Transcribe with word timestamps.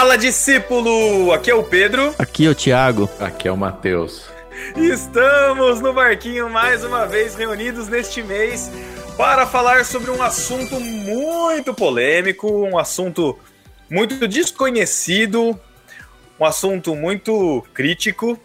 Fala, 0.00 0.16
discípulo! 0.16 1.30
Aqui 1.30 1.50
é 1.50 1.54
o 1.54 1.62
Pedro. 1.62 2.14
Aqui 2.18 2.46
é 2.46 2.48
o 2.48 2.54
Thiago. 2.54 3.06
Aqui 3.20 3.46
é 3.46 3.52
o 3.52 3.56
Matheus. 3.56 4.30
Estamos 4.74 5.82
no 5.82 5.92
barquinho 5.92 6.48
mais 6.48 6.82
uma 6.82 7.04
vez 7.04 7.34
reunidos 7.34 7.86
neste 7.86 8.22
mês 8.22 8.70
para 9.18 9.46
falar 9.46 9.84
sobre 9.84 10.10
um 10.10 10.22
assunto 10.22 10.80
muito 10.80 11.74
polêmico, 11.74 12.50
um 12.50 12.78
assunto 12.78 13.38
muito 13.90 14.26
desconhecido, 14.26 15.60
um 16.40 16.46
assunto 16.46 16.96
muito 16.96 17.62
crítico. 17.74 18.40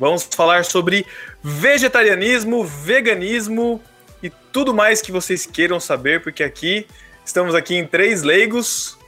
Vamos 0.00 0.24
falar 0.24 0.64
sobre 0.64 1.06
vegetarianismo, 1.40 2.64
veganismo 2.64 3.80
e 4.20 4.28
tudo 4.28 4.74
mais 4.74 5.00
que 5.00 5.12
vocês 5.12 5.46
queiram 5.46 5.78
saber, 5.78 6.20
porque 6.20 6.42
aqui 6.42 6.84
estamos 7.24 7.54
aqui 7.54 7.76
em 7.76 7.86
três 7.86 8.24
leigos 8.24 8.98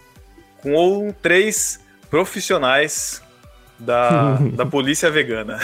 com 0.62 1.12
três 1.20 1.80
profissionais 2.10 3.22
da, 3.78 4.38
da 4.54 4.66
polícia 4.66 5.10
vegana. 5.10 5.58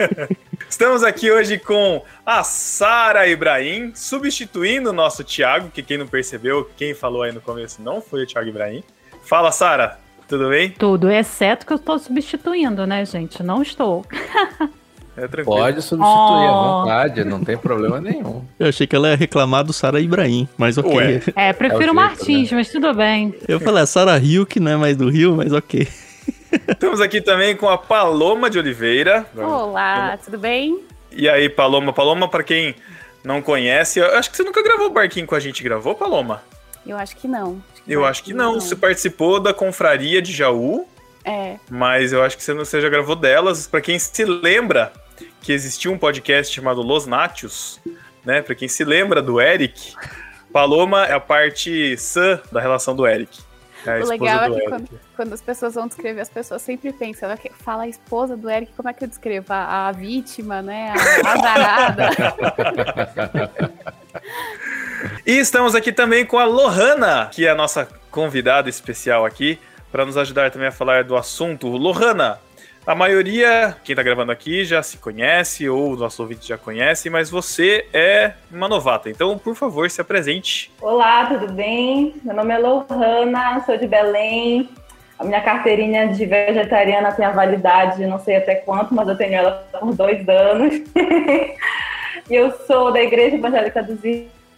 Estamos 0.68 1.02
aqui 1.02 1.30
hoje 1.30 1.58
com 1.58 2.02
a 2.24 2.42
Sara 2.42 3.28
Ibrahim, 3.28 3.92
substituindo 3.94 4.90
o 4.90 4.92
nosso 4.92 5.22
Thiago, 5.22 5.70
que 5.70 5.82
quem 5.82 5.98
não 5.98 6.06
percebeu, 6.06 6.70
quem 6.76 6.94
falou 6.94 7.22
aí 7.22 7.32
no 7.32 7.40
começo 7.40 7.82
não 7.82 8.00
foi 8.00 8.22
o 8.22 8.26
Thiago 8.26 8.48
Ibrahim. 8.48 8.82
Fala, 9.22 9.52
Sara, 9.52 9.98
tudo 10.26 10.48
bem? 10.48 10.70
Tudo, 10.70 11.10
exceto 11.10 11.66
que 11.66 11.72
eu 11.72 11.76
estou 11.76 11.98
substituindo, 11.98 12.86
né, 12.86 13.04
gente? 13.04 13.42
Não 13.42 13.62
estou. 13.62 14.04
É 15.14 15.28
Pode 15.28 15.82
substituir 15.82 16.00
oh. 16.00 16.48
à 16.48 16.80
vontade, 16.80 17.24
não 17.24 17.44
tem 17.44 17.56
problema 17.56 18.00
nenhum. 18.00 18.44
Eu 18.58 18.68
achei 18.68 18.86
que 18.86 18.96
ela 18.96 19.10
ia 19.10 19.16
reclamar 19.16 19.62
do 19.62 19.72
Sara 19.72 20.00
Ibrahim, 20.00 20.48
mas 20.56 20.78
ok. 20.78 20.94
Ué. 20.94 21.22
É, 21.36 21.52
prefiro 21.52 21.88
é 21.88 21.90
o 21.90 21.94
Martins, 21.94 22.50
né? 22.50 22.56
mas 22.56 22.70
tudo 22.70 22.94
bem. 22.94 23.34
Eu 23.46 23.60
falei, 23.60 23.82
a 23.82 23.86
Sara 23.86 24.16
Rio, 24.16 24.46
que 24.46 24.58
não 24.58 24.72
é 24.72 24.76
mais 24.76 24.96
do 24.96 25.10
Rio, 25.10 25.36
mas 25.36 25.52
ok. 25.52 25.86
Estamos 26.68 27.00
aqui 27.00 27.20
também 27.20 27.54
com 27.56 27.68
a 27.68 27.76
Paloma 27.76 28.48
de 28.48 28.58
Oliveira. 28.58 29.26
Olá, 29.36 30.18
tudo 30.22 30.38
bem? 30.38 30.80
E 31.10 31.28
aí, 31.28 31.48
Paloma? 31.48 31.92
Paloma, 31.92 32.26
para 32.26 32.42
quem 32.42 32.74
não 33.22 33.42
conhece, 33.42 33.98
eu 33.98 34.16
acho 34.16 34.30
que 34.30 34.36
você 34.36 34.42
nunca 34.42 34.62
gravou 34.62 34.86
o 34.86 34.90
barquinho 34.90 35.26
com 35.26 35.34
a 35.34 35.40
gente, 35.40 35.62
gravou, 35.62 35.94
Paloma? 35.94 36.42
Eu 36.86 36.96
acho 36.96 37.16
que 37.16 37.28
não. 37.28 37.62
Acho 37.72 37.82
que 37.82 37.92
eu 37.92 38.04
acho 38.04 38.24
que 38.24 38.34
não. 38.34 38.54
não. 38.54 38.60
Você 38.60 38.74
participou 38.74 39.38
da 39.38 39.54
confraria 39.54 40.20
de 40.20 40.32
Jaú. 40.32 40.86
É. 41.24 41.56
Mas 41.70 42.12
eu 42.12 42.22
acho 42.22 42.36
que 42.36 42.44
você 42.44 42.80
já 42.80 42.88
gravou 42.88 43.16
delas. 43.16 43.66
Para 43.66 43.80
quem 43.80 43.98
se 43.98 44.24
lembra, 44.24 44.92
que 45.40 45.52
existia 45.52 45.90
um 45.90 45.98
podcast 45.98 46.54
chamado 46.54 46.82
Los 46.82 47.06
Nátios, 47.06 47.80
né? 48.24 48.42
Para 48.42 48.54
quem 48.54 48.68
se 48.68 48.84
lembra 48.84 49.20
do 49.22 49.40
Eric, 49.40 49.94
Paloma 50.52 51.06
é 51.06 51.12
a 51.12 51.20
parte 51.20 51.96
sã 51.96 52.40
da 52.50 52.60
relação 52.60 52.94
do 52.94 53.06
Eric. 53.06 53.40
É 53.84 54.00
o 54.00 54.06
legal 54.06 54.44
é 54.44 54.60
que 54.60 54.68
quando, 54.68 55.00
quando, 55.16 55.32
as 55.32 55.42
pessoas 55.42 55.74
vão 55.74 55.88
descrever, 55.88 56.20
as 56.20 56.28
pessoas 56.28 56.62
sempre 56.62 56.92
pensam, 56.92 57.28
fala 57.58 57.82
a 57.82 57.88
esposa 57.88 58.36
do 58.36 58.48
Eric, 58.48 58.72
como 58.76 58.88
é 58.88 58.92
que 58.92 59.02
eu 59.02 59.08
descrevo? 59.08 59.46
A, 59.52 59.88
a 59.88 59.92
vítima, 59.92 60.62
né? 60.62 60.94
A 60.94 61.32
azarada. 61.32 62.10
e 65.26 65.32
estamos 65.32 65.74
aqui 65.74 65.92
também 65.92 66.24
com 66.24 66.38
a 66.38 66.44
Lohana, 66.44 67.28
que 67.32 67.44
é 67.44 67.50
a 67.50 67.56
nossa 67.56 67.88
convidada 68.08 68.70
especial 68.70 69.26
aqui, 69.26 69.58
para 69.92 70.06
nos 70.06 70.16
ajudar 70.16 70.50
também 70.50 70.68
a 70.68 70.72
falar 70.72 71.04
do 71.04 71.14
assunto. 71.14 71.68
Lohana, 71.68 72.40
a 72.86 72.94
maioria, 72.94 73.76
quem 73.84 73.94
tá 73.94 74.02
gravando 74.02 74.32
aqui, 74.32 74.64
já 74.64 74.82
se 74.82 74.96
conhece 74.96 75.68
ou 75.68 75.92
o 75.92 75.96
nosso 75.96 76.22
ouvinte 76.22 76.48
já 76.48 76.56
conhece, 76.56 77.10
mas 77.10 77.28
você 77.28 77.86
é 77.92 78.32
uma 78.50 78.68
novata. 78.68 79.10
Então, 79.10 79.36
por 79.36 79.54
favor, 79.54 79.88
se 79.90 80.00
apresente. 80.00 80.72
Olá, 80.80 81.26
tudo 81.26 81.52
bem? 81.52 82.14
Meu 82.24 82.34
nome 82.34 82.54
é 82.54 82.58
Lohana, 82.58 83.62
sou 83.66 83.76
de 83.76 83.86
Belém. 83.86 84.68
A 85.18 85.24
minha 85.24 85.42
carteirinha 85.42 86.08
de 86.08 86.24
vegetariana 86.24 87.12
tem 87.12 87.26
a 87.26 87.30
validade, 87.30 88.04
não 88.06 88.18
sei 88.18 88.36
até 88.36 88.56
quanto, 88.56 88.94
mas 88.94 89.06
eu 89.06 89.16
tenho 89.16 89.34
ela 89.34 89.68
por 89.78 89.94
dois 89.94 90.26
anos. 90.26 90.74
e 92.28 92.34
eu 92.34 92.50
sou 92.66 92.90
da 92.90 93.00
Igreja 93.00 93.36
Evangélica 93.36 93.82
dos 93.82 94.00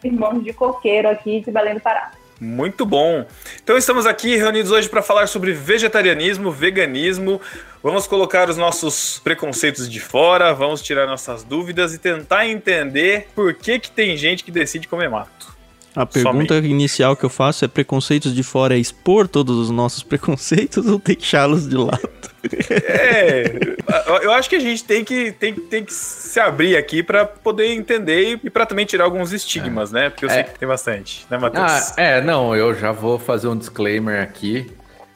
Irmãos 0.02 0.42
de 0.44 0.52
Coqueiro, 0.52 1.08
aqui 1.08 1.40
de 1.40 1.50
Belém 1.50 1.74
do 1.74 1.80
Pará. 1.80 2.12
Muito 2.40 2.84
bom. 2.84 3.26
Então 3.62 3.76
estamos 3.76 4.06
aqui 4.06 4.36
reunidos 4.36 4.70
hoje 4.70 4.88
para 4.88 5.02
falar 5.02 5.28
sobre 5.28 5.52
vegetarianismo, 5.52 6.50
veganismo. 6.50 7.40
Vamos 7.82 8.06
colocar 8.06 8.48
os 8.50 8.56
nossos 8.56 9.20
preconceitos 9.22 9.88
de 9.90 10.00
fora, 10.00 10.52
vamos 10.52 10.82
tirar 10.82 11.06
nossas 11.06 11.44
dúvidas 11.44 11.94
e 11.94 11.98
tentar 11.98 12.46
entender 12.46 13.28
por 13.34 13.54
que 13.54 13.78
que 13.78 13.90
tem 13.90 14.16
gente 14.16 14.42
que 14.42 14.50
decide 14.50 14.88
comer 14.88 15.08
mato. 15.08 15.53
A 15.96 16.04
pergunta 16.04 16.54
Somente. 16.54 16.70
inicial 16.70 17.16
que 17.16 17.24
eu 17.24 17.30
faço 17.30 17.64
é: 17.64 17.68
preconceitos 17.68 18.34
de 18.34 18.42
fora 18.42 18.74
é 18.74 18.78
expor 18.78 19.28
todos 19.28 19.56
os 19.56 19.70
nossos 19.70 20.02
preconceitos 20.02 20.86
ou 20.90 20.98
deixá-los 20.98 21.68
de 21.68 21.76
lado? 21.76 22.08
É, 22.68 23.76
eu 24.22 24.32
acho 24.32 24.50
que 24.50 24.56
a 24.56 24.60
gente 24.60 24.84
tem 24.84 25.04
que, 25.04 25.32
tem, 25.32 25.54
tem 25.54 25.84
que 25.84 25.92
se 25.92 26.38
abrir 26.40 26.76
aqui 26.76 27.02
para 27.02 27.24
poder 27.24 27.72
entender 27.72 28.40
e 28.42 28.50
para 28.50 28.66
também 28.66 28.84
tirar 28.84 29.04
alguns 29.04 29.32
estigmas, 29.32 29.92
é. 29.92 30.00
né? 30.00 30.10
Porque 30.10 30.24
eu 30.24 30.30
é. 30.30 30.34
sei 30.34 30.44
que 30.44 30.58
tem 30.58 30.68
bastante, 30.68 31.26
né, 31.30 31.38
Matheus? 31.38 31.64
Ah, 31.64 31.94
é, 31.96 32.20
não, 32.20 32.54
eu 32.54 32.74
já 32.74 32.92
vou 32.92 33.18
fazer 33.18 33.48
um 33.48 33.56
disclaimer 33.56 34.20
aqui, 34.20 34.70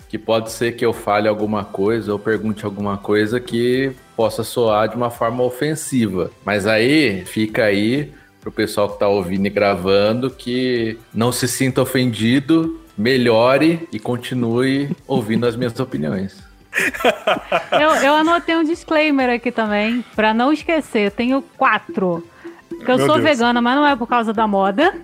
que 0.09 0.17
pode 0.17 0.53
ser 0.53 0.73
que 0.73 0.87
eu 0.87 0.93
fale 0.93 1.29
alguma 1.29 1.65
coisa 1.65 2.13
ou 2.13 2.19
pergunte 2.19 2.65
alguma 2.65 2.97
coisa 2.97 3.39
que 3.39 3.93
possa 4.17 4.43
soar 4.43 4.89
de 4.89 4.97
uma 4.97 5.11
forma 5.11 5.43
ofensiva. 5.43 6.31
Mas 6.45 6.67
aí, 6.67 7.25
fica 7.27 7.65
aí 7.65 8.13
pro 8.41 8.53
pessoal 8.53 8.89
que 8.91 8.99
tá 8.99 9.09
ouvindo 9.09 9.47
e 9.47 9.51
gravando 9.51 10.31
que 10.31 10.99
não 11.13 11.33
se 11.33 11.49
sinta 11.49 11.83
ofendido, 11.83 12.81
melhore 12.97 13.89
e 13.93 13.99
continue 13.99 14.91
ouvindo 15.07 15.47
as 15.47 15.57
minhas 15.57 15.79
opiniões. 15.79 16.43
eu, 17.73 17.91
eu 18.03 18.15
anotei 18.15 18.57
um 18.57 18.65
disclaimer 18.65 19.31
aqui 19.31 19.51
também, 19.51 20.05
para 20.15 20.33
não 20.33 20.53
esquecer. 20.53 21.11
Tenho 21.11 21.43
quatro. 21.57 22.25
Eu 22.71 22.99
Meu 22.99 23.07
sou 23.07 23.17
Deus. 23.17 23.23
vegana, 23.23 23.61
mas 23.61 23.77
não 23.77 23.87
é 23.87 23.97
por 23.97 24.07
causa 24.07 24.33
da 24.33 24.47
moda. 24.47 24.95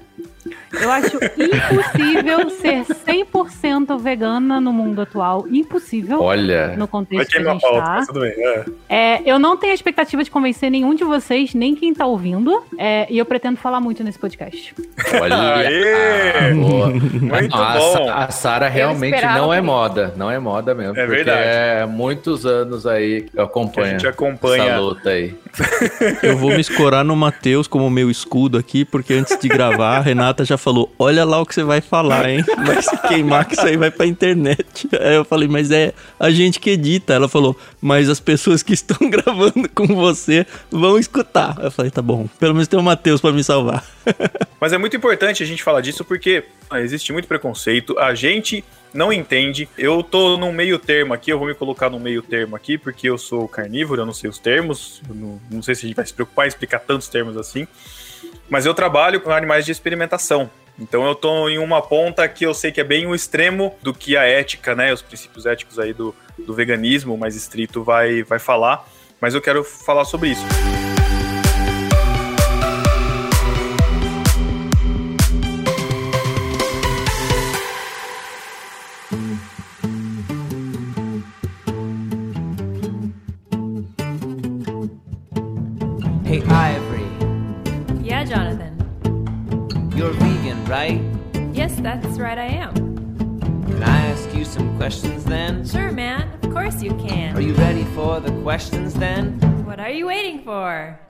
Eu 0.73 0.91
acho 0.91 1.17
impossível 1.17 2.51
ser 2.51 2.85
100% 2.85 3.99
vegana 3.99 4.61
no 4.61 4.73
mundo 4.73 5.03
atual. 5.03 5.47
Impossível. 5.49 6.21
Olha. 6.21 6.77
No 6.77 6.87
contexto 6.89 7.31
que 7.31 7.39
a 7.39 7.53
gente 7.53 7.63
tá. 7.63 8.05
Tudo 8.07 8.21
bem, 8.21 8.33
é. 8.37 8.65
É, 8.89 9.23
eu 9.25 9.39
não 9.39 9.57
tenho 9.57 9.73
a 9.73 9.75
expectativa 9.75 10.23
de 10.23 10.31
convencer 10.31 10.71
nenhum 10.71 10.95
de 10.95 11.05
vocês, 11.05 11.55
nem 11.55 11.75
quem 11.75 11.95
tá 11.95 12.07
ouvindo. 12.07 12.63
É, 12.79 13.07
e 13.11 13.19
eu 13.19 13.25
pretendo 13.25 13.57
falar 13.57 13.81
muito 13.81 14.03
nesse 14.03 14.19
podcast. 14.19 14.75
Olha. 15.21 15.35
Aê, 15.57 16.51
ah, 16.51 16.55
muito 16.55 17.57
bom. 17.57 18.09
A, 18.11 18.25
a 18.25 18.31
Sara 18.31 18.69
realmente 18.69 19.23
não 19.23 19.53
é 19.53 19.61
moda. 19.61 20.13
Não 20.17 20.31
é 20.31 20.39
moda 20.39 20.75
mesmo. 20.75 20.99
É 20.99 21.07
verdade. 21.07 21.43
É 21.43 21.87
muitos 21.87 22.45
anos 22.45 22.87
aí 22.87 23.23
que 23.23 23.39
eu 23.39 23.45
acompanho. 23.45 23.73
Que 23.73 23.81
a 23.81 23.99
gente 23.99 24.07
acompanha. 24.07 24.65
Essa 24.65 24.81
luta 24.81 25.11
aí. 25.11 25.35
Eu 26.23 26.37
vou 26.37 26.51
me 26.51 26.61
escorar 26.61 27.05
no 27.05 27.15
Matheus 27.15 27.67
como 27.67 27.89
meu 27.91 28.11
escudo 28.11 28.59
aqui, 28.59 28.85
porque 28.85 29.15
antes 29.15 29.39
de 29.39 29.49
gravar, 29.49 29.97
a 29.97 30.01
Renata 30.01 30.45
já 30.45 30.57
falou: 30.57 30.93
Olha 30.99 31.25
lá 31.25 31.41
o 31.41 31.47
que 31.47 31.55
você 31.55 31.63
vai 31.63 31.81
falar, 31.81 32.29
hein? 32.29 32.45
Vai 32.65 32.83
se 32.83 32.97
queimar 33.09 33.47
que 33.47 33.55
isso 33.55 33.67
aí 33.67 33.77
vai 33.77 33.91
pra 33.91 34.07
internet. 34.07 34.89
Aí 35.01 35.15
eu 35.15 35.25
falei: 35.25 35.49
Mas 35.49 35.71
é 35.71 35.93
a 36.19 36.31
gente 36.31 36.59
que 36.61 36.71
edita. 36.71 37.15
Ela 37.15 37.29
falou: 37.29 37.57
Mas 37.81 38.09
as 38.09 38.21
pessoas 38.21 38.63
que 38.63 38.73
estão 38.73 38.97
gravando 39.09 39.69
com 39.75 39.87
você 39.87 40.47
vão 40.71 40.99
escutar. 40.99 41.57
Eu 41.61 41.71
falei: 41.71 41.91
Tá 41.91 42.03
bom, 42.03 42.29
pelo 42.39 42.55
menos 42.55 42.69
tem 42.69 42.79
o 42.79 42.83
Matheus 42.83 43.21
pra 43.21 43.33
me 43.33 43.45
salvar. 43.45 43.85
Mas 44.61 44.73
é 44.73 44.79
muito 44.79 44.97
importante 44.97 45.43
a 45.43 45.47
gente 45.47 45.63
falar 45.63 45.81
disso 45.81 46.05
porque 46.05 46.45
ah, 46.71 46.81
existe 46.81 47.13
muito 47.13 47.29
preconceito. 47.29 47.99
A 47.99 48.15
gente 48.15 48.65
não 48.95 49.13
entende. 49.13 49.69
Eu 49.77 50.03
tô 50.03 50.39
num 50.39 50.53
meio 50.53 50.79
termo 50.79 51.13
aqui, 51.13 51.31
eu 51.31 51.39
vou 51.39 51.49
me 51.49 51.55
colocar 51.55 51.91
no 51.91 51.99
meio 51.99 52.23
termo 52.23 52.55
aqui, 52.55 52.79
porque 52.79 53.11
eu 53.11 53.19
sou 53.19 53.49
carnívoro, 53.49 54.01
eu 54.01 54.07
não 54.07 54.15
sei 54.15 54.31
os 54.31 54.39
termos, 54.39 55.03
não, 55.09 55.41
não, 55.51 55.63
sei 55.63 55.75
se 55.75 55.85
a 55.85 55.89
gente 55.89 55.97
vai 55.97 56.07
se 56.07 56.15
preocupar 56.15 56.47
em 56.47 56.49
explicar 56.49 56.79
tantos 56.79 57.09
termos 57.09 57.37
assim. 57.37 57.67
Mas 58.49 58.65
eu 58.65 58.73
trabalho 58.73 59.21
com 59.21 59.31
animais 59.31 59.67
de 59.67 59.73
experimentação. 59.73 60.49
Então 60.79 61.05
eu 61.07 61.15
tô 61.15 61.49
em 61.49 61.59
uma 61.59 61.83
ponta 61.83 62.27
que 62.29 62.47
eu 62.47 62.55
sei 62.55 62.71
que 62.71 62.81
é 62.81 62.85
bem 62.85 63.07
o 63.07 63.15
extremo 63.15 63.75
do 63.83 63.93
que 63.93 64.17
a 64.17 64.25
ética, 64.25 64.75
né, 64.75 64.93
os 64.93 65.03
princípios 65.03 65.45
éticos 65.45 65.79
aí 65.79 65.93
do, 65.93 66.15
do 66.39 66.55
veganismo 66.55 67.17
mais 67.17 67.37
estrito 67.37 67.83
vai, 67.83 68.23
vai 68.23 68.39
falar. 68.39 68.89
Mas 69.21 69.35
eu 69.35 69.41
quero 69.41 69.65
falar 69.65 70.05
sobre 70.05 70.31
isso. 70.31 70.45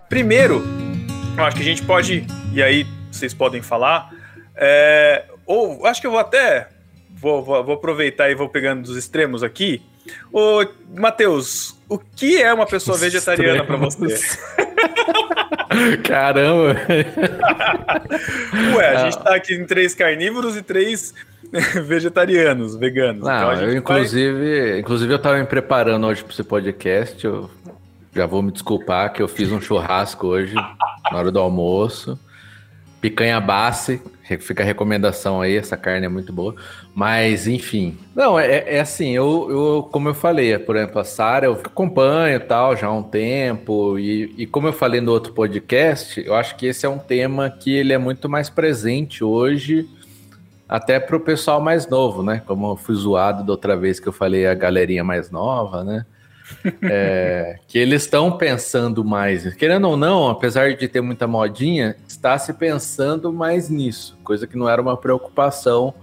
Primeiro, 0.08 0.62
eu 1.36 1.44
acho 1.44 1.56
que 1.56 1.62
a 1.62 1.66
gente 1.66 1.82
pode, 1.82 2.26
e 2.52 2.62
aí 2.62 2.86
vocês 3.10 3.34
podem 3.34 3.62
falar, 3.62 4.10
é, 4.56 5.24
ou 5.46 5.84
acho 5.86 6.00
que 6.00 6.06
eu 6.06 6.10
vou 6.10 6.20
até 6.20 6.68
vou, 7.24 7.42
vou, 7.42 7.64
vou 7.64 7.74
aproveitar 7.76 8.30
e 8.30 8.34
vou 8.34 8.48
pegando 8.48 8.82
dos 8.82 8.96
extremos 8.96 9.42
aqui. 9.42 9.82
Ô, 10.30 10.64
Matheus, 10.94 11.74
o 11.88 11.98
que 11.98 12.40
é 12.40 12.52
uma 12.52 12.66
pessoa 12.66 12.98
vegetariana 12.98 13.64
para 13.64 13.76
você? 13.76 14.18
Caramba! 16.04 16.76
Ué, 18.76 18.88
a 18.88 19.04
gente 19.04 19.18
tá 19.18 19.34
aqui 19.34 19.54
em 19.54 19.64
três 19.64 19.94
carnívoros 19.94 20.56
e 20.56 20.62
três 20.62 21.14
vegetarianos, 21.86 22.76
veganos. 22.76 23.24
Não, 23.24 23.52
então 23.54 23.68
eu, 23.68 23.76
inclusive, 23.76 24.70
vai... 24.70 24.78
inclusive 24.80 25.12
eu 25.12 25.18
tava 25.18 25.38
me 25.38 25.46
preparando 25.46 26.06
hoje 26.06 26.22
para 26.22 26.32
esse 26.32 26.44
podcast. 26.44 27.24
Eu 27.24 27.50
já 28.14 28.26
vou 28.26 28.42
me 28.42 28.52
desculpar 28.52 29.12
que 29.12 29.20
eu 29.20 29.28
fiz 29.28 29.50
um 29.50 29.60
churrasco 29.60 30.28
hoje 30.28 30.54
na 30.54 31.18
hora 31.18 31.32
do 31.32 31.40
almoço. 31.40 32.18
Picanha 33.00 33.38
base, 33.38 34.00
fica 34.40 34.62
a 34.62 34.66
recomendação 34.66 35.42
aí, 35.42 35.56
essa 35.56 35.76
carne 35.76 36.06
é 36.06 36.08
muito 36.08 36.32
boa. 36.32 36.54
Mas, 36.94 37.46
enfim. 37.46 37.98
Não, 38.14 38.38
é, 38.38 38.76
é 38.76 38.80
assim, 38.80 39.10
eu, 39.10 39.46
eu, 39.50 39.88
como 39.92 40.08
eu 40.08 40.14
falei, 40.14 40.56
por 40.58 40.76
exemplo, 40.76 41.00
a 41.00 41.04
Sara, 41.04 41.46
eu 41.46 41.52
acompanho 41.52 42.40
tal 42.40 42.74
já 42.74 42.86
há 42.86 42.92
um 42.92 43.02
tempo. 43.02 43.98
E, 43.98 44.34
e 44.38 44.46
como 44.46 44.68
eu 44.68 44.72
falei 44.72 45.02
no 45.02 45.12
outro 45.12 45.34
podcast, 45.34 46.24
eu 46.24 46.34
acho 46.34 46.56
que 46.56 46.64
esse 46.64 46.86
é 46.86 46.88
um 46.88 46.98
tema 46.98 47.50
que 47.50 47.74
ele 47.74 47.92
é 47.92 47.98
muito 47.98 48.26
mais 48.26 48.48
presente 48.48 49.22
hoje, 49.22 49.86
até 50.66 50.98
para 50.98 51.16
o 51.16 51.20
pessoal 51.20 51.60
mais 51.60 51.86
novo, 51.86 52.22
né? 52.22 52.42
Como 52.46 52.70
eu 52.70 52.76
fui 52.76 52.94
zoado 52.94 53.44
da 53.44 53.52
outra 53.52 53.76
vez 53.76 54.00
que 54.00 54.06
eu 54.06 54.12
falei 54.12 54.46
a 54.46 54.54
galerinha 54.54 55.04
mais 55.04 55.30
nova, 55.30 55.84
né? 55.84 56.06
É, 56.82 57.58
que 57.66 57.78
eles 57.78 58.02
estão 58.02 58.36
pensando 58.36 59.04
mais, 59.04 59.54
querendo 59.54 59.88
ou 59.88 59.96
não, 59.96 60.28
apesar 60.28 60.74
de 60.74 60.88
ter 60.88 61.00
muita 61.00 61.26
modinha, 61.26 61.96
está 62.06 62.38
se 62.38 62.52
pensando 62.52 63.32
mais 63.32 63.70
nisso, 63.70 64.18
coisa 64.22 64.46
que 64.46 64.56
não 64.56 64.68
era 64.68 64.80
uma 64.80 64.96
preocupação 64.96 65.94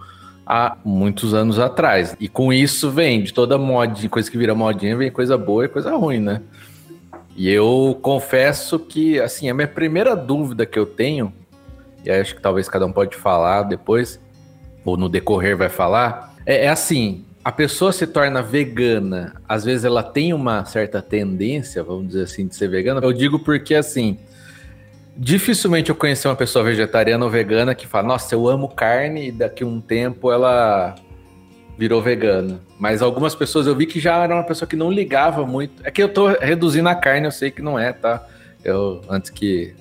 há 0.45 0.77
muitos 0.83 1.33
anos 1.33 1.59
atrás. 1.59 2.15
E 2.19 2.27
com 2.27 2.51
isso 2.51 2.89
vem 2.89 3.23
de 3.23 3.33
toda 3.33 3.57
modinha, 3.57 4.09
coisa 4.09 4.29
que 4.29 4.37
vira 4.37 4.55
modinha, 4.55 4.97
vem 4.97 5.11
coisa 5.11 5.37
boa 5.37 5.65
e 5.65 5.67
coisa 5.67 5.95
ruim, 5.95 6.19
né? 6.19 6.41
E 7.35 7.49
eu 7.49 7.97
confesso 8.01 8.77
que, 8.77 9.19
assim, 9.19 9.49
a 9.49 9.53
minha 9.53 9.67
primeira 9.67 10.15
dúvida 10.15 10.65
que 10.65 10.77
eu 10.77 10.85
tenho, 10.85 11.31
e 12.03 12.11
acho 12.11 12.35
que 12.35 12.41
talvez 12.41 12.67
cada 12.67 12.85
um 12.85 12.91
pode 12.91 13.15
falar 13.15 13.63
depois, 13.63 14.19
ou 14.83 14.97
no 14.97 15.07
decorrer 15.07 15.55
vai 15.55 15.69
falar, 15.69 16.35
é, 16.45 16.65
é 16.65 16.69
assim, 16.69 17.25
a 17.43 17.51
pessoa 17.51 17.91
se 17.91 18.05
torna 18.05 18.41
vegana, 18.41 19.33
às 19.47 19.63
vezes 19.65 19.83
ela 19.83 20.03
tem 20.03 20.33
uma 20.33 20.63
certa 20.65 21.01
tendência, 21.01 21.83
vamos 21.83 22.07
dizer 22.07 22.23
assim, 22.23 22.47
de 22.47 22.55
ser 22.55 22.67
vegana. 22.67 23.01
Eu 23.01 23.11
digo 23.11 23.39
porque 23.39 23.73
assim, 23.73 24.19
dificilmente 25.17 25.89
eu 25.89 25.95
conheci 25.95 26.27
uma 26.27 26.35
pessoa 26.35 26.63
vegetariana 26.63 27.25
ou 27.25 27.31
vegana 27.31 27.73
que 27.73 27.87
fala, 27.87 28.07
nossa, 28.07 28.35
eu 28.35 28.47
amo 28.47 28.67
carne 28.67 29.29
e 29.29 29.31
daqui 29.31 29.63
um 29.63 29.81
tempo 29.81 30.31
ela 30.31 30.95
virou 31.77 31.99
vegana. 31.99 32.61
Mas 32.77 33.01
algumas 33.01 33.33
pessoas 33.33 33.65
eu 33.65 33.75
vi 33.75 33.87
que 33.87 33.99
já 33.99 34.23
era 34.23 34.35
uma 34.35 34.43
pessoa 34.43 34.69
que 34.69 34.75
não 34.75 34.91
ligava 34.91 35.45
muito. 35.45 35.81
É 35.83 35.89
que 35.89 36.03
eu 36.03 36.09
tô 36.09 36.27
reduzindo 36.27 36.89
a 36.89 36.95
carne, 36.95 37.25
eu 37.25 37.31
sei 37.31 37.49
que 37.49 37.61
não 37.61 37.77
é, 37.77 37.91
tá? 37.91 38.23
Eu 38.63 39.01
antes 39.09 39.31
que 39.31 39.73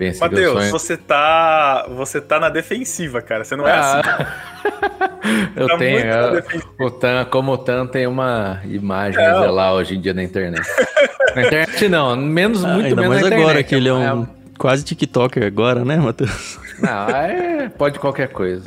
pense 0.00 0.18
Mateus, 0.18 0.52
sonho... 0.54 0.70
você 0.72 0.96
tá 0.96 1.86
você 1.94 2.22
tá 2.22 2.40
na 2.40 2.48
defensiva, 2.48 3.20
cara. 3.20 3.44
Você 3.44 3.54
não 3.54 3.68
é 3.68 3.72
ah. 3.72 4.00
assim. 4.00 5.10
Eu 5.54 5.68
tá 5.68 5.76
tenho. 5.76 5.98
Eu, 5.98 6.42
o 6.86 6.90
Tan, 6.90 7.24
como 7.26 7.52
o 7.52 7.58
Tan 7.58 7.86
tem 7.86 8.06
uma 8.06 8.60
imagem 8.64 9.22
é. 9.22 9.32
lá 9.32 9.74
hoje 9.74 9.96
em 9.96 10.00
dia 10.00 10.14
na 10.14 10.22
internet. 10.22 10.66
na 11.36 11.42
internet 11.42 11.88
não, 11.88 12.16
menos, 12.16 12.64
ah, 12.64 12.68
muito 12.68 12.86
ainda 12.86 13.02
menos 13.02 13.20
mais 13.20 13.32
agora, 13.32 13.62
que 13.62 13.74
ele 13.74 13.88
é 13.88 13.92
um 13.92 14.22
é... 14.22 14.26
quase 14.58 14.82
TikToker 14.82 15.44
agora, 15.44 15.84
né, 15.84 15.96
Matheus? 15.96 16.58
Não, 16.80 17.08
é, 17.10 17.68
pode 17.68 17.98
qualquer 17.98 18.28
coisa. 18.28 18.64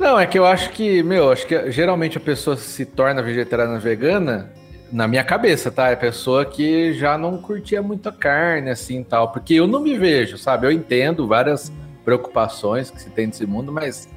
Não, 0.00 0.18
é 0.18 0.26
que 0.26 0.38
eu 0.38 0.46
acho 0.46 0.70
que, 0.70 1.02
meu, 1.02 1.30
acho 1.30 1.46
que 1.46 1.70
geralmente 1.70 2.16
a 2.16 2.20
pessoa 2.20 2.56
se 2.56 2.86
torna 2.86 3.22
vegetariana 3.22 3.78
vegana, 3.78 4.50
na 4.92 5.06
minha 5.06 5.24
cabeça, 5.24 5.70
tá? 5.70 5.88
É 5.88 5.96
pessoa 5.96 6.44
que 6.44 6.92
já 6.94 7.18
não 7.18 7.38
curtia 7.38 7.82
muito 7.82 8.08
a 8.08 8.12
carne, 8.12 8.70
assim, 8.70 9.02
tal. 9.02 9.32
Porque 9.32 9.54
eu 9.54 9.66
não 9.66 9.80
me 9.80 9.96
vejo, 9.96 10.38
sabe? 10.38 10.66
Eu 10.66 10.72
entendo 10.72 11.26
várias 11.26 11.72
preocupações 12.04 12.90
que 12.90 13.00
se 13.02 13.10
tem 13.10 13.26
nesse 13.26 13.46
mundo, 13.46 13.70
mas 13.70 14.08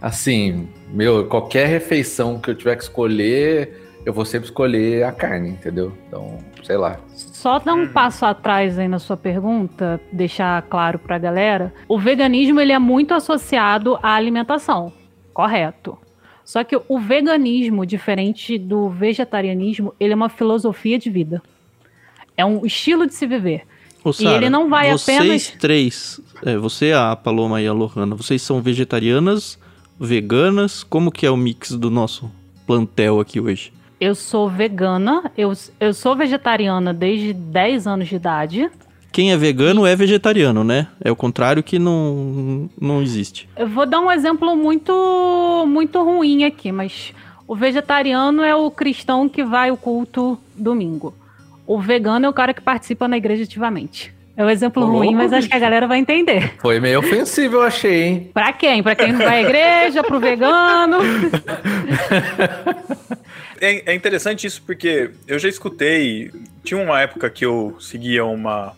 assim, 0.00 0.68
meu, 0.88 1.26
qualquer 1.26 1.66
refeição 1.66 2.38
que 2.38 2.50
eu 2.50 2.54
tiver 2.54 2.76
que 2.76 2.84
escolher, 2.84 4.00
eu 4.04 4.12
vou 4.12 4.24
sempre 4.24 4.48
escolher 4.48 5.04
a 5.04 5.10
carne, 5.10 5.50
entendeu? 5.50 5.92
Então, 6.06 6.38
sei 6.62 6.76
lá. 6.76 6.98
Só 7.08 7.58
dar 7.58 7.74
um 7.74 7.82
hum. 7.82 7.88
passo 7.88 8.24
atrás 8.24 8.78
aí 8.78 8.86
na 8.86 9.00
sua 9.00 9.16
pergunta, 9.16 10.00
deixar 10.12 10.62
claro 10.62 10.98
pra 10.98 11.18
galera. 11.18 11.74
O 11.88 11.98
veganismo, 11.98 12.60
ele 12.60 12.72
é 12.72 12.78
muito 12.78 13.14
associado 13.14 13.98
à 14.02 14.14
alimentação, 14.14 14.92
correto. 15.34 15.98
Só 16.46 16.64
que 16.64 16.80
o 16.88 16.98
veganismo, 16.98 17.84
diferente 17.84 18.56
do 18.56 18.88
vegetarianismo, 18.88 19.92
ele 20.00 20.14
é 20.14 20.16
uma 20.16 20.30
filosofia 20.30 20.98
de 20.98 21.10
vida. 21.10 21.42
É 22.36 22.44
um 22.44 22.64
estilo 22.64 23.06
de 23.06 23.14
se 23.14 23.26
viver. 23.26 23.64
Ô, 24.02 24.12
Sarah, 24.12 24.30
e 24.30 24.34
ele 24.36 24.48
não 24.48 24.70
vai 24.70 24.92
vocês 24.92 25.18
apenas... 25.18 25.42
Vocês 25.42 25.58
três, 25.58 26.20
é, 26.44 26.56
você, 26.56 26.92
a 26.92 27.14
Paloma 27.16 27.60
e 27.60 27.66
a 27.66 27.72
Lohana, 27.72 28.14
vocês 28.14 28.40
são 28.40 28.62
vegetarianas 28.62 29.58
veganas? 29.98 30.84
Como 30.84 31.10
que 31.10 31.26
é 31.26 31.30
o 31.30 31.36
mix 31.36 31.72
do 31.72 31.90
nosso 31.90 32.30
plantel 32.66 33.20
aqui 33.20 33.40
hoje? 33.40 33.72
Eu 33.98 34.14
sou 34.14 34.48
vegana, 34.48 35.30
eu, 35.36 35.52
eu 35.80 35.94
sou 35.94 36.14
vegetariana 36.14 36.92
desde 36.92 37.32
10 37.32 37.86
anos 37.86 38.08
de 38.08 38.16
idade. 38.16 38.70
Quem 39.12 39.32
é 39.32 39.36
vegano 39.36 39.86
é 39.86 39.96
vegetariano, 39.96 40.62
né? 40.62 40.88
É 41.02 41.10
o 41.10 41.16
contrário 41.16 41.62
que 41.62 41.78
não, 41.78 42.68
não 42.80 43.02
existe. 43.02 43.48
Eu 43.56 43.66
vou 43.66 43.86
dar 43.86 44.00
um 44.00 44.10
exemplo 44.10 44.54
muito, 44.54 45.64
muito 45.66 46.02
ruim 46.02 46.44
aqui, 46.44 46.70
mas 46.70 47.14
o 47.48 47.54
vegetariano 47.54 48.42
é 48.42 48.54
o 48.54 48.70
cristão 48.70 49.28
que 49.28 49.44
vai 49.44 49.70
ao 49.70 49.76
culto 49.76 50.38
domingo. 50.54 51.14
O 51.66 51.80
vegano 51.80 52.26
é 52.26 52.28
o 52.28 52.32
cara 52.32 52.52
que 52.52 52.60
participa 52.60 53.08
na 53.08 53.16
igreja 53.16 53.44
ativamente. 53.44 54.14
É 54.36 54.44
um 54.44 54.50
exemplo 54.50 54.82
Ô, 54.82 54.86
ruim, 54.86 55.14
mas 55.14 55.32
acho 55.32 55.48
que 55.48 55.56
a 55.56 55.58
galera 55.58 55.86
vai 55.86 55.98
entender. 55.98 56.54
Foi 56.58 56.78
meio 56.78 56.98
ofensivo, 56.98 57.56
eu 57.56 57.62
achei, 57.62 58.02
hein? 58.02 58.30
Pra 58.34 58.52
quem? 58.52 58.82
Pra 58.82 58.94
quem 58.94 59.12
não 59.12 59.18
vai 59.18 59.38
à 59.38 59.42
igreja, 59.42 60.04
pro 60.04 60.20
vegano. 60.20 60.98
É, 63.58 63.92
é, 63.92 63.94
interessante 63.94 64.46
isso 64.46 64.62
porque 64.66 65.12
eu 65.26 65.38
já 65.38 65.48
escutei. 65.48 66.30
Tinha 66.62 66.78
uma 66.78 67.00
época 67.00 67.30
que 67.30 67.42
eu 67.42 67.74
seguia 67.80 68.22
uma, 68.22 68.74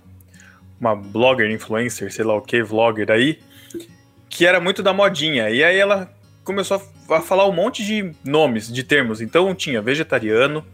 uma 0.81 0.95
blogger, 0.95 1.51
influencer, 1.51 2.13
sei 2.13 2.25
lá 2.25 2.35
o 2.35 2.41
que, 2.41 2.63
vlogger 2.63 3.11
aí, 3.11 3.39
que 4.29 4.47
era 4.47 4.61
muito 4.61 4.83
da 4.83 4.93
modinha. 4.93 5.51
E 5.51 5.63
aí 5.65 5.77
ela 5.77 6.11
começou 6.45 6.83
a 7.11 7.21
falar 7.21 7.47
um 7.47 7.53
monte 7.53 7.85
de 7.85 8.13
nomes, 8.25 8.73
de 8.73 8.83
termos. 8.83 9.21
Então 9.21 9.55
tinha 9.55 9.83
vegetariano, 9.83 10.65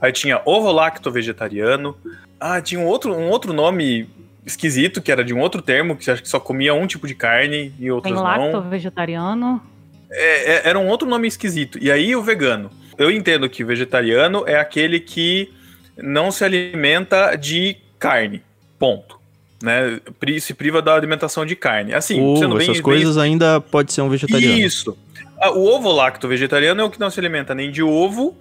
aí 0.00 0.12
tinha 0.12 0.40
ovo-lacto 0.44 1.10
vegetariano, 1.10 1.96
ah, 2.38 2.60
tinha 2.60 2.80
um 2.80 2.86
outro, 2.86 3.14
um 3.14 3.28
outro 3.28 3.52
nome 3.52 4.08
esquisito, 4.44 5.00
que 5.00 5.10
era 5.10 5.24
de 5.24 5.32
um 5.32 5.40
outro 5.40 5.62
termo, 5.62 5.96
que 5.96 6.10
acho 6.10 6.22
que 6.22 6.28
só 6.28 6.38
comia 6.38 6.74
um 6.74 6.86
tipo 6.86 7.06
de 7.06 7.14
carne 7.14 7.74
e 7.78 7.90
outros 7.90 8.12
Tem 8.12 8.22
lacto 8.22 8.52
não. 8.52 8.68
vegetariano. 8.68 9.62
É, 10.10 10.52
é, 10.52 10.68
era 10.68 10.78
um 10.78 10.86
outro 10.86 11.08
nome 11.08 11.26
esquisito. 11.26 11.78
E 11.80 11.90
aí 11.90 12.14
o 12.14 12.22
vegano. 12.22 12.70
Eu 12.96 13.10
entendo 13.10 13.48
que 13.48 13.64
vegetariano 13.64 14.44
é 14.46 14.56
aquele 14.56 15.00
que 15.00 15.52
não 15.96 16.30
se 16.30 16.44
alimenta 16.44 17.34
de 17.34 17.76
carne. 17.98 18.42
Ponto. 18.78 19.18
Né? 19.64 19.98
Se 20.40 20.52
priva 20.52 20.82
da 20.82 20.94
alimentação 20.94 21.46
de 21.46 21.56
carne. 21.56 21.94
Assim, 21.94 22.36
sendo 22.36 22.56
bem, 22.56 22.68
essas 22.68 22.80
coisas 22.80 23.16
bem... 23.16 23.24
ainda 23.24 23.60
pode 23.60 23.92
ser 23.92 24.02
um 24.02 24.10
vegetariano. 24.10 24.58
Isso. 24.58 24.96
Ah, 25.40 25.50
o 25.50 25.64
ovo 25.66 25.90
lacto 25.90 26.28
vegetariano 26.28 26.82
é 26.82 26.84
o 26.84 26.90
que 26.90 27.00
não 27.00 27.10
se 27.10 27.18
alimenta 27.18 27.54
nem 27.54 27.70
de 27.70 27.82
ovo 27.82 28.36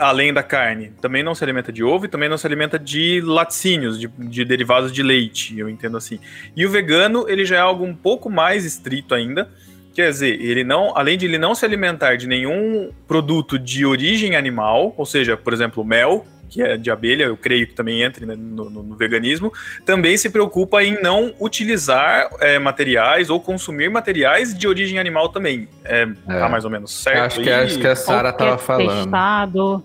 além 0.00 0.32
da 0.32 0.42
carne, 0.42 0.92
também 0.98 1.22
não 1.22 1.34
se 1.34 1.44
alimenta 1.44 1.70
de 1.70 1.84
ovo 1.84 2.06
e 2.06 2.08
também 2.08 2.26
não 2.26 2.38
se 2.38 2.46
alimenta 2.46 2.78
de 2.78 3.20
laticínios, 3.20 4.00
de, 4.00 4.08
de, 4.08 4.44
derivados 4.46 4.90
de 4.90 5.02
leite, 5.02 5.58
eu 5.58 5.68
entendo 5.68 5.98
assim. 5.98 6.18
E 6.56 6.64
o 6.64 6.70
vegano, 6.70 7.28
ele 7.28 7.44
já 7.44 7.56
é 7.56 7.60
algo 7.60 7.84
um 7.84 7.94
pouco 7.94 8.30
mais 8.30 8.64
estrito 8.64 9.14
ainda, 9.14 9.50
quer 9.92 10.10
dizer, 10.10 10.40
ele 10.40 10.64
não, 10.64 10.96
além 10.96 11.18
de 11.18 11.26
ele 11.26 11.36
não 11.36 11.54
se 11.54 11.66
alimentar 11.66 12.16
de 12.16 12.26
nenhum 12.26 12.90
produto 13.06 13.58
de 13.58 13.84
origem 13.84 14.36
animal, 14.36 14.94
ou 14.96 15.04
seja, 15.04 15.36
por 15.36 15.52
exemplo, 15.52 15.84
mel, 15.84 16.26
que 16.50 16.60
é 16.60 16.76
de 16.76 16.90
abelha, 16.90 17.24
eu 17.24 17.36
creio 17.36 17.66
que 17.66 17.74
também 17.74 18.02
entra 18.02 18.26
né, 18.26 18.34
no, 18.36 18.68
no, 18.68 18.82
no, 18.82 18.96
veganismo, 18.96 19.52
também 19.86 20.16
se 20.16 20.28
preocupa 20.28 20.82
em 20.82 21.00
não 21.00 21.32
utilizar 21.40 22.28
é, 22.40 22.58
materiais 22.58 23.30
ou 23.30 23.40
consumir 23.40 23.88
materiais 23.88 24.52
de 24.52 24.66
origem 24.66 24.98
animal 24.98 25.28
também. 25.28 25.68
É, 25.84 26.08
é. 26.28 26.38
Tá 26.38 26.48
mais 26.48 26.64
ou 26.64 26.70
menos 26.70 26.92
certo? 26.92 27.20
Acho 27.20 27.40
que, 27.40 27.50
acho 27.50 27.78
que 27.78 27.86
a 27.86 27.94
Sara 27.94 28.30
estava 28.30 28.58
falando. 28.58 29.04
Testado 29.04 29.84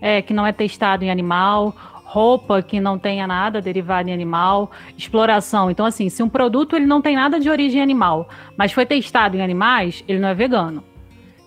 é, 0.00 0.22
que 0.22 0.32
não 0.32 0.46
é 0.46 0.52
testado 0.52 1.04
em 1.04 1.10
animal, 1.10 1.74
roupa 2.04 2.62
que 2.62 2.78
não 2.78 2.96
tenha 2.96 3.26
nada 3.26 3.60
derivado 3.60 4.08
em 4.08 4.12
animal, 4.12 4.70
exploração. 4.96 5.70
Então, 5.70 5.84
assim, 5.84 6.08
se 6.08 6.22
um 6.22 6.28
produto 6.28 6.76
ele 6.76 6.86
não 6.86 7.02
tem 7.02 7.16
nada 7.16 7.40
de 7.40 7.50
origem 7.50 7.82
animal, 7.82 8.28
mas 8.56 8.70
foi 8.70 8.86
testado 8.86 9.36
em 9.36 9.42
animais, 9.42 10.04
ele 10.06 10.20
não 10.20 10.28
é 10.28 10.34
vegano. 10.34 10.84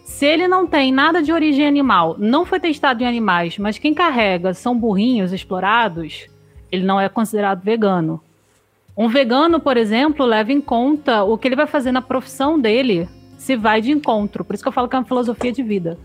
Se 0.07 0.25
ele 0.25 0.47
não 0.47 0.65
tem 0.65 0.91
nada 0.91 1.21
de 1.21 1.33
origem 1.33 1.67
animal, 1.67 2.15
não 2.17 2.45
foi 2.45 2.61
testado 2.61 3.03
em 3.03 3.05
animais, 3.05 3.57
mas 3.57 3.77
quem 3.77 3.93
carrega 3.93 4.53
são 4.53 4.75
burrinhos 4.75 5.33
explorados, 5.33 6.27
ele 6.71 6.85
não 6.85 6.99
é 6.99 7.09
considerado 7.09 7.61
vegano. 7.61 8.19
Um 8.97 9.09
vegano, 9.09 9.59
por 9.59 9.75
exemplo, 9.75 10.25
leva 10.25 10.53
em 10.53 10.61
conta 10.61 11.23
o 11.23 11.37
que 11.37 11.47
ele 11.47 11.57
vai 11.57 11.67
fazer 11.67 11.91
na 11.91 12.01
profissão 12.01 12.57
dele 12.57 13.07
se 13.37 13.57
vai 13.57 13.81
de 13.81 13.91
encontro. 13.91 14.45
Por 14.45 14.53
isso 14.55 14.63
que 14.63 14.69
eu 14.69 14.73
falo 14.73 14.87
que 14.87 14.95
é 14.95 14.99
uma 14.99 15.05
filosofia 15.05 15.51
de 15.51 15.61
vida. 15.61 15.99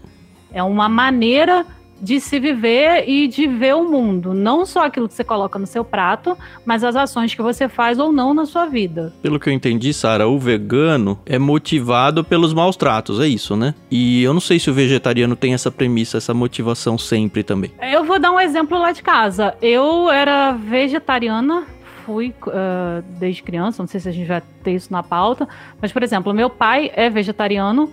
É 0.52 0.64
uma 0.64 0.88
maneira 0.88 1.64
de 2.02 2.18
se 2.18 2.40
viver 2.40 3.08
e 3.08 3.28
de 3.28 3.46
ver 3.46 3.76
o 3.76 3.88
mundo. 3.88 4.34
Não 4.34 4.66
só 4.66 4.86
aquilo 4.86 5.06
que 5.06 5.14
você 5.14 5.22
coloca 5.22 5.56
no 5.56 5.66
seu 5.66 5.84
prato, 5.84 6.36
mas 6.66 6.82
as 6.82 6.96
ações 6.96 7.32
que 7.32 7.40
você 7.40 7.68
faz 7.68 8.00
ou 8.00 8.12
não 8.12 8.34
na 8.34 8.44
sua 8.44 8.66
vida. 8.66 9.12
Pelo 9.22 9.38
que 9.38 9.48
eu 9.48 9.52
entendi, 9.52 9.94
Sara, 9.94 10.26
o 10.26 10.36
vegano 10.36 11.20
é 11.24 11.38
motivado 11.38 12.24
pelos 12.24 12.52
maus 12.52 12.74
tratos, 12.74 13.20
é 13.20 13.28
isso, 13.28 13.54
né? 13.54 13.72
E 13.88 14.20
eu 14.24 14.34
não 14.34 14.40
sei 14.40 14.58
se 14.58 14.68
o 14.68 14.74
vegetariano 14.74 15.36
tem 15.36 15.54
essa 15.54 15.70
premissa, 15.70 16.18
essa 16.18 16.34
motivação 16.34 16.98
sempre 16.98 17.44
também. 17.44 17.70
Eu 17.80 18.02
vou 18.02 18.18
dar 18.18 18.32
um 18.32 18.40
exemplo 18.40 18.76
lá 18.76 18.90
de 18.90 19.02
casa. 19.02 19.54
Eu 19.62 20.10
era 20.10 20.52
vegetariana 20.52 21.64
fui 22.04 22.34
uh, 22.48 23.00
desde 23.20 23.44
criança, 23.44 23.80
não 23.80 23.86
sei 23.86 24.00
se 24.00 24.08
a 24.08 24.12
gente 24.12 24.26
vai 24.26 24.42
ter 24.64 24.72
isso 24.72 24.92
na 24.92 25.04
pauta, 25.04 25.48
mas, 25.80 25.92
por 25.92 26.02
exemplo, 26.02 26.34
meu 26.34 26.50
pai 26.50 26.90
é 26.96 27.08
vegetariano, 27.08 27.88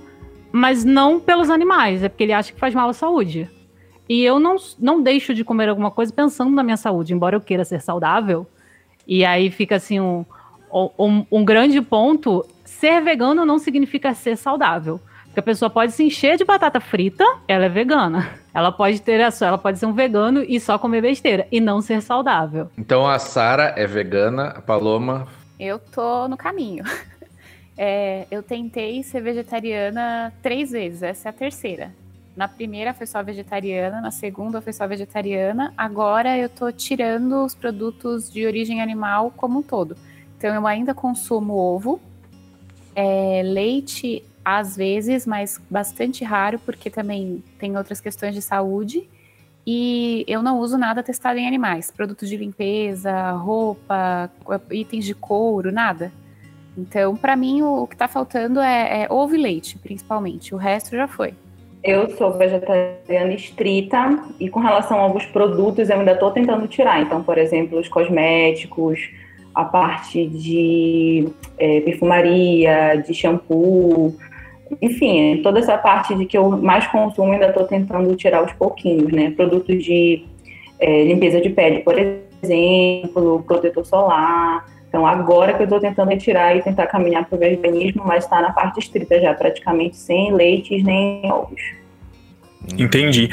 mas 0.52 0.84
não 0.84 1.20
pelos 1.20 1.52
animais, 1.52 2.04
é 2.04 2.10
porque 2.10 2.24
ele 2.24 2.34
acha 2.34 2.52
que 2.52 2.60
faz 2.60 2.74
mal 2.74 2.90
à 2.90 2.94
saúde. 2.94 3.48
E 4.10 4.24
eu 4.24 4.40
não, 4.40 4.56
não 4.80 5.04
deixo 5.04 5.36
de 5.36 5.44
comer 5.44 5.70
alguma 5.70 5.92
coisa 5.92 6.12
pensando 6.12 6.50
na 6.52 6.64
minha 6.64 6.78
saúde, 6.78 7.14
embora 7.14 7.36
eu 7.36 7.42
queira 7.42 7.64
ser 7.64 7.80
saudável. 7.80 8.48
E 9.08 9.24
aí 9.24 9.52
fica 9.52 9.76
assim 9.76 10.00
um, 10.00 10.26
um, 10.98 11.26
um 11.32 11.46
grande 11.46 11.80
ponto. 11.80 12.44
Ser 12.66 13.02
vegano 13.02 13.46
não 13.46 13.60
significa 13.60 14.16
ser 14.16 14.36
saudável. 14.36 15.00
Porque 15.26 15.40
a 15.40 15.44
pessoa 15.44 15.70
pode 15.70 15.92
se 15.92 16.04
encher 16.04 16.38
de 16.38 16.44
batata 16.44 16.80
frita, 16.80 17.24
ela 17.48 17.66
é 17.66 17.70
vegana. 17.70 18.32
Ela 18.52 18.72
pode 18.72 19.00
ter 19.00 19.22
a 19.22 19.30
sua, 19.30 19.50
ela 19.50 19.58
pode 19.60 19.78
ser 19.78 19.86
um 19.86 19.94
vegano 19.94 20.42
e 20.42 20.60
só 20.60 20.80
comer 20.80 21.02
besteira 21.02 21.48
e 21.52 21.62
não 21.62 21.82
ser 21.82 22.02
saudável. 22.02 22.68
Então 22.76 23.08
a 23.08 23.20
Sara 23.20 23.76
é 23.78 23.86
vegana, 23.86 24.48
a 24.48 24.62
Paloma. 24.62 25.28
Eu 25.60 25.78
tô 25.78 26.28
no 26.28 26.36
caminho. 26.36 26.84
É, 27.82 28.28
eu 28.30 28.44
tentei 28.44 29.02
ser 29.04 29.22
vegetariana 29.22 30.34
três 30.42 30.72
vezes, 30.72 31.02
essa 31.02 31.30
é 31.30 31.32
a 31.32 31.34
terceira. 31.34 31.94
Na 32.40 32.48
primeira 32.48 32.94
foi 32.94 33.06
só 33.06 33.22
vegetariana, 33.22 34.00
na 34.00 34.12
segunda 34.12 34.62
foi 34.62 34.72
só 34.72 34.88
vegetariana. 34.88 35.74
Agora 35.76 36.38
eu 36.38 36.48
tô 36.48 36.72
tirando 36.72 37.44
os 37.44 37.54
produtos 37.54 38.32
de 38.32 38.46
origem 38.46 38.82
animal 38.82 39.34
como 39.36 39.60
um 39.60 39.62
todo. 39.62 39.98
Então 40.38 40.56
eu 40.56 40.66
ainda 40.66 40.94
consumo 40.94 41.54
ovo, 41.56 42.00
é, 42.96 43.42
leite 43.44 44.24
às 44.46 44.78
vezes, 44.78 45.28
mas 45.28 45.60
bastante 45.70 46.24
raro, 46.24 46.58
porque 46.60 46.90
também 46.90 47.44
tem 47.60 47.76
outras 47.76 48.00
questões 48.00 48.34
de 48.34 48.42
saúde. 48.42 49.06
E 49.68 50.24
eu 50.26 50.42
não 50.42 50.60
uso 50.60 50.78
nada 50.78 51.04
testado 51.04 51.38
em 51.40 51.46
animais, 51.46 51.92
produtos 51.92 52.30
de 52.30 52.38
limpeza, 52.38 53.32
roupa, 53.32 54.32
itens 54.72 55.04
de 55.04 55.14
couro, 55.14 55.74
nada. 55.74 56.10
Então, 56.78 57.18
para 57.18 57.36
mim, 57.36 57.62
o, 57.64 57.86
que 57.86 57.96
está 57.96 58.08
faltando 58.08 58.62
é, 58.62 59.04
é 59.04 59.08
ovo 59.12 59.36
e 59.36 59.38
leite, 59.38 59.78
principalmente. 59.78 60.56
O 60.56 60.58
resto 60.58 60.96
já 60.96 61.06
foi. 61.06 61.34
Eu 61.84 62.10
sou 62.12 62.34
vegetariana 62.34 63.34
estrita 63.34 64.20
e 64.40 64.50
com 64.50 64.60
relação 64.60 64.98
a 64.98 65.02
alguns 65.02 65.26
produtos 65.26 65.90
eu 65.90 66.00
ainda 66.00 66.12
estou 66.12 66.32
tentando 66.32 66.68
tirar. 66.68 67.02
Então, 67.02 67.24
por 67.24 67.38
exemplo, 67.38 67.80
os 67.80 67.88
cosméticos, 67.88 69.00
a 69.56 69.64
parte 69.64 70.28
de 70.28 71.30
é, 71.58 71.82
perfumaria, 71.82 73.02
de 73.06 73.14
shampoo, 73.14 74.14
enfim, 74.82 75.42
toda 75.42 75.60
essa 75.60 75.78
parte 75.78 76.14
de 76.16 76.26
que 76.26 76.38
eu 76.38 76.50
mais 76.50 76.86
consumo 76.88 77.32
ainda 77.32 77.48
estou 77.48 77.66
tentando 77.66 78.16
tirar 78.16 78.40
aos 78.40 78.54
pouquinhos, 78.54 79.12
né? 79.12 79.32
Produtos 79.32 79.84
de 79.84 80.26
é, 80.80 81.04
limpeza 81.06 81.42
de 81.42 81.50
pele, 81.50 81.80
por 81.80 81.96
exemplo, 81.98 83.44
protetor 83.48 83.86
solar. 83.86 84.66
Então, 84.90 85.06
agora 85.06 85.54
que 85.54 85.62
eu 85.62 85.66
estou 85.66 85.80
tentando 85.80 86.10
retirar 86.10 86.56
e 86.56 86.64
tentar 86.64 86.88
caminhar 86.88 87.24
para 87.26 87.36
o 87.36 87.40
veganismo, 87.40 88.04
mas 88.06 88.24
está 88.24 88.42
na 88.42 88.52
parte 88.52 88.80
estrita 88.80 89.22
já, 89.22 89.34
praticamente 89.36 89.96
sem 89.96 90.34
leites 90.34 90.84
nem 90.84 91.32
ovos. 91.32 91.62
Entendi. 92.78 93.30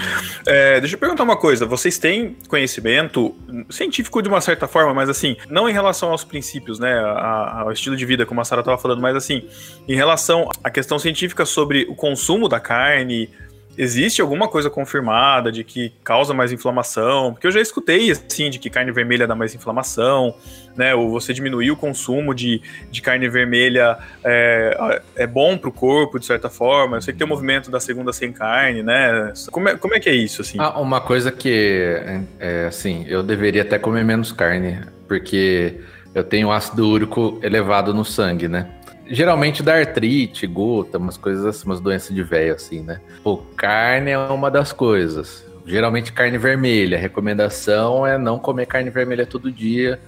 É, 0.47 0.81
deixa 0.81 0.95
eu 0.95 0.99
perguntar 0.99 1.25
uma 1.25 1.37
coisa. 1.37 1.67
Vocês 1.67 1.99
têm 1.99 2.37
conhecimento 2.49 3.35
científico 3.69 4.23
de 4.23 4.29
uma 4.29 4.41
certa 4.41 4.69
forma, 4.69 4.95
mas 4.95 5.09
assim, 5.09 5.37
não 5.49 5.69
em 5.69 5.73
relação 5.73 6.11
aos 6.11 6.25
princípios, 6.25 6.79
né, 6.79 6.99
ao 7.01 7.73
estilo 7.73 7.97
de 7.97 8.07
vida, 8.07 8.25
como 8.25 8.41
a 8.41 8.45
Sara 8.45 8.61
estava 8.61 8.79
falando, 8.79 9.01
mas 9.01 9.17
assim, 9.17 9.45
em 9.89 9.95
relação 9.95 10.49
à 10.63 10.71
questão 10.71 10.99
científica 10.99 11.45
sobre 11.45 11.87
o 11.89 11.95
consumo 11.95 12.49
da 12.49 12.61
carne, 12.61 13.31
existe 13.77 14.21
alguma 14.21 14.49
coisa 14.49 14.71
confirmada 14.71 15.53
de 15.53 15.63
que 15.65 15.93
causa 16.03 16.33
mais 16.33 16.53
inflamação? 16.53 17.33
Porque 17.33 17.47
eu 17.47 17.51
já 17.51 17.61
escutei, 17.61 18.11
assim, 18.11 18.51
de 18.51 18.59
que 18.59 18.71
carne 18.71 18.91
vermelha 18.93 19.27
dá 19.27 19.35
mais 19.35 19.55
inflamação, 19.55 20.35
né? 20.77 20.95
Ou 20.95 21.11
você 21.11 21.33
diminuir 21.33 21.71
o 21.71 21.77
consumo 21.77 22.35
de, 22.35 22.61
de 22.91 23.03
carne 23.03 23.29
vermelha 23.29 23.99
é, 24.25 25.01
é 25.17 25.27
bom 25.27 25.57
para 25.57 25.69
o 25.69 25.73
corpo, 25.73 26.19
de 26.19 26.27
certa 26.27 26.49
forma. 26.49 26.97
Eu 26.97 27.03
sei 27.03 27.13
que 27.13 27.19
tem 27.19 27.27
o 27.27 27.29
movimento 27.29 27.71
da 27.71 27.81
segunda 27.81 28.13
sem 28.13 28.33
carne, 28.33 28.83
né? 28.83 29.33
Como 29.51 29.69
é, 29.69 29.77
como 29.77 29.95
é 29.95 30.01
que 30.01 30.09
é 30.09 30.15
isso, 30.15 30.43
assim? 30.43 30.59
Ah, 30.61 30.79
uma 30.81 31.01
coisa 31.01 31.31
que, 31.31 32.01
é, 32.39 32.67
assim, 32.67 33.05
eu 33.09 33.23
deveria 33.23 33.63
até 33.63 33.79
comer 33.79 34.05
menos 34.05 34.33
carne, 34.33 34.81
porque 35.09 35.81
eu 36.15 36.25
tenho 36.25 36.51
ácido 36.51 36.89
úrico 36.89 37.39
elevado 37.43 37.93
no 37.93 38.05
sangue, 38.05 38.49
né? 38.49 38.67
Geralmente 39.09 39.63
dá 39.63 39.79
artrite, 39.79 40.47
gota, 40.47 40.99
umas 40.99 41.17
coisas 41.17 41.45
assim, 41.45 41.67
umas 41.67 41.81
doenças 41.81 42.15
de 42.15 42.23
velho, 42.23 42.55
assim, 42.55 42.83
né? 42.83 43.01
Pô, 43.23 43.39
carne 43.57 44.11
é 44.11 44.19
uma 44.19 44.51
das 44.51 44.73
coisas. 44.73 45.45
Geralmente 45.67 46.13
carne 46.13 46.39
vermelha. 46.39 46.97
A 46.97 47.01
recomendação 47.01 48.07
é 48.07 48.17
não 48.17 48.39
comer 48.39 48.67
carne 48.67 48.91
vermelha 48.91 49.27
todo 49.27 49.51
dia. 49.51 49.99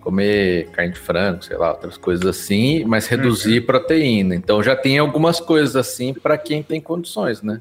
Comer 0.00 0.68
carne 0.68 0.92
de 0.92 0.98
frango, 0.98 1.42
sei 1.42 1.56
lá, 1.56 1.72
outras 1.72 1.96
coisas 1.98 2.24
assim, 2.24 2.84
mas 2.84 3.08
reduzir 3.08 3.58
uhum. 3.60 3.66
proteína. 3.66 4.34
Então 4.34 4.62
já 4.62 4.76
tem 4.76 4.98
algumas 4.98 5.40
coisas 5.40 5.74
assim 5.74 6.14
para 6.14 6.38
quem 6.38 6.62
tem 6.62 6.80
condições, 6.80 7.42
né? 7.42 7.60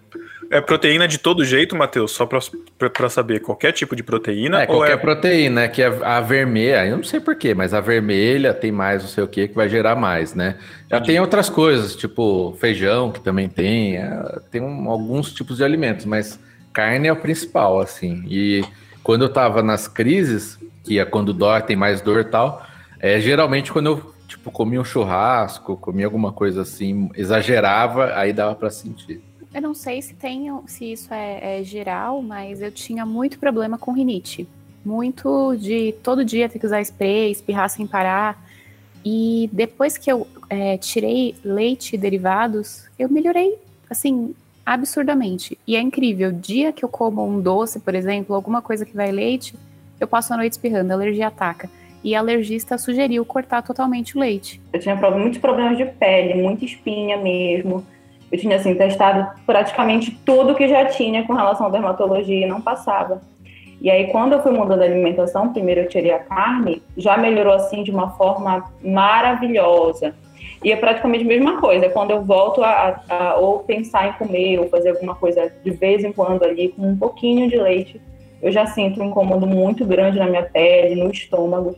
É 0.49 0.61
proteína 0.61 1.07
de 1.07 1.17
todo 1.17 1.43
jeito, 1.43 1.75
Matheus? 1.75 2.11
Só 2.11 2.25
para 2.25 3.09
saber, 3.09 3.39
qualquer 3.39 3.71
tipo 3.71 3.95
de 3.95 4.03
proteína? 4.03 4.63
É, 4.63 4.65
qualquer 4.65 4.93
é... 4.93 4.97
proteína, 4.97 5.63
é 5.63 5.67
que 5.67 5.81
a, 5.83 6.17
a, 6.17 6.21
vermelha, 6.21 6.85
eu 6.85 6.97
não 6.97 7.03
sei 7.03 7.19
porquê, 7.19 7.53
mas 7.53 7.73
a 7.73 7.81
vermelha 7.81 8.53
tem 8.53 8.71
mais 8.71 9.01
não 9.01 9.09
sei 9.09 9.23
o 9.23 9.27
que 9.27 9.47
que 9.47 9.55
vai 9.55 9.69
gerar 9.69 9.95
mais, 9.95 10.33
né? 10.33 10.57
Já 10.89 11.01
tem 11.01 11.19
outras 11.19 11.49
coisas, 11.49 11.95
tipo 11.95 12.55
feijão, 12.59 13.11
que 13.11 13.19
também 13.19 13.49
tem, 13.49 13.97
é, 13.97 14.39
tem 14.51 14.61
um, 14.61 14.89
alguns 14.89 15.33
tipos 15.33 15.57
de 15.57 15.63
alimentos, 15.63 16.05
mas 16.05 16.39
carne 16.71 17.07
é 17.07 17.13
o 17.13 17.15
principal, 17.15 17.79
assim. 17.79 18.23
E 18.27 18.63
quando 19.03 19.23
eu 19.23 19.29
tava 19.29 19.63
nas 19.63 19.87
crises, 19.87 20.59
que 20.83 20.99
é 20.99 21.05
quando 21.05 21.33
dói, 21.33 21.61
tem 21.61 21.75
mais 21.75 22.01
dor 22.01 22.21
e 22.21 22.25
tal, 22.25 22.65
é 22.99 23.19
geralmente 23.19 23.71
quando 23.71 23.87
eu, 23.87 24.13
tipo, 24.27 24.51
comia 24.51 24.79
um 24.79 24.83
churrasco, 24.83 25.77
comia 25.77 26.05
alguma 26.05 26.31
coisa 26.31 26.61
assim, 26.61 27.09
exagerava, 27.15 28.13
aí 28.15 28.33
dava 28.33 28.55
para 28.55 28.69
sentir. 28.69 29.21
Eu 29.55 29.61
não 29.61 29.73
sei 29.73 30.01
se 30.01 30.13
tem, 30.13 30.51
se 30.67 30.91
isso 30.91 31.13
é, 31.13 31.59
é, 31.59 31.63
geral, 31.63 32.21
mas 32.21 32.61
eu 32.61 32.69
tinha 32.69 33.05
muito 33.05 33.39
problema 33.39 33.77
com 33.77 33.93
rinite. 33.93 34.45
Muito 34.83 35.55
de 35.55 35.95
todo 36.03 36.25
dia 36.25 36.49
ter 36.49 36.59
que 36.59 36.65
usar 36.65 36.81
spray, 36.81 37.31
espirrar 37.31 37.69
sem 37.69 37.87
parar. 37.87 38.37
E 39.05 39.49
depois 39.53 39.97
que 39.97 40.11
eu 40.11 40.27
é, 40.49 40.77
tirei 40.77 41.35
leite 41.41 41.95
e 41.95 41.97
derivados, 41.97 42.89
eu 42.99 43.07
melhorei, 43.07 43.57
assim, 43.89 44.35
absurdamente. 44.65 45.57
E 45.65 45.77
é 45.77 45.79
incrível. 45.79 46.33
Dia 46.33 46.73
que 46.73 46.83
eu 46.83 46.89
como 46.89 47.25
um 47.25 47.39
doce, 47.39 47.79
por 47.79 47.95
exemplo, 47.95 48.35
alguma 48.35 48.61
coisa 48.61 48.85
que 48.85 48.93
vai 48.93 49.09
leite, 49.09 49.55
eu 50.01 50.07
passo 50.07 50.33
a 50.33 50.37
noite 50.37 50.51
espirrando, 50.51 50.91
a 50.91 50.95
alergia 50.95 51.27
ataca. 51.27 51.69
E 52.03 52.13
a 52.13 52.19
alergista 52.19 52.77
sugeriu 52.77 53.23
cortar 53.23 53.61
totalmente 53.61 54.17
o 54.17 54.19
leite. 54.19 54.59
Eu 54.73 54.81
tinha 54.81 54.95
muitos 54.95 55.39
problemas 55.39 55.77
de 55.77 55.85
pele, 55.85 56.33
muita 56.33 56.65
espinha 56.65 57.15
mesmo. 57.15 57.85
Eu 58.31 58.39
tinha 58.39 58.55
assim 58.55 58.75
testado 58.75 59.27
praticamente 59.45 60.11
tudo 60.25 60.55
que 60.55 60.67
já 60.67 60.85
tinha 60.85 61.25
com 61.25 61.33
relação 61.33 61.67
à 61.67 61.69
dermatologia 61.69 62.45
e 62.45 62.49
não 62.49 62.61
passava. 62.61 63.21
E 63.81 63.89
aí 63.91 64.07
quando 64.07 64.33
eu 64.33 64.41
fui 64.41 64.51
mudando 64.51 64.81
a 64.81 64.85
alimentação, 64.85 65.51
primeiro 65.51 65.81
eu 65.81 65.87
tirei 65.87 66.11
a 66.11 66.19
carne, 66.19 66.81
já 66.97 67.17
melhorou 67.17 67.53
assim 67.53 67.83
de 67.83 67.91
uma 67.91 68.11
forma 68.11 68.71
maravilhosa. 68.83 70.15
E 70.63 70.71
é 70.71 70.75
praticamente 70.75 71.23
a 71.23 71.27
mesma 71.27 71.61
coisa. 71.61 71.89
Quando 71.89 72.11
eu 72.11 72.23
volto 72.23 72.63
a, 72.63 73.01
a, 73.07 73.29
a 73.29 73.35
ou 73.35 73.59
pensar 73.59 74.09
em 74.09 74.13
comer 74.13 74.59
ou 74.59 74.67
fazer 74.69 74.89
alguma 74.89 75.13
coisa 75.13 75.51
de 75.63 75.71
vez 75.71 76.03
em 76.03 76.11
quando 76.11 76.43
ali 76.43 76.69
com 76.69 76.87
um 76.87 76.97
pouquinho 76.97 77.47
de 77.49 77.57
leite, 77.57 78.01
eu 78.41 78.51
já 78.51 78.65
sinto 78.65 79.01
um 79.01 79.05
incômodo 79.05 79.45
muito 79.45 79.85
grande 79.85 80.17
na 80.17 80.27
minha 80.27 80.43
pele, 80.43 80.95
no 80.95 81.11
estômago. 81.11 81.75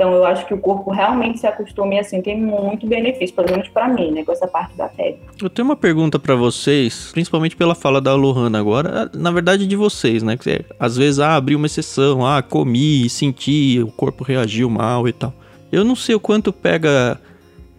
Então, 0.00 0.14
eu 0.14 0.24
acho 0.24 0.46
que 0.46 0.54
o 0.54 0.56
corpo 0.56 0.90
realmente 0.90 1.40
se 1.40 1.46
acostuma 1.46 1.92
e, 1.92 1.98
assim, 1.98 2.22
tem 2.22 2.40
muito 2.40 2.86
benefício, 2.86 3.36
pelo 3.36 3.50
menos 3.50 3.68
para 3.68 3.86
mim, 3.86 4.10
né, 4.10 4.24
com 4.24 4.32
essa 4.32 4.46
parte 4.46 4.74
da 4.74 4.88
pele. 4.88 5.18
Eu 5.42 5.50
tenho 5.50 5.68
uma 5.68 5.76
pergunta 5.76 6.18
para 6.18 6.34
vocês, 6.34 7.10
principalmente 7.12 7.54
pela 7.54 7.74
fala 7.74 8.00
da 8.00 8.14
Lohana 8.14 8.58
agora, 8.58 9.10
na 9.12 9.30
verdade 9.30 9.66
de 9.66 9.76
vocês, 9.76 10.22
né, 10.22 10.38
que 10.38 10.64
às 10.78 10.96
vezes, 10.96 11.20
ah, 11.20 11.36
abri 11.36 11.54
uma 11.54 11.66
exceção, 11.66 12.26
ah, 12.26 12.40
comi, 12.40 13.10
senti, 13.10 13.78
o 13.82 13.88
corpo 13.88 14.24
reagiu 14.24 14.70
mal 14.70 15.06
e 15.06 15.12
tal. 15.12 15.34
Eu 15.70 15.84
não 15.84 15.94
sei 15.94 16.14
o 16.14 16.20
quanto 16.20 16.50
pega 16.50 17.20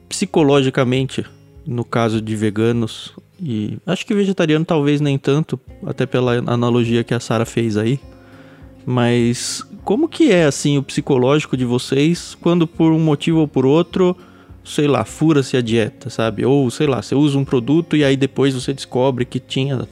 psicologicamente, 0.07 1.25
no 1.65 1.83
caso 1.83 2.21
de 2.21 2.35
veganos, 2.35 3.15
e 3.41 3.79
acho 3.83 4.05
que 4.05 4.13
vegetariano 4.13 4.63
talvez 4.63 5.01
nem 5.01 5.17
tanto, 5.17 5.59
até 5.87 6.05
pela 6.05 6.33
analogia 6.33 7.03
que 7.03 7.15
a 7.15 7.19
Sara 7.19 7.47
fez 7.47 7.77
aí, 7.77 7.99
mas 8.85 9.65
como 9.91 10.07
que 10.07 10.31
é 10.31 10.45
assim 10.45 10.77
o 10.77 10.83
psicológico 10.83 11.57
de 11.57 11.65
vocês 11.65 12.33
quando 12.39 12.65
por 12.65 12.93
um 12.93 12.99
motivo 12.99 13.39
ou 13.39 13.47
por 13.47 13.65
outro 13.65 14.15
sei 14.63 14.87
lá, 14.87 15.03
fura-se 15.03 15.57
a 15.57 15.61
dieta, 15.61 16.09
sabe? 16.09 16.45
Ou, 16.45 16.69
sei 16.69 16.87
lá, 16.87 17.01
você 17.01 17.15
usa 17.15 17.37
um 17.37 17.43
produto 17.43 17.95
e 17.95 18.03
aí 18.03 18.15
depois 18.15 18.53
você 18.53 18.73
descobre 18.73 19.25
que 19.25 19.39
tinha 19.39 19.87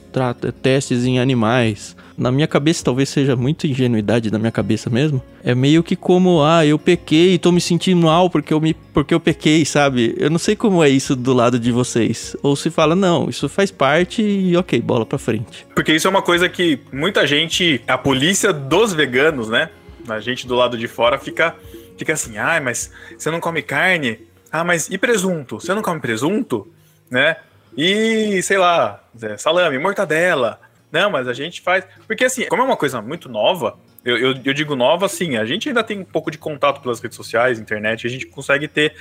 testes 0.62 1.04
em 1.04 1.18
animais. 1.18 1.96
Na 2.16 2.30
minha 2.30 2.46
cabeça, 2.46 2.84
talvez 2.84 3.08
seja 3.08 3.34
muito 3.34 3.66
ingenuidade 3.66 4.30
da 4.30 4.38
minha 4.38 4.52
cabeça 4.52 4.90
mesmo. 4.90 5.22
É 5.42 5.54
meio 5.54 5.82
que 5.82 5.96
como, 5.96 6.42
ah, 6.42 6.64
eu 6.64 6.78
pequei 6.78 7.34
e 7.34 7.38
tô 7.38 7.50
me 7.50 7.60
sentindo 7.60 8.02
mal 8.02 8.28
porque 8.28 8.52
eu, 8.52 8.60
me, 8.60 8.74
porque 8.74 9.14
eu 9.14 9.20
pequei, 9.20 9.64
sabe? 9.64 10.14
Eu 10.18 10.30
não 10.30 10.38
sei 10.38 10.54
como 10.54 10.84
é 10.84 10.88
isso 10.88 11.16
do 11.16 11.32
lado 11.32 11.58
de 11.58 11.72
vocês. 11.72 12.36
Ou 12.42 12.54
se 12.54 12.70
fala, 12.70 12.94
não, 12.94 13.28
isso 13.28 13.48
faz 13.48 13.70
parte 13.70 14.22
e 14.22 14.56
ok, 14.56 14.80
bola 14.80 15.06
pra 15.06 15.18
frente. 15.18 15.66
Porque 15.74 15.94
isso 15.94 16.06
é 16.06 16.10
uma 16.10 16.22
coisa 16.22 16.48
que 16.48 16.78
muita 16.92 17.26
gente, 17.26 17.80
a 17.88 17.96
polícia 17.96 18.52
dos 18.52 18.92
veganos, 18.92 19.48
né? 19.48 19.70
A 20.14 20.20
gente 20.20 20.46
do 20.46 20.54
lado 20.54 20.76
de 20.76 20.88
fora 20.88 21.18
fica, 21.18 21.56
fica 21.96 22.12
assim, 22.12 22.38
ah, 22.38 22.60
mas 22.60 22.92
você 23.16 23.30
não 23.30 23.40
come 23.40 23.62
carne? 23.62 24.26
Ah, 24.50 24.64
mas 24.64 24.88
e 24.90 24.98
presunto? 24.98 25.60
Você 25.60 25.74
não 25.74 25.82
come 25.82 26.00
presunto? 26.00 26.72
Né? 27.10 27.36
E, 27.76 28.42
sei 28.42 28.58
lá, 28.58 29.02
salame, 29.38 29.78
mortadela. 29.78 30.60
Não, 30.90 31.10
mas 31.10 31.28
a 31.28 31.32
gente 31.32 31.60
faz. 31.60 31.84
Porque 32.06 32.24
assim, 32.24 32.46
como 32.46 32.62
é 32.62 32.64
uma 32.64 32.76
coisa 32.76 33.00
muito 33.00 33.28
nova, 33.28 33.78
eu, 34.04 34.16
eu, 34.16 34.40
eu, 34.44 34.54
digo 34.54 34.74
nova, 34.74 35.06
assim, 35.06 35.36
a 35.36 35.44
gente 35.44 35.68
ainda 35.68 35.84
tem 35.84 36.00
um 36.00 36.04
pouco 36.04 36.30
de 36.30 36.38
contato 36.38 36.80
pelas 36.80 37.00
redes 37.00 37.16
sociais, 37.16 37.58
internet, 37.58 38.06
a 38.06 38.10
gente 38.10 38.26
consegue 38.26 38.66
ter 38.66 38.94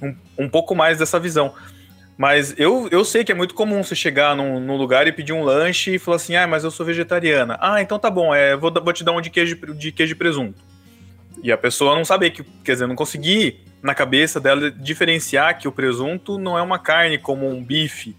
um, 0.00 0.14
um 0.38 0.48
pouco 0.48 0.74
mais 0.74 0.98
dessa 0.98 1.18
visão. 1.18 1.54
Mas 2.22 2.54
eu, 2.56 2.86
eu 2.92 3.04
sei 3.04 3.24
que 3.24 3.32
é 3.32 3.34
muito 3.34 3.52
comum 3.52 3.82
você 3.82 3.96
chegar 3.96 4.36
num, 4.36 4.60
num, 4.60 4.76
lugar 4.76 5.08
e 5.08 5.12
pedir 5.12 5.32
um 5.32 5.42
lanche 5.42 5.96
e 5.96 5.98
falar 5.98 6.18
assim: 6.18 6.36
ah, 6.36 6.46
mas 6.46 6.62
eu 6.62 6.70
sou 6.70 6.86
vegetariana. 6.86 7.58
Ah, 7.60 7.82
então 7.82 7.98
tá 7.98 8.08
bom, 8.08 8.32
é, 8.32 8.56
vou, 8.56 8.72
vou 8.72 8.92
te 8.92 9.02
dar 9.02 9.10
um 9.10 9.20
de 9.20 9.28
queijo, 9.28 9.56
de 9.74 9.90
queijo 9.90 10.12
e 10.12 10.14
presunto. 10.14 10.62
E 11.42 11.50
a 11.50 11.58
pessoa 11.58 11.96
não 11.96 12.04
saber 12.04 12.30
que, 12.30 12.44
quer 12.62 12.74
dizer, 12.74 12.86
não 12.86 12.94
conseguir 12.94 13.64
na 13.82 13.92
cabeça 13.92 14.38
dela 14.38 14.70
diferenciar 14.70 15.58
que 15.58 15.66
o 15.66 15.72
presunto 15.72 16.38
não 16.38 16.56
é 16.56 16.62
uma 16.62 16.78
carne 16.78 17.18
como 17.18 17.48
um 17.48 17.60
bife. 17.60 18.14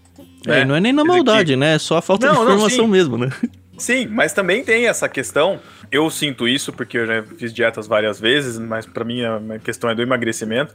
Né? 0.46 0.60
É, 0.60 0.64
não 0.66 0.76
é 0.76 0.80
nem 0.82 0.92
na 0.92 1.02
maldade, 1.02 1.52
que... 1.52 1.56
né? 1.56 1.76
É 1.76 1.78
só 1.78 1.96
a 1.96 2.02
falta 2.02 2.26
não, 2.26 2.34
de 2.34 2.42
informação 2.42 2.82
não, 2.82 2.88
mesmo, 2.88 3.16
né? 3.16 3.30
Sim, 3.78 4.06
mas 4.08 4.34
também 4.34 4.62
tem 4.62 4.86
essa 4.86 5.08
questão. 5.08 5.58
Eu 5.90 6.10
sinto 6.10 6.46
isso 6.46 6.74
porque 6.74 6.98
eu 6.98 7.06
já 7.06 7.22
fiz 7.38 7.54
dietas 7.54 7.86
várias 7.86 8.20
vezes, 8.20 8.58
mas 8.58 8.84
para 8.84 9.02
mim 9.02 9.22
a 9.24 9.58
questão 9.60 9.88
é 9.88 9.94
do 9.94 10.02
emagrecimento. 10.02 10.74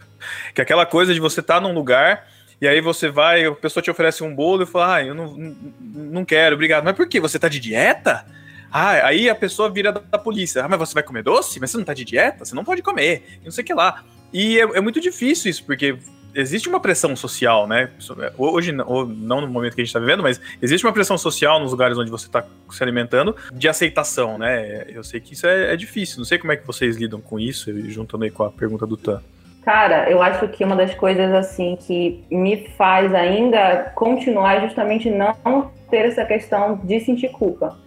Que 0.56 0.62
é 0.62 0.64
aquela 0.64 0.88
coisa 0.88 1.14
de 1.14 1.20
você 1.20 1.42
estar 1.42 1.56
tá 1.56 1.62
num 1.62 1.76
lugar 1.76 2.26
e 2.62 2.68
aí 2.68 2.82
você 2.82 3.10
vai, 3.10 3.46
a 3.46 3.52
pessoa 3.54 3.82
te 3.82 3.90
oferece 3.90 4.24
um 4.24 4.36
bolo 4.36 4.64
e 4.64 4.66
fala, 4.66 4.96
ah, 4.96 5.06
eu 5.06 5.16
não, 5.16 5.56
não 5.80 6.26
quero, 6.26 6.56
obrigado. 6.56 6.84
Mas 6.84 6.96
por 6.96 7.08
quê? 7.08 7.20
Você 7.20 7.40
tá 7.40 7.48
de 7.48 7.60
dieta? 7.60 8.26
Ah, 8.72 9.08
aí 9.08 9.30
a 9.30 9.36
pessoa 9.36 9.70
vira 9.70 9.92
da, 9.92 10.18
polícia. 10.18 10.64
Ah, 10.64 10.68
mas 10.68 10.80
você 10.80 10.94
vai 10.94 11.04
comer 11.04 11.24
doce? 11.24 11.60
Mas 11.60 11.72
você 11.72 11.78
não 11.78 11.86
tá 11.86 11.94
de 11.94 12.06
dieta? 12.06 12.46
Você 12.46 12.54
não 12.54 12.64
pode 12.64 12.82
comer. 12.82 13.40
E 13.42 13.46
não 13.46 13.52
sei 13.52 13.64
o 13.64 13.68
que 13.68 13.74
lá. 13.74 14.04
E 14.32 14.60
é, 14.60 14.62
é, 14.62 14.82
muito 14.82 15.00
difícil 15.00 15.50
isso, 15.50 15.64
porque 15.64 15.98
existe 16.36 16.70
uma 16.70 16.80
pressão 16.80 17.16
social, 17.16 17.66
né? 17.66 17.90
Hoje, 18.38 18.76
ou 18.86 19.08
não 19.08 19.42
no 19.42 19.48
momento 19.48 19.74
que 19.74 19.82
a 19.82 19.84
gente 19.84 19.90
está 19.90 20.00
vivendo, 20.00 20.22
mas 20.22 20.40
existe 20.62 20.86
uma 20.86 20.94
pressão 20.94 21.18
social 21.18 21.60
nos 21.60 21.72
lugares 21.72 21.98
onde 21.98 22.12
você 22.12 22.28
está 22.28 22.46
se 22.70 22.84
alimentando 22.84 23.36
de 23.52 23.68
aceitação, 23.68 24.38
né? 24.38 24.86
Eu 24.90 25.04
sei 25.04 25.20
que 25.20 25.34
isso 25.34 25.48
é, 25.48 25.74
é, 25.74 25.78
difícil. 25.78 26.18
Não 26.18 26.26
sei 26.26 26.38
como 26.38 26.52
é 26.52 26.58
que 26.58 26.68
vocês 26.68 26.98
lidam 26.98 27.20
com 27.22 27.40
isso, 27.40 27.72
juntando 27.90 28.26
aí 28.26 28.30
com 28.30 28.44
a 28.44 28.52
pergunta 28.52 28.86
do 28.86 28.98
Tan. 28.98 29.22
Cara, 29.64 30.10
eu 30.10 30.22
acho 30.22 30.48
que 30.48 30.64
uma 30.64 30.76
das 30.76 30.94
coisas 30.96 31.34
assim 31.34 31.78
que 31.80 32.24
me 32.32 32.68
faz 32.78 33.14
ainda 33.14 33.92
continuar 33.96 34.58
é 34.58 34.62
justamente 34.62 35.10
não 35.10 35.72
ter 35.90 36.06
essa 36.06 36.26
questão 36.26 36.80
de 36.84 37.00
sentir 37.00 37.30
culpa. 37.30 37.78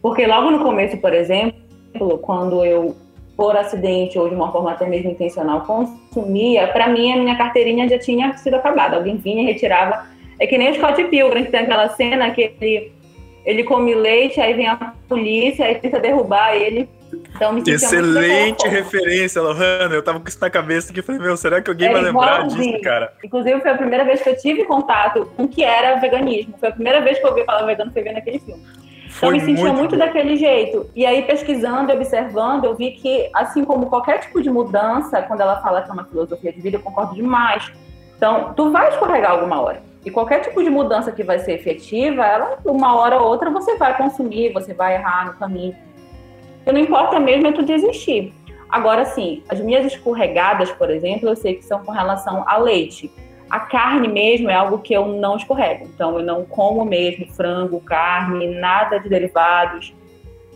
Porque 0.00 0.26
logo 0.26 0.50
no 0.50 0.60
começo, 0.60 0.96
por 0.98 1.12
exemplo, 1.12 2.18
quando 2.22 2.64
eu 2.64 2.96
por 3.36 3.54
acidente 3.54 4.18
ou 4.18 4.28
de 4.28 4.34
uma 4.34 4.50
forma 4.50 4.72
até 4.72 4.86
mesmo 4.86 5.10
intencional 5.10 5.60
consumia, 5.60 6.68
para 6.68 6.88
mim 6.88 7.12
a 7.12 7.16
minha 7.16 7.36
carteirinha 7.36 7.88
já 7.88 7.98
tinha 7.98 8.34
sido 8.38 8.54
acabada. 8.54 8.96
Alguém 8.96 9.16
vinha 9.16 9.42
e 9.42 9.46
retirava. 9.46 10.06
É 10.38 10.46
que 10.46 10.56
nem 10.56 10.70
o 10.70 10.74
Scott 10.74 11.04
Pilgrim, 11.04 11.44
que 11.44 11.50
tem 11.50 11.60
aquela 11.60 11.88
cena 11.90 12.30
que 12.30 12.40
ele, 12.40 12.92
ele 13.44 13.64
come 13.64 13.94
leite, 13.94 14.40
aí 14.40 14.54
vem 14.54 14.66
a 14.66 14.94
polícia, 15.08 15.66
aí 15.66 15.74
tenta 15.74 16.00
derrubar 16.00 16.54
ele. 16.54 16.88
Então, 17.36 17.52
me 17.52 17.62
Excelente 17.66 18.66
referência, 18.66 19.42
Lohana. 19.42 19.94
Eu 19.94 20.02
tava 20.02 20.18
com 20.18 20.28
isso 20.28 20.38
na 20.40 20.48
cabeça 20.48 20.92
que 20.92 21.02
falei, 21.02 21.20
meu, 21.20 21.36
será 21.36 21.60
que 21.60 21.70
alguém 21.70 21.88
é 21.88 21.92
vai 21.92 22.02
lembrar 22.02 22.46
disso, 22.46 22.80
cara? 22.82 23.12
Inclusive, 23.22 23.60
foi 23.60 23.70
a 23.70 23.76
primeira 23.76 24.04
vez 24.04 24.22
que 24.22 24.28
eu 24.30 24.36
tive 24.36 24.64
contato 24.64 25.30
com 25.36 25.44
o 25.44 25.48
que 25.48 25.62
era 25.62 25.96
veganismo. 25.96 26.54
Foi 26.58 26.70
a 26.70 26.72
primeira 26.72 27.00
vez 27.02 27.18
que 27.18 27.24
eu 27.24 27.30
ouvi 27.30 27.44
falar 27.44 27.64
vegano, 27.66 27.92
foi 27.92 28.02
vendo 28.02 28.16
aquele 28.16 28.38
filme. 28.38 28.62
Então, 29.16 29.28
eu 29.28 29.32
me 29.32 29.40
sentia 29.40 29.64
muito, 29.64 29.78
muito 29.78 29.96
daquele 29.96 30.36
jeito. 30.36 30.90
E 30.94 31.04
aí, 31.04 31.22
pesquisando, 31.22 31.92
observando, 31.92 32.64
eu 32.64 32.74
vi 32.74 32.92
que, 32.92 33.30
assim 33.34 33.64
como 33.64 33.86
qualquer 33.86 34.18
tipo 34.20 34.42
de 34.42 34.50
mudança, 34.50 35.22
quando 35.22 35.40
ela 35.40 35.60
fala 35.60 35.82
que 35.82 35.90
é 35.90 35.92
uma 35.92 36.04
filosofia 36.04 36.52
de 36.52 36.60
vida, 36.60 36.76
eu 36.76 36.82
concordo 36.82 37.14
demais. 37.14 37.70
Então, 38.16 38.54
tu 38.54 38.70
vai 38.70 38.88
escorregar 38.88 39.32
alguma 39.32 39.60
hora. 39.60 39.82
E 40.04 40.10
qualquer 40.10 40.40
tipo 40.40 40.62
de 40.62 40.70
mudança 40.70 41.10
que 41.12 41.22
vai 41.22 41.38
ser 41.38 41.52
efetiva, 41.52 42.24
ela, 42.24 42.58
uma 42.64 42.96
hora 42.96 43.18
ou 43.18 43.26
outra, 43.26 43.50
você 43.50 43.76
vai 43.76 43.96
consumir, 43.96 44.52
você 44.52 44.72
vai 44.72 44.94
errar 44.94 45.26
no 45.26 45.34
caminho. 45.34 45.74
E 46.66 46.72
não 46.72 46.80
importa 46.80 47.20
mesmo 47.20 47.46
é 47.46 47.52
tu 47.52 47.62
desistir. 47.62 48.34
Agora, 48.68 49.04
sim, 49.04 49.42
as 49.48 49.60
minhas 49.60 49.86
escorregadas, 49.86 50.72
por 50.72 50.90
exemplo, 50.90 51.28
eu 51.28 51.36
sei 51.36 51.54
que 51.54 51.64
são 51.64 51.84
com 51.84 51.92
relação 51.92 52.42
a 52.46 52.56
leite. 52.56 53.10
A 53.48 53.60
carne 53.60 54.08
mesmo 54.08 54.50
é 54.50 54.54
algo 54.54 54.78
que 54.78 54.92
eu 54.92 55.06
não 55.06 55.36
escorrego. 55.36 55.86
Então, 55.86 56.18
eu 56.18 56.24
não 56.24 56.44
como 56.44 56.84
mesmo 56.84 57.26
frango, 57.28 57.80
carne, 57.80 58.48
nada 58.48 58.98
de 58.98 59.08
derivados, 59.08 59.94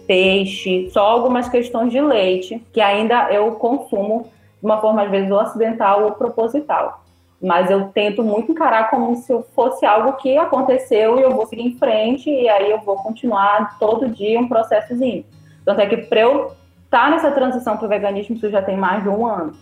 peixe, 0.09 0.91
só 0.91 1.07
algumas 1.07 1.49
questões 1.49 1.93
de 1.93 2.01
leite, 2.01 2.61
que 2.73 2.81
ainda 2.81 3.33
eu 3.33 3.53
consumo 3.53 4.29
de 4.59 4.67
uma 4.67 4.81
forma, 4.81 5.05
às 5.05 5.11
vezes, 5.11 5.31
ou 5.31 5.39
acidental 5.39 6.03
ou 6.03 6.13
proposital. 6.13 7.05
Mas 7.41 7.71
eu 7.71 7.89
tento 7.95 8.25
muito 8.25 8.51
encarar 8.51 8.91
como 8.91 9.15
se 9.15 9.33
fosse 9.55 9.87
algo 9.87 10.15
que 10.15 10.37
aconteceu 10.37 11.19
e 11.19 11.23
eu 11.23 11.31
vou 11.31 11.47
seguir 11.47 11.63
em 11.63 11.77
frente 11.77 12.29
e 12.29 12.49
aí 12.49 12.73
eu 12.73 12.81
vou 12.81 12.97
continuar 12.97 13.79
todo 13.79 14.09
dia 14.09 14.41
um 14.41 14.49
processozinho. 14.49 15.25
Tanto 15.65 15.81
é 15.81 15.87
que 15.87 15.97
para 15.97 16.21
eu 16.21 16.53
estar 16.85 17.05
tá 17.05 17.11
nessa 17.11 17.31
transição 17.31 17.77
para 17.77 17.87
o 17.87 17.89
veganismo, 17.89 18.37
isso 18.37 18.51
já 18.51 18.63
tem 18.63 18.77
mais 18.77 19.03
de 19.03 19.09
um 19.09 19.27
ano. 19.27 19.53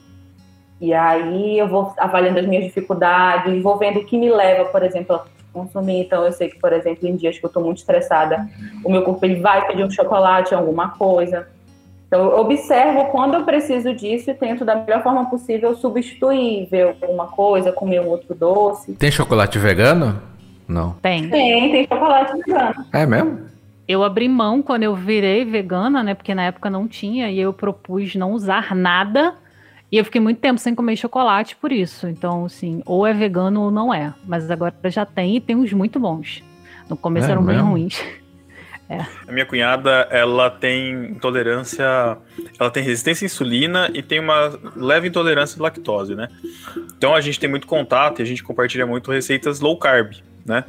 E 0.81 0.95
aí 0.95 1.59
eu 1.59 1.69
vou 1.69 1.93
avaliando 1.99 2.39
as 2.39 2.47
minhas 2.47 2.65
dificuldades, 2.65 3.63
vou 3.63 3.77
vendo 3.77 3.99
o 3.99 4.05
que 4.05 4.17
me 4.17 4.31
leva, 4.31 4.67
por 4.67 4.83
exemplo, 4.83 5.17
a 5.17 5.25
consumir. 5.53 6.01
Então 6.01 6.25
eu 6.25 6.33
sei 6.33 6.49
que, 6.49 6.59
por 6.59 6.73
exemplo, 6.73 7.09
em 7.09 7.17
dias 7.17 7.39
que 7.39 7.45
eu 7.45 7.49
estou 7.49 7.63
muito 7.63 7.79
estressada, 7.79 8.49
o 8.85 8.91
meu 8.91 9.03
corpo 9.03 9.25
ele 9.25 9.41
vai 9.41 9.67
pedir 9.67 9.85
um 9.85 9.91
chocolate, 9.91 10.55
alguma 10.55 10.91
coisa. 10.91 11.49
Então 12.07 12.31
eu 12.31 12.39
observo 12.39 13.07
quando 13.07 13.35
eu 13.35 13.45
preciso 13.45 13.93
disso 13.93 14.31
e 14.31 14.35
tento 14.35 14.65
da 14.65 14.77
melhor 14.77 15.03
forma 15.03 15.29
possível 15.29 15.75
substituir, 15.75 16.67
ver 16.71 16.97
alguma 17.03 17.27
coisa, 17.27 17.73
comer 17.73 18.01
um 18.01 18.07
outro 18.07 18.35
doce. 18.35 18.95
Tem 18.95 19.11
chocolate 19.11 19.59
vegano? 19.59 20.23
Não. 20.67 20.93
Tem. 21.03 21.29
Tem, 21.29 21.71
tem 21.73 21.87
chocolate 21.87 22.33
vegano. 22.39 22.87
É 22.93 23.05
mesmo? 23.05 23.41
Eu 23.89 24.05
abri 24.05 24.29
mão 24.29 24.61
quando 24.63 24.83
eu 24.83 24.95
virei 24.95 25.45
vegana, 25.45 26.03
né? 26.03 26.15
Porque 26.15 26.35
na 26.35 26.45
época 26.45 26.69
não 26.69 26.87
tinha, 26.87 27.31
e 27.31 27.41
eu 27.41 27.53
propus 27.53 28.15
não 28.15 28.33
usar 28.33 28.75
nada 28.75 29.35
e 29.91 29.97
eu 29.97 30.05
fiquei 30.05 30.21
muito 30.21 30.39
tempo 30.39 30.61
sem 30.61 30.75
comer 30.75 30.97
chocolate 30.97 31.57
por 31.57 31.73
isso. 31.73 32.07
Então, 32.07 32.45
assim, 32.45 32.83
ou 32.85 33.07
é 33.07 33.15
vegano 33.15 33.63
ou 33.63 33.71
não 33.71 33.93
é. 33.93 34.13
Mas 34.27 34.51
agora 34.51 34.75
já 34.87 35.07
tem 35.07 35.37
e 35.37 35.41
tem 35.41 35.57
uns 35.57 35.73
muito 35.73 35.99
bons. 35.99 36.43
No 36.89 36.97
começo 36.97 37.29
é, 37.29 37.31
eram 37.31 37.43
mesmo? 37.43 37.63
bem 37.63 37.71
ruins. 37.71 38.05
É. 38.89 38.99
A 39.27 39.33
minha 39.33 39.47
cunhada, 39.47 40.07
ela 40.11 40.51
tem 40.51 41.13
intolerância, 41.13 42.19
ela 42.59 42.71
tem 42.71 42.83
resistência 42.83 43.25
à 43.25 43.27
insulina 43.27 43.91
e 43.95 44.03
tem 44.03 44.21
uma 44.21 44.59
leve 44.77 45.09
intolerância 45.09 45.59
à 45.59 45.63
lactose, 45.63 46.15
né? 46.15 46.29
Então 46.97 47.15
a 47.15 47.21
gente 47.21 47.41
tem 47.41 47.49
muito 47.49 47.67
contato 47.67 48.21
e 48.21 48.23
a 48.23 48.27
gente 48.27 48.43
compartilha 48.43 48.87
muito 48.87 49.11
receitas 49.11 49.61
low 49.61 49.79
carb, 49.79 50.13
né? 50.45 50.65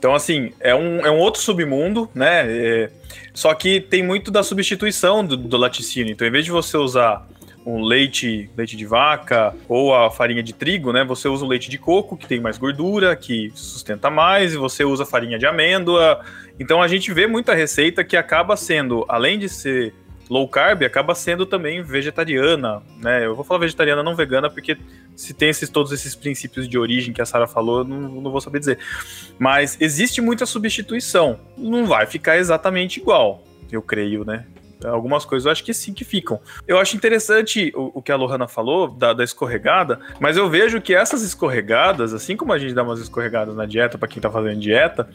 Então, 0.00 0.14
assim, 0.14 0.54
é 0.60 0.74
um, 0.74 1.04
é 1.04 1.10
um 1.10 1.18
outro 1.18 1.42
submundo, 1.42 2.08
né? 2.14 2.46
É, 2.48 2.90
só 3.34 3.52
que 3.52 3.82
tem 3.82 4.02
muito 4.02 4.30
da 4.30 4.42
substituição 4.42 5.22
do, 5.22 5.36
do 5.36 5.58
laticínio. 5.58 6.10
Então, 6.10 6.26
em 6.26 6.30
vez 6.30 6.46
de 6.46 6.50
você 6.50 6.78
usar 6.78 7.28
um 7.66 7.82
leite, 7.82 8.48
leite 8.56 8.78
de 8.78 8.86
vaca 8.86 9.54
ou 9.68 9.94
a 9.94 10.10
farinha 10.10 10.42
de 10.42 10.54
trigo, 10.54 10.90
né? 10.90 11.04
Você 11.04 11.28
usa 11.28 11.44
o 11.44 11.48
leite 11.48 11.68
de 11.68 11.76
coco, 11.76 12.16
que 12.16 12.26
tem 12.26 12.40
mais 12.40 12.56
gordura, 12.56 13.14
que 13.14 13.52
sustenta 13.54 14.08
mais, 14.08 14.54
e 14.54 14.56
você 14.56 14.84
usa 14.84 15.04
farinha 15.04 15.38
de 15.38 15.44
amêndoa. 15.44 16.24
Então 16.58 16.80
a 16.80 16.88
gente 16.88 17.12
vê 17.12 17.26
muita 17.26 17.52
receita 17.52 18.02
que 18.02 18.16
acaba 18.16 18.56
sendo, 18.56 19.04
além 19.06 19.38
de 19.38 19.50
ser 19.50 19.92
low 20.30 20.46
carb, 20.46 20.84
acaba 20.84 21.12
sendo 21.12 21.44
também 21.44 21.82
vegetariana, 21.82 22.80
né? 22.98 23.26
Eu 23.26 23.34
vou 23.34 23.44
falar 23.44 23.58
vegetariana, 23.58 24.00
não 24.00 24.14
vegana, 24.14 24.48
porque 24.48 24.78
se 25.16 25.34
tem 25.34 25.48
esses, 25.48 25.68
todos 25.68 25.90
esses 25.90 26.14
princípios 26.14 26.68
de 26.68 26.78
origem 26.78 27.12
que 27.12 27.20
a 27.20 27.26
Sara 27.26 27.48
falou, 27.48 27.84
não, 27.84 27.98
não 27.98 28.30
vou 28.30 28.40
saber 28.40 28.60
dizer. 28.60 28.78
Mas 29.36 29.76
existe 29.80 30.20
muita 30.20 30.46
substituição. 30.46 31.40
Não 31.58 31.84
vai 31.84 32.06
ficar 32.06 32.38
exatamente 32.38 33.00
igual, 33.00 33.44
eu 33.72 33.82
creio, 33.82 34.24
né? 34.24 34.46
Algumas 34.84 35.24
coisas 35.24 35.46
eu 35.46 35.52
acho 35.52 35.64
que 35.64 35.74
sim 35.74 35.92
que 35.92 36.04
ficam. 36.04 36.40
Eu 36.66 36.78
acho 36.78 36.96
interessante 36.96 37.72
o, 37.74 37.98
o 37.98 38.02
que 38.02 38.12
a 38.12 38.16
Lohana 38.16 38.48
falou, 38.48 38.88
da, 38.88 39.12
da, 39.12 39.24
escorregada, 39.24 40.00
mas 40.18 40.36
eu 40.36 40.48
vejo 40.48 40.80
que 40.80 40.94
essas 40.94 41.22
escorregadas, 41.22 42.14
assim 42.14 42.36
como 42.36 42.52
a 42.52 42.58
gente 42.58 42.74
dá 42.74 42.82
umas 42.82 43.00
escorregadas 43.00 43.54
na 43.54 43.66
dieta 43.66 43.98
para 43.98 44.08
quem 44.08 44.20
tá 44.20 44.30
fazendo 44.30 44.60
dieta, 44.60 45.08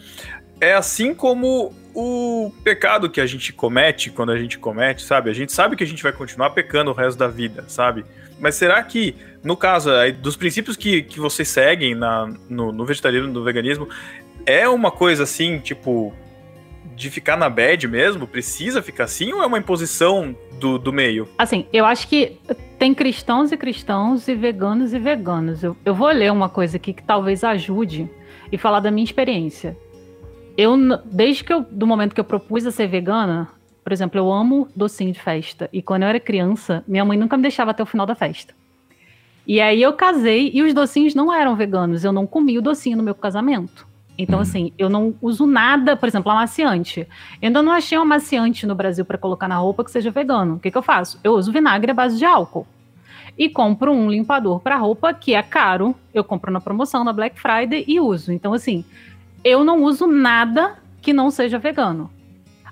é 0.60 0.73
assim 0.73 1.13
como 1.13 1.73
o 1.93 2.51
pecado 2.63 3.10
que 3.10 3.21
a 3.21 3.25
gente 3.25 3.51
comete 3.54 4.10
quando 4.10 4.32
a 4.32 4.38
gente 4.38 4.58
comete, 4.58 5.04
sabe? 5.04 5.30
A 5.30 5.34
gente 5.34 5.51
sabe 5.51 5.75
que 5.75 5.84
a 5.84 5.88
gente 5.88 6.04
vai 6.04 6.12
continuar 6.12 6.49
pecando 6.51 6.91
o 6.91 6.93
resto 6.93 7.17
da 7.17 7.28
vida, 7.28 7.65
sabe? 7.67 8.06
Mas 8.39 8.56
será 8.56 8.82
que, 8.84 9.15
no 9.43 9.56
caso, 9.56 9.89
dos 10.21 10.36
princípios 10.36 10.75
que, 10.75 11.04
que 11.04 11.19
vocês 11.19 11.47
seguem 11.47 11.95
na, 11.95 12.28
no, 12.49 12.71
no 12.71 12.86
no 12.86 13.43
veganismo, 13.43 13.88
é 14.45 14.67
uma 14.67 14.91
coisa 14.91 15.23
assim, 15.23 15.60
tipo, 15.60 16.13
de 16.95 17.10
ficar 17.10 17.36
na 17.36 17.49
bad 17.49 17.88
mesmo? 17.88 18.25
Precisa 18.25 18.81
ficar 18.81 19.03
assim 19.03 19.34
ou 19.34 19.43
é 19.43 19.45
uma 19.45 19.58
imposição 19.58 20.36
do, 20.60 20.77
do 20.77 20.93
meio? 20.93 21.27
Assim, 21.38 21.65
eu 21.73 21.86
acho 21.86 22.08
que 22.08 22.38
tem 22.79 22.93
cristãos 22.93 23.51
e 23.51 23.58
cristãos 23.58 24.27
e 24.27 24.36
veganos 24.36 24.93
e 24.93 24.99
veganos. 24.99 25.63
Eu, 25.63 25.75
eu 25.84 25.93
vou 25.93 26.08
ler 26.10 26.31
uma 26.31 26.49
coisa 26.49 26.77
aqui 26.77 26.93
que 26.93 27.03
talvez 27.03 27.43
ajude 27.43 28.10
e 28.51 28.58
falar 28.58 28.79
da 28.79 28.91
minha 28.91 29.03
experiência. 29.03 29.77
Eu, 30.58 30.77
desde 31.05 31.43
que 31.43 31.51
eu, 31.51 31.62
do 31.62 31.86
momento 31.86 32.13
que 32.13 32.19
eu 32.19 32.25
propus 32.25 32.65
a 32.65 32.71
ser 32.71 32.88
vegana, 32.88 33.49
por 33.84 33.91
exemplo, 33.91 34.19
eu 34.19 34.31
amo 34.31 34.67
docinho 34.75 35.12
de 35.12 35.19
festa. 35.19 35.69
E 35.71 35.81
quando 35.81 36.03
eu 36.03 36.10
era 36.10 36.19
criança, 36.19 36.84
minha 36.88 37.03
mãe 37.03 37.17
nunca 37.17 37.36
me 37.38 37.43
deixava 37.43 37.71
até 37.71 37.84
o 37.84 37.86
final 37.86 38.05
da 38.05 38.15
festa. 38.15 38.53
E 39.45 39.62
aí 39.62 39.81
eu 39.81 39.93
casei 39.93 40.49
e 40.53 40.63
os 40.63 40.73
docinhos 40.73 41.13
não 41.13 41.31
eram 41.31 41.55
veganos. 41.55 42.03
Eu 42.03 42.12
não 42.12 42.25
comi 42.25 42.58
o 42.58 42.62
docinho 42.62 42.97
no 42.97 43.03
meu 43.03 43.13
casamento. 43.13 43.86
Então, 44.17 44.38
uhum. 44.38 44.41
assim, 44.41 44.71
eu 44.78 44.89
não 44.89 45.13
uso 45.21 45.45
nada, 45.45 45.95
por 45.95 46.08
exemplo, 46.08 46.32
amaciante. 46.32 47.01
Eu 47.41 47.47
ainda 47.47 47.62
não 47.62 47.71
achei 47.71 47.97
um 47.97 48.01
amaciante 48.01 48.65
no 48.65 48.73
Brasil 48.73 49.04
para 49.04 49.17
colocar 49.17 49.47
na 49.47 49.58
roupa 49.58 49.84
que 49.84 49.91
seja 49.91 50.12
vegano. 50.12 50.56
O 50.56 50.60
que, 50.60 50.71
que 50.71 50.78
eu 50.78 50.82
faço? 50.82 51.19
Eu 51.23 51.34
uso 51.34 51.51
vinagre 51.51 51.91
à 51.91 51.93
base 51.93 52.17
de 52.17 52.25
álcool. 52.25 52.65
E 53.38 53.49
compro 53.49 53.91
um 53.91 54.10
limpador 54.10 54.62
para 54.62 54.78
roupa 54.78 55.13
que 55.13 55.34
é 55.34 55.43
caro. 55.43 55.93
Eu 56.13 56.23
compro 56.23 56.51
na 56.51 56.62
promoção 56.62 57.04
na 57.04 57.12
Black 57.12 57.39
Friday 57.39 57.84
e 57.88 57.99
uso. 57.99 58.32
Então, 58.32 58.54
assim, 58.54 58.86
eu 59.43 59.63
não 59.63 59.84
uso 59.84 60.08
nada 60.08 60.75
que 61.01 61.12
não 61.12 61.30
seja 61.30 61.60
vegano. 61.60 62.10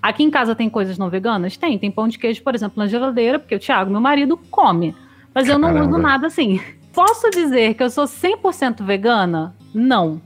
Aqui 0.02 0.24
em 0.24 0.32
casa 0.32 0.56
tem 0.56 0.70
coisas 0.70 0.98
não 0.98 1.10
veganas? 1.10 1.58
Tem. 1.58 1.78
Tem 1.78 1.92
pão 1.92 2.08
de 2.08 2.18
queijo, 2.18 2.42
por 2.42 2.56
exemplo, 2.56 2.78
na 2.78 2.88
geladeira, 2.88 3.40
porque 3.40 3.56
o 3.56 3.60
Thiago, 3.60 3.92
meu 3.92 4.02
marido, 4.02 4.38
come. 4.50 4.96
Mas 5.34 5.48
eu 5.48 5.58
não 5.58 5.74
Caramba. 5.74 5.90
uso 5.90 5.98
nada 5.98 6.28
assim. 6.28 6.62
Posso 6.94 7.30
dizer 7.32 7.74
que 7.74 7.84
eu 7.84 7.90
sou 7.90 8.06
100% 8.06 8.84
vegana? 8.84 9.56
Não. 9.74 10.22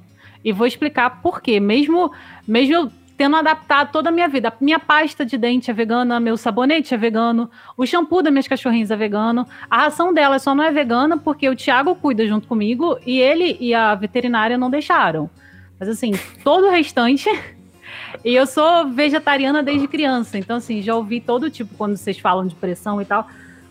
E 0.47 0.53
vou 0.53 0.65
explicar 0.65 1.21
por 1.21 1.41
quê. 1.41 1.59
Mesmo, 1.59 2.09
mesmo 2.47 2.73
eu 2.73 2.91
tendo 3.17 3.35
adaptado 3.35 3.91
toda 3.91 4.07
a 4.07 4.11
minha 4.13 4.29
vida. 4.29 4.53
Minha 4.61 4.79
pasta 4.79 5.25
de 5.25 5.37
dente 5.37 5.69
é 5.69 5.73
vegana, 5.73 6.21
meu 6.21 6.37
sabonete 6.37 6.93
é 6.93 6.97
vegano, 6.97 7.51
o 7.75 7.85
shampoo 7.85 8.21
das 8.21 8.31
minhas 8.31 8.47
cachorrinhas 8.47 8.89
é 8.89 8.95
vegano. 8.95 9.45
A 9.69 9.79
ração 9.79 10.13
dela 10.13 10.39
só 10.39 10.55
não 10.55 10.63
é 10.63 10.71
vegana 10.71 11.17
porque 11.17 11.49
o 11.49 11.55
Thiago 11.55 11.95
cuida 11.95 12.25
junto 12.25 12.47
comigo 12.47 12.97
e 13.05 13.19
ele 13.19 13.57
e 13.59 13.73
a 13.73 13.93
veterinária 13.93 14.57
não 14.57 14.69
deixaram. 14.69 15.29
Mas 15.77 15.89
assim, 15.89 16.13
todo 16.45 16.67
o 16.67 16.71
restante. 16.71 17.27
e 18.23 18.33
eu 18.33 18.47
sou 18.47 18.87
vegetariana 18.87 19.61
desde 19.61 19.85
criança. 19.85 20.37
Então, 20.37 20.55
assim, 20.55 20.81
já 20.81 20.95
ouvi 20.95 21.19
todo 21.19 21.51
tipo 21.51 21.75
quando 21.75 21.97
vocês 21.97 22.17
falam 22.17 22.47
de 22.47 22.55
pressão 22.55 23.01
e 23.01 23.05
tal. 23.05 23.27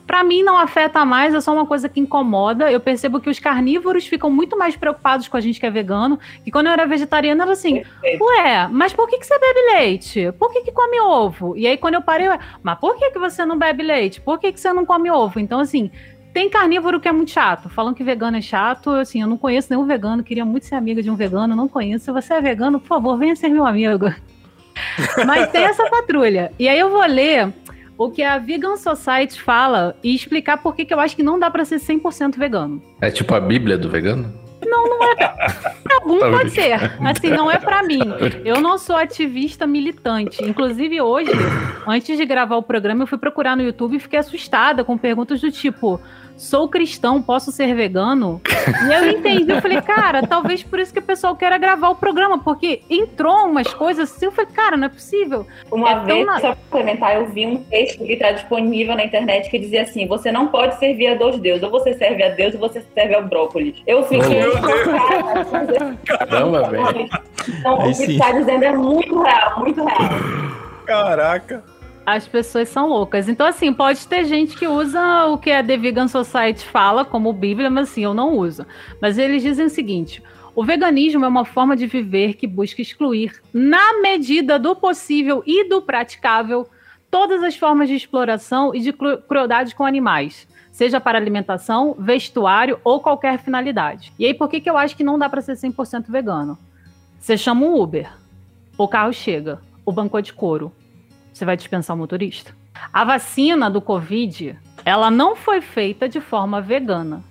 Para 0.06 0.22
mim 0.22 0.42
não 0.42 0.56
afeta 0.56 1.04
mais, 1.04 1.34
é 1.34 1.40
só 1.40 1.52
uma 1.52 1.66
coisa 1.66 1.88
que 1.88 1.98
incomoda. 1.98 2.70
Eu 2.70 2.78
percebo 2.78 3.20
que 3.20 3.28
os 3.28 3.40
carnívoros 3.40 4.06
ficam 4.06 4.30
muito 4.30 4.56
mais 4.56 4.76
preocupados 4.76 5.26
com 5.26 5.36
a 5.36 5.40
gente 5.40 5.58
que 5.58 5.66
é 5.66 5.70
vegano. 5.70 6.18
E 6.44 6.50
quando 6.50 6.66
eu 6.66 6.72
era 6.72 6.86
vegetariana, 6.86 7.42
era 7.42 7.52
assim: 7.52 7.82
Ué, 8.04 8.68
mas 8.70 8.92
por 8.92 9.08
que, 9.08 9.18
que 9.18 9.26
você 9.26 9.38
bebe 9.38 9.60
leite? 9.72 10.32
Por 10.38 10.52
que, 10.52 10.62
que 10.62 10.72
come 10.72 11.00
ovo? 11.00 11.56
E 11.56 11.66
aí, 11.66 11.76
quando 11.76 11.94
eu 11.94 12.02
parei, 12.02 12.28
eu, 12.28 12.38
mas 12.62 12.78
por 12.78 12.96
que, 12.96 13.10
que 13.10 13.18
você 13.18 13.44
não 13.44 13.58
bebe 13.58 13.82
leite? 13.82 14.20
Por 14.20 14.38
que, 14.38 14.52
que 14.52 14.60
você 14.60 14.72
não 14.72 14.86
come 14.86 15.10
ovo? 15.10 15.40
Então, 15.40 15.58
assim, 15.58 15.90
tem 16.32 16.50
carnívoro 16.50 17.00
que 17.00 17.08
é 17.08 17.12
muito 17.12 17.30
chato. 17.30 17.68
Falam 17.70 17.94
que 17.94 18.04
vegano 18.04 18.36
é 18.36 18.42
chato, 18.42 18.90
assim, 18.90 19.22
eu 19.22 19.26
não 19.26 19.38
conheço 19.38 19.68
nenhum 19.70 19.86
vegano, 19.86 20.22
queria 20.22 20.44
muito 20.44 20.66
ser 20.66 20.74
amiga 20.74 21.02
de 21.02 21.10
um 21.10 21.16
vegano, 21.16 21.56
não 21.56 21.66
conheço. 21.66 22.04
Se 22.04 22.12
você 22.12 22.34
é 22.34 22.40
vegano, 22.42 22.78
por 22.78 22.88
favor, 22.88 23.16
venha 23.16 23.34
ser 23.34 23.48
meu 23.48 23.66
amigo. 23.66 24.06
Mas 25.26 25.50
tem 25.50 25.64
essa 25.64 25.88
patrulha. 25.88 26.52
E 26.58 26.68
aí 26.68 26.78
eu 26.78 26.90
vou 26.90 27.04
ler 27.06 27.52
o 27.98 28.10
que 28.10 28.22
a 28.22 28.38
Vegan 28.38 28.76
Society 28.76 29.40
fala 29.40 29.96
e 30.02 30.14
explicar 30.14 30.58
por 30.58 30.74
que 30.74 30.92
eu 30.92 31.00
acho 31.00 31.16
que 31.16 31.22
não 31.22 31.38
dá 31.38 31.50
para 31.50 31.64
ser 31.64 31.76
100% 31.76 32.36
vegano. 32.36 32.82
É 33.00 33.10
tipo 33.10 33.34
a 33.34 33.40
Bíblia 33.40 33.78
do 33.78 33.88
vegano? 33.88 34.32
Não, 34.64 34.88
não 34.88 35.04
é. 35.04 35.16
Algum 35.94 36.18
tá 36.18 36.30
pode 36.30 36.50
ser. 36.50 36.72
Assim, 37.00 37.28
não 37.30 37.50
é 37.50 37.58
para 37.58 37.82
mim. 37.82 38.00
Eu 38.44 38.60
não 38.60 38.78
sou 38.78 38.96
ativista 38.96 39.66
militante. 39.66 40.42
Inclusive, 40.42 41.00
hoje, 41.00 41.30
antes 41.86 42.16
de 42.16 42.24
gravar 42.24 42.56
o 42.56 42.62
programa, 42.62 43.02
eu 43.02 43.06
fui 43.06 43.18
procurar 43.18 43.56
no 43.56 43.62
YouTube 43.62 43.96
e 43.96 44.00
fiquei 44.00 44.18
assustada 44.18 44.84
com 44.84 44.96
perguntas 44.98 45.40
do 45.40 45.50
tipo: 45.50 46.00
sou 46.36 46.68
cristão, 46.68 47.22
posso 47.22 47.50
ser 47.50 47.74
vegano? 47.74 48.40
E 48.86 48.92
eu 48.92 49.10
entendi, 49.10 49.50
eu 49.50 49.62
falei, 49.62 49.80
cara, 49.80 50.26
talvez 50.26 50.62
por 50.62 50.78
isso 50.78 50.92
que 50.92 50.98
o 50.98 51.02
pessoal 51.02 51.34
queira 51.34 51.56
gravar 51.58 51.88
o 51.88 51.94
programa, 51.94 52.38
porque 52.38 52.82
entrou 52.90 53.46
umas 53.46 53.72
coisas 53.72 54.10
assim, 54.10 54.26
eu 54.26 54.32
falei, 54.32 54.50
cara, 54.52 54.76
não 54.76 54.86
é 54.86 54.88
possível. 54.88 55.46
Uma 55.70 55.90
é 55.90 56.04
vez, 56.04 56.26
na... 56.26 56.40
só 56.40 56.54
complementar, 56.54 57.16
eu 57.16 57.26
vi 57.26 57.46
um 57.46 57.62
texto 57.64 58.04
que 58.04 58.12
está 58.12 58.32
disponível 58.32 58.96
na 58.96 59.04
internet 59.04 59.50
que 59.50 59.58
dizia 59.58 59.82
assim, 59.82 60.06
você 60.06 60.30
não 60.30 60.48
pode 60.48 60.78
servir 60.78 61.08
a 61.08 61.14
dois 61.14 61.38
deuses, 61.38 61.62
ou 61.62 61.70
você 61.70 61.94
serve 61.94 62.22
a 62.22 62.28
Deus 62.30 62.54
ou 62.54 62.60
você 62.60 62.84
serve 62.94 63.14
ao 63.14 63.24
brócolis. 63.24 63.82
Eu 63.86 64.02
fiquei 64.04 64.42
Caramba, 66.06 66.68
velho. 66.68 67.08
Então, 67.48 67.78
o 67.78 67.96
que 67.96 68.12
está 68.12 68.32
dizendo 68.32 68.64
é 68.64 68.72
muito 68.72 69.22
real, 69.22 69.58
muito 69.60 69.84
real. 69.84 70.10
Caraca. 70.84 71.75
As 72.06 72.28
pessoas 72.28 72.68
são 72.68 72.88
loucas. 72.88 73.28
Então, 73.28 73.44
assim, 73.44 73.72
pode 73.72 74.06
ter 74.06 74.24
gente 74.24 74.56
que 74.56 74.68
usa 74.68 75.26
o 75.26 75.36
que 75.36 75.50
a 75.50 75.62
The 75.62 75.76
Vegan 75.76 76.06
Society 76.06 76.64
fala 76.64 77.04
como 77.04 77.32
Bíblia, 77.32 77.68
mas 77.68 77.90
assim, 77.90 78.04
eu 78.04 78.14
não 78.14 78.38
uso. 78.38 78.64
Mas 79.02 79.18
eles 79.18 79.42
dizem 79.42 79.66
o 79.66 79.70
seguinte: 79.70 80.22
o 80.54 80.64
veganismo 80.64 81.24
é 81.24 81.28
uma 81.28 81.44
forma 81.44 81.76
de 81.76 81.86
viver 81.86 82.34
que 82.34 82.46
busca 82.46 82.80
excluir, 82.80 83.42
na 83.52 84.00
medida 84.00 84.58
do 84.58 84.76
possível 84.76 85.42
e 85.44 85.68
do 85.68 85.82
praticável, 85.82 86.66
todas 87.10 87.42
as 87.42 87.56
formas 87.56 87.88
de 87.88 87.94
exploração 87.94 88.74
e 88.74 88.80
de 88.80 88.92
crueldade 88.92 89.74
com 89.74 89.84
animais, 89.84 90.48
seja 90.70 91.00
para 91.00 91.18
alimentação, 91.18 91.94
vestuário 91.98 92.80
ou 92.84 93.00
qualquer 93.00 93.38
finalidade. 93.38 94.12
E 94.18 94.24
aí, 94.24 94.32
por 94.32 94.48
que, 94.48 94.60
que 94.60 94.70
eu 94.70 94.78
acho 94.78 94.96
que 94.96 95.04
não 95.04 95.18
dá 95.18 95.28
para 95.28 95.42
ser 95.42 95.54
100% 95.54 96.04
vegano? 96.08 96.56
Você 97.18 97.36
chama 97.36 97.66
um 97.66 97.78
Uber, 97.78 98.10
o 98.78 98.86
carro 98.86 99.12
chega, 99.12 99.60
o 99.84 99.92
banco 99.92 100.16
é 100.16 100.22
de 100.22 100.32
couro, 100.32 100.72
você 101.36 101.44
vai 101.44 101.54
dispensar 101.54 101.94
o 101.94 101.98
motorista? 101.98 102.54
A 102.90 103.04
vacina 103.04 103.68
do 103.68 103.78
Covid, 103.82 104.58
ela 104.86 105.10
não 105.10 105.36
foi 105.36 105.60
feita 105.60 106.08
de 106.08 106.18
forma 106.18 106.62
vegana. 106.62 107.22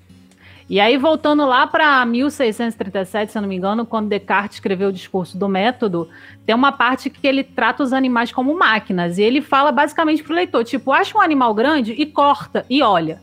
E 0.69 0.79
aí, 0.79 0.95
voltando 0.95 1.43
lá 1.43 1.65
para 1.65 2.05
1637, 2.05 3.31
se 3.31 3.37
eu 3.37 3.41
não 3.41 3.49
me 3.49 3.55
engano, 3.55 3.83
quando 3.83 4.07
Descartes 4.07 4.57
escreveu 4.57 4.89
o 4.89 4.93
discurso 4.93 5.37
do 5.39 5.49
método, 5.49 6.07
tem 6.45 6.53
uma 6.53 6.71
parte 6.71 7.09
que 7.09 7.25
ele 7.25 7.43
trata 7.43 7.81
os 7.81 7.93
animais 7.93 8.31
como 8.31 8.55
máquinas. 8.55 9.17
E 9.17 9.23
ele 9.23 9.41
fala 9.41 9.71
basicamente 9.71 10.21
para 10.21 10.33
o 10.33 10.35
leitor: 10.35 10.63
tipo, 10.63 10.91
acha 10.91 11.17
um 11.17 11.21
animal 11.21 11.53
grande 11.55 11.93
e 11.93 12.05
corta 12.05 12.63
e 12.69 12.83
olha. 12.83 13.19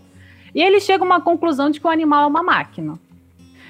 E 0.52 0.60
ele 0.60 0.80
chega 0.80 1.04
a 1.04 1.06
uma 1.06 1.20
conclusão 1.20 1.70
de 1.70 1.78
que 1.78 1.86
o 1.86 1.90
animal 1.90 2.24
é 2.24 2.26
uma 2.26 2.42
máquina. 2.42 2.98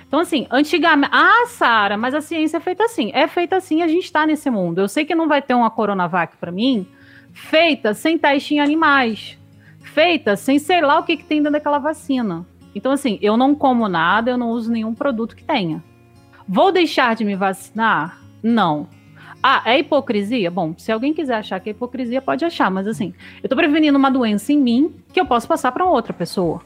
Então, 0.09 0.21
assim, 0.21 0.47
antigamente. 0.51 1.13
Ah, 1.15 1.45
Sara, 1.47 1.99
mas 1.99 2.15
a 2.15 2.23
ciência 2.23 2.57
é 2.57 2.61
feita 2.61 2.85
assim. 2.85 3.11
É 3.15 3.27
feita 3.27 3.57
assim, 3.57 3.83
a 3.83 3.89
gente 3.89 4.05
está 4.05 4.27
nesse 4.27 4.49
mundo. 4.51 4.81
Eu 4.81 4.89
sei 4.89 5.05
que 5.05 5.15
não 5.15 5.29
vai 5.29 5.43
ter 5.43 5.55
uma 5.55 5.71
Coronavac 5.71 6.37
para 6.39 6.51
mim, 6.51 6.87
feita 7.33 7.95
sem 7.95 8.19
teste 8.19 8.55
em 8.55 8.61
animais, 8.61 9.39
feita 9.83 10.37
sem 10.37 10.59
sei 10.59 10.81
lá 10.81 10.99
o 10.99 11.03
que, 11.03 11.17
que 11.17 11.25
tem 11.25 11.39
dentro 11.39 11.53
daquela 11.53 11.79
vacina. 11.79 12.47
Então, 12.75 12.93
assim, 12.93 13.19
eu 13.21 13.37
não 13.37 13.55
como 13.55 13.89
nada, 13.89 14.31
eu 14.31 14.39
não 14.39 14.51
uso 14.51 14.71
nenhum 14.71 14.95
produto 14.95 15.37
que 15.37 15.45
tenha. 15.45 15.83
Vou 16.49 16.73
deixar 16.73 17.15
de 17.15 17.25
me 17.25 17.37
vacinar? 17.37 18.19
Não. 18.43 18.89
Ah, 19.43 19.63
é 19.65 19.79
hipocrisia? 19.79 20.51
Bom, 20.51 20.75
se 20.79 20.93
alguém 20.93 21.13
quiser 21.13 21.35
achar 21.35 21.59
que 21.61 21.69
é 21.69 21.73
hipocrisia, 21.73 22.23
pode 22.23 22.45
achar, 22.45 22.71
mas 22.71 22.87
assim, 22.87 23.13
eu 23.43 23.49
tô 23.49 23.57
prevenindo 23.57 23.99
uma 23.99 24.11
doença 24.11 24.53
em 24.53 24.59
mim 24.59 24.95
que 25.13 25.21
eu 25.21 25.27
posso 25.27 25.49
passar 25.49 25.73
para 25.73 25.85
outra 25.85 26.13
pessoa. 26.13 26.63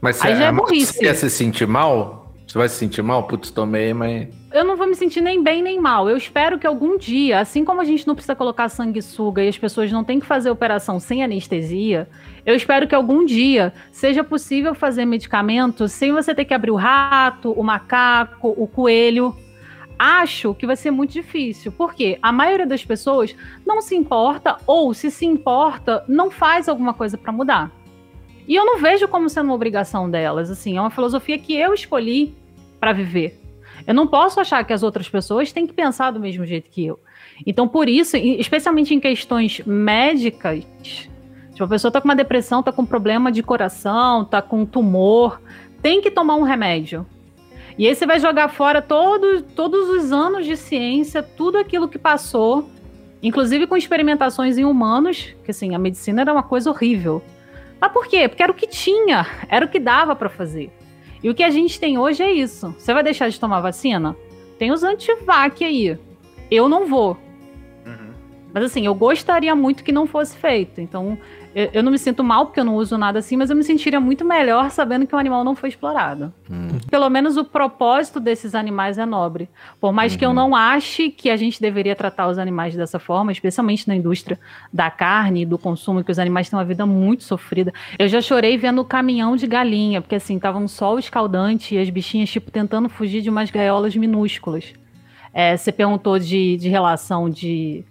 Mas 0.00 0.22
Aí 0.24 0.36
já 0.36 0.46
é 0.46 0.52
burrice. 0.52 0.94
Você 0.94 1.00
quer 1.00 1.14
se 1.14 1.28
sentir 1.28 1.66
mal? 1.66 2.19
Você 2.50 2.58
vai 2.58 2.68
se 2.68 2.74
sentir 2.74 3.00
mal? 3.00 3.28
Putz, 3.28 3.52
tomei, 3.52 3.94
mas 3.94 4.26
eu 4.52 4.64
não 4.64 4.76
vou 4.76 4.84
me 4.84 4.96
sentir 4.96 5.20
nem 5.20 5.40
bem 5.40 5.62
nem 5.62 5.78
mal. 5.78 6.10
Eu 6.10 6.16
espero 6.16 6.58
que 6.58 6.66
algum 6.66 6.98
dia, 6.98 7.38
assim 7.38 7.64
como 7.64 7.80
a 7.80 7.84
gente 7.84 8.04
não 8.08 8.16
precisa 8.16 8.34
colocar 8.34 8.68
sanguessuga 8.68 9.44
e 9.44 9.48
as 9.48 9.56
pessoas 9.56 9.92
não 9.92 10.02
têm 10.02 10.18
que 10.18 10.26
fazer 10.26 10.50
operação 10.50 10.98
sem 10.98 11.22
anestesia, 11.22 12.08
eu 12.44 12.56
espero 12.56 12.88
que 12.88 12.94
algum 12.94 13.24
dia 13.24 13.72
seja 13.92 14.24
possível 14.24 14.74
fazer 14.74 15.04
medicamento 15.04 15.86
sem 15.86 16.10
você 16.10 16.34
ter 16.34 16.44
que 16.44 16.52
abrir 16.52 16.72
o 16.72 16.74
rato, 16.74 17.52
o 17.52 17.62
macaco, 17.62 18.52
o 18.56 18.66
coelho. 18.66 19.32
Acho 19.96 20.52
que 20.52 20.66
vai 20.66 20.74
ser 20.74 20.90
muito 20.90 21.12
difícil, 21.12 21.70
porque 21.70 22.18
a 22.20 22.32
maioria 22.32 22.66
das 22.66 22.84
pessoas 22.84 23.32
não 23.64 23.80
se 23.80 23.94
importa 23.94 24.56
ou 24.66 24.92
se 24.92 25.08
se 25.08 25.24
importa, 25.24 26.02
não 26.08 26.32
faz 26.32 26.68
alguma 26.68 26.94
coisa 26.94 27.16
para 27.16 27.30
mudar. 27.30 27.70
E 28.48 28.56
eu 28.56 28.66
não 28.66 28.78
vejo 28.78 29.06
como 29.06 29.28
sendo 29.28 29.44
uma 29.44 29.54
obrigação 29.54 30.10
delas, 30.10 30.50
assim, 30.50 30.76
é 30.76 30.80
uma 30.80 30.90
filosofia 30.90 31.38
que 31.38 31.54
eu 31.54 31.72
escolhi 31.72 32.39
para 32.80 32.92
viver. 32.92 33.38
Eu 33.86 33.94
não 33.94 34.06
posso 34.06 34.40
achar 34.40 34.64
que 34.64 34.72
as 34.72 34.82
outras 34.82 35.08
pessoas 35.08 35.52
têm 35.52 35.66
que 35.66 35.72
pensar 35.72 36.10
do 36.10 36.20
mesmo 36.20 36.44
jeito 36.44 36.70
que 36.70 36.84
eu. 36.84 36.98
Então, 37.46 37.68
por 37.68 37.88
isso, 37.88 38.16
especialmente 38.16 38.94
em 38.94 39.00
questões 39.00 39.60
médicas, 39.64 40.64
Tipo, 41.60 41.66
a 41.66 41.68
pessoa 41.68 41.90
tá 41.90 42.00
com 42.00 42.08
uma 42.08 42.16
depressão, 42.16 42.62
tá 42.62 42.72
com 42.72 42.86
problema 42.86 43.30
de 43.30 43.42
coração, 43.42 44.24
tá 44.24 44.40
com 44.40 44.64
tumor, 44.64 45.42
tem 45.82 46.00
que 46.00 46.10
tomar 46.10 46.36
um 46.36 46.42
remédio. 46.42 47.06
E 47.76 47.86
aí 47.86 47.94
você 47.94 48.06
vai 48.06 48.18
jogar 48.18 48.48
fora 48.48 48.80
todo, 48.80 49.42
todos 49.42 49.90
os 49.90 50.10
anos 50.10 50.46
de 50.46 50.56
ciência, 50.56 51.22
tudo 51.22 51.58
aquilo 51.58 51.86
que 51.86 51.98
passou, 51.98 52.70
inclusive 53.22 53.66
com 53.66 53.76
experimentações 53.76 54.56
em 54.56 54.64
humanos, 54.64 55.34
que 55.44 55.50
assim, 55.50 55.74
a 55.74 55.78
medicina 55.78 56.22
era 56.22 56.32
uma 56.32 56.42
coisa 56.42 56.70
horrível. 56.70 57.22
Mas 57.78 57.92
por 57.92 58.06
quê? 58.06 58.26
Porque 58.26 58.42
era 58.42 58.52
o 58.52 58.54
que 58.54 58.66
tinha, 58.66 59.26
era 59.46 59.66
o 59.66 59.68
que 59.68 59.78
dava 59.78 60.16
para 60.16 60.30
fazer. 60.30 60.72
E 61.22 61.28
o 61.28 61.34
que 61.34 61.42
a 61.42 61.50
gente 61.50 61.78
tem 61.78 61.98
hoje 61.98 62.22
é 62.22 62.32
isso. 62.32 62.74
Você 62.78 62.94
vai 62.94 63.02
deixar 63.02 63.28
de 63.28 63.38
tomar 63.38 63.60
vacina? 63.60 64.16
Tem 64.58 64.72
os 64.72 64.82
antivac 64.82 65.64
aí. 65.64 65.98
Eu 66.50 66.68
não 66.68 66.86
vou. 66.86 67.16
Uhum. 68.50 68.52
Mas 68.54 68.64
assim, 68.64 68.86
eu 68.86 68.94
gostaria 68.94 69.54
muito 69.54 69.84
que 69.84 69.92
não 69.92 70.06
fosse 70.06 70.36
feito. 70.36 70.80
Então, 70.80 71.18
eu, 71.54 71.68
eu, 71.72 71.82
não 71.82 71.90
me 71.90 71.98
sinto 71.98 72.22
mal 72.22 72.46
porque 72.46 72.60
eu 72.60 72.64
não 72.64 72.76
uso 72.76 72.96
nada 72.96 73.18
assim, 73.18 73.36
mas 73.36 73.50
eu 73.50 73.56
me 73.56 73.64
sentiria 73.64 73.98
muito 73.98 74.24
melhor 74.24 74.70
sabendo 74.70 75.04
que 75.04 75.14
o 75.14 75.18
animal 75.18 75.42
não 75.42 75.56
foi 75.56 75.68
explorado. 75.68 76.32
Hum. 76.48 76.78
Pelo 76.88 77.10
menos 77.10 77.36
o 77.36 77.44
propósito 77.44 78.20
desses 78.20 78.54
animais 78.54 78.98
é 78.98 79.06
nobre. 79.06 79.48
Por 79.80 79.92
mais 79.92 80.12
uhum. 80.12 80.18
que 80.18 80.24
eu 80.24 80.28
uhum. 80.28 80.34
não 80.34 80.54
ache 80.54 81.10
que 81.10 81.28
a 81.28 81.36
gente 81.36 81.60
deveria 81.60 81.96
tratar 81.96 82.28
os 82.28 82.38
animais 82.38 82.76
dessa 82.76 83.00
forma, 83.00 83.32
especialmente 83.32 83.88
na 83.88 83.96
indústria 83.96 84.38
da 84.72 84.90
carne 84.90 85.42
e 85.42 85.46
do 85.46 85.58
consumo, 85.58 86.04
que 86.04 86.12
os 86.12 86.20
animais 86.20 86.48
têm 86.48 86.56
uma 86.56 86.64
vida 86.64 86.86
muito 86.86 87.24
sofrida. 87.24 87.72
Eu 87.98 88.06
já 88.06 88.20
chorei 88.20 88.56
vendo 88.56 88.80
o 88.80 88.84
caminhão 88.84 89.34
de 89.34 89.46
galinha, 89.46 90.00
porque 90.00 90.14
assim, 90.14 90.38
tava 90.38 90.58
um 90.58 90.68
sol 90.68 91.00
escaldante 91.00 91.74
e 91.74 91.78
as 91.78 91.90
bichinhas, 91.90 92.30
tipo, 92.30 92.50
tentando 92.50 92.88
fugir 92.88 93.22
de 93.22 93.30
umas 93.30 93.50
gaiolas 93.50 93.96
minúsculas. 93.96 94.72
É, 95.32 95.56
você 95.56 95.72
perguntou 95.72 96.18
de, 96.18 96.56
de 96.56 96.68
relação 96.68 97.28
de 97.28 97.84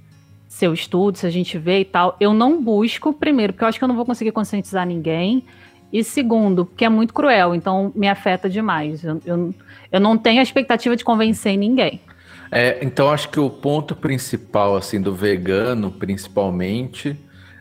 seu 0.49 0.73
estudo, 0.73 1.19
se 1.19 1.27
a 1.27 1.29
gente 1.29 1.57
vê 1.59 1.81
e 1.81 1.85
tal. 1.85 2.17
Eu 2.19 2.33
não 2.33 2.61
busco, 2.61 3.13
primeiro, 3.13 3.53
porque 3.53 3.63
eu 3.63 3.67
acho 3.67 3.77
que 3.77 3.83
eu 3.83 3.87
não 3.87 3.95
vou 3.95 4.05
conseguir 4.05 4.31
conscientizar 4.31 4.85
ninguém. 4.85 5.45
E 5.93 6.03
segundo, 6.03 6.65
porque 6.65 6.83
é 6.83 6.89
muito 6.89 7.13
cruel, 7.13 7.55
então 7.55 7.91
me 7.95 8.07
afeta 8.07 8.49
demais. 8.49 9.03
Eu, 9.03 9.21
eu, 9.25 9.55
eu 9.91 9.99
não 9.99 10.17
tenho 10.17 10.39
a 10.39 10.43
expectativa 10.43 10.95
de 10.95 11.03
convencer 11.03 11.55
ninguém. 11.55 12.01
É, 12.51 12.79
então 12.81 13.11
acho 13.11 13.29
que 13.29 13.39
o 13.39 13.49
ponto 13.49 13.95
principal, 13.95 14.75
assim, 14.75 14.99
do 14.99 15.13
vegano, 15.13 15.91
principalmente, 15.91 17.15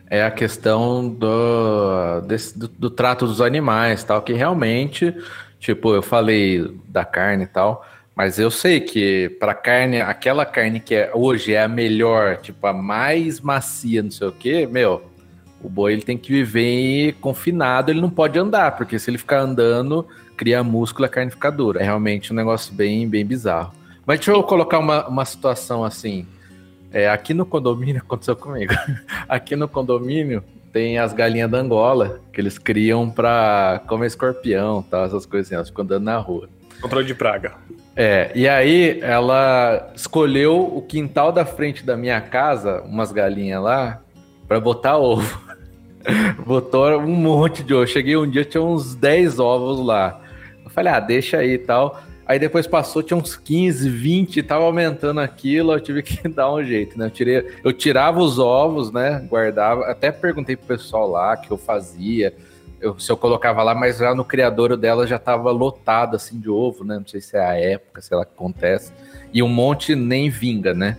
é 0.09 0.23
a 0.23 0.31
questão 0.31 1.07
do, 1.07 2.21
desse, 2.21 2.57
do, 2.57 2.67
do 2.67 2.89
trato 2.89 3.27
dos 3.27 3.39
animais, 3.39 4.03
tal, 4.03 4.21
que 4.23 4.33
realmente, 4.33 5.15
tipo, 5.59 5.93
eu 5.93 6.01
falei 6.01 6.75
da 6.87 7.05
carne 7.05 7.43
e 7.43 7.47
tal, 7.47 7.85
mas 8.19 8.37
eu 8.37 8.51
sei 8.51 8.81
que 8.81 9.29
para 9.39 9.53
carne, 9.53 10.01
aquela 10.01 10.45
carne 10.45 10.81
que 10.81 10.93
é, 10.93 11.09
hoje 11.13 11.53
é 11.53 11.63
a 11.63 11.69
melhor, 11.69 12.35
tipo 12.35 12.67
a 12.67 12.73
mais 12.73 13.39
macia, 13.39 14.03
não 14.03 14.11
sei 14.11 14.27
o 14.27 14.31
que, 14.33 14.67
meu, 14.67 15.09
o 15.63 15.69
boi 15.69 15.93
ele 15.93 16.01
tem 16.01 16.17
que 16.17 16.29
viver 16.29 17.13
confinado, 17.21 17.89
ele 17.89 18.01
não 18.01 18.09
pode 18.09 18.37
andar, 18.37 18.75
porque 18.75 18.99
se 18.99 19.09
ele 19.09 19.17
ficar 19.17 19.39
andando, 19.39 20.05
cria 20.35 20.61
músculo, 20.61 21.05
a 21.05 21.07
carne 21.07 21.31
fica 21.31 21.49
dura. 21.49 21.79
É 21.79 21.83
realmente 21.85 22.33
um 22.33 22.35
negócio 22.35 22.73
bem, 22.73 23.07
bem 23.07 23.25
bizarro. 23.25 23.71
Mas 24.05 24.19
deixa 24.19 24.31
eu 24.31 24.43
colocar 24.43 24.79
uma, 24.79 25.07
uma 25.07 25.23
situação 25.23 25.85
assim. 25.85 26.27
É, 26.91 27.09
aqui 27.09 27.33
no 27.33 27.45
condomínio, 27.45 28.01
aconteceu 28.03 28.35
comigo. 28.35 28.73
aqui 29.29 29.55
no 29.55 29.69
condomínio 29.69 30.43
tem 30.73 30.99
as 30.99 31.13
galinhas 31.13 31.49
da 31.49 31.59
Angola, 31.59 32.19
que 32.33 32.41
eles 32.41 32.57
criam 32.57 33.09
para 33.09 33.81
comer 33.87 34.07
escorpião, 34.07 34.81
tal, 34.83 35.05
essas 35.05 35.25
elas 35.53 35.69
ficam 35.69 35.85
andando 35.85 36.03
na 36.03 36.17
rua. 36.17 36.49
Controle 36.81 37.05
de 37.05 37.13
praga. 37.13 37.55
É, 38.01 38.31
e 38.33 38.47
aí 38.47 39.01
ela 39.01 39.91
escolheu 39.93 40.57
o 40.73 40.81
quintal 40.81 41.33
da 41.33 41.43
frente 41.43 41.85
da 41.85 41.97
minha 41.97 42.21
casa, 42.21 42.81
umas 42.83 43.11
galinhas 43.11 43.61
lá, 43.61 44.01
para 44.47 44.57
botar 44.57 44.95
ovo. 44.95 45.37
Botou 46.47 46.97
um 46.97 47.13
monte 47.13 47.61
de 47.61 47.73
ovo. 47.73 47.85
Cheguei 47.85 48.15
um 48.15 48.25
dia, 48.25 48.45
tinha 48.45 48.63
uns 48.63 48.95
10 48.95 49.37
ovos 49.37 49.85
lá. 49.85 50.21
Eu 50.63 50.69
falei, 50.69 50.93
ah, 50.93 50.99
deixa 51.01 51.39
aí 51.39 51.55
e 51.55 51.57
tal. 51.57 52.01
Aí 52.25 52.39
depois 52.39 52.65
passou, 52.65 53.03
tinha 53.03 53.17
uns 53.17 53.35
15, 53.35 53.89
20, 53.89 54.43
tava 54.43 54.63
aumentando 54.63 55.19
aquilo, 55.19 55.73
eu 55.73 55.81
tive 55.81 56.01
que 56.01 56.25
dar 56.29 56.53
um 56.53 56.63
jeito, 56.63 56.97
né? 56.97 57.07
Eu, 57.07 57.11
tirei, 57.11 57.51
eu 57.65 57.73
tirava 57.73 58.21
os 58.21 58.39
ovos, 58.39 58.93
né? 58.93 59.27
Guardava, 59.29 59.87
até 59.87 60.09
perguntei 60.09 60.55
pro 60.55 60.67
pessoal 60.67 61.09
lá 61.09 61.35
que 61.35 61.51
eu 61.51 61.57
fazia 61.57 62.33
eu, 62.81 62.99
se 62.99 63.11
eu 63.11 63.17
colocava 63.17 63.61
lá, 63.63 63.75
mas 63.75 63.97
já 63.97 64.13
no 64.15 64.23
criador 64.23 64.75
dela 64.77 65.05
já 65.05 65.17
estava 65.17 65.51
lotado 65.51 66.15
assim 66.15 66.39
de 66.39 66.49
ovo, 66.49 66.83
né? 66.83 66.97
Não 66.97 67.07
sei 67.07 67.21
se 67.21 67.37
é 67.37 67.45
a 67.45 67.53
época, 67.53 68.01
sei 68.01 68.17
lá 68.17 68.25
que 68.25 68.31
acontece. 68.33 68.91
E 69.33 69.43
um 69.43 69.47
monte 69.47 69.95
nem 69.95 70.29
vinga, 70.29 70.73
né? 70.73 70.97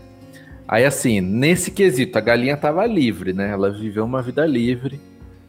Aí 0.68 0.84
assim, 0.84 1.20
nesse 1.20 1.70
quesito, 1.70 2.16
a 2.16 2.20
galinha 2.20 2.54
estava 2.54 2.86
livre, 2.86 3.32
né? 3.32 3.50
Ela 3.50 3.70
viveu 3.70 4.04
uma 4.04 4.22
vida 4.22 4.46
livre 4.46 5.00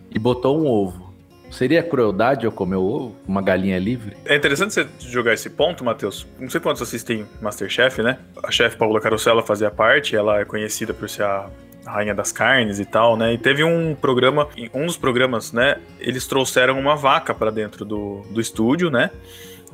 e 0.10 0.18
botou 0.18 0.60
um 0.60 0.68
ovo. 0.68 1.12
Seria 1.52 1.84
crueldade 1.84 2.46
eu 2.46 2.52
comer 2.52 2.78
o 2.78 2.84
ovo? 2.84 3.16
Uma 3.28 3.42
galinha 3.42 3.78
livre? 3.78 4.16
É 4.26 4.38
interessante 4.38 4.74
você 4.74 4.88
jogar 5.00 5.34
esse 5.34 5.50
ponto, 5.50 5.84
Matheus. 5.84 6.26
Não 6.40 6.50
sei 6.50 6.62
quantos 6.62 6.82
assistem 6.82 7.26
Masterchef, 7.42 8.02
né? 8.02 8.18
A 8.42 8.50
chefe 8.50 8.78
Paula 8.78 9.02
Carosella 9.02 9.44
fazia 9.44 9.70
parte, 9.70 10.16
ela 10.16 10.40
é 10.40 10.46
conhecida 10.46 10.94
por 10.94 11.10
ser 11.10 11.24
a 11.24 11.50
Rainha 11.86 12.14
das 12.14 12.32
Carnes 12.32 12.80
e 12.80 12.86
tal, 12.86 13.18
né? 13.18 13.34
E 13.34 13.38
teve 13.38 13.64
um 13.64 13.96
programa, 13.96 14.48
um 14.74 14.86
dos 14.86 14.98
programas, 14.98 15.52
né? 15.52 15.78
Eles 16.00 16.28
trouxeram 16.28 16.80
uma 16.80 16.96
vaca 16.96 17.34
para 17.34 17.52
dentro 17.52 17.84
do, 17.84 18.22
do 18.30 18.40
estúdio, 18.40 18.90
né? 18.90 19.12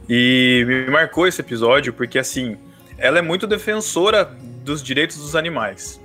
E 0.10 0.64
me 0.66 0.90
marcou 0.90 1.28
esse 1.28 1.42
episódio 1.42 1.94
porque, 1.94 2.18
assim, 2.18 2.58
ela 2.98 3.20
é 3.20 3.22
muito 3.22 3.46
defensora 3.46 4.24
dos 4.64 4.82
direitos 4.82 5.18
dos 5.18 5.36
animais. 5.36 6.02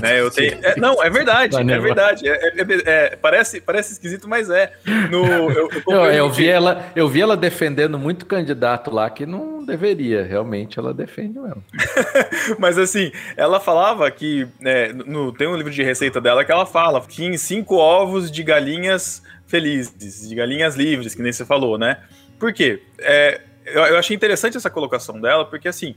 Né, 0.00 0.20
eu 0.20 0.30
tenho, 0.32 0.58
é, 0.62 0.76
não, 0.76 1.02
é 1.02 1.10
verdade, 1.10 1.56
é 1.56 1.78
verdade. 1.78 2.28
É, 2.28 2.32
é, 2.32 2.64
é, 2.84 3.16
parece, 3.16 3.60
parece 3.60 3.92
esquisito, 3.92 4.28
mas 4.28 4.50
é. 4.50 4.72
No, 5.10 5.50
eu, 5.50 5.70
eu, 5.88 6.04
eu, 6.06 6.30
vi 6.30 6.48
ela, 6.48 6.90
eu 6.94 7.08
vi 7.08 7.20
ela 7.20 7.36
defendendo 7.36 7.98
muito 7.98 8.26
candidato 8.26 8.90
lá 8.90 9.08
que 9.10 9.26
não 9.26 9.64
deveria. 9.64 10.24
Realmente 10.24 10.78
ela 10.78 10.92
defende 10.92 11.38
mesmo. 11.38 11.62
mas 12.58 12.78
assim, 12.78 13.12
ela 13.36 13.60
falava 13.60 14.10
que. 14.10 14.46
Né, 14.60 14.92
no, 14.92 15.32
tem 15.32 15.48
um 15.48 15.56
livro 15.56 15.72
de 15.72 15.82
receita 15.82 16.20
dela 16.20 16.44
que 16.44 16.52
ela 16.52 16.66
fala 16.66 17.00
que 17.00 17.24
em 17.24 17.36
cinco 17.36 17.76
ovos 17.76 18.30
de 18.30 18.42
galinhas 18.42 19.22
felizes, 19.46 20.28
de 20.28 20.34
galinhas 20.34 20.76
livres, 20.76 21.14
que 21.14 21.22
nem 21.22 21.32
você 21.32 21.44
falou, 21.44 21.76
né? 21.76 21.98
Por 22.38 22.52
quê? 22.52 22.82
É, 22.98 23.40
eu, 23.66 23.82
eu 23.84 23.98
achei 23.98 24.16
interessante 24.16 24.56
essa 24.56 24.70
colocação 24.70 25.20
dela, 25.20 25.44
porque 25.44 25.68
assim 25.68 25.94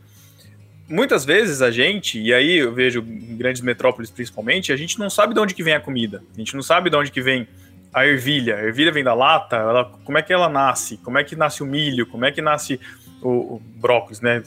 muitas 0.87 1.25
vezes 1.25 1.61
a 1.61 1.71
gente, 1.71 2.19
e 2.19 2.33
aí 2.33 2.57
eu 2.57 2.73
vejo 2.73 3.01
grandes 3.01 3.61
metrópoles 3.61 4.09
principalmente, 4.09 4.71
a 4.71 4.77
gente 4.77 4.99
não 4.99 5.09
sabe 5.09 5.33
de 5.33 5.39
onde 5.39 5.53
que 5.53 5.63
vem 5.63 5.73
a 5.73 5.79
comida. 5.79 6.23
A 6.33 6.37
gente 6.37 6.55
não 6.55 6.63
sabe 6.63 6.89
de 6.89 6.95
onde 6.95 7.11
que 7.11 7.21
vem 7.21 7.47
a 7.93 8.05
ervilha. 8.05 8.57
A 8.57 8.63
ervilha 8.63 8.91
vem 8.91 9.03
da 9.03 9.13
lata, 9.13 9.55
ela, 9.55 9.85
como 10.03 10.17
é 10.17 10.21
que 10.21 10.33
ela 10.33 10.49
nasce? 10.49 10.97
Como 10.97 11.17
é 11.17 11.23
que 11.23 11.35
nasce 11.35 11.63
o 11.63 11.65
milho? 11.65 12.05
Como 12.05 12.25
é 12.25 12.31
que 12.31 12.41
nasce 12.41 12.79
o, 13.21 13.55
o 13.55 13.61
brócolis, 13.77 14.21
né? 14.21 14.43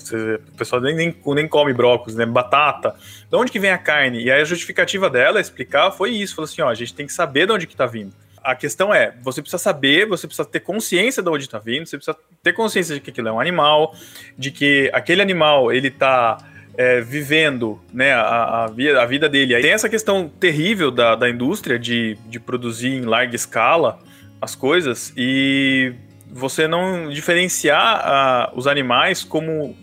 O 0.53 0.57
pessoal 0.57 0.81
nem, 0.81 0.95
nem, 0.95 1.17
nem, 1.27 1.49
come 1.49 1.73
brócolis, 1.73 2.15
né? 2.15 2.27
Batata. 2.27 2.95
De 3.31 3.37
onde 3.37 3.51
que 3.51 3.59
vem 3.59 3.71
a 3.71 3.79
carne? 3.79 4.23
E 4.23 4.31
aí 4.31 4.41
a 4.41 4.45
justificativa 4.45 5.09
dela 5.09 5.41
explicar 5.41 5.91
foi 5.91 6.11
isso. 6.11 6.35
Falou 6.35 6.45
assim, 6.45 6.63
ó, 6.63 6.69
a 6.69 6.75
gente 6.75 6.95
tem 6.95 7.07
que 7.07 7.13
saber 7.13 7.47
de 7.47 7.53
onde 7.53 7.67
que 7.67 7.75
tá 7.75 7.87
vindo. 7.87 8.13
A 8.49 8.55
questão 8.55 8.95
é, 8.95 9.15
você 9.23 9.43
precisa 9.43 9.63
saber, 9.63 10.07
você 10.07 10.27
precisa 10.27 10.49
ter 10.49 10.61
consciência 10.61 11.23
de 11.23 11.29
onde 11.29 11.45
está 11.45 11.59
vindo, 11.59 11.87
você 11.87 11.99
precisa 11.99 12.17
ter 12.43 12.55
consciência 12.55 12.95
de 12.95 13.01
que 13.03 13.11
aquilo 13.11 13.29
é 13.29 13.33
um 13.33 13.39
animal, 13.39 13.95
de 14.39 14.51
que 14.51 14.91
aquele 14.95 15.21
animal 15.21 15.71
ele 15.71 15.89
está 15.89 16.39
é, 16.75 17.03
vivendo 17.03 17.79
né, 17.93 18.15
a, 18.15 18.65
a, 18.65 18.67
vida, 18.69 19.03
a 19.03 19.05
vida 19.05 19.29
dele. 19.29 19.55
Aí 19.55 19.61
tem 19.61 19.73
essa 19.73 19.89
questão 19.89 20.31
terrível 20.41 20.91
da, 20.91 21.15
da 21.15 21.29
indústria 21.29 21.79
de, 21.79 22.17
de 22.27 22.41
produzir 22.41 22.89
em 22.89 23.03
larga 23.03 23.37
escala 23.37 23.99
as 24.41 24.55
coisas 24.55 25.13
e 25.15 25.93
você 26.31 26.67
não 26.67 27.11
diferenciar 27.11 28.51
uh, 28.55 28.59
os 28.59 28.67
animais 28.67 29.25
como 29.25 29.77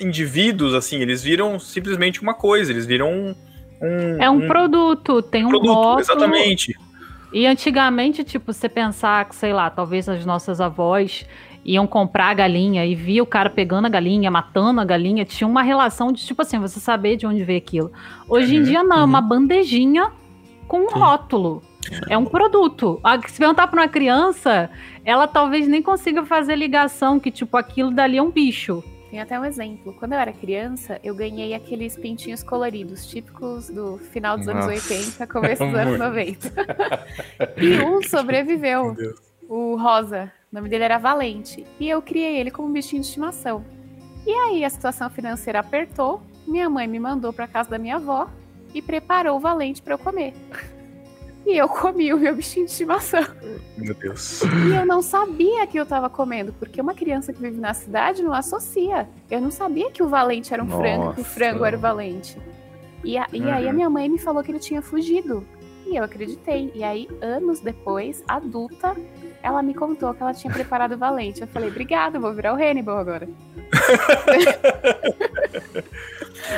indivíduos, 0.00 0.72
assim, 0.72 1.00
eles 1.00 1.22
viram 1.22 1.58
simplesmente 1.58 2.22
uma 2.22 2.32
coisa, 2.32 2.72
eles 2.72 2.86
viram 2.86 3.12
um. 3.12 3.34
um 3.82 4.22
é 4.22 4.30
um, 4.30 4.44
um 4.44 4.46
produto, 4.46 5.20
tem 5.20 5.44
um 5.44 5.50
produto, 5.50 5.72
rótulo, 5.72 6.00
exatamente. 6.00 6.74
E 7.34 7.48
antigamente, 7.48 8.22
tipo, 8.22 8.52
você 8.52 8.68
pensar 8.68 9.24
que, 9.24 9.34
sei 9.34 9.52
lá, 9.52 9.68
talvez 9.68 10.08
as 10.08 10.24
nossas 10.24 10.60
avós 10.60 11.26
iam 11.64 11.84
comprar 11.84 12.28
a 12.28 12.34
galinha 12.34 12.86
e 12.86 12.94
via 12.94 13.20
o 13.24 13.26
cara 13.26 13.50
pegando 13.50 13.86
a 13.86 13.88
galinha, 13.88 14.30
matando 14.30 14.80
a 14.80 14.84
galinha, 14.84 15.24
tinha 15.24 15.48
uma 15.48 15.60
relação 15.60 16.12
de, 16.12 16.24
tipo 16.24 16.40
assim, 16.42 16.60
você 16.60 16.78
saber 16.78 17.16
de 17.16 17.26
onde 17.26 17.42
veio 17.42 17.58
aquilo. 17.58 17.90
Hoje 18.28 18.54
uhum, 18.54 18.62
em 18.62 18.64
dia, 18.64 18.84
não, 18.84 18.98
é 18.98 19.00
uhum. 19.00 19.06
uma 19.06 19.20
bandejinha 19.20 20.12
com 20.68 20.84
um 20.84 20.90
Sim. 20.90 20.98
rótulo. 21.00 21.60
É 22.08 22.16
um 22.16 22.24
produto. 22.24 23.00
Se 23.26 23.38
perguntar 23.38 23.66
para 23.66 23.80
uma 23.80 23.88
criança, 23.88 24.70
ela 25.04 25.26
talvez 25.26 25.66
nem 25.66 25.82
consiga 25.82 26.24
fazer 26.24 26.54
ligação 26.54 27.18
que, 27.18 27.32
tipo, 27.32 27.56
aquilo 27.56 27.90
dali 27.90 28.16
é 28.16 28.22
um 28.22 28.30
bicho. 28.30 28.80
Tem 29.14 29.20
até 29.20 29.38
um 29.38 29.44
exemplo. 29.44 29.94
Quando 29.94 30.14
eu 30.14 30.18
era 30.18 30.32
criança, 30.32 30.98
eu 31.04 31.14
ganhei 31.14 31.54
aqueles 31.54 31.96
pintinhos 31.96 32.42
coloridos, 32.42 33.06
típicos 33.06 33.70
do 33.70 33.96
final 33.96 34.36
dos 34.36 34.48
Nossa. 34.48 34.66
anos 34.66 34.88
80, 34.90 35.24
começo 35.28 35.62
dos 35.64 35.72
anos 35.72 35.98
90. 36.00 36.52
e 37.56 37.80
um 37.80 38.02
sobreviveu. 38.02 38.96
O 39.48 39.76
Rosa. 39.76 40.32
O 40.50 40.56
nome 40.56 40.68
dele 40.68 40.82
era 40.82 40.98
Valente. 40.98 41.64
E 41.78 41.88
eu 41.88 42.02
criei 42.02 42.38
ele 42.38 42.50
como 42.50 42.66
um 42.66 42.72
bichinho 42.72 43.02
de 43.02 43.06
estimação. 43.06 43.64
E 44.26 44.32
aí 44.32 44.64
a 44.64 44.70
situação 44.70 45.08
financeira 45.08 45.60
apertou. 45.60 46.20
Minha 46.44 46.68
mãe 46.68 46.88
me 46.88 46.98
mandou 46.98 47.32
para 47.32 47.46
casa 47.46 47.70
da 47.70 47.78
minha 47.78 47.94
avó 47.94 48.28
e 48.74 48.82
preparou 48.82 49.36
o 49.36 49.40
Valente 49.40 49.80
para 49.80 49.94
eu 49.94 49.98
comer. 49.98 50.34
E 51.46 51.56
eu 51.56 51.68
comi 51.68 52.12
o 52.12 52.16
meu 52.18 52.34
bichinho 52.34 52.64
de 52.66 52.72
estimação. 52.72 53.24
Meu 53.76 53.94
Deus. 53.94 54.42
E 54.42 54.74
eu 54.74 54.86
não 54.86 55.02
sabia 55.02 55.66
que 55.66 55.78
eu 55.78 55.84
tava 55.86 56.08
comendo, 56.08 56.52
porque 56.58 56.80
uma 56.80 56.94
criança 56.94 57.32
que 57.32 57.40
vive 57.40 57.60
na 57.60 57.74
cidade 57.74 58.22
não 58.22 58.32
associa. 58.32 59.08
Eu 59.30 59.40
não 59.40 59.50
sabia 59.50 59.90
que 59.90 60.02
o 60.02 60.08
valente 60.08 60.52
era 60.54 60.62
um 60.62 60.68
frango, 60.68 61.14
que 61.14 61.20
o 61.20 61.24
frango 61.24 61.64
era 61.64 61.76
o 61.76 61.80
valente. 61.80 62.38
E, 63.02 63.18
a, 63.18 63.26
e 63.32 63.42
aí 63.50 63.64
a 63.66 63.68
Uhum. 63.70 63.74
minha 63.76 63.90
mãe 63.90 64.08
me 64.08 64.18
falou 64.18 64.42
que 64.42 64.50
ele 64.50 64.58
tinha 64.58 64.80
fugido. 64.80 65.46
E 65.86 65.96
eu 65.96 66.02
acreditei. 66.04 66.72
E 66.74 66.82
aí, 66.82 67.06
anos 67.20 67.60
depois, 67.60 68.24
adulta, 68.26 68.96
ela 69.44 69.62
me 69.62 69.74
contou 69.74 70.14
que 70.14 70.22
ela 70.22 70.32
tinha 70.32 70.52
preparado 70.52 70.94
o 70.94 70.98
valente. 70.98 71.42
Eu 71.42 71.46
falei, 71.46 71.68
obrigada, 71.68 72.18
vou 72.18 72.32
virar 72.32 72.54
o 72.54 72.56
Hannibal 72.56 72.98
agora. 72.98 73.28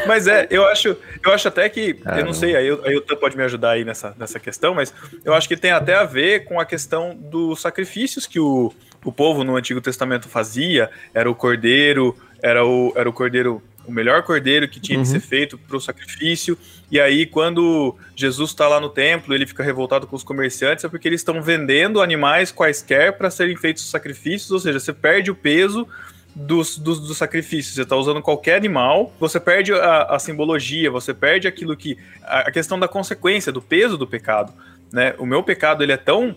Mas 0.06 0.26
é, 0.26 0.46
eu 0.50 0.66
acho, 0.66 0.96
eu 1.24 1.32
acho 1.32 1.48
até 1.48 1.68
que, 1.68 2.00
eu 2.16 2.24
não 2.24 2.32
sei, 2.32 2.56
aí, 2.56 2.70
o- 2.72 2.80
aí 2.84 2.96
o 2.96 3.00
Tan 3.00 3.16
pode 3.16 3.36
me 3.36 3.42
ajudar 3.44 3.70
aí 3.72 3.84
nessa, 3.84 4.14
nessa 4.18 4.38
questão, 4.40 4.74
mas 4.74 4.92
eu 5.24 5.32
acho 5.32 5.46
que 5.48 5.56
tem 5.56 5.70
até 5.70 5.94
a 5.94 6.04
ver 6.04 6.44
com 6.44 6.58
a 6.58 6.64
questão 6.64 7.14
dos 7.14 7.60
sacrifícios 7.60 8.26
que 8.26 8.40
o, 8.40 8.72
o 9.04 9.12
povo 9.12 9.44
no 9.44 9.54
Antigo 9.56 9.80
Testamento 9.80 10.28
fazia. 10.28 10.90
Era 11.14 11.30
o 11.30 11.34
cordeiro, 11.34 12.16
era 12.42 12.64
o, 12.66 12.92
era 12.96 13.08
o 13.08 13.12
cordeiro, 13.12 13.62
o 13.86 13.92
melhor 13.92 14.22
cordeiro 14.22 14.68
que 14.68 14.80
tinha 14.80 14.98
que 14.98 15.06
Uhum. 15.06 15.12
ser 15.12 15.20
feito 15.20 15.56
para 15.56 15.76
o 15.76 15.80
sacrifício. 15.80 16.58
E 16.90 17.00
aí, 17.00 17.26
quando 17.26 17.96
Jesus 18.14 18.50
está 18.50 18.68
lá 18.68 18.80
no 18.80 18.88
templo, 18.88 19.34
ele 19.34 19.46
fica 19.46 19.62
revoltado 19.62 20.06
com 20.06 20.16
os 20.16 20.22
comerciantes, 20.22 20.84
é 20.84 20.88
porque 20.88 21.08
eles 21.08 21.20
estão 21.20 21.40
vendendo 21.42 22.00
animais 22.00 22.52
quaisquer 22.52 23.16
para 23.16 23.30
serem 23.30 23.56
feitos 23.56 23.88
sacrifícios, 23.88 24.50
ou 24.50 24.58
seja, 24.58 24.78
você 24.80 24.92
perde 24.92 25.30
o 25.30 25.34
peso 25.34 25.86
dos, 26.34 26.76
dos, 26.76 27.00
dos 27.00 27.16
sacrifícios. 27.16 27.74
Você 27.74 27.82
está 27.82 27.96
usando 27.96 28.20
qualquer 28.20 28.56
animal, 28.56 29.14
você 29.18 29.40
perde 29.40 29.72
a, 29.72 30.02
a 30.02 30.18
simbologia, 30.18 30.90
você 30.90 31.14
perde 31.14 31.48
aquilo 31.48 31.76
que. 31.76 31.98
A, 32.22 32.40
a 32.40 32.50
questão 32.50 32.78
da 32.78 32.86
consequência, 32.86 33.50
do 33.50 33.62
peso 33.62 33.96
do 33.96 34.06
pecado. 34.06 34.52
Né? 34.92 35.14
O 35.18 35.26
meu 35.26 35.42
pecado 35.42 35.82
ele 35.82 35.92
é 35.92 35.96
tão 35.96 36.36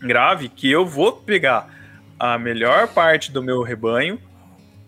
grave 0.00 0.48
que 0.48 0.70
eu 0.70 0.86
vou 0.86 1.12
pegar 1.12 1.68
a 2.18 2.38
melhor 2.38 2.88
parte 2.88 3.30
do 3.30 3.42
meu 3.42 3.62
rebanho 3.62 4.18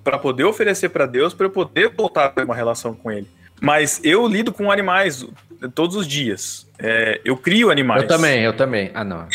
para 0.08 0.18
poder 0.18 0.44
oferecer 0.44 0.88
para 0.88 1.04
Deus, 1.04 1.34
para 1.34 1.44
eu 1.44 1.50
poder 1.50 1.92
voltar 1.94 2.24
a 2.24 2.28
ter 2.30 2.42
uma 2.42 2.54
relação 2.54 2.94
com 2.94 3.12
Ele. 3.12 3.28
Mas 3.60 4.00
eu 4.02 4.26
lido 4.26 4.52
com 4.52 4.72
animais 4.72 5.26
todos 5.74 5.96
os 5.96 6.06
dias. 6.06 6.66
É, 6.78 7.20
eu 7.26 7.36
crio 7.36 7.70
animais. 7.70 8.02
Eu 8.02 8.08
também, 8.08 8.42
eu 8.42 8.56
também. 8.56 8.90
Ah, 8.94 9.04
não. 9.04 9.26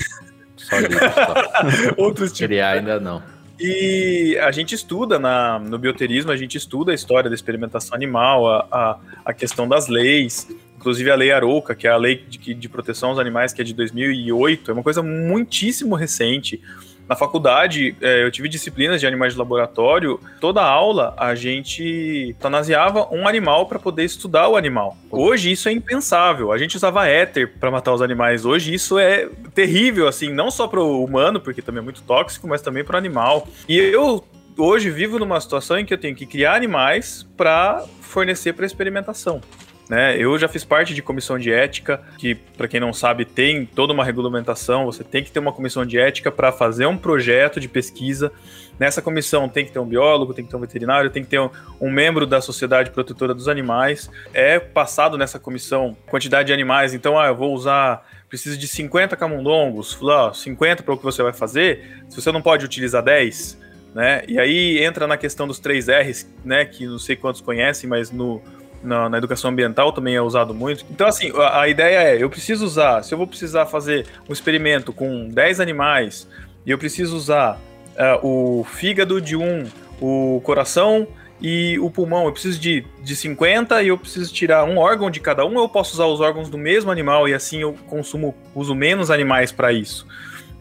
Só 0.58 0.80
livro, 0.80 0.98
só. 0.98 1.94
Outros 2.02 2.32
tipos. 2.32 2.48
Criar 2.48 2.72
ainda 2.72 3.00
não. 3.00 3.22
E 3.60 4.36
a 4.42 4.52
gente 4.52 4.74
estuda 4.74 5.20
na, 5.20 5.60
no 5.60 5.78
bioterismo, 5.78 6.32
a 6.32 6.38
gente 6.38 6.58
estuda 6.58 6.92
a 6.92 6.96
história 6.96 7.30
da 7.30 7.36
experimentação 7.36 7.96
animal, 7.96 8.50
a, 8.50 8.68
a, 8.72 8.98
a 9.26 9.34
questão 9.34 9.68
das 9.68 9.88
leis, 9.88 10.48
inclusive 10.76 11.12
a 11.12 11.16
lei 11.16 11.32
Arouca, 11.32 11.76
que 11.76 11.88
é 11.88 11.92
a 11.92 11.98
lei 11.98 12.16
de, 12.16 12.56
de 12.56 12.70
proteção 12.70 13.10
aos 13.10 13.20
animais, 13.20 13.54
que 13.54 13.62
é 13.62 13.64
de 13.64 13.74
2008, 13.76 14.72
é 14.72 14.74
uma 14.74 14.84
coisa 14.84 15.04
muitíssimo 15.04 15.94
recente. 15.94 16.60
Na 17.08 17.16
faculdade, 17.16 17.96
eh, 18.02 18.24
eu 18.24 18.32
tive 18.32 18.48
disciplinas 18.48 19.00
de 19.02 19.08
animais 19.08 19.34
de 19.34 19.40
laboratório. 19.40 20.20
Toda 20.40 20.64
aula 20.64 21.14
a 21.18 21.36
gente 21.36 22.30
eutanasiava 22.30 23.08
um 23.12 23.28
animal 23.28 23.66
para 23.66 23.78
poder 23.78 24.06
estudar 24.06 24.48
o 24.48 24.56
animal. 24.56 24.98
Hoje 25.12 25.52
isso 25.52 25.68
é 25.68 25.72
impensável. 25.72 26.52
A 26.52 26.58
gente 26.58 26.78
usava 26.78 27.08
éter 27.08 27.54
para 27.60 27.70
matar 27.70 27.94
os 27.94 28.02
animais. 28.02 28.46
Hoje 28.46 28.74
isso 28.74 28.98
é 28.98 29.28
terrível, 29.54 30.08
assim, 30.08 30.32
não 30.32 30.50
só 30.50 30.68
para 30.68 30.80
o 30.80 31.04
humano, 31.04 31.42
porque 31.42 31.62
também 31.62 31.82
é 31.82 31.84
muito 31.84 32.02
tóxico, 32.04 32.48
mas 32.48 32.62
também 32.62 32.84
para 32.84 32.96
o 32.96 32.98
animal. 32.98 33.48
E 33.68 33.78
eu 33.78 34.24
hoje 34.58 34.90
vivo 34.90 35.20
numa 35.20 35.40
situação 35.42 35.80
em 35.80 35.86
que 35.86 35.94
eu 35.94 35.98
tenho 35.98 36.16
que 36.16 36.26
criar 36.26 36.56
animais 36.56 37.28
para 37.36 37.84
fornecer 38.02 38.54
para 38.54 38.66
experimentação. 38.66 39.42
Né? 39.90 40.18
Eu 40.18 40.38
já 40.40 40.48
fiz 40.48 40.64
parte 40.64 40.94
de 40.94 41.02
comissão 41.02 41.38
de 41.38 41.52
ética, 41.52 42.02
que, 42.18 42.36
para 42.36 42.68
quem 42.68 42.80
não 42.80 42.94
sabe, 42.94 43.26
tem 43.26 43.66
toda 43.66 43.92
uma 43.92 44.04
regulamentação. 44.04 44.86
Você 44.86 45.04
tem 45.04 45.24
que 45.24 45.32
ter 45.32 45.40
uma 45.40 45.52
comissão 45.52 45.86
de 45.86 46.00
ética 46.00 46.32
para 46.32 46.52
fazer 46.52 46.86
um 46.86 46.98
projeto 46.98 47.60
de 47.60 47.68
pesquisa. 47.68 48.32
Nessa 48.80 49.02
comissão 49.02 49.48
tem 49.50 49.66
que 49.66 49.72
ter 49.72 49.80
um 49.80 49.86
biólogo, 49.86 50.34
tem 50.34 50.46
que 50.46 50.50
ter 50.50 50.58
um 50.58 50.62
veterinário, 50.62 51.10
tem 51.10 51.24
que 51.24 51.30
ter 51.30 51.40
um, 51.40 51.50
um 51.82 51.92
membro 51.92 52.26
da 52.26 52.42
Sociedade 52.42 52.92
Protetora 52.92 53.34
dos 53.34 53.48
Animais. 53.48 54.10
É 54.34 54.58
passado 54.58 55.18
nessa 55.18 55.38
comissão 55.38 55.96
quantidade 56.08 56.48
de 56.48 56.54
animais. 56.54 56.94
Então, 56.94 57.20
ah, 57.20 57.28
eu 57.28 57.36
vou 57.36 57.54
usar. 57.54 58.08
Preciso 58.30 58.58
de 58.58 58.68
50 58.68 59.16
camundongos. 59.16 59.94
Fala, 59.94 60.30
ó, 60.30 60.34
50 60.34 60.82
para 60.82 60.94
o 60.94 60.98
que 60.98 61.04
você 61.04 61.22
vai 61.22 61.34
fazer. 61.34 62.04
Se 62.10 62.20
você 62.20 62.32
não 62.32 62.42
pode 62.42 62.66
utilizar 62.66 63.04
10, 63.04 63.60
né? 63.94 64.24
E 64.28 64.40
aí 64.40 64.84
entra 64.84 65.06
na 65.06 65.18
questão 65.18 65.48
dos 65.48 65.60
3 65.60 65.88
R's, 65.88 66.28
né? 66.44 66.66
Que 66.66 66.88
não 66.88 66.98
sei 66.98 67.16
quantos 67.16 67.42
conhecem, 67.42 67.88
mas 67.88 68.10
no, 68.10 68.42
na, 68.84 69.10
na 69.10 69.18
educação 69.18 69.50
ambiental 69.52 69.92
também 69.92 70.16
é 70.16 70.22
usado 70.22 70.54
muito. 70.54 70.86
Então, 70.92 71.08
assim, 71.08 71.32
a, 71.36 71.62
a 71.62 71.68
ideia 71.70 72.10
é: 72.16 72.22
eu 72.24 72.30
preciso 72.30 72.66
usar, 72.66 73.04
se 73.04 73.14
eu 73.14 73.18
vou 73.18 73.28
precisar 73.28 73.66
fazer 73.66 74.06
um 74.30 74.34
experimento 74.34 74.92
com 74.94 75.30
10 75.30 75.60
animais, 75.60 76.28
e 76.66 76.72
eu 76.72 76.78
preciso 76.78 77.16
usar 77.16 77.60
ah, 77.98 78.20
o 78.22 78.66
fígado 78.70 79.20
de 79.22 79.36
um, 79.36 79.66
o 80.02 80.42
coração 80.44 81.08
e 81.42 81.78
o 81.80 81.90
pulmão, 81.90 82.26
eu 82.26 82.32
preciso 82.32 82.58
de, 82.60 82.86
de 83.02 83.16
50 83.16 83.84
e 83.84 83.90
eu 83.90 83.98
preciso 83.98 84.34
tirar 84.34 84.64
um 84.64 84.78
órgão 84.78 85.12
de 85.12 85.20
cada 85.20 85.46
um, 85.46 85.54
eu 85.60 85.68
posso 85.68 85.94
usar 85.94 86.06
os 86.06 86.22
órgãos 86.22 86.50
do 86.50 86.58
mesmo 86.58 86.90
animal 86.90 87.28
e 87.28 87.34
assim 87.34 87.62
eu 87.62 87.74
consumo, 87.88 88.34
uso 88.56 88.74
menos 88.74 89.12
animais 89.12 89.52
para 89.52 89.74
isso. 89.74 90.08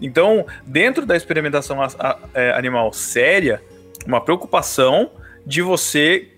Então, 0.01 0.45
dentro 0.67 1.07
da 1.07 1.17
experimentação 1.17 1.81
a- 1.81 1.89
a- 1.99 2.19
é, 2.35 2.51
animal 2.55 2.93
séria, 2.93 3.63
uma 4.05 4.21
preocupação 4.21 5.11
de 5.47 5.63
você 5.63 6.32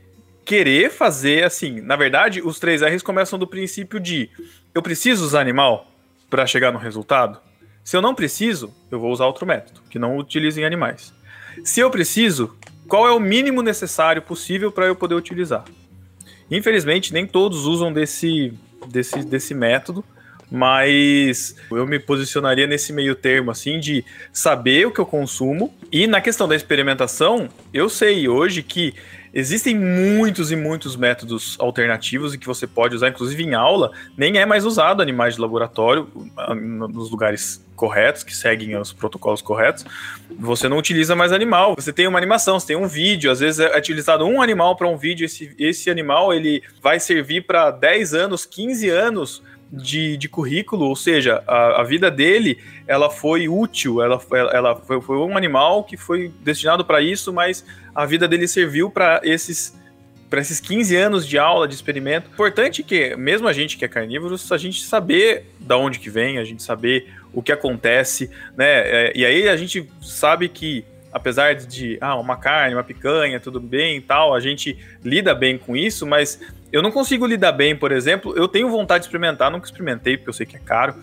querer 0.44 0.90
fazer 0.90 1.44
assim. 1.44 1.80
Na 1.80 1.96
verdade, 1.96 2.42
os 2.42 2.58
três 2.58 2.82
R's 2.82 3.02
começam 3.02 3.38
do 3.38 3.46
princípio 3.46 3.98
de 3.98 4.30
eu 4.74 4.82
preciso 4.82 5.24
usar 5.24 5.40
animal 5.40 5.90
para 6.28 6.46
chegar 6.46 6.72
no 6.72 6.78
resultado. 6.78 7.38
Se 7.82 7.96
eu 7.96 8.02
não 8.02 8.14
preciso, 8.14 8.74
eu 8.90 8.98
vou 8.98 9.12
usar 9.12 9.26
outro 9.26 9.46
método, 9.46 9.80
que 9.90 9.98
não 9.98 10.16
utilize 10.16 10.62
animais. 10.64 11.12
Se 11.62 11.80
eu 11.80 11.90
preciso, 11.90 12.56
qual 12.88 13.06
é 13.06 13.12
o 13.12 13.20
mínimo 13.20 13.62
necessário 13.62 14.22
possível 14.22 14.72
para 14.72 14.86
eu 14.86 14.96
poder 14.96 15.14
utilizar? 15.14 15.64
Infelizmente, 16.50 17.12
nem 17.12 17.26
todos 17.26 17.66
usam 17.66 17.92
desse, 17.92 18.52
desse, 18.88 19.24
desse 19.24 19.54
método, 19.54 20.04
mas 20.50 21.56
eu 21.70 21.86
me 21.86 21.98
posicionaria 21.98 22.66
nesse 22.66 22.92
meio 22.92 23.14
termo, 23.14 23.50
assim, 23.50 23.80
de 23.80 24.04
saber 24.32 24.86
o 24.86 24.90
que 24.90 25.00
eu 25.00 25.06
consumo. 25.06 25.74
E 25.90 26.06
na 26.06 26.20
questão 26.20 26.46
da 26.46 26.54
experimentação, 26.54 27.48
eu 27.72 27.88
sei 27.88 28.28
hoje 28.28 28.62
que 28.62 28.94
existem 29.34 29.76
muitos 29.76 30.52
e 30.52 30.56
muitos 30.56 30.94
métodos 30.94 31.56
alternativos 31.58 32.32
e 32.32 32.38
que 32.38 32.46
você 32.46 32.66
pode 32.66 32.94
usar, 32.94 33.08
inclusive 33.08 33.42
em 33.42 33.54
aula, 33.54 33.90
nem 34.16 34.38
é 34.38 34.46
mais 34.46 34.64
usado 34.64 35.02
animais 35.02 35.34
de 35.34 35.40
laboratório 35.40 36.08
ah, 36.36 36.54
nos 36.54 37.10
lugares 37.10 37.62
corretos, 37.74 38.22
que 38.22 38.34
seguem 38.34 38.76
os 38.76 38.92
protocolos 38.92 39.42
corretos. 39.42 39.84
Você 40.38 40.68
não 40.68 40.78
utiliza 40.78 41.16
mais 41.16 41.32
animal. 41.32 41.74
Você 41.76 41.92
tem 41.92 42.06
uma 42.06 42.18
animação, 42.18 42.58
você 42.58 42.68
tem 42.68 42.76
um 42.76 42.86
vídeo, 42.86 43.30
às 43.30 43.40
vezes 43.40 43.58
é 43.58 43.76
utilizado 43.76 44.24
um 44.24 44.40
animal 44.40 44.76
para 44.76 44.88
um 44.88 44.96
vídeo, 44.96 45.24
esse, 45.24 45.52
esse 45.58 45.90
animal 45.90 46.32
ele 46.32 46.62
vai 46.80 47.00
servir 47.00 47.42
para 47.42 47.72
10 47.72 48.14
anos, 48.14 48.46
15 48.46 48.88
anos 48.88 49.42
de, 49.82 50.16
de 50.16 50.28
currículo, 50.28 50.86
ou 50.86 50.96
seja, 50.96 51.42
a, 51.46 51.80
a 51.80 51.84
vida 51.84 52.10
dele 52.10 52.58
ela 52.86 53.10
foi 53.10 53.48
útil, 53.48 54.02
ela, 54.02 54.20
ela, 54.52 54.76
foi, 54.76 55.00
foi 55.00 55.16
um 55.18 55.36
animal 55.36 55.84
que 55.84 55.96
foi 55.96 56.32
destinado 56.40 56.84
para 56.84 57.00
isso, 57.00 57.32
mas 57.32 57.64
a 57.94 58.06
vida 58.06 58.28
dele 58.28 58.46
serviu 58.46 58.90
para 58.90 59.20
esses 59.24 59.74
para 60.34 60.40
esses 60.40 60.58
15 60.58 60.96
anos 60.96 61.28
de 61.28 61.38
aula, 61.38 61.68
de 61.68 61.74
experimento. 61.76 62.28
Importante 62.28 62.82
que, 62.82 63.14
mesmo 63.14 63.46
a 63.46 63.52
gente 63.52 63.76
que 63.76 63.84
é 63.84 63.88
carnívoro, 63.88 64.34
a 64.50 64.56
gente 64.56 64.82
saber 64.82 65.46
da 65.60 65.76
onde 65.76 66.00
que 66.00 66.10
vem, 66.10 66.38
a 66.38 66.44
gente 66.44 66.60
saber 66.60 67.06
o 67.32 67.40
que 67.40 67.52
acontece, 67.52 68.28
né? 68.56 68.66
É, 68.66 69.12
e 69.14 69.24
aí 69.24 69.48
a 69.48 69.56
gente 69.56 69.88
sabe 70.02 70.48
que, 70.48 70.84
apesar 71.12 71.54
de, 71.54 71.98
ah, 72.00 72.16
uma 72.16 72.36
carne, 72.36 72.74
uma 72.74 72.82
picanha, 72.82 73.38
tudo 73.38 73.60
bem 73.60 73.98
e 73.98 74.00
tal, 74.00 74.34
a 74.34 74.40
gente 74.40 74.76
lida 75.04 75.36
bem 75.36 75.56
com 75.56 75.76
isso, 75.76 76.04
mas 76.04 76.40
eu 76.74 76.82
não 76.82 76.90
consigo 76.90 77.24
lidar 77.24 77.52
bem, 77.52 77.76
por 77.76 77.92
exemplo, 77.92 78.36
eu 78.36 78.48
tenho 78.48 78.68
vontade 78.68 79.02
de 79.02 79.06
experimentar, 79.06 79.48
nunca 79.48 79.64
experimentei, 79.64 80.16
porque 80.16 80.30
eu 80.30 80.34
sei 80.34 80.44
que 80.44 80.56
é 80.56 80.58
caro, 80.58 80.96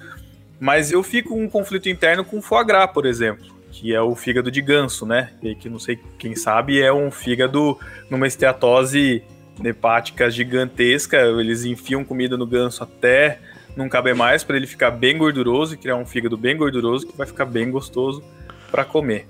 mas 0.59 0.91
eu 0.91 1.01
fico 1.01 1.29
com 1.29 1.41
um 1.41 1.49
conflito 1.49 1.87
interno 1.87 2.25
com 2.25 2.41
foie 2.41 2.65
gras, 2.65 2.91
por 2.91 3.05
exemplo, 3.05 3.45
que 3.71 3.95
é 3.95 4.01
o 4.01 4.13
fígado 4.13 4.51
de 4.51 4.61
ganso, 4.61 5.05
né? 5.05 5.31
E 5.41 5.55
que 5.55 5.69
não 5.69 5.79
sei 5.79 5.97
quem 6.19 6.35
sabe 6.35 6.81
é 6.81 6.91
um 6.91 7.09
fígado 7.09 7.79
numa 8.09 8.27
esteatose 8.27 9.23
hepática 9.63 10.29
gigantesca, 10.29 11.17
eles 11.39 11.63
enfiam 11.63 12.03
comida 12.03 12.35
no 12.35 12.45
ganso 12.45 12.83
até 12.83 13.39
não 13.73 13.87
caber 13.87 14.13
mais 14.13 14.43
para 14.43 14.57
ele 14.57 14.67
ficar 14.67 14.91
bem 14.91 15.17
gorduroso 15.17 15.75
e 15.75 15.77
criar 15.77 15.95
um 15.95 16.05
fígado 16.05 16.35
bem 16.35 16.57
gorduroso 16.57 17.07
que 17.07 17.17
vai 17.17 17.25
ficar 17.25 17.45
bem 17.45 17.71
gostoso 17.71 18.21
para 18.69 18.83
comer. 18.83 19.25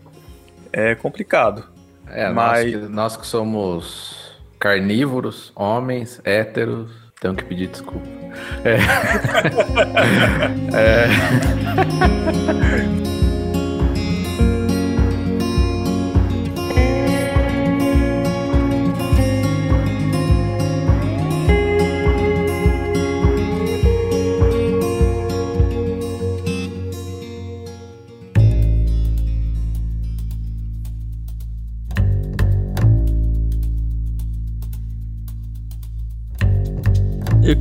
É 0.73 0.95
complicado. 0.95 1.65
É, 2.08 2.27
Mas- 2.30 2.63
nós, 2.63 2.71
que, 2.71 2.91
nós 2.91 3.17
que 3.17 3.27
somos 3.27 4.20
carnívoros, 4.62 5.51
homens, 5.55 6.22
héteros, 6.24 6.91
tenho 7.20 7.36
que 7.36 7.43
pedir 7.43 7.68
desculpa. 7.68 8.07
É. 8.64 8.78
É. 10.74 11.07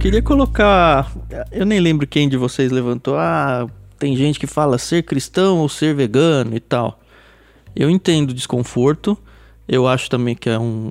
queria 0.00 0.22
colocar. 0.22 1.12
Eu 1.52 1.66
nem 1.66 1.78
lembro 1.78 2.06
quem 2.06 2.26
de 2.26 2.38
vocês 2.38 2.72
levantou. 2.72 3.16
Ah, 3.18 3.68
tem 3.98 4.16
gente 4.16 4.40
que 4.40 4.46
fala 4.46 4.78
ser 4.78 5.02
cristão 5.02 5.58
ou 5.58 5.68
ser 5.68 5.94
vegano 5.94 6.56
e 6.56 6.60
tal. 6.60 6.98
Eu 7.76 7.90
entendo 7.90 8.30
o 8.30 8.34
desconforto. 8.34 9.16
Eu 9.68 9.86
acho 9.86 10.08
também 10.08 10.34
que 10.34 10.48
é 10.48 10.58
um, 10.58 10.90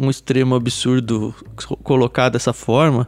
um 0.00 0.08
extremo 0.08 0.54
absurdo 0.54 1.34
colocar 1.82 2.30
dessa 2.30 2.54
forma. 2.54 3.06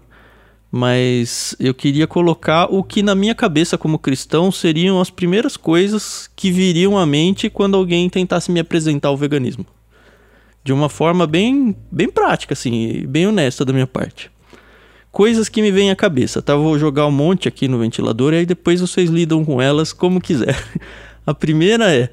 Mas 0.70 1.56
eu 1.58 1.72
queria 1.72 2.06
colocar 2.06 2.66
o 2.66 2.84
que 2.84 3.02
na 3.02 3.14
minha 3.14 3.34
cabeça 3.34 3.78
como 3.78 3.98
cristão 3.98 4.52
seriam 4.52 5.00
as 5.00 5.08
primeiras 5.08 5.56
coisas 5.56 6.30
que 6.36 6.52
viriam 6.52 6.98
à 6.98 7.06
mente 7.06 7.48
quando 7.48 7.78
alguém 7.78 8.10
tentasse 8.10 8.52
me 8.52 8.60
apresentar 8.60 9.10
o 9.10 9.16
veganismo. 9.16 9.64
De 10.62 10.72
uma 10.72 10.90
forma 10.90 11.26
bem, 11.26 11.74
bem 11.90 12.10
prática, 12.10 12.52
assim, 12.52 13.06
bem 13.08 13.26
honesta 13.26 13.64
da 13.64 13.72
minha 13.72 13.86
parte. 13.86 14.30
Coisas 15.12 15.48
que 15.48 15.60
me 15.60 15.70
vêm 15.70 15.90
à 15.90 15.96
cabeça, 15.96 16.40
tá? 16.40 16.54
Vou 16.54 16.78
jogar 16.78 17.06
um 17.06 17.10
monte 17.10 17.48
aqui 17.48 17.66
no 17.66 17.78
ventilador 17.78 18.32
e 18.32 18.38
aí 18.38 18.46
depois 18.46 18.80
vocês 18.80 19.10
lidam 19.10 19.44
com 19.44 19.60
elas 19.60 19.92
como 19.92 20.20
quiser. 20.20 20.56
A 21.26 21.34
primeira 21.34 21.92
é: 21.92 22.10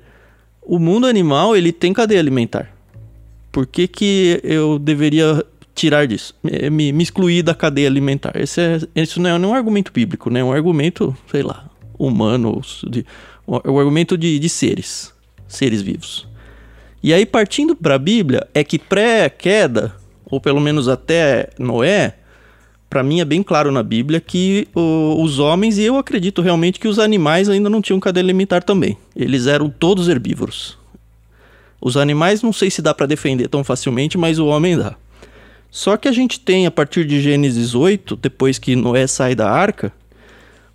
o 0.61 0.79
mundo 0.79 1.05
animal 1.05 1.55
ele 1.55 1.71
tem 1.71 1.93
cadeia 1.93 2.19
alimentar. 2.19 2.71
Por 3.51 3.65
que, 3.65 3.87
que 3.87 4.39
eu 4.43 4.77
deveria 4.77 5.43
tirar 5.77 6.07
disso, 6.07 6.33
me, 6.71 6.91
me 6.91 7.03
excluir 7.03 7.43
da 7.43 7.53
cadeia 7.53 7.87
alimentar. 7.87 8.35
Esse, 8.35 8.59
é, 8.59 8.79
esse 8.95 9.19
não 9.19 9.29
é 9.29 9.37
nenhum 9.37 9.53
argumento 9.53 9.91
bíblico, 9.93 10.31
né? 10.31 10.39
É 10.39 10.43
um 10.43 10.51
argumento, 10.51 11.15
sei 11.29 11.43
lá, 11.43 11.69
humano, 11.99 12.61
de, 12.89 13.05
é 13.63 13.69
um 13.69 13.77
argumento 13.77 14.17
de, 14.17 14.39
de 14.39 14.49
seres, 14.49 15.13
seres 15.47 15.83
vivos. 15.83 16.27
E 17.01 17.13
aí, 17.13 17.27
partindo 17.27 17.75
para 17.75 17.93
a 17.93 17.99
Bíblia, 17.99 18.47
é 18.55 18.63
que 18.63 18.79
pré-queda, 18.79 19.95
ou 20.25 20.41
pelo 20.41 20.59
menos 20.59 20.87
até 20.87 21.49
Noé, 21.59 22.15
para 22.89 23.03
mim 23.03 23.19
é 23.19 23.25
bem 23.25 23.43
claro 23.43 23.71
na 23.71 23.83
Bíblia 23.83 24.19
que 24.19 24.67
o, 24.73 25.21
os 25.21 25.39
homens, 25.39 25.77
e 25.77 25.83
eu 25.83 25.97
acredito 25.97 26.41
realmente 26.41 26.79
que 26.79 26.87
os 26.87 26.99
animais 26.99 27.49
ainda 27.49 27.69
não 27.69 27.81
tinham 27.81 27.99
cadeia 27.99 28.23
alimentar 28.23 28.63
também. 28.63 28.97
Eles 29.15 29.47
eram 29.47 29.69
todos 29.69 30.07
herbívoros. 30.07 30.77
Os 31.81 31.97
animais 31.97 32.41
não 32.41 32.53
sei 32.53 32.69
se 32.69 32.81
dá 32.81 32.93
para 32.93 33.05
defender 33.05 33.47
tão 33.47 33.63
facilmente, 33.63 34.17
mas 34.17 34.39
o 34.39 34.47
homem 34.47 34.77
dá. 34.77 34.95
Só 35.69 35.97
que 35.97 36.07
a 36.07 36.11
gente 36.11 36.39
tem, 36.39 36.65
a 36.65 36.71
partir 36.71 37.05
de 37.05 37.21
Gênesis 37.21 37.75
8, 37.75 38.15
depois 38.15 38.57
que 38.57 38.75
Noé 38.75 39.05
sai 39.05 39.35
da 39.35 39.49
arca, 39.49 39.91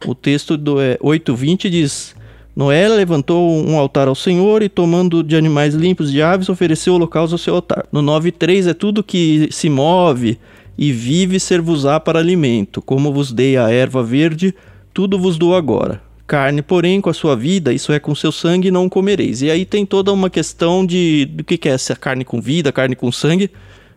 o 0.07 0.15
texto 0.15 0.57
do 0.57 0.77
8.20 0.77 1.71
diz: 1.71 2.15
Noé 2.55 2.89
levantou 2.89 3.51
um 3.51 3.79
altar 3.79 4.07
ao 4.07 4.15
Senhor 4.15 4.63
e, 4.63 4.69
tomando 4.69 5.23
de 5.23 5.35
animais 5.35 5.75
limpos 5.75 6.13
de 6.13 6.23
aves, 6.23 6.49
ofereceu 6.49 6.95
holocausto 6.95 7.35
ao 7.35 7.39
seu 7.39 7.55
altar. 7.55 7.87
No 7.91 8.03
9.3 8.03 8.69
é 8.69 8.75
tudo 8.75 9.03
que 9.03 9.49
se 9.51 9.71
move 9.71 10.39
e 10.77 10.93
vive 10.93 11.39
ser-vos-á 11.39 12.01
para 12.01 12.19
alimento. 12.19 12.81
Como 12.81 13.13
vos 13.13 13.33
dei 13.33 13.57
a 13.57 13.71
erva 13.71 14.03
verde, 14.03 14.55
tudo 14.93 15.19
vos 15.19 15.37
dou 15.37 15.55
agora. 15.55 16.03
Carne, 16.27 16.63
porém, 16.63 17.01
com 17.01 17.11
a 17.11 17.15
sua 17.15 17.37
vida, 17.37 17.73
isso 17.73 17.93
é 17.93 17.99
com 17.99 18.15
seu 18.15 18.33
sangue, 18.33 18.71
não 18.71 18.89
comereis. 18.89 19.43
E 19.43 19.51
aí 19.51 19.65
tem 19.65 19.85
toda 19.85 20.13
uma 20.13 20.31
questão 20.31 20.87
de 20.87 21.27
do 21.27 21.45
que, 21.45 21.59
que 21.59 21.69
é 21.69 21.73
essa 21.73 21.95
carne 21.95 22.25
com 22.25 22.41
vida, 22.41 22.73
carne 22.73 22.97
com 22.97 23.13
sangue 23.13 23.51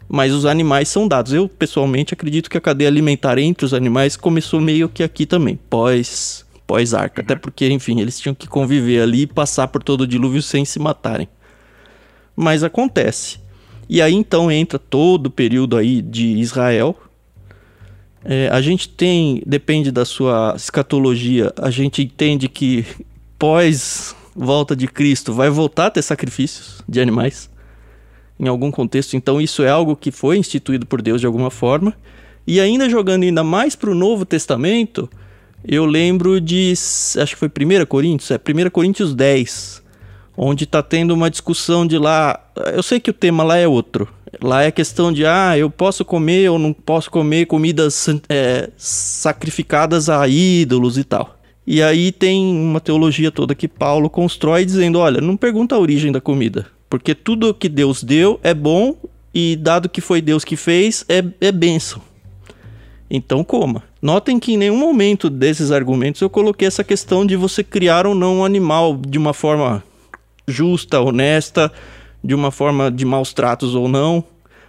mas 0.08 0.32
os 0.34 0.46
animais 0.46 0.88
são 0.88 1.08
dados. 1.08 1.34
Eu, 1.34 1.48
pessoalmente, 1.50 2.14
acredito 2.14 2.50
que 2.50 2.58
a 2.58 2.62
cadeia 2.62 2.90
alimentar 2.90 3.38
entre 3.38 3.66
os 3.66 3.74
animais 3.74 4.16
começou 4.16 4.62
meio 4.62 4.88
que 4.88 5.04
aqui 5.04 5.26
também, 5.26 5.60
pós, 5.70 6.46
pós 6.66 6.94
arca. 6.94 7.22
Até 7.22 7.36
porque, 7.36 7.68
enfim, 7.70 8.00
eles 8.00 8.20
tinham 8.20 8.36
que 8.36 8.48
conviver 8.48 9.02
ali 9.02 9.22
e 9.22 9.28
passar 9.28 9.68
por 9.68 9.82
todo 9.84 10.02
o 10.02 10.08
dilúvio 10.08 10.42
sem 10.42 10.64
se 10.64 10.80
matarem. 10.80 11.28
Mas 12.36 12.64
acontece. 12.64 13.40
E 13.88 14.02
aí 14.02 14.14
então 14.14 14.52
entra 14.52 14.80
todo 14.80 15.28
o 15.28 15.32
período 15.32 15.78
aí 15.78 16.02
de 16.02 16.38
Israel. 16.38 16.98
É, 18.24 18.50
a 18.52 18.60
gente 18.62 18.90
tem, 18.90 19.42
depende 19.46 19.92
da 19.92 20.04
sua 20.04 20.54
escatologia, 20.56 21.54
a 21.58 21.70
gente 21.70 22.02
entende 22.02 22.50
que 22.50 22.84
pós 23.38 24.16
volta 24.36 24.76
de 24.76 24.88
Cristo 24.88 25.32
vai 25.32 25.50
voltar 25.50 25.88
a 25.88 25.92
ter 25.92 26.02
sacrifícios 26.02 26.82
de 26.90 27.00
animais 27.00 27.50
em 28.40 28.48
algum 28.48 28.72
contexto. 28.72 29.16
Então 29.16 29.40
isso 29.40 29.64
é 29.64 29.70
algo 29.70 29.96
que 29.96 30.12
foi 30.12 30.38
instituído 30.38 30.86
por 30.86 31.02
Deus 31.02 31.22
de 31.22 31.28
alguma 31.28 31.50
forma. 31.50 31.94
E 32.46 32.60
ainda 32.60 32.90
jogando 32.90 33.24
ainda 33.24 33.44
mais 33.44 33.76
para 33.76 33.90
o 33.90 33.96
Novo 33.96 34.26
Testamento, 34.26 35.10
eu 35.64 35.86
lembro 35.86 36.40
de, 36.40 36.74
acho 36.74 37.34
que 37.34 37.36
foi 37.36 37.48
1 37.48 37.86
Coríntios, 37.86 38.30
é 38.30 38.36
1 38.36 38.70
Coríntios 38.70 39.16
10, 39.16 39.82
onde 40.38 40.66
está 40.66 40.82
tendo 40.84 41.14
uma 41.14 41.30
discussão 41.30 41.86
de 41.86 41.98
lá, 41.98 42.40
eu 42.74 42.84
sei 42.84 43.00
que 43.00 43.10
o 43.10 43.14
tema 43.14 43.44
lá 43.44 43.58
é 43.58 43.68
outro, 43.68 44.08
lá 44.42 44.64
é 44.64 44.72
questão 44.72 45.12
de, 45.12 45.26
ah, 45.26 45.58
eu 45.58 45.70
posso 45.70 46.04
comer 46.04 46.50
ou 46.50 46.60
não 46.60 46.74
posso 46.74 47.10
comer 47.10 47.46
comidas 47.46 48.08
é, 48.30 48.70
sacrificadas 48.78 50.10
a 50.10 50.28
ídolos 50.28 50.98
e 50.98 51.04
tal. 51.04 51.38
E 51.68 51.82
aí 51.82 52.12
tem 52.12 52.46
uma 52.46 52.80
teologia 52.80 53.32
toda 53.32 53.56
que 53.56 53.68
Paulo 53.68 54.10
constrói 54.10 54.66
dizendo, 54.66 55.00
olha, 55.00 55.20
não 55.20 55.36
pergunta 55.36 55.76
a 55.76 55.80
origem 55.80 56.12
da 56.12 56.22
comida, 56.22 56.68
porque 56.90 57.16
tudo 57.16 57.54
que 57.54 57.68
Deus 57.68 58.04
deu 58.04 58.40
é 58.44 58.54
bom 58.54 58.96
e 59.34 59.56
dado 59.56 59.90
que 59.90 60.00
foi 60.00 60.22
Deus 60.22 60.44
que 60.46 60.56
fez, 60.56 61.04
é, 61.10 61.24
é 61.42 61.52
bênção. 61.52 62.02
Então 63.10 63.44
coma. 63.44 63.84
Notem 64.02 64.40
que 64.40 64.54
em 64.54 64.58
nenhum 64.58 64.78
momento 64.78 65.30
desses 65.30 65.72
argumentos 65.72 66.22
eu 66.22 66.30
coloquei 66.30 66.68
essa 66.68 66.84
questão 66.84 67.26
de 67.26 67.36
você 67.36 67.64
criar 67.64 68.06
ou 68.06 68.14
não 68.14 68.38
um 68.38 68.46
animal 68.46 68.96
de 68.96 69.18
uma 69.18 69.34
forma 69.34 69.84
justa, 70.48 71.02
honesta, 71.02 71.72
de 72.24 72.34
uma 72.34 72.52
forma 72.52 72.92
de 72.92 73.06
maus 73.06 73.34
tratos 73.34 73.76
ou 73.76 73.88
não. 73.88 74.24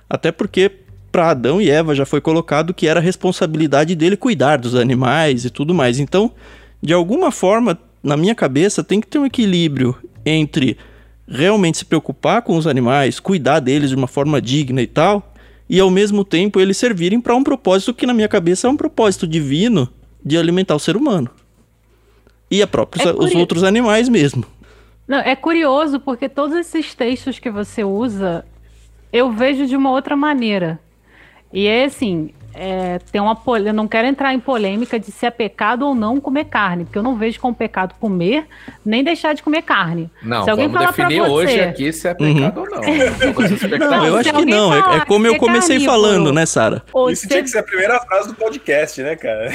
Até 0.09 0.31
porque 0.31 0.71
para 1.11 1.31
Adão 1.31 1.61
e 1.61 1.71
Eva 1.71 1.95
já 1.95 2.05
foi 2.05 2.21
colocado 2.21 2.75
que 2.75 2.87
era 2.87 3.01
responsabilidade 3.01 3.95
dele 3.95 4.17
cuidar 4.17 4.59
dos 4.59 4.75
animais 4.75 5.45
e 5.45 5.51
tudo 5.51 5.75
mais. 5.75 5.99
Então, 5.99 6.31
de 6.83 6.93
alguma 6.93 7.31
forma, 7.31 7.79
na 8.03 8.17
minha 8.17 8.35
cabeça, 8.35 8.85
tem 8.85 9.01
que 9.01 9.07
ter 9.07 9.19
um 9.19 9.27
equilíbrio 9.27 9.97
entre 10.25 10.77
realmente 11.27 11.79
se 11.79 11.85
preocupar 11.85 12.43
com 12.43 12.57
os 12.57 12.67
animais, 12.67 13.19
cuidar 13.19 13.61
deles 13.61 13.91
de 13.91 13.97
uma 13.97 14.07
forma 14.07 14.41
digna 14.41 14.83
e 14.83 14.87
tal, 14.87 15.33
e 15.69 15.81
ao 15.81 15.91
mesmo 15.91 16.25
tempo 16.25 16.61
eles 16.61 16.77
servirem 16.77 17.21
para 17.21 17.35
um 17.35 17.43
propósito 17.43 17.95
que 17.95 18.07
na 18.07 18.15
minha 18.15 18.29
cabeça 18.29 18.69
é 18.69 18.71
um 18.71 18.77
propósito 18.77 19.27
divino 19.27 19.89
de 20.25 20.37
alimentar 20.37 20.75
o 20.75 20.79
ser 20.79 20.97
humano. 20.97 21.31
E 22.51 22.63
a 22.63 22.67
próprios, 22.67 23.05
é 23.05 23.13
os 23.13 23.35
outros 23.35 23.65
animais 23.65 24.09
mesmo. 24.09 24.45
Não, 25.07 25.19
é 25.19 25.37
curioso 25.37 26.01
porque 26.01 26.29
todos 26.29 26.57
esses 26.57 26.95
textos 26.95 27.39
que 27.39 27.51
você 27.51 27.85
usa, 27.85 28.45
eu 29.13 29.31
vejo 29.31 29.67
de 29.67 29.77
uma 29.77 29.91
outra 29.91 30.17
maneira. 30.17 30.79
E 31.53 31.67
é 31.67 31.85
assim, 31.85 32.33
é, 32.59 32.99
tem 33.13 33.21
uma 33.21 33.39
eu 33.65 33.75
não 33.75 33.87
quero 33.87 34.09
entrar 34.09 34.33
em 34.33 34.41
polêmica 34.41 34.99
de 34.99 35.13
se 35.13 35.27
é 35.27 35.31
pecado 35.31 35.87
ou 35.87 35.95
não 35.95 36.19
comer 36.19 36.47
carne, 36.47 36.85
porque 36.85 36.99
eu 36.99 37.03
não 37.03 37.15
vejo 37.15 37.39
como 37.39 37.55
pecado 37.55 37.95
comer 38.01 38.47
nem 38.85 39.05
deixar 39.05 39.35
de 39.35 39.43
comer 39.43 39.63
carne. 39.63 40.11
Não, 40.23 40.43
se 40.43 40.51
alguém 40.51 40.67
vamos 40.67 40.87
definir 40.87 41.21
você... 41.21 41.31
hoje 41.31 41.61
aqui 41.61 41.93
se 41.93 42.09
é 42.09 42.15
pecado 42.15 42.61
uhum. 42.61 42.67
ou 42.67 42.71
não. 42.71 42.81
não, 43.91 44.07
eu 44.07 44.17
acho 44.17 44.33
que 44.33 44.45
não. 44.47 44.75
É, 44.75 44.97
é, 44.97 45.05
como 45.05 45.27
eu 45.27 45.37
comecei 45.37 45.81
falando, 45.81 46.33
né, 46.33 46.47
Sara? 46.47 46.83
Isso 47.11 47.23
se... 47.23 47.29
tinha 47.29 47.43
que 47.43 47.51
ser 47.51 47.59
a 47.59 47.63
primeira 47.63 48.01
frase 48.01 48.29
do 48.29 48.35
podcast, 48.35 49.03
né, 49.03 49.17
cara? 49.17 49.51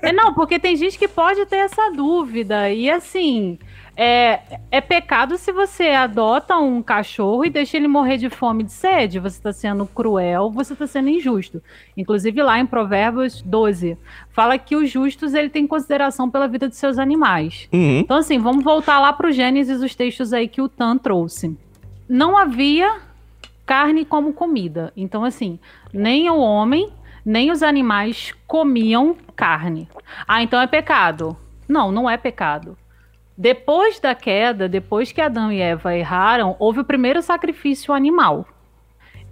É, 0.00 0.10
não, 0.12 0.32
porque 0.32 0.58
tem 0.58 0.74
gente 0.76 0.98
que 0.98 1.06
pode 1.06 1.44
ter 1.44 1.56
essa 1.56 1.90
dúvida. 1.90 2.70
E 2.70 2.90
assim, 2.90 3.58
é, 4.02 4.40
é 4.70 4.80
pecado 4.80 5.36
se 5.36 5.52
você 5.52 5.88
adota 5.88 6.56
um 6.56 6.82
cachorro 6.82 7.44
e 7.44 7.50
deixa 7.50 7.76
ele 7.76 7.86
morrer 7.86 8.16
de 8.16 8.30
fome 8.30 8.62
e 8.62 8.64
de 8.64 8.72
sede. 8.72 9.18
Você 9.18 9.36
está 9.36 9.52
sendo 9.52 9.84
cruel, 9.84 10.50
você 10.50 10.72
está 10.72 10.86
sendo 10.86 11.10
injusto. 11.10 11.62
Inclusive 11.94 12.42
lá 12.42 12.58
em 12.58 12.64
Provérbios 12.64 13.42
12, 13.42 13.98
fala 14.30 14.56
que 14.56 14.74
os 14.74 14.88
justos 14.88 15.34
ele 15.34 15.50
tem 15.50 15.66
consideração 15.66 16.30
pela 16.30 16.48
vida 16.48 16.66
de 16.66 16.76
seus 16.76 16.98
animais. 16.98 17.68
Uhum. 17.70 17.98
Então 17.98 18.16
assim, 18.16 18.38
vamos 18.38 18.64
voltar 18.64 18.98
lá 19.00 19.12
para 19.12 19.28
o 19.28 19.32
Gênesis, 19.32 19.82
os 19.82 19.94
textos 19.94 20.32
aí 20.32 20.48
que 20.48 20.62
o 20.62 20.68
Tan 20.68 20.96
trouxe. 20.96 21.54
Não 22.08 22.38
havia 22.38 23.00
carne 23.66 24.06
como 24.06 24.32
comida. 24.32 24.94
Então 24.96 25.26
assim, 25.26 25.58
nem 25.92 26.30
o 26.30 26.38
homem, 26.38 26.88
nem 27.22 27.50
os 27.50 27.62
animais 27.62 28.32
comiam 28.46 29.14
carne. 29.36 29.90
Ah, 30.26 30.42
então 30.42 30.58
é 30.58 30.66
pecado. 30.66 31.36
Não, 31.68 31.92
não 31.92 32.08
é 32.08 32.16
pecado. 32.16 32.78
Depois 33.40 33.98
da 33.98 34.14
queda, 34.14 34.68
depois 34.68 35.12
que 35.12 35.18
Adão 35.18 35.50
e 35.50 35.62
Eva 35.62 35.96
erraram, 35.96 36.54
houve 36.58 36.80
o 36.80 36.84
primeiro 36.84 37.22
sacrifício 37.22 37.94
animal. 37.94 38.46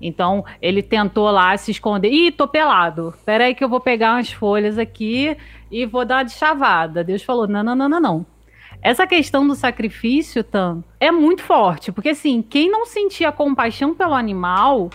Então, 0.00 0.46
ele 0.62 0.82
tentou 0.82 1.30
lá 1.30 1.54
se 1.58 1.72
esconder. 1.72 2.10
Ih, 2.10 2.32
tô 2.32 2.48
pelado. 2.48 3.12
Peraí 3.26 3.54
que 3.54 3.62
eu 3.62 3.68
vou 3.68 3.80
pegar 3.80 4.14
umas 4.14 4.32
folhas 4.32 4.78
aqui 4.78 5.36
e 5.70 5.84
vou 5.84 6.06
dar 6.06 6.22
de 6.22 6.32
chavada. 6.32 7.04
Deus 7.04 7.22
falou: 7.22 7.46
não, 7.46 7.62
não, 7.62 7.76
não, 7.76 7.86
não, 7.86 8.00
não. 8.00 8.26
Essa 8.80 9.06
questão 9.06 9.46
do 9.46 9.54
sacrifício, 9.54 10.42
Tam, 10.42 10.82
é 10.98 11.12
muito 11.12 11.42
forte. 11.42 11.92
Porque, 11.92 12.08
assim, 12.08 12.40
quem 12.40 12.70
não 12.70 12.86
sentia 12.86 13.30
compaixão 13.30 13.94
pelo 13.94 14.14
animal, 14.14 14.88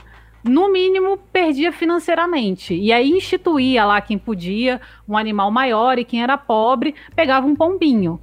no 0.43 0.71
mínimo, 0.71 1.19
perdia 1.31 1.71
financeiramente. 1.71 2.73
E 2.73 2.91
aí 2.91 3.11
instituía 3.11 3.85
lá 3.85 4.01
quem 4.01 4.17
podia, 4.17 4.81
um 5.07 5.15
animal 5.15 5.51
maior, 5.51 5.99
e 5.99 6.03
quem 6.03 6.23
era 6.23 6.35
pobre 6.35 6.95
pegava 7.15 7.45
um 7.45 7.55
pombinho. 7.55 8.19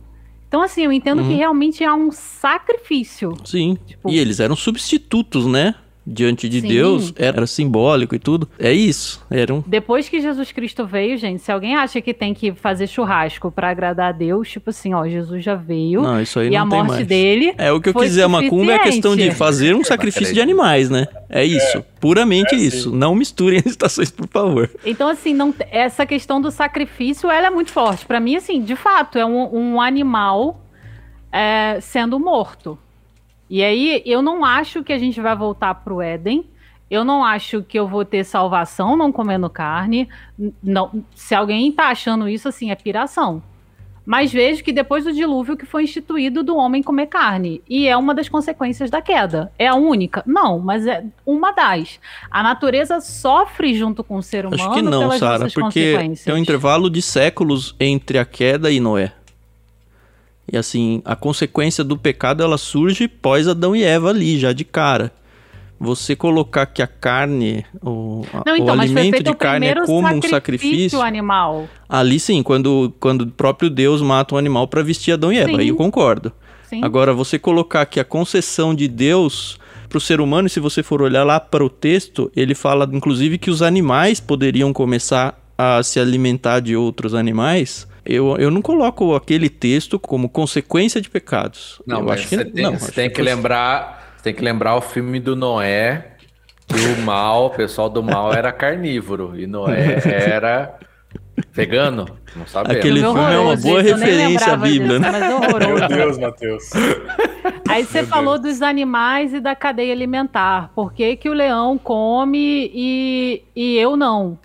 Então, 0.51 0.63
assim, 0.63 0.83
eu 0.83 0.91
entendo 0.91 1.23
uhum. 1.23 1.29
que 1.29 1.35
realmente 1.35 1.85
há 1.85 1.95
um 1.95 2.11
sacrifício. 2.11 3.37
Sim. 3.45 3.79
Tipo... 3.87 4.11
E 4.11 4.19
eles 4.19 4.41
eram 4.41 4.57
substitutos, 4.57 5.47
né? 5.47 5.77
Diante 6.13 6.49
de 6.49 6.61
Sim. 6.61 6.69
Deus 6.69 7.13
era 7.17 7.47
simbólico 7.47 8.15
e 8.15 8.19
tudo. 8.19 8.49
É 8.59 8.73
isso. 8.73 9.25
Era 9.31 9.55
um. 9.55 9.63
Depois 9.67 10.09
que 10.09 10.21
Jesus 10.21 10.51
Cristo 10.51 10.85
veio, 10.87 11.17
gente, 11.17 11.41
se 11.41 11.53
alguém 11.53 11.77
acha 11.77 12.01
que 12.01 12.13
tem 12.13 12.35
que 12.35 12.53
fazer 12.53 12.87
churrasco 12.89 13.51
pra 13.51 13.71
agradar 13.71 14.09
a 14.09 14.13
Deus, 14.13 14.49
tipo 14.51 14.71
assim, 14.71 14.93
ó, 14.93 15.07
Jesus 15.07 15.45
já 15.45 15.55
veio 15.55 16.03
Não, 16.03 16.21
isso 16.21 16.41
aí 16.41 16.49
e 16.49 16.51
não 16.51 16.59
a 16.59 16.69
tem 16.69 16.79
morte 16.79 16.91
mais. 16.91 17.07
dele. 17.07 17.55
É 17.57 17.71
o 17.71 17.81
que 17.81 17.89
eu 17.91 17.93
foi 17.93 18.03
quis 18.03 18.11
dizer, 18.13 18.23
a 18.25 18.29
macumba 18.29 18.73
é 18.73 18.77
a 18.77 18.79
questão 18.81 19.15
de 19.15 19.31
fazer 19.31 19.75
um 19.75 19.85
sacrifício 19.85 20.35
de 20.35 20.41
animais, 20.41 20.91
né? 20.91 21.07
É 21.29 21.45
isso, 21.45 21.85
puramente 22.01 22.55
É, 22.55 22.59
sim. 22.59 22.65
isso. 22.67 22.91
Não 22.95 23.15
misturem 23.15 23.61
as 23.65 23.67
estações, 23.67 24.11
por 24.11 24.27
favor. 24.27 24.69
Então, 24.85 25.09
assim, 25.09 25.33
não, 25.33 25.55
essa 25.71 26.05
questão 26.05 26.41
do 26.41 26.51
sacrifício, 26.51 27.31
ela 27.31 27.47
é 27.47 27.51
muito 27.51 27.71
forte. 27.71 28.05
Pra 28.05 28.19
mim, 28.19 28.35
assim, 28.37 28.63
de 28.63 28.75
fato, 28.75 29.17
é 29.17 29.25
um, 29.25 29.75
um 29.75 29.81
animal 29.81 30.61
é, 31.33 31.79
sendo 31.81 32.19
morto. 32.19 32.77
E 33.51 33.65
aí, 33.65 34.01
eu 34.07 34.23
não 34.23 34.45
acho 34.45 34.85
que 34.85 34.93
a 34.93 34.99
gente 34.99 35.21
vai 35.21 35.35
voltar 35.35 35.75
pro 35.75 36.01
Éden. 36.01 36.49
Eu 36.89 37.05
não 37.05 37.25
acho 37.25 37.63
que 37.65 37.79
eu 37.79 37.87
vou 37.87 38.05
ter 38.05 38.25
salvação 38.25 38.97
não 38.97 39.11
comendo 39.11 39.51
carne. 39.51 40.09
Não, 40.63 41.05
se 41.15 41.35
alguém 41.35 41.71
tá 41.73 41.89
achando 41.89 42.29
isso, 42.29 42.49
assim, 42.49 42.71
é 42.71 42.77
piração. 42.77 43.43
Mas 44.05 44.33
vejo 44.33 44.65
que 44.65 44.73
depois 44.73 45.05
do 45.05 45.13
dilúvio 45.13 45.57
que 45.57 45.67
foi 45.67 45.85
instituído 45.85 46.43
do 46.43 46.57
homem 46.57 46.83
comer 46.83 47.07
carne. 47.07 47.63
E 47.69 47.87
é 47.87 47.97
uma 47.97 48.15
das 48.15 48.29
consequências 48.29 48.91
da 48.91 49.01
queda. 49.01 49.53
É 49.59 49.69
a 49.69 49.75
única? 49.75 50.23
Não, 50.27 50.59
mas 50.59 50.87
é 50.87 51.05
uma 51.25 51.53
das. 51.53 52.01
A 52.31 52.43
natureza 52.43 53.01
sofre 53.01 53.75
junto 53.75 54.03
com 54.03 54.17
o 54.17 54.23
ser 54.23 54.47
humano 54.47 54.63
Acho 54.63 54.75
que 54.75 54.83
não, 54.83 55.13
Sara, 55.13 55.49
porque 55.53 55.97
tem 56.25 56.35
um 56.35 56.39
intervalo 56.39 56.91
de 56.91 57.03
séculos 57.03 57.75
entre 57.79 58.19
a 58.19 58.25
queda 58.25 58.71
e 58.71 58.81
Noé. 58.81 59.13
E 60.53 60.57
assim, 60.57 61.01
a 61.05 61.15
consequência 61.15 61.85
do 61.85 61.97
pecado 61.97 62.43
ela 62.43 62.59
surge 62.59 63.07
pós 63.07 63.47
Adão 63.47 63.75
e 63.75 63.85
Eva 63.85 64.11
ali, 64.11 64.39
já 64.39 64.53
de 64.53 64.65
cara. 64.65 65.13
Você 65.79 66.15
colocar 66.15 66.67
que 66.67 66.83
a 66.83 66.87
carne, 66.87 67.65
o, 67.81 68.27
Não, 68.45 68.53
o 68.53 68.57
então, 68.57 68.77
foi 68.77 68.85
alimento 68.85 69.23
de 69.23 69.31
o 69.31 69.35
carne 69.35 69.69
é 69.69 69.75
como 69.87 70.09
um 70.09 70.21
sacrifício, 70.21 71.01
animal. 71.01 71.67
ali 71.89 72.21
sim, 72.21 72.43
quando, 72.43 72.93
quando 73.01 73.23
o 73.23 73.27
próprio 73.29 73.71
Deus 73.71 74.03
mata 74.03 74.35
um 74.35 74.39
animal 74.39 74.69
para 74.69 74.83
vestir 74.83 75.13
Adão 75.13 75.33
e 75.33 75.39
Eva, 75.39 75.53
Sim. 75.53 75.61
aí 75.61 75.69
eu 75.69 75.77
concordo. 75.77 76.33
Sim. 76.69 76.85
Agora, 76.85 77.15
você 77.15 77.39
colocar 77.39 77.87
que 77.87 77.99
a 77.99 78.05
concessão 78.05 78.75
de 78.75 78.87
Deus 78.87 79.59
para 79.89 79.99
o 79.99 80.01
ser 80.01 80.21
humano, 80.21 80.47
e 80.47 80.51
se 80.51 80.61
você 80.61 80.83
for 80.83 81.03
olhar 81.03 81.25
lá 81.25 81.41
para 81.41 81.65
o 81.65 81.69
texto, 81.69 82.31
ele 82.37 82.55
fala 82.55 82.89
inclusive 82.93 83.39
que 83.39 83.51
os 83.51 83.61
animais 83.61 84.21
poderiam 84.21 84.73
começar 84.73 85.37
a 85.59 85.83
se 85.83 85.99
alimentar 85.99 86.61
de 86.61 86.77
outros 86.77 87.13
animais. 87.13 87.89
Eu, 88.13 88.37
eu 88.39 88.51
não 88.51 88.61
coloco 88.61 89.15
aquele 89.15 89.49
texto 89.49 89.99
como 89.99 90.29
consequência 90.29 91.01
de 91.01 91.09
pecados. 91.09 91.81
Não, 91.87 92.01
eu 92.01 92.11
acho 92.11 92.29
que 92.29 92.37
você 92.37 92.45
tem, 92.45 92.65
não. 92.65 92.77
você 92.79 92.91
tem 92.91 93.09
que 93.09 93.17
foi- 93.17 93.25
lembrar, 93.25 94.15
você 94.17 94.25
tem 94.25 94.35
que 94.35 94.43
lembrar 94.43 94.75
o 94.77 94.81
filme 94.81 95.21
do 95.21 95.37
Noé, 95.37 96.17
que 96.67 96.75
o 96.75 97.03
mal, 97.03 97.47
o 97.47 97.51
pessoal 97.51 97.89
do 97.89 98.03
mal 98.03 98.33
era 98.33 98.51
carnívoro 98.51 99.39
e 99.39 99.47
Noé 99.47 100.01
era 100.05 100.77
vegano, 101.53 102.07
não 102.37 102.47
sabe? 102.47 102.73
Aquele 102.73 103.01
Filme 103.01 103.21
é 103.21 103.39
uma 103.39 103.57
boa 103.57 103.83
gente, 103.83 103.95
referência 103.99 104.53
à 104.53 104.57
Bíblia, 104.57 104.99
disso, 104.99 105.13
né? 105.13 105.21
Mas 105.21 105.33
horroroso. 105.33 105.79
Meu 105.79 105.89
Deus, 105.89 106.19
Matheus. 106.19 106.65
Aí 107.69 107.85
você 107.85 108.03
Meu 108.03 108.11
falou 108.11 108.39
dos 108.39 108.63
animais 108.63 109.33
e 109.33 109.41
da 109.41 109.55
cadeia 109.55 109.93
alimentar. 109.93 110.71
Por 110.75 110.93
que, 110.93 111.17
que 111.17 111.29
o 111.29 111.33
leão 111.33 111.79
come 111.79 112.71
e, 112.75 113.43
e 113.55 113.79
eu 113.79 113.97
não? 113.97 114.39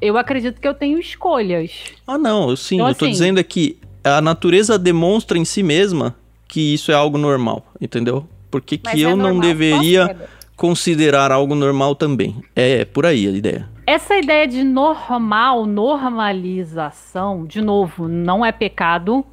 Eu 0.00 0.16
acredito 0.18 0.60
que 0.60 0.68
eu 0.68 0.74
tenho 0.74 0.98
escolhas. 0.98 1.72
Ah, 2.06 2.18
não, 2.18 2.50
eu, 2.50 2.56
sim, 2.56 2.76
Então, 2.76 2.88
eu 2.88 2.94
tô 2.94 3.04
assim- 3.04 3.12
dizendo 3.12 3.40
é 3.40 3.42
que 3.42 3.78
a 4.04 4.20
natureza 4.20 4.78
demonstra 4.78 5.36
em 5.38 5.44
si 5.44 5.62
mesma 5.62 6.14
que 6.48 6.74
isso 6.74 6.92
é 6.92 6.94
algo 6.94 7.18
normal, 7.18 7.66
entendeu? 7.80 8.26
Por 8.50 8.60
que, 8.60 8.78
que 8.78 8.88
é 8.88 8.98
eu 8.98 9.16
não 9.16 9.26
normal 9.34 9.40
deveria 9.40 10.16
considerar 10.54 11.32
algo 11.32 11.54
normal 11.54 11.94
também? 11.94 12.36
É 12.54 12.84
por 12.84 13.04
aí 13.04 13.26
a 13.26 13.30
ideia. 13.30 13.68
Essa 13.86 14.16
ideia 14.16 14.46
de 14.46 14.62
normal, 14.64 15.64
normalização, 15.66 17.44
de 17.46 17.60
novo, 17.60 18.08
não 18.08 18.44
é 18.44 18.52
pecado. 18.52 19.24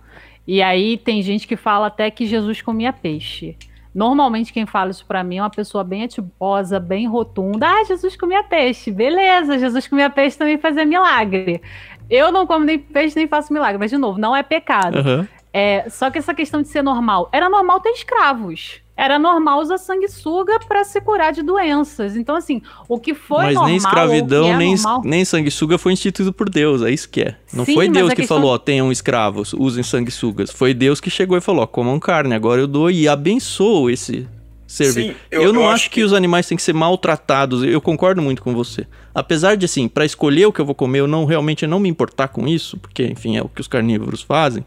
E 0.45 0.61
aí 0.61 0.97
tem 0.97 1.21
gente 1.21 1.47
que 1.47 1.55
fala 1.55 1.87
até 1.87 2.11
que 2.11 2.25
Jesus 2.25 2.61
comia 2.61 2.91
peixe. 2.91 3.55
Normalmente 3.93 4.51
quem 4.51 4.65
fala 4.65 4.91
isso 4.91 5.05
pra 5.05 5.23
mim 5.23 5.37
é 5.37 5.43
uma 5.43 5.49
pessoa 5.49 5.83
bem 5.83 6.03
atibosa, 6.03 6.79
bem 6.79 7.07
rotunda. 7.07 7.67
Ah, 7.67 7.83
Jesus 7.83 8.15
comia 8.15 8.43
peixe. 8.43 8.91
Beleza, 8.91 9.59
Jesus 9.59 9.87
comia 9.87 10.09
peixe 10.09 10.37
também 10.37 10.57
fazia 10.57 10.85
milagre. 10.85 11.61
Eu 12.09 12.31
não 12.31 12.47
como 12.47 12.65
nem 12.65 12.79
peixe 12.79 13.15
nem 13.15 13.27
faço 13.27 13.53
milagre, 13.53 13.77
mas 13.77 13.91
de 13.91 13.97
novo, 13.97 14.19
não 14.19 14.35
é 14.35 14.41
pecado. 14.41 14.97
Aham. 14.97 15.27
É, 15.53 15.87
só 15.89 16.09
que 16.09 16.17
essa 16.17 16.33
questão 16.33 16.63
de 16.63 16.67
ser 16.67 16.81
normal, 16.81 17.29
era 17.31 17.47
normal 17.47 17.79
ter 17.79 17.91
escravos. 17.91 18.82
Era 18.95 19.17
normal 19.17 19.59
usar 19.59 19.79
sanguessuga 19.79 20.59
pra 20.67 20.83
se 20.83 21.01
curar 21.01 21.33
de 21.33 21.41
doenças. 21.41 22.15
Então, 22.15 22.35
assim, 22.35 22.61
o 22.87 22.99
que 22.99 23.15
foi 23.15 23.45
Mas 23.45 23.53
normal. 23.55 23.67
nem 23.69 23.77
o 23.77 23.81
que 23.81 23.87
escravidão, 23.87 24.45
é 24.47 24.57
nem, 24.57 24.75
normal, 24.75 25.01
nem 25.03 25.25
sanguessuga 25.25 25.77
foi 25.79 25.93
instituído 25.93 26.31
por 26.31 26.47
Deus, 26.47 26.83
é 26.83 26.91
isso 26.91 27.09
que 27.09 27.21
é. 27.21 27.35
Não 27.51 27.65
Sim, 27.65 27.73
foi 27.73 27.87
mas 27.87 27.97
Deus 27.97 28.09
que 28.11 28.15
questão- 28.17 28.37
falou, 28.37 28.53
ó, 28.53 28.57
tenham 28.59 28.91
escravos, 28.91 29.53
usem 29.53 29.81
sanguessugas. 29.83 30.51
Foi 30.51 30.75
Deus 30.75 31.01
que 31.01 31.09
chegou 31.09 31.35
e 31.35 31.41
falou, 31.41 31.63
ó, 31.63 31.65
comam 31.67 31.99
carne, 31.99 32.35
agora 32.35 32.61
eu 32.61 32.67
dou 32.67 32.91
e 32.91 33.07
abençoo 33.07 33.89
esse 33.89 34.27
serviço. 34.67 35.09
Sim, 35.09 35.15
eu, 35.31 35.41
eu- 35.43 35.53
não 35.53 35.61
eu 35.61 35.67
acho 35.67 35.73
acho 35.75 35.83
que... 35.89 35.95
que- 35.95 36.03
os 36.03 36.13
animais 36.13 36.47
têm 36.47 36.55
que 36.55 36.61
ser 36.63 36.73
maltratados, 36.73 37.63
eu 37.63 37.81
concordo 37.81 38.21
muito 38.21 38.43
com 38.43 38.53
você. 38.53 38.85
Apesar 39.13 39.55
de, 39.57 39.65
assim, 39.65 39.87
pra 39.87 40.05
escolher 40.05 40.45
o 40.45 40.53
que 40.53 40.61
eu 40.61 40.65
vou 40.65 40.75
comer, 40.75 40.99
eu 40.99 41.07
não 41.07 41.25
realmente 41.25 41.65
não 41.65 41.79
me 41.79 41.89
importar 41.89 42.27
com 42.27 42.47
isso, 42.47 42.77
porque, 42.77 43.05
enfim, 43.07 43.37
é 43.37 43.41
o 43.41 43.49
que 43.49 43.59
os 43.61 43.67
carnívoros 43.67 44.21
fazem. 44.21 44.63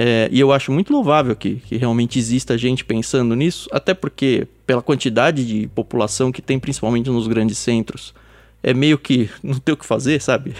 É, 0.00 0.28
e 0.30 0.38
eu 0.38 0.52
acho 0.52 0.70
muito 0.70 0.92
louvável 0.92 1.34
que, 1.34 1.56
que 1.56 1.76
realmente 1.76 2.20
exista 2.20 2.56
gente 2.56 2.84
pensando 2.84 3.34
nisso, 3.34 3.68
até 3.72 3.92
porque, 3.92 4.46
pela 4.64 4.80
quantidade 4.80 5.44
de 5.44 5.66
população 5.74 6.30
que 6.30 6.40
tem, 6.40 6.56
principalmente 6.56 7.10
nos 7.10 7.26
grandes 7.26 7.58
centros, 7.58 8.14
é 8.62 8.72
meio 8.72 8.96
que 8.96 9.28
não 9.42 9.58
tem 9.58 9.72
o 9.72 9.76
que 9.76 9.84
fazer, 9.84 10.22
sabe? 10.22 10.54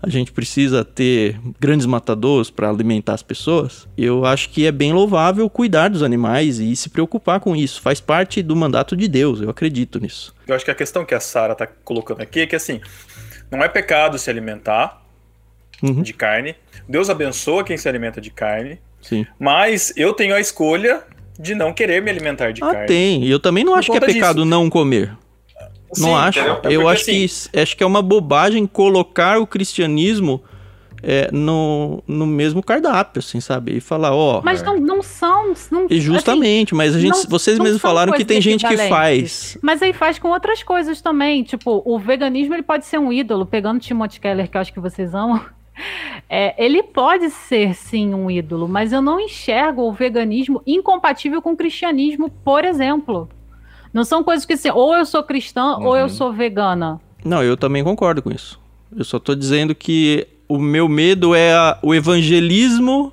A 0.00 0.08
gente 0.08 0.30
precisa 0.30 0.84
ter 0.84 1.36
grandes 1.58 1.84
matadores 1.84 2.48
para 2.48 2.70
alimentar 2.70 3.14
as 3.14 3.24
pessoas. 3.24 3.88
Eu 3.98 4.24
acho 4.24 4.50
que 4.50 4.64
é 4.64 4.70
bem 4.70 4.92
louvável 4.92 5.50
cuidar 5.50 5.88
dos 5.88 6.04
animais 6.04 6.60
e 6.60 6.76
se 6.76 6.88
preocupar 6.88 7.40
com 7.40 7.56
isso. 7.56 7.82
Faz 7.82 8.00
parte 8.00 8.40
do 8.40 8.54
mandato 8.54 8.96
de 8.96 9.08
Deus, 9.08 9.40
eu 9.40 9.50
acredito 9.50 9.98
nisso. 9.98 10.32
Eu 10.46 10.54
acho 10.54 10.64
que 10.64 10.70
a 10.70 10.76
questão 10.76 11.04
que 11.04 11.14
a 11.14 11.18
Sara 11.18 11.56
tá 11.56 11.66
colocando 11.66 12.20
aqui 12.20 12.38
é 12.38 12.46
que 12.46 12.54
assim, 12.54 12.80
não 13.50 13.64
é 13.64 13.68
pecado 13.68 14.16
se 14.16 14.30
alimentar 14.30 15.05
Uhum, 15.82 16.02
de 16.02 16.12
carne. 16.12 16.54
Deus 16.88 17.10
abençoa 17.10 17.62
quem 17.64 17.76
se 17.76 17.88
alimenta 17.88 18.20
de 18.20 18.30
carne, 18.30 18.78
sim. 19.00 19.26
mas 19.38 19.92
eu 19.96 20.12
tenho 20.12 20.34
a 20.34 20.40
escolha 20.40 21.02
de 21.38 21.54
não 21.54 21.72
querer 21.72 22.00
me 22.00 22.10
alimentar 22.10 22.50
de 22.52 22.62
Ah, 22.64 22.70
carne. 22.70 22.86
tem. 22.86 23.24
E 23.24 23.30
eu 23.30 23.38
também 23.38 23.62
não 23.64 23.72
Por 23.74 23.78
acho 23.80 23.90
que 23.92 23.96
é 23.98 24.00
pecado 24.00 24.36
disso. 24.36 24.46
não 24.46 24.70
comer. 24.70 25.14
Sim, 25.92 26.02
não 26.02 26.16
acho. 26.16 26.38
entendeu? 26.38 26.54
É 26.64 26.66
eu 26.74 26.80
porque, 26.82 26.92
acho 26.94 27.02
assim, 27.02 27.50
que 27.52 27.58
acho 27.60 27.76
que 27.76 27.82
é 27.84 27.86
uma 27.86 28.02
bobagem 28.02 28.66
colocar 28.66 29.38
o 29.38 29.46
cristianismo 29.46 30.42
é, 31.02 31.28
no, 31.30 32.02
no 32.08 32.26
mesmo 32.26 32.62
cardápio, 32.62 33.20
assim, 33.20 33.38
sabe? 33.38 33.76
E 33.76 33.80
falar, 33.80 34.12
ó. 34.14 34.40
Mas 34.42 34.62
não, 34.62 34.76
não 34.80 35.02
são. 35.02 35.52
Não, 35.70 35.86
E 35.88 36.00
justamente, 36.00 36.74
mas 36.74 36.96
a 36.96 36.98
gente, 36.98 37.12
não- 37.14 37.30
vocês 37.30 37.58
mesmos 37.58 37.80
falaram 37.80 38.12
que 38.14 38.24
tem 38.24 38.40
gente 38.40 38.66
que 38.66 38.76
faz. 38.88 39.56
Mas 39.62 39.80
aí 39.82 39.92
faz 39.92 40.18
com 40.18 40.28
outras 40.28 40.62
coisas 40.62 41.00
também. 41.00 41.44
Tipo, 41.44 41.82
o 41.84 41.98
veganismo 41.98 42.54
ele 42.54 42.62
pode 42.62 42.86
ser 42.86 42.98
um 42.98 43.12
ídolo. 43.12 43.46
Pegando 43.46 43.78
Timothy 43.78 44.18
Keller, 44.20 44.50
que 44.50 44.56
eu 44.56 44.60
acho 44.60 44.72
que 44.72 44.80
vocês 44.80 45.14
amam. 45.14 45.40
É, 46.28 46.54
ele 46.64 46.82
pode 46.82 47.30
ser 47.30 47.74
sim 47.74 48.12
um 48.14 48.30
ídolo, 48.30 48.66
mas 48.68 48.92
eu 48.92 49.00
não 49.02 49.20
enxergo 49.20 49.82
o 49.82 49.92
veganismo 49.92 50.62
incompatível 50.66 51.40
com 51.42 51.52
o 51.52 51.56
cristianismo, 51.56 52.30
por 52.44 52.64
exemplo. 52.64 53.28
Não 53.92 54.04
são 54.04 54.22
coisas 54.24 54.44
que 54.44 54.54
assim, 54.54 54.70
ou 54.70 54.94
eu 54.94 55.04
sou 55.06 55.22
cristã 55.22 55.76
ou 55.78 55.96
eu 55.96 56.04
Uhum. 56.04 56.08
sou 56.08 56.32
vegana. 56.32 57.00
Não, 57.24 57.42
eu 57.42 57.56
também 57.56 57.82
concordo 57.84 58.22
com 58.22 58.30
isso. 58.30 58.60
Eu 58.96 59.04
só 59.04 59.18
tô 59.18 59.34
dizendo 59.34 59.74
que 59.74 60.26
o 60.48 60.58
meu 60.58 60.88
medo 60.88 61.34
é 61.34 61.52
a- 61.54 61.78
o 61.82 61.94
evangelismo 61.94 63.12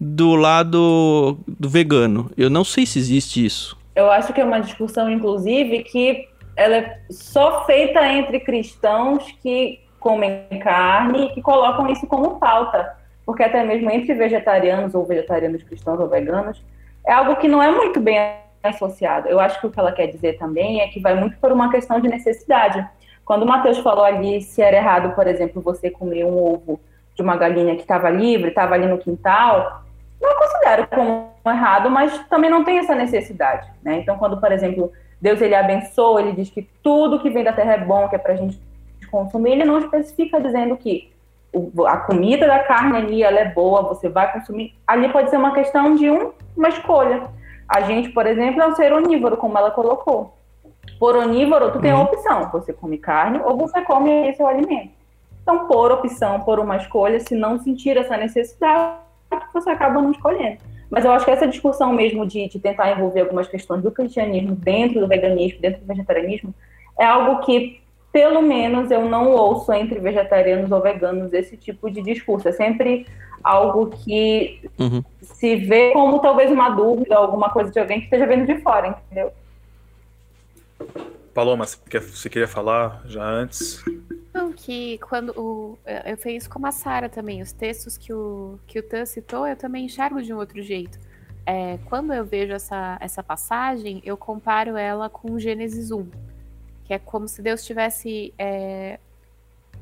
do 0.00 0.34
lado 0.34 1.38
do 1.46 1.68
vegano. 1.68 2.30
Eu 2.36 2.48
não 2.48 2.64
sei 2.64 2.86
se 2.86 2.98
existe 2.98 3.44
isso. 3.44 3.76
Eu 3.94 4.10
acho 4.10 4.32
que 4.32 4.40
é 4.40 4.44
uma 4.44 4.60
discussão, 4.60 5.10
inclusive, 5.10 5.82
que 5.84 6.26
ela 6.56 6.76
é 6.76 7.00
só 7.10 7.64
feita 7.66 8.06
entre 8.12 8.40
cristãos 8.40 9.24
que 9.42 9.80
comem 10.00 10.46
carne 10.60 11.26
e 11.26 11.28
que 11.30 11.42
colocam 11.42 11.88
isso 11.88 12.06
como 12.06 12.40
pauta. 12.40 12.96
Porque 13.24 13.44
até 13.44 13.62
mesmo 13.62 13.90
entre 13.90 14.14
vegetarianos 14.14 14.94
ou 14.94 15.04
vegetarianos 15.04 15.62
cristãos 15.62 16.00
ou 16.00 16.08
veganos, 16.08 16.64
é 17.06 17.12
algo 17.12 17.36
que 17.36 17.46
não 17.46 17.62
é 17.62 17.70
muito 17.70 18.00
bem 18.00 18.18
associado. 18.62 19.28
Eu 19.28 19.38
acho 19.38 19.60
que 19.60 19.66
o 19.66 19.70
que 19.70 19.78
ela 19.78 19.92
quer 19.92 20.08
dizer 20.08 20.38
também 20.38 20.80
é 20.80 20.88
que 20.88 21.00
vai 21.00 21.14
muito 21.14 21.36
por 21.38 21.52
uma 21.52 21.70
questão 21.70 22.00
de 22.00 22.08
necessidade. 22.08 22.84
Quando 23.24 23.42
o 23.44 23.46
Matheus 23.46 23.78
falou 23.78 24.04
ali 24.04 24.42
se 24.42 24.60
era 24.60 24.76
errado, 24.76 25.14
por 25.14 25.26
exemplo, 25.26 25.62
você 25.62 25.90
comer 25.90 26.24
um 26.24 26.36
ovo 26.36 26.80
de 27.14 27.22
uma 27.22 27.36
galinha 27.36 27.76
que 27.76 27.82
estava 27.82 28.10
livre, 28.10 28.48
estava 28.48 28.74
ali 28.74 28.86
no 28.86 28.98
quintal, 28.98 29.82
não 30.20 30.36
considero 30.36 30.86
como 30.88 31.30
errado, 31.46 31.90
mas 31.90 32.18
também 32.28 32.50
não 32.50 32.64
tem 32.64 32.78
essa 32.78 32.94
necessidade, 32.94 33.70
né? 33.82 33.98
Então, 33.98 34.18
quando, 34.18 34.38
por 34.38 34.50
exemplo, 34.52 34.92
Deus 35.20 35.40
ele 35.40 35.54
abençoa, 35.54 36.20
ele 36.20 36.32
diz 36.32 36.50
que 36.50 36.68
tudo 36.82 37.20
que 37.20 37.30
vem 37.30 37.44
da 37.44 37.52
terra 37.52 37.74
é 37.74 37.78
bom, 37.78 38.08
que 38.08 38.16
é 38.16 38.18
pra 38.18 38.34
gente 38.34 38.60
consumir, 39.10 39.52
ele 39.52 39.64
não 39.64 39.78
especifica 39.78 40.40
dizendo 40.40 40.76
que 40.76 41.10
a 41.86 41.96
comida 41.98 42.46
da 42.46 42.60
carne 42.60 42.96
ali, 42.98 43.22
ela 43.22 43.40
é 43.40 43.44
boa, 43.52 43.82
você 43.82 44.08
vai 44.08 44.32
consumir. 44.32 44.72
Ali 44.86 45.08
pode 45.10 45.30
ser 45.30 45.36
uma 45.36 45.52
questão 45.52 45.96
de 45.96 46.08
um, 46.10 46.30
uma 46.56 46.68
escolha. 46.68 47.24
A 47.68 47.80
gente, 47.82 48.10
por 48.10 48.26
exemplo, 48.26 48.62
é 48.62 48.66
um 48.68 48.74
ser 48.76 48.92
onívoro, 48.92 49.36
como 49.36 49.56
ela 49.58 49.70
colocou. 49.70 50.34
por 50.98 51.16
onívoro, 51.16 51.72
tu 51.72 51.80
tem 51.80 51.92
a 51.92 51.96
Uhum. 51.96 52.02
opção, 52.02 52.50
você 52.52 52.72
come 52.74 52.98
carne 52.98 53.40
ou 53.42 53.56
você 53.56 53.80
come 53.82 54.28
esse 54.28 54.42
alimento. 54.42 54.90
Então, 55.42 55.66
por 55.66 55.90
opção, 55.90 56.40
por 56.40 56.58
uma 56.58 56.76
escolha, 56.76 57.18
se 57.20 57.34
não 57.34 57.58
sentir 57.58 57.96
essa 57.96 58.16
necessidade, 58.18 58.96
você 59.54 59.70
acaba 59.70 60.02
não 60.02 60.10
escolhendo. 60.10 60.58
Mas 60.90 61.04
eu 61.04 61.12
acho 61.12 61.24
que 61.24 61.30
essa 61.30 61.46
discussão 61.48 61.92
mesmo 61.94 62.26
de, 62.26 62.48
de 62.48 62.58
tentar 62.58 62.90
envolver 62.92 63.20
algumas 63.20 63.48
questões 63.48 63.82
do 63.82 63.90
cristianismo 63.90 64.54
dentro 64.54 65.00
do 65.00 65.06
veganismo, 65.08 65.58
dentro 65.60 65.80
do 65.80 65.86
vegetarianismo, 65.86 66.54
é 66.98 67.04
algo 67.06 67.40
que, 67.46 67.79
pelo 68.12 68.42
menos, 68.42 68.90
eu 68.90 69.08
não 69.08 69.30
ouço 69.32 69.72
entre 69.72 69.98
vegetarianos 70.00 70.70
ou 70.72 70.80
veganos 70.80 71.32
esse 71.32 71.56
tipo 71.56 71.90
de 71.90 72.02
discurso. 72.02 72.48
É 72.48 72.52
sempre 72.52 73.06
algo 73.42 73.86
que 73.88 74.60
Uhum. 74.78 75.02
se 75.22 75.56
vê 75.56 75.92
como 75.92 76.18
talvez 76.18 76.50
uma 76.50 76.68
dúvida, 76.70 77.16
alguma 77.16 77.50
coisa 77.50 77.70
de 77.70 77.78
alguém 77.78 77.98
que 78.00 78.04
esteja 78.06 78.26
vendo 78.26 78.46
de 78.46 78.60
fora, 78.62 78.88
entendeu? 78.88 79.32
Paloma, 81.32 81.64
você, 81.64 81.76
quer- 81.88 82.00
você 82.00 82.28
queria 82.28 82.48
falar 82.48 83.02
já 83.06 83.22
antes? 83.24 83.82
Não, 84.34 84.52
que 84.52 84.98
quando 84.98 85.30
o, 85.38 85.78
eu 86.04 86.16
fiz 86.16 86.42
isso 86.42 86.50
com 86.50 86.64
a 86.66 86.72
Sara 86.72 87.08
também. 87.08 87.40
Os 87.40 87.52
textos 87.52 87.96
que 87.96 88.12
o, 88.12 88.58
que 88.66 88.78
o 88.78 88.82
Tan 88.82 89.06
citou, 89.06 89.46
eu 89.46 89.56
também 89.56 89.84
enxergo 89.86 90.20
de 90.22 90.32
um 90.34 90.38
outro 90.38 90.60
jeito. 90.62 90.98
É, 91.46 91.78
quando 91.86 92.12
eu 92.12 92.24
vejo 92.24 92.52
essa, 92.52 92.98
essa 93.00 93.22
passagem, 93.22 94.02
eu 94.04 94.16
comparo 94.16 94.76
ela 94.76 95.08
com 95.08 95.38
Gênesis 95.38 95.90
1, 95.90 96.06
que 96.90 96.94
é 96.94 96.98
como 96.98 97.28
se 97.28 97.40
Deus 97.40 97.60
estivesse 97.60 98.34
é, 98.36 98.98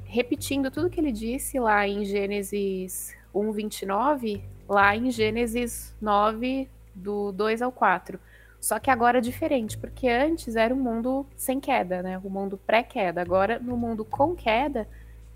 repetindo 0.05 0.71
tudo 0.71 0.91
que 0.91 1.01
ele 1.01 1.11
disse 1.11 1.59
lá 1.59 1.89
em 1.89 2.05
Gênesis 2.05 3.17
1, 3.35 3.51
29, 3.51 4.45
lá 4.69 4.95
em 4.95 5.11
Gênesis 5.11 5.97
9, 6.03 6.69
do 6.95 7.33
2 7.33 7.63
ao 7.63 7.73
4. 7.73 8.21
Só 8.61 8.79
que 8.79 8.91
agora 8.91 9.17
é 9.17 9.21
diferente, 9.23 9.79
porque 9.79 10.07
antes 10.07 10.55
era 10.55 10.75
um 10.75 10.77
mundo 10.79 11.25
sem 11.35 11.59
queda, 11.59 12.03
né? 12.03 12.21
O 12.23 12.29
mundo 12.29 12.59
pré-queda. 12.59 13.23
Agora, 13.23 13.59
no 13.59 13.75
mundo 13.75 14.05
com 14.05 14.37
queda, 14.37 14.87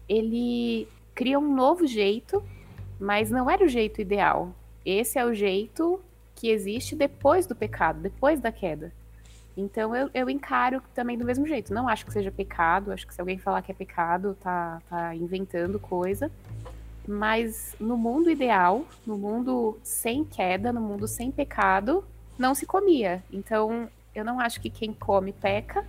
ele 0.07 0.87
cria 1.14 1.39
um 1.39 1.55
novo 1.55 1.87
jeito, 1.87 2.45
mas 3.01 3.31
não 3.31 3.49
era 3.49 3.64
o 3.64 3.68
jeito 3.68 3.99
ideal. 3.99 4.55
Esse 4.85 5.18
é 5.18 5.25
o 5.25 5.33
jeito 5.33 5.99
que 6.35 6.51
existe 6.51 6.95
depois 6.95 7.47
do 7.47 7.57
pecado, 7.57 7.99
depois 7.99 8.41
da 8.41 8.53
queda. 8.53 8.93
Então 9.57 9.94
eu, 9.94 10.09
eu 10.14 10.30
encaro 10.30 10.82
também 10.94 11.18
do 11.18 11.24
mesmo 11.24 11.46
jeito. 11.46 11.72
Não 11.74 11.88
acho 11.88 12.07
que 12.07 12.12
seja 12.12 12.30
pecado, 12.30 12.90
acho 12.92 13.07
que 13.07 13.14
se 13.14 13.20
alguém 13.20 13.38
falar 13.38 13.62
que 13.62 13.70
é 13.70 13.74
pecado, 13.74 14.36
tá, 14.40 14.80
tá 14.88 15.14
inventando 15.14 15.78
coisa. 15.78 16.30
Mas 17.07 17.74
no 17.80 17.96
mundo 17.96 18.30
ideal, 18.30 18.84
no 19.07 19.18
mundo 19.18 19.78
sem 19.82 20.24
queda, 20.24 20.72
no 20.72 20.80
mundo 20.80 21.09
sem 21.09 21.30
pecado, 21.30 22.05
não 22.38 22.55
se 22.55 22.64
comia. 22.64 23.22
Então, 23.32 23.88
eu 24.14 24.24
não 24.24 24.38
acho 24.38 24.61
que 24.61 24.70
quem 24.70 24.92
come 24.92 25.32
peca, 25.32 25.84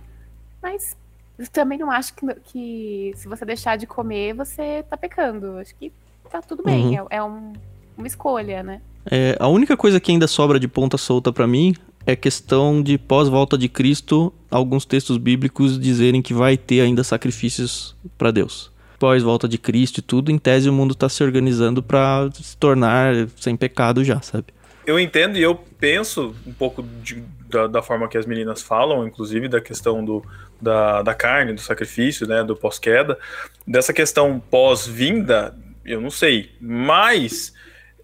mas 0.60 0.96
eu 1.38 1.46
também 1.48 1.78
não 1.78 1.90
acho 1.90 2.14
que, 2.14 2.26
que 2.44 3.12
se 3.16 3.28
você 3.28 3.44
deixar 3.44 3.76
de 3.76 3.86
comer, 3.86 4.34
você 4.34 4.82
tá 4.90 4.96
pecando. 4.96 5.56
Acho 5.58 5.74
que 5.76 5.92
tá 6.30 6.42
tudo 6.42 6.62
bem, 6.64 6.98
é, 6.98 7.04
é 7.10 7.22
um- 7.22 7.52
uma 7.96 8.06
escolha, 8.06 8.62
né? 8.62 8.80
É, 9.08 9.36
a 9.38 9.46
única 9.48 9.76
coisa 9.76 10.00
que 10.00 10.10
ainda 10.10 10.26
sobra 10.26 10.58
de 10.58 10.66
ponta 10.66 10.96
solta 10.96 11.32
pra 11.32 11.46
mim 11.46 11.74
é 12.06 12.14
questão 12.14 12.82
de 12.82 12.98
pós-volta 12.98 13.56
de 13.56 13.68
Cristo, 13.68 14.32
alguns 14.50 14.84
textos 14.84 15.16
bíblicos 15.16 15.78
dizerem 15.78 16.20
que 16.22 16.34
vai 16.34 16.56
ter 16.56 16.80
ainda 16.80 17.02
sacrifícios 17.02 17.96
pra 18.18 18.30
Deus. 18.30 18.72
Pós-volta 18.98 19.48
de 19.48 19.58
Cristo 19.58 19.98
e 19.98 20.02
tudo, 20.02 20.30
em 20.30 20.38
tese 20.38 20.68
o 20.68 20.72
mundo 20.72 20.94
tá 20.94 21.08
se 21.08 21.22
organizando 21.22 21.82
pra 21.82 22.28
se 22.32 22.56
tornar 22.56 23.14
sem 23.36 23.56
pecado 23.56 24.04
já, 24.04 24.20
sabe? 24.20 24.46
Eu 24.86 25.00
entendo 25.00 25.38
e 25.38 25.42
eu 25.42 25.54
penso 25.54 26.34
um 26.46 26.52
pouco 26.52 26.84
de- 27.02 27.22
da, 27.48 27.66
da 27.66 27.82
forma 27.82 28.06
que 28.08 28.18
as 28.18 28.26
meninas 28.26 28.62
falam, 28.62 29.06
inclusive 29.06 29.48
da 29.48 29.60
questão 29.60 30.04
do, 30.04 30.22
da, 30.60 31.02
da 31.02 31.14
carne, 31.14 31.54
do 31.54 31.60
sacrifício, 31.60 32.26
né, 32.26 32.44
do 32.44 32.54
pós-queda. 32.54 33.18
Dessa 33.66 33.92
questão 33.94 34.38
pós-vinda, 34.50 35.56
eu 35.84 36.00
não 36.00 36.10
sei. 36.10 36.50
Mas, 36.60 37.54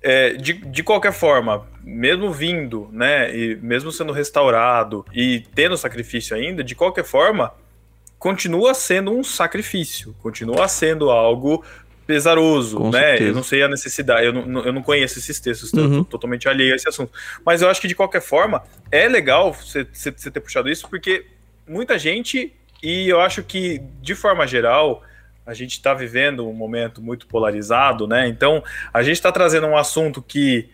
é, 0.02 0.32
de, 0.34 0.54
de 0.54 0.82
qualquer 0.82 1.12
forma, 1.12 1.66
mesmo 1.82 2.32
vindo, 2.32 2.88
né, 2.92 3.34
e 3.36 3.56
mesmo 3.56 3.90
sendo 3.92 4.12
restaurado 4.12 5.04
e 5.12 5.44
tendo 5.54 5.76
sacrifício 5.76 6.36
ainda, 6.36 6.62
de 6.62 6.74
qualquer 6.74 7.04
forma, 7.04 7.52
continua 8.18 8.74
sendo 8.74 9.12
um 9.12 9.24
sacrifício, 9.24 10.14
continua 10.22 10.68
sendo 10.68 11.10
algo 11.10 11.64
pesaroso, 12.06 12.76
Com 12.76 12.90
né? 12.90 13.00
certeza. 13.10 13.30
Eu 13.30 13.34
não 13.34 13.42
sei 13.42 13.62
a 13.62 13.68
necessidade, 13.68 14.26
eu 14.26 14.32
não, 14.32 14.64
eu 14.64 14.72
não 14.72 14.82
conheço 14.82 15.18
esses 15.18 15.38
textos, 15.38 15.72
Uhum. 15.72 15.98
tô 16.02 16.10
totalmente 16.10 16.48
alheio 16.48 16.72
a 16.72 16.76
esse 16.76 16.88
assunto. 16.88 17.12
Mas 17.46 17.62
eu 17.62 17.70
acho 17.70 17.80
que 17.80 17.86
de 17.88 17.94
qualquer 17.94 18.20
forma 18.20 18.62
é 18.90 19.08
legal 19.08 19.52
você 19.52 19.84
ter 19.84 20.40
puxado 20.40 20.68
isso, 20.68 20.88
porque 20.88 21.24
muita 21.68 21.96
gente, 21.98 22.52
e 22.82 23.08
eu 23.08 23.20
acho 23.20 23.42
que 23.44 23.80
de 24.02 24.14
forma 24.16 24.44
geral, 24.46 25.02
a 25.46 25.54
gente 25.54 25.72
está 25.72 25.94
vivendo 25.94 26.48
um 26.48 26.52
momento 26.52 27.00
muito 27.00 27.26
polarizado, 27.26 28.06
né? 28.08 28.26
Então 28.28 28.62
a 28.92 29.02
gente 29.02 29.14
está 29.14 29.30
trazendo 29.32 29.66
um 29.68 29.76
assunto 29.76 30.20
que, 30.20 30.68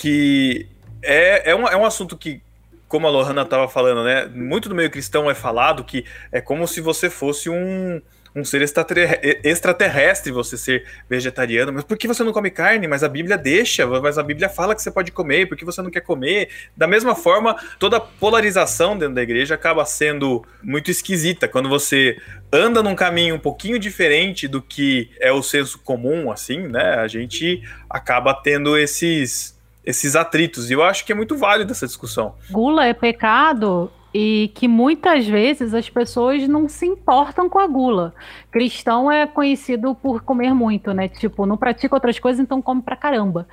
que 0.00 0.66
é, 1.02 1.50
é, 1.50 1.54
um, 1.54 1.68
é 1.68 1.76
um 1.76 1.84
assunto 1.84 2.16
que, 2.16 2.40
como 2.88 3.06
a 3.06 3.10
Lohana 3.10 3.42
estava 3.42 3.68
falando, 3.68 4.02
né? 4.02 4.24
Muito 4.34 4.66
do 4.66 4.74
meio 4.74 4.90
cristão 4.90 5.30
é 5.30 5.34
falado 5.34 5.84
que 5.84 6.06
é 6.32 6.40
como 6.40 6.66
se 6.66 6.80
você 6.80 7.10
fosse 7.10 7.50
um, 7.50 8.00
um 8.34 8.42
ser 8.42 8.62
extraterre- 8.62 9.40
extraterrestre, 9.44 10.32
você 10.32 10.56
ser 10.56 10.86
vegetariano. 11.06 11.70
Mas 11.70 11.84
por 11.84 11.98
que 11.98 12.08
você 12.08 12.24
não 12.24 12.32
come 12.32 12.50
carne? 12.50 12.88
Mas 12.88 13.04
a 13.04 13.08
Bíblia 13.10 13.36
deixa, 13.36 13.86
mas 13.86 14.16
a 14.16 14.22
Bíblia 14.22 14.48
fala 14.48 14.74
que 14.74 14.82
você 14.82 14.90
pode 14.90 15.12
comer, 15.12 15.46
por 15.46 15.56
que 15.56 15.66
você 15.66 15.82
não 15.82 15.90
quer 15.90 16.00
comer? 16.00 16.48
Da 16.74 16.86
mesma 16.86 17.14
forma, 17.14 17.54
toda 17.78 18.00
polarização 18.00 18.96
dentro 18.96 19.16
da 19.16 19.22
igreja 19.22 19.54
acaba 19.54 19.84
sendo 19.84 20.42
muito 20.62 20.90
esquisita. 20.90 21.46
Quando 21.46 21.68
você 21.68 22.16
anda 22.50 22.82
num 22.82 22.94
caminho 22.94 23.34
um 23.34 23.38
pouquinho 23.38 23.78
diferente 23.78 24.48
do 24.48 24.62
que 24.62 25.10
é 25.20 25.30
o 25.30 25.42
senso 25.42 25.78
comum, 25.80 26.32
assim, 26.32 26.68
né? 26.68 26.94
A 26.94 27.06
gente 27.06 27.62
acaba 27.88 28.32
tendo 28.32 28.78
esses, 28.78 29.59
esses 29.90 30.16
atritos. 30.16 30.70
E 30.70 30.74
eu 30.74 30.82
acho 30.82 31.04
que 31.04 31.12
é 31.12 31.14
muito 31.14 31.36
válido 31.36 31.72
essa 31.72 31.86
discussão. 31.86 32.34
Gula 32.50 32.86
é 32.86 32.94
pecado 32.94 33.90
e 34.12 34.50
que 34.54 34.66
muitas 34.66 35.26
vezes 35.26 35.72
as 35.72 35.88
pessoas 35.88 36.46
não 36.48 36.68
se 36.68 36.86
importam 36.86 37.48
com 37.48 37.58
a 37.58 37.66
gula. 37.66 38.12
Cristão 38.50 39.10
é 39.10 39.26
conhecido 39.26 39.94
por 39.94 40.22
comer 40.22 40.52
muito, 40.52 40.92
né? 40.92 41.08
Tipo, 41.08 41.46
não 41.46 41.56
pratica 41.56 41.94
outras 41.94 42.18
coisas, 42.18 42.40
então 42.40 42.60
come 42.60 42.82
pra 42.82 42.96
caramba. 42.96 43.46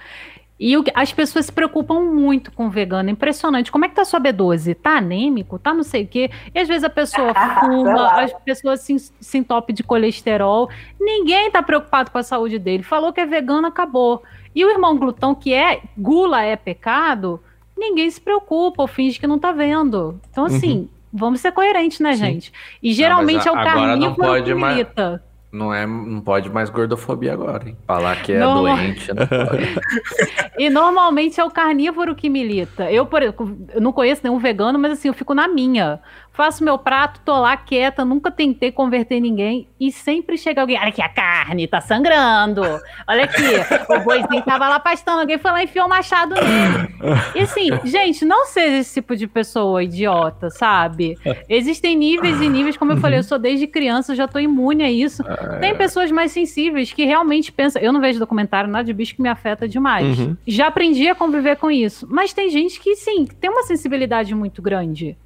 E 0.59 0.75
o 0.75 0.83
que- 0.83 0.91
as 0.95 1.13
pessoas 1.13 1.45
se 1.45 1.51
preocupam 1.51 1.99
muito 2.01 2.51
com 2.51 2.69
vegano. 2.69 3.09
Impressionante. 3.09 3.71
Como 3.71 3.85
é 3.85 3.89
que 3.89 3.95
tá 3.95 4.03
sua 4.03 4.19
B12? 4.19 4.73
Tá 4.75 4.97
anêmico? 4.97 5.59
Tá 5.59 5.73
não 5.73 5.83
sei 5.83 6.03
o 6.03 6.07
quê? 6.07 6.31
E 6.53 6.59
às 6.59 6.67
vezes 6.67 6.83
a 6.83 6.89
pessoa 6.89 7.31
fuma, 7.59 8.21
as 8.23 8.33
pessoas 8.33 8.79
se, 8.81 8.97
se 8.97 9.37
entopem 9.37 9.75
de 9.75 9.83
colesterol. 9.83 10.69
Ninguém 10.99 11.51
tá 11.51 11.61
preocupado 11.61 12.09
com 12.09 12.17
a 12.17 12.23
saúde 12.23 12.57
dele. 12.57 12.81
Falou 12.81 13.13
que 13.13 13.21
é 13.21 13.25
vegano, 13.25 13.67
acabou. 13.67 14.23
E 14.55 14.65
o 14.65 14.69
irmão 14.71 14.97
glutão, 14.97 15.35
que 15.35 15.53
é 15.53 15.81
gula 15.95 16.41
é 16.41 16.55
pecado, 16.55 17.39
ninguém 17.77 18.09
se 18.09 18.19
preocupa, 18.19 18.81
ou 18.81 18.87
finge 18.87 19.19
que 19.19 19.27
não 19.27 19.37
tá 19.37 19.51
vendo. 19.51 20.19
Então, 20.31 20.45
assim, 20.45 20.89
vamos 21.13 21.39
ser 21.41 21.51
coerentes, 21.51 21.99
né, 21.99 22.13
Sim. 22.13 22.25
gente? 22.25 22.53
E 22.81 22.91
geralmente 22.93 23.47
a- 23.47 23.51
é 23.51 23.53
o 23.53 23.55
não 23.55 23.63
carnívoro 23.63 24.43
que 24.43 24.53
milita. 24.55 25.23
Não, 25.51 25.73
é, 25.73 25.85
não 25.85 26.19
pode 26.19 26.49
mais 26.49 26.69
gordofobia 26.69 27.31
agora, 27.31 27.69
hein? 27.69 27.77
Falar 27.87 28.21
que 28.21 28.33
é 28.33 28.39
Não. 28.39 28.63
doente, 28.63 29.07
não 29.13 29.25
pode. 29.27 29.77
E 30.59 30.69
normalmente 30.69 31.39
é 31.39 31.43
o 31.43 31.51
carnívoro 31.51 32.15
que 32.15 32.29
milita. 32.29 32.91
Eu, 32.91 33.05
por 33.05 33.21
exemplo, 33.21 33.57
eu 33.73 33.79
não 33.79 33.93
conheço 33.93 34.21
nenhum 34.23 34.39
vegano, 34.39 34.77
mas 34.79 34.93
assim, 34.93 35.07
eu 35.07 35.13
fico 35.13 35.33
na 35.33 35.47
minha. 35.47 35.99
Faço 36.37 36.63
meu 36.63 36.77
prato, 36.77 37.19
tô 37.25 37.35
lá 37.39 37.57
quieta, 37.57 38.05
nunca 38.05 38.29
tentei 38.29 38.71
converter 38.71 39.19
ninguém 39.19 39.67
e 39.79 39.91
sempre 39.91 40.37
chega 40.37 40.61
alguém, 40.61 40.77
olha 40.77 40.89
aqui 40.89 41.01
a 41.01 41.09
carne, 41.09 41.67
tá 41.67 41.81
sangrando. 41.81 42.61
Olha 43.07 43.23
aqui, 43.23 43.41
o 43.89 43.99
boizinho 44.01 44.43
tava 44.43 44.69
lá 44.69 44.79
pastando, 44.79 45.21
alguém 45.21 45.39
foi 45.39 45.49
lá 45.49 45.61
e 45.61 45.65
enfiou 45.65 45.87
o 45.87 45.89
machado 45.89 46.35
nele. 46.35 46.95
E 47.33 47.39
assim, 47.39 47.69
gente, 47.85 48.23
não 48.23 48.45
seja 48.45 48.77
esse 48.77 49.01
tipo 49.01 49.15
de 49.15 49.25
pessoa 49.25 49.83
idiota, 49.83 50.51
sabe? 50.51 51.17
Existem 51.49 51.97
níveis 51.97 52.39
e 52.39 52.47
níveis, 52.47 52.77
como 52.77 52.91
eu 52.91 52.97
falei, 52.97 53.17
eu 53.17 53.23
sou 53.23 53.39
desde 53.39 53.65
criança, 53.65 54.13
já 54.13 54.27
tô 54.27 54.37
imune 54.37 54.83
a 54.83 54.91
isso. 54.91 55.23
Tem 55.59 55.75
pessoas 55.75 56.11
mais 56.11 56.31
sensíveis 56.31 56.93
que 56.93 57.03
realmente 57.03 57.51
pensam. 57.51 57.81
Eu 57.81 57.91
não 57.91 57.99
vejo 57.99 58.19
documentário, 58.19 58.69
nada 58.69 58.83
de 58.83 58.93
bicho 58.93 59.15
que 59.15 59.23
me 59.23 59.29
afeta 59.29 59.67
demais. 59.67 60.19
Uhum. 60.19 60.37
Já 60.45 60.67
aprendi 60.67 61.09
a 61.09 61.15
conviver 61.15 61.55
com 61.55 61.71
isso. 61.71 62.07
Mas 62.07 62.31
tem 62.31 62.47
gente 62.51 62.79
que, 62.79 62.95
sim, 62.95 63.25
tem 63.25 63.49
uma 63.49 63.63
sensibilidade 63.63 64.35
muito 64.35 64.61
grande. 64.61 65.17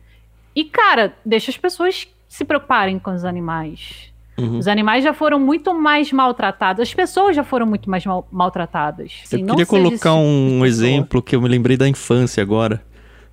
E, 0.56 0.64
cara, 0.66 1.14
deixa 1.26 1.52
as 1.52 1.58
pessoas 1.58 2.08
se 2.28 2.46
preocuparem 2.46 2.98
com 3.00 3.14
os 3.14 3.24
animais. 3.26 4.12
Uhum. 4.38 4.58
Os 4.58 4.68
animais 4.68 5.04
já 5.04 5.14
foram 5.14 5.40
muito 5.40 5.74
mais 5.74 6.12
maltratados. 6.12 6.82
As 6.82 6.94
pessoas 6.94 7.36
já 7.36 7.44
foram 7.44 7.66
muito 7.66 7.90
mais 7.90 8.06
mal- 8.06 8.28
maltratadas. 8.32 9.12
Assim, 9.24 9.42
eu 9.42 9.48
queria 9.48 9.66
colocar 9.66 9.98
tipo 9.98 10.10
um 10.22 10.66
exemplo 10.66 11.22
que 11.22 11.36
eu 11.36 11.42
me 11.42 11.48
lembrei 11.50 11.78
da 11.78 11.88
infância 11.88 12.42
agora. 12.42 12.82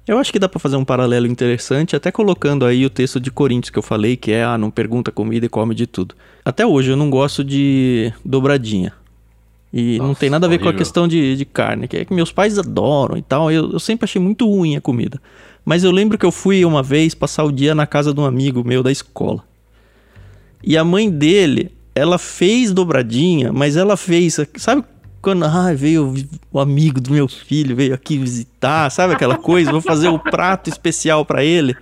Eu 0.06 0.18
acho 0.18 0.32
que 0.32 0.38
dá 0.38 0.48
pra 0.48 0.58
fazer 0.58 0.76
um 0.76 0.84
paralelo 0.84 1.26
interessante, 1.26 1.94
até 1.94 2.10
colocando 2.10 2.64
aí 2.64 2.84
o 2.84 2.90
texto 2.90 3.20
de 3.20 3.30
Coríntios 3.30 3.70
que 3.70 3.78
eu 3.78 3.82
falei, 3.82 4.16
que 4.16 4.32
é, 4.32 4.42
ah, 4.42 4.56
não 4.56 4.70
pergunta 4.70 5.12
comida 5.12 5.44
e 5.44 5.48
come 5.50 5.74
de 5.74 5.86
tudo. 5.86 6.14
Até 6.44 6.66
hoje 6.66 6.90
eu 6.90 6.96
não 6.96 7.10
gosto 7.10 7.44
de 7.44 8.12
dobradinha. 8.24 8.94
E 9.72 9.98
não 9.98 10.08
Nossa, 10.08 10.20
tem 10.20 10.30
nada 10.30 10.46
a 10.46 10.48
ver 10.48 10.58
com 10.58 10.64
a 10.64 10.68
horrível. 10.68 10.78
questão 10.78 11.06
de, 11.06 11.36
de 11.36 11.44
carne, 11.44 11.86
que 11.86 11.96
é 11.98 12.04
que 12.04 12.14
meus 12.14 12.32
pais 12.32 12.58
adoram 12.58 13.16
e 13.16 13.22
tal. 13.22 13.50
Eu, 13.50 13.72
eu 13.72 13.78
sempre 13.78 14.04
achei 14.04 14.20
muito 14.20 14.48
ruim 14.48 14.76
a 14.76 14.80
comida. 14.80 15.20
Mas 15.64 15.84
eu 15.84 15.90
lembro 15.90 16.16
que 16.16 16.24
eu 16.24 16.32
fui 16.32 16.64
uma 16.64 16.82
vez 16.82 17.14
passar 17.14 17.44
o 17.44 17.52
dia 17.52 17.74
na 17.74 17.86
casa 17.86 18.14
de 18.14 18.20
um 18.20 18.24
amigo 18.24 18.64
meu 18.64 18.82
da 18.82 18.90
escola. 18.90 19.44
E 20.64 20.76
a 20.76 20.84
mãe 20.84 21.10
dele, 21.10 21.70
ela 21.94 22.18
fez 22.18 22.72
dobradinha, 22.72 23.52
mas 23.52 23.76
ela 23.76 23.96
fez, 23.96 24.40
sabe 24.56 24.82
quando 25.20 25.44
ah, 25.44 25.72
veio 25.74 26.14
o 26.52 26.60
amigo 26.60 27.00
do 27.00 27.10
meu 27.12 27.28
filho, 27.28 27.76
veio 27.76 27.92
aqui 27.92 28.16
visitar, 28.16 28.90
sabe 28.90 29.14
aquela 29.14 29.36
coisa? 29.36 29.70
Vou 29.70 29.80
fazer 29.80 30.08
o 30.08 30.18
prato 30.18 30.70
especial 30.70 31.24
para 31.24 31.44
ele. 31.44 31.76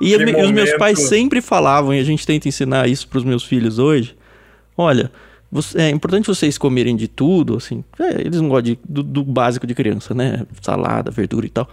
E 0.00 0.14
os 0.14 0.50
meus 0.50 0.72
pais 0.74 1.00
sempre 1.00 1.40
falavam, 1.40 1.94
e 1.94 1.98
a 1.98 2.04
gente 2.04 2.26
tenta 2.26 2.46
ensinar 2.46 2.88
isso 2.88 3.08
para 3.08 3.18
os 3.18 3.24
meus 3.24 3.42
filhos 3.42 3.78
hoje. 3.78 4.14
Olha, 4.76 5.10
você, 5.54 5.82
é 5.82 5.90
importante 5.90 6.26
vocês 6.26 6.58
comerem 6.58 6.96
de 6.96 7.06
tudo, 7.06 7.56
assim. 7.56 7.84
É, 7.96 8.22
eles 8.22 8.40
não 8.40 8.48
gostam 8.48 8.72
de, 8.72 8.78
do, 8.88 9.04
do, 9.04 9.22
básico 9.22 9.68
de 9.68 9.72
criança, 9.72 10.12
né? 10.12 10.44
Salada, 10.60 11.12
verdura 11.12 11.46
e 11.46 11.48
tal. 11.48 11.68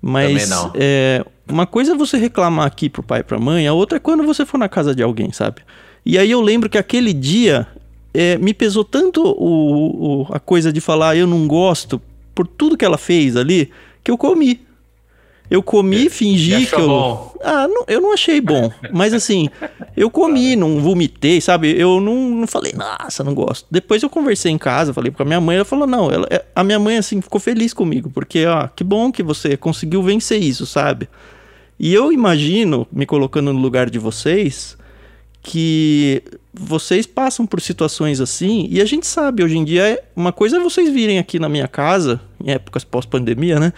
Mas 0.00 0.48
é, 0.76 1.26
uma 1.50 1.66
coisa 1.66 1.94
é 1.94 1.96
você 1.96 2.16
reclamar 2.16 2.68
aqui 2.68 2.88
pro 2.88 3.02
pai 3.02 3.18
e 3.18 3.24
pra 3.24 3.36
mãe, 3.36 3.66
a 3.66 3.72
outra 3.72 3.96
é 3.96 3.98
quando 3.98 4.22
você 4.22 4.46
for 4.46 4.56
na 4.56 4.68
casa 4.68 4.94
de 4.94 5.02
alguém, 5.02 5.32
sabe? 5.32 5.62
E 6.06 6.16
aí 6.16 6.30
eu 6.30 6.40
lembro 6.40 6.70
que 6.70 6.78
aquele 6.78 7.12
dia 7.12 7.66
é, 8.14 8.38
me 8.38 8.54
pesou 8.54 8.84
tanto 8.84 9.20
o, 9.20 10.22
o, 10.22 10.26
a 10.30 10.38
coisa 10.38 10.72
de 10.72 10.80
falar 10.80 11.16
eu 11.16 11.26
não 11.26 11.48
gosto 11.48 12.00
por 12.36 12.46
tudo 12.46 12.76
que 12.76 12.84
ela 12.84 12.96
fez 12.96 13.36
ali, 13.36 13.68
que 14.04 14.12
eu 14.12 14.16
comi. 14.16 14.60
Eu 15.50 15.62
comi, 15.62 16.10
fingi 16.10 16.66
que 16.66 16.74
eu. 16.74 16.86
Bom. 16.86 17.34
Ah, 17.42 17.66
não, 17.66 17.84
eu 17.88 18.00
não 18.00 18.12
achei 18.12 18.40
bom. 18.40 18.70
Mas 18.92 19.14
assim, 19.14 19.48
eu 19.96 20.10
comi, 20.10 20.54
não 20.54 20.80
vomitei, 20.80 21.40
sabe? 21.40 21.74
Eu 21.78 22.00
não, 22.00 22.14
não 22.30 22.46
falei, 22.46 22.72
nossa, 22.74 23.24
não 23.24 23.34
gosto. 23.34 23.66
Depois 23.70 24.02
eu 24.02 24.10
conversei 24.10 24.52
em 24.52 24.58
casa, 24.58 24.92
falei 24.92 25.10
com 25.10 25.22
a 25.22 25.26
minha 25.26 25.40
mãe, 25.40 25.56
ela 25.56 25.64
falou, 25.64 25.86
não, 25.86 26.10
ela, 26.10 26.26
é, 26.30 26.44
a 26.54 26.62
minha 26.62 26.78
mãe, 26.78 26.98
assim, 26.98 27.20
ficou 27.22 27.40
feliz 27.40 27.72
comigo, 27.72 28.10
porque, 28.10 28.44
ó, 28.44 28.68
que 28.68 28.84
bom 28.84 29.10
que 29.10 29.22
você 29.22 29.56
conseguiu 29.56 30.02
vencer 30.02 30.42
isso, 30.42 30.66
sabe? 30.66 31.08
E 31.78 31.94
eu 31.94 32.12
imagino, 32.12 32.86
me 32.92 33.06
colocando 33.06 33.52
no 33.52 33.58
lugar 33.58 33.88
de 33.88 33.98
vocês, 33.98 34.76
que 35.42 36.22
vocês 36.52 37.06
passam 37.06 37.46
por 37.46 37.60
situações 37.60 38.20
assim, 38.20 38.66
e 38.70 38.80
a 38.80 38.84
gente 38.84 39.06
sabe, 39.06 39.42
hoje 39.42 39.56
em 39.56 39.64
dia, 39.64 39.88
é, 39.88 40.04
uma 40.14 40.32
coisa 40.32 40.56
é 40.58 40.60
vocês 40.60 40.90
virem 40.90 41.18
aqui 41.18 41.38
na 41.38 41.48
minha 41.48 41.68
casa, 41.68 42.20
em 42.44 42.50
épocas 42.50 42.84
pós-pandemia, 42.84 43.58
né? 43.58 43.72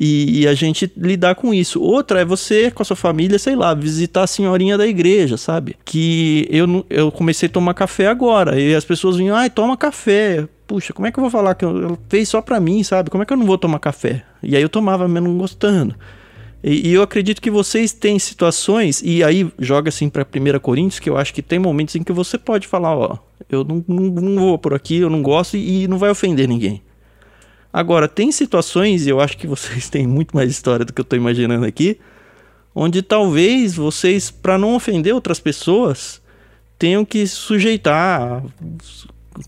E, 0.00 0.42
e, 0.42 0.48
a 0.48 0.54
gente 0.54 0.90
lidar 0.96 1.34
com 1.34 1.52
isso. 1.52 1.82
Outra 1.82 2.20
é 2.20 2.24
você, 2.24 2.70
com 2.70 2.82
a 2.82 2.84
sua 2.84 2.94
família, 2.94 3.36
sei 3.36 3.56
lá, 3.56 3.74
visitar 3.74 4.22
a 4.22 4.26
senhorinha 4.28 4.78
da 4.78 4.86
igreja, 4.86 5.36
sabe? 5.36 5.74
Que 5.84 6.46
eu, 6.50 6.86
eu 6.88 7.10
comecei 7.10 7.48
a 7.48 7.52
tomar 7.52 7.74
café 7.74 8.06
agora, 8.06 8.60
e 8.60 8.76
as 8.76 8.84
pessoas 8.84 9.16
vinham, 9.16 9.34
ai, 9.34 9.50
toma 9.50 9.76
café. 9.76 10.46
Puxa, 10.68 10.92
como 10.92 11.08
é 11.08 11.10
que 11.10 11.18
eu 11.18 11.22
vou 11.22 11.30
falar 11.30 11.56
que 11.56 11.64
ela 11.64 11.98
fez 12.08 12.28
só 12.28 12.40
pra 12.40 12.60
mim, 12.60 12.84
sabe? 12.84 13.10
Como 13.10 13.24
é 13.24 13.26
que 13.26 13.32
eu 13.32 13.36
não 13.36 13.46
vou 13.46 13.58
tomar 13.58 13.80
café? 13.80 14.22
E 14.40 14.54
aí 14.54 14.62
eu 14.62 14.68
tomava 14.68 15.08
mesmo 15.08 15.36
gostando. 15.36 15.96
E, 16.62 16.90
e, 16.90 16.94
eu 16.94 17.02
acredito 17.02 17.42
que 17.42 17.50
vocês 17.50 17.92
têm 17.92 18.20
situações, 18.20 19.02
e 19.04 19.24
aí 19.24 19.50
joga 19.58 19.88
assim 19.88 20.08
para 20.08 20.22
1 20.22 20.58
Coríntios, 20.60 21.00
que 21.00 21.10
eu 21.10 21.16
acho 21.16 21.34
que 21.34 21.42
tem 21.42 21.58
momentos 21.58 21.96
em 21.96 22.04
que 22.04 22.12
você 22.12 22.38
pode 22.38 22.68
falar: 22.68 22.96
ó, 22.96 23.18
eu 23.50 23.64
não, 23.64 23.84
não, 23.88 24.04
não 24.04 24.42
vou 24.42 24.58
por 24.58 24.74
aqui, 24.74 24.98
eu 24.98 25.10
não 25.10 25.22
gosto 25.22 25.56
e, 25.56 25.84
e 25.84 25.88
não 25.88 25.98
vai 25.98 26.10
ofender 26.10 26.46
ninguém. 26.46 26.82
Agora, 27.72 28.08
tem 28.08 28.32
situações, 28.32 29.06
e 29.06 29.10
eu 29.10 29.20
acho 29.20 29.36
que 29.36 29.46
vocês 29.46 29.88
têm 29.90 30.06
muito 30.06 30.34
mais 30.34 30.50
história 30.50 30.84
do 30.84 30.92
que 30.92 31.00
eu 31.00 31.04
estou 31.04 31.18
imaginando 31.18 31.66
aqui, 31.66 31.98
onde 32.74 33.02
talvez 33.02 33.74
vocês, 33.74 34.30
para 34.30 34.56
não 34.56 34.74
ofender 34.74 35.14
outras 35.14 35.40
pessoas, 35.40 36.22
tenham 36.78 37.04
que 37.04 37.26
sujeitar, 37.26 38.42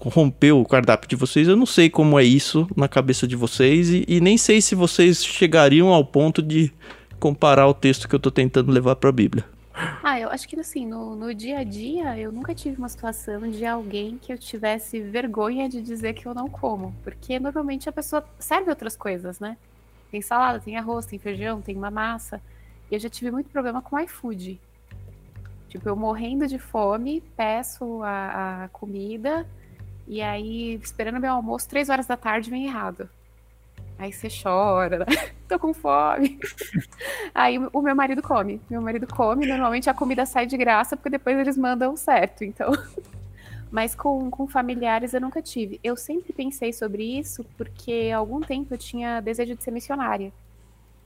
romper 0.01 0.53
o 0.53 0.65
cardápio 0.65 1.09
de 1.09 1.17
vocês. 1.17 1.49
Eu 1.49 1.57
não 1.57 1.67
sei 1.67 1.89
como 1.89 2.19
é 2.19 2.25
isso 2.25 2.69
na 2.77 2.89
cabeça 2.89 3.27
de 3.27 3.37
vocês 3.37 3.91
e, 3.91 4.05
e 4.07 4.21
nem 4.21 4.37
sei 4.37 4.61
se 4.61 4.75
vocês 4.75 5.25
chegariam 5.25 5.89
ao 5.89 6.05
ponto 6.05 6.43
de 6.43 6.73
comparar 7.19 7.67
o 7.69 7.75
texto 7.75 8.09
que 8.09 8.15
eu 8.15 8.21
tô 8.21 8.31
tentando 8.31 8.73
levar 8.73 8.97
para 8.97 9.11
a 9.11 9.13
Bíblia? 9.13 9.45
Ah, 9.73 10.19
eu 10.19 10.29
acho 10.31 10.49
que 10.49 10.59
assim, 10.59 10.85
no, 10.87 11.15
no 11.15 11.35
dia 11.35 11.59
a 11.59 11.65
dia, 11.65 12.19
eu 12.19 12.33
nunca 12.33 12.55
tive 12.55 12.77
uma 12.77 12.89
situação 12.89 13.49
de 13.49 13.65
alguém 13.65 14.19
que 14.19 14.33
eu 14.33 14.39
tivesse 14.39 15.01
vergonha 15.01 15.69
de 15.69 15.81
dizer 15.81 16.15
que 16.15 16.27
eu 16.27 16.35
não 16.35 16.49
como. 16.49 16.95
Porque 17.03 17.39
normalmente 17.39 17.89
a 17.89 17.93
pessoa 17.93 18.25
serve 18.39 18.71
outras 18.71 18.97
coisas, 18.97 19.39
né? 19.39 19.57
Tem 20.11 20.21
salada, 20.21 20.59
tem 20.59 20.77
arroz, 20.77 21.07
tem 21.07 21.19
feijão, 21.19 21.63
tem 21.63 21.77
uma 21.77 21.91
massa. 21.91 22.41
E 22.91 22.95
eu 22.95 23.01
já 23.01 23.09
tive 23.09 23.31
muito 23.31 23.49
problema 23.51 23.81
com 23.81 23.99
iFood. 23.99 24.61
Tipo, 25.69 25.89
eu 25.89 25.95
morrendo 25.95 26.49
de 26.49 26.59
fome, 26.59 27.23
peço 27.37 28.03
a, 28.03 28.65
a 28.65 28.69
comida, 28.71 29.47
e 30.09 30.21
aí, 30.21 30.75
esperando 30.83 31.21
meu 31.21 31.33
almoço, 31.33 31.69
três 31.69 31.89
horas 31.89 32.07
da 32.09 32.17
tarde, 32.17 32.51
vem 32.51 32.67
errado. 32.67 33.09
Aí 34.01 34.15
você 34.15 34.29
chora, 34.31 35.01
né? 35.01 35.05
Tô 35.47 35.59
com 35.59 35.75
fome. 35.75 36.41
Aí 37.35 37.59
o 37.59 37.83
meu 37.83 37.95
marido 37.95 38.23
come. 38.23 38.59
Meu 38.71 38.81
marido 38.81 39.07
come, 39.07 39.47
normalmente 39.47 39.91
a 39.91 39.95
comida 39.95 40.25
sai 40.25 40.47
de 40.47 40.57
graça, 40.57 40.97
porque 40.97 41.11
depois 41.11 41.39
eles 41.39 41.59
mandam 41.59 41.95
certo. 41.99 42.43
Então. 42.43 42.73
Mas 43.71 43.95
com, 43.95 44.31
com 44.31 44.49
familiares 44.49 45.13
eu 45.13 45.21
nunca 45.21 45.43
tive. 45.43 45.79
Eu 45.85 45.97
sempre 45.97 46.33
pensei 46.33 46.73
sobre 46.73 47.05
isso 47.19 47.45
porque 47.59 48.11
há 48.11 48.17
algum 48.17 48.41
tempo 48.41 48.73
eu 48.73 48.79
tinha 48.79 49.21
desejo 49.21 49.55
de 49.55 49.63
ser 49.63 49.71
missionária. 49.71 50.33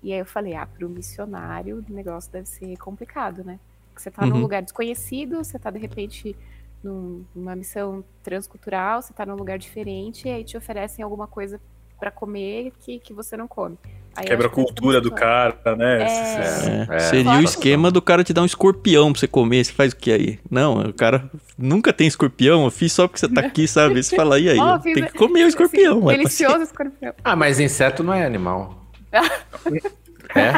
E 0.00 0.12
aí 0.12 0.20
eu 0.20 0.26
falei, 0.26 0.54
ah, 0.54 0.64
para 0.64 0.86
o 0.86 0.88
missionário 0.88 1.84
o 1.88 1.92
negócio 1.92 2.30
deve 2.30 2.46
ser 2.46 2.76
complicado, 2.76 3.42
né? 3.42 3.58
Porque 3.88 4.02
você 4.02 4.10
tá 4.10 4.22
uhum. 4.22 4.30
num 4.30 4.40
lugar 4.40 4.62
desconhecido, 4.62 5.38
você 5.42 5.58
tá 5.58 5.68
de 5.68 5.80
repente 5.80 6.36
numa 6.80 7.56
missão 7.56 8.04
transcultural, 8.22 9.02
você 9.02 9.12
tá 9.12 9.26
num 9.26 9.34
lugar 9.34 9.58
diferente, 9.58 10.28
e 10.28 10.30
aí 10.30 10.44
te 10.44 10.56
oferecem 10.56 11.02
alguma 11.02 11.26
coisa 11.26 11.60
para 12.04 12.10
comer 12.10 12.70
que, 12.80 12.98
que 12.98 13.14
você 13.14 13.34
não 13.34 13.48
come. 13.48 13.78
Aí 14.14 14.26
Quebra 14.26 14.46
a 14.46 14.50
cultura 14.50 15.00
do 15.00 15.10
cara, 15.10 15.56
né? 15.74 16.02
É... 16.02 16.86
É. 16.96 16.98
Seria 16.98 17.32
o 17.32 17.42
esquema 17.42 17.90
do 17.90 18.02
cara 18.02 18.22
te 18.22 18.34
dar 18.34 18.42
um 18.42 18.44
escorpião 18.44 19.10
pra 19.10 19.20
você 19.20 19.26
comer. 19.26 19.64
Você 19.64 19.72
faz 19.72 19.94
o 19.94 19.96
que 19.96 20.12
aí? 20.12 20.38
Não, 20.50 20.80
o 20.82 20.92
cara 20.92 21.30
nunca 21.56 21.94
tem 21.94 22.06
escorpião. 22.06 22.64
Eu 22.64 22.70
fiz 22.70 22.92
só 22.92 23.08
porque 23.08 23.20
você 23.20 23.28
tá 23.28 23.40
aqui, 23.40 23.66
sabe? 23.66 24.02
Você 24.02 24.14
fala, 24.14 24.38
e 24.38 24.50
aí? 24.50 24.58
Oh, 24.58 24.78
tem 24.78 25.06
que 25.06 25.14
comer 25.14 25.44
o 25.44 25.48
escorpião. 25.48 26.00
Sim, 26.02 26.06
delicioso 26.08 26.62
escorpião. 26.62 27.14
Ah, 27.24 27.34
mas 27.34 27.58
inseto 27.58 28.04
não 28.04 28.12
é 28.12 28.26
animal. 28.26 28.86
é? 29.10 30.52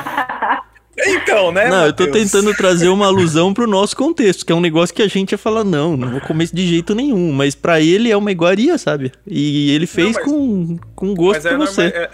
Então, 0.99 1.53
né? 1.53 1.69
Não, 1.69 1.87
Mateus? 1.87 1.87
eu 1.87 1.93
tô 1.93 2.07
tentando 2.11 2.55
trazer 2.55 2.89
uma 2.89 3.07
alusão 3.07 3.53
pro 3.53 3.67
nosso 3.67 3.97
contexto, 3.97 4.47
que 4.47 4.53
é 4.53 4.55
um 4.55 4.61
negócio 4.61 4.95
que 4.95 5.03
a 5.03 5.09
gente 5.09 5.33
ia 5.33 5.39
falar, 5.39 5.63
não, 5.63 5.97
não 5.97 6.11
vou 6.11 6.21
comer 6.21 6.45
isso 6.45 6.57
de 6.57 6.67
jeito 6.67 6.95
nenhum. 6.95 7.33
Mas 7.33 7.55
para 7.55 7.81
ele 7.81 8.11
é 8.11 8.17
uma 8.17 8.33
iguaria, 8.33 8.79
sabe? 8.79 9.13
E 9.27 9.71
ele 9.75 9.87
fez 9.87 10.15
não, 10.15 10.23
mas, 10.23 10.25
com, 10.25 10.79
com 10.95 11.15
gosto 11.15 11.43
pra 11.43 11.53
é 11.53 11.57
você. 11.57 11.83
É, 11.87 12.11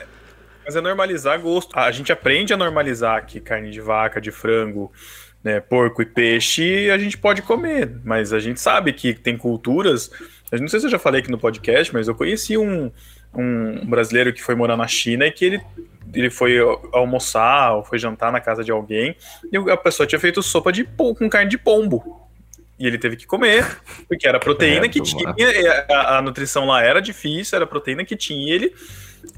mas 0.65 0.77
é 0.77 0.81
normalizar 0.81 1.41
gosto. 1.41 1.79
A 1.79 1.91
gente 1.93 2.13
aprende 2.13 2.53
a 2.53 2.57
normalizar 2.57 3.19
aqui 3.19 3.41
carne 3.41 3.71
de 3.71 3.81
vaca, 3.81 4.21
de 4.21 4.31
frango, 4.31 4.91
né, 5.43 5.61
porco 5.61 6.03
e 6.03 6.07
peixe, 6.07 6.91
a 6.91 6.99
gente 6.99 7.19
pode 7.19 7.43
comer. 7.43 8.01
Mas 8.05 8.33
a 8.33 8.41
gente 8.41 8.61
sabe 8.61 8.93
que 8.93 9.15
tem 9.15 9.37
culturas. 9.37 10.11
Não 10.53 10.69
sei 10.69 10.81
se 10.81 10.87
eu 10.87 10.91
já 10.91 10.99
falei 10.99 11.21
aqui 11.21 11.31
no 11.31 11.39
podcast, 11.39 11.93
mas 11.93 12.09
eu 12.09 12.15
conheci 12.15 12.57
um, 12.57 12.91
um 13.35 13.87
brasileiro 13.87 14.33
que 14.33 14.43
foi 14.43 14.55
morar 14.55 14.77
na 14.77 14.87
China 14.87 15.27
e 15.27 15.33
que 15.33 15.45
ele 15.45 15.61
ele 16.15 16.31
foi 16.31 16.57
almoçar 16.93 17.75
ou 17.75 17.85
foi 17.85 17.99
jantar 17.99 18.33
na 18.33 18.41
casa 18.41 18.63
de 18.63 18.71
alguém 18.71 19.17
e 19.51 19.57
a 19.71 19.77
pessoa 19.77 20.07
tinha 20.07 20.19
feito 20.19 20.43
sopa 20.43 20.73
de 20.73 20.85
com 20.85 21.29
carne 21.29 21.51
de 21.51 21.59
pombo. 21.59 22.21
E 22.79 22.87
ele 22.87 22.99
teve 22.99 23.17
que 23.17 23.27
comer, 23.27 23.65
porque 24.09 24.27
era 24.27 24.41
proteína 24.41 24.87
é, 24.87 24.89
que 24.89 25.01
tinha, 25.01 25.33
a, 25.89 26.19
a, 26.19 26.23
nutrição 26.23 26.67
lá 26.67 26.83
era 26.83 27.01
difícil, 27.01 27.55
era 27.55 27.67
proteína 27.67 28.05
que 28.05 28.17
tinha 28.17 28.49
e 28.49 28.51
ele 28.51 28.75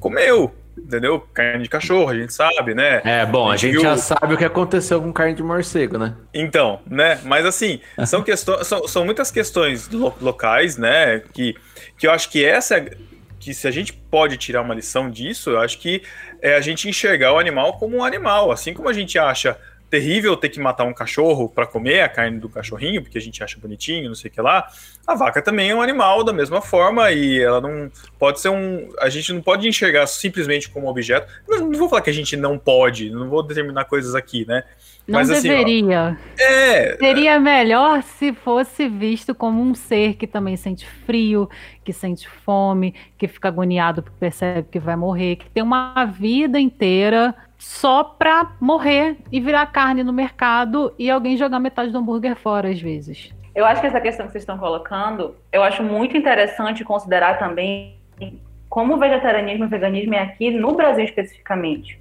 comeu, 0.00 0.54
entendeu? 0.78 1.20
Carne 1.34 1.62
de 1.62 1.68
cachorro, 1.68 2.08
a 2.08 2.14
gente 2.14 2.32
sabe, 2.32 2.74
né? 2.74 3.02
É, 3.04 3.26
bom, 3.26 3.50
a 3.50 3.56
gente, 3.56 3.66
a 3.66 3.72
gente 3.72 3.80
viu... 3.82 3.90
já 3.90 3.96
sabe 3.98 4.32
o 4.32 4.38
que 4.38 4.44
aconteceu 4.46 5.02
com 5.02 5.12
carne 5.12 5.34
de 5.34 5.42
morcego, 5.42 5.98
né? 5.98 6.14
Então, 6.32 6.80
né? 6.88 7.20
Mas 7.24 7.44
assim, 7.44 7.80
são 8.06 8.22
questões, 8.22 8.66
são, 8.66 8.88
são 8.88 9.04
muitas 9.04 9.30
questões 9.30 9.90
lo 9.90 10.14
locais, 10.22 10.78
né? 10.78 11.20
Que, 11.32 11.54
que 11.98 12.06
eu 12.06 12.12
acho 12.12 12.30
que 12.30 12.42
essa 12.42 12.78
é 12.78 12.96
que 13.44 13.52
se 13.52 13.68
a 13.68 13.70
gente 13.70 13.92
pode 13.92 14.38
tirar 14.38 14.62
uma 14.62 14.74
lição 14.74 15.10
disso, 15.10 15.50
eu 15.50 15.60
acho 15.60 15.78
que 15.78 16.02
é 16.40 16.54
a 16.56 16.60
gente 16.62 16.88
enxergar 16.88 17.34
o 17.34 17.38
animal 17.38 17.74
como 17.74 17.98
um 17.98 18.02
animal. 18.02 18.50
Assim 18.50 18.72
como 18.72 18.88
a 18.88 18.92
gente 18.92 19.18
acha 19.18 19.58
terrível 19.94 20.36
ter 20.36 20.48
que 20.48 20.58
matar 20.58 20.82
um 20.82 20.92
cachorro 20.92 21.48
para 21.48 21.68
comer 21.68 22.00
a 22.00 22.08
carne 22.08 22.40
do 22.40 22.48
cachorrinho, 22.48 23.00
porque 23.00 23.16
a 23.16 23.20
gente 23.20 23.44
acha 23.44 23.56
bonitinho, 23.60 24.08
não 24.08 24.14
sei 24.16 24.28
o 24.28 24.34
que 24.34 24.40
lá. 24.40 24.66
A 25.06 25.14
vaca 25.14 25.40
também 25.40 25.70
é 25.70 25.74
um 25.74 25.80
animal 25.80 26.24
da 26.24 26.32
mesma 26.32 26.60
forma 26.60 27.12
e 27.12 27.40
ela 27.40 27.60
não 27.60 27.88
pode 28.18 28.40
ser 28.40 28.48
um. 28.48 28.88
A 28.98 29.08
gente 29.08 29.32
não 29.32 29.40
pode 29.40 29.68
enxergar 29.68 30.08
simplesmente 30.08 30.68
como 30.68 30.88
objeto. 30.88 31.32
Não, 31.48 31.68
não 31.68 31.78
vou 31.78 31.88
falar 31.88 32.02
que 32.02 32.10
a 32.10 32.14
gente 32.14 32.36
não 32.36 32.58
pode, 32.58 33.08
não 33.08 33.28
vou 33.28 33.40
determinar 33.40 33.84
coisas 33.84 34.16
aqui, 34.16 34.44
né? 34.48 34.64
Não 35.06 35.20
Mas, 35.20 35.30
assim, 35.30 35.46
deveria. 35.48 36.18
Ó, 36.18 36.42
é. 36.42 36.96
Seria 36.96 37.38
melhor 37.38 38.02
se 38.02 38.32
fosse 38.32 38.88
visto 38.88 39.32
como 39.32 39.62
um 39.62 39.76
ser 39.76 40.14
que 40.14 40.26
também 40.26 40.56
sente 40.56 40.88
frio, 41.06 41.48
que 41.84 41.92
sente 41.92 42.28
fome, 42.28 42.94
que 43.16 43.28
fica 43.28 43.46
agoniado 43.46 44.02
porque 44.02 44.18
percebe 44.18 44.66
que 44.72 44.80
vai 44.80 44.96
morrer, 44.96 45.36
que 45.36 45.48
tem 45.50 45.62
uma 45.62 46.04
vida 46.06 46.58
inteira 46.58 47.32
só 47.64 48.04
pra 48.04 48.52
morrer 48.60 49.16
e 49.32 49.40
virar 49.40 49.64
carne 49.66 50.04
no 50.04 50.12
mercado 50.12 50.92
e 50.98 51.10
alguém 51.10 51.34
jogar 51.36 51.58
metade 51.58 51.90
do 51.90 51.98
hambúrguer 51.98 52.36
fora 52.36 52.68
às 52.68 52.80
vezes. 52.80 53.34
Eu 53.54 53.64
acho 53.64 53.80
que 53.80 53.86
essa 53.86 54.00
questão 54.00 54.26
que 54.26 54.32
vocês 54.32 54.42
estão 54.42 54.58
colocando, 54.58 55.34
eu 55.50 55.62
acho 55.62 55.82
muito 55.82 56.14
interessante 56.14 56.84
considerar 56.84 57.38
também 57.38 57.96
como 58.68 58.94
o 58.94 58.98
vegetarianismo 58.98 59.64
e 59.64 59.66
o 59.66 59.70
veganismo 59.70 60.14
é 60.14 60.18
aqui 60.18 60.50
no 60.50 60.74
Brasil 60.74 61.04
especificamente. 61.04 61.98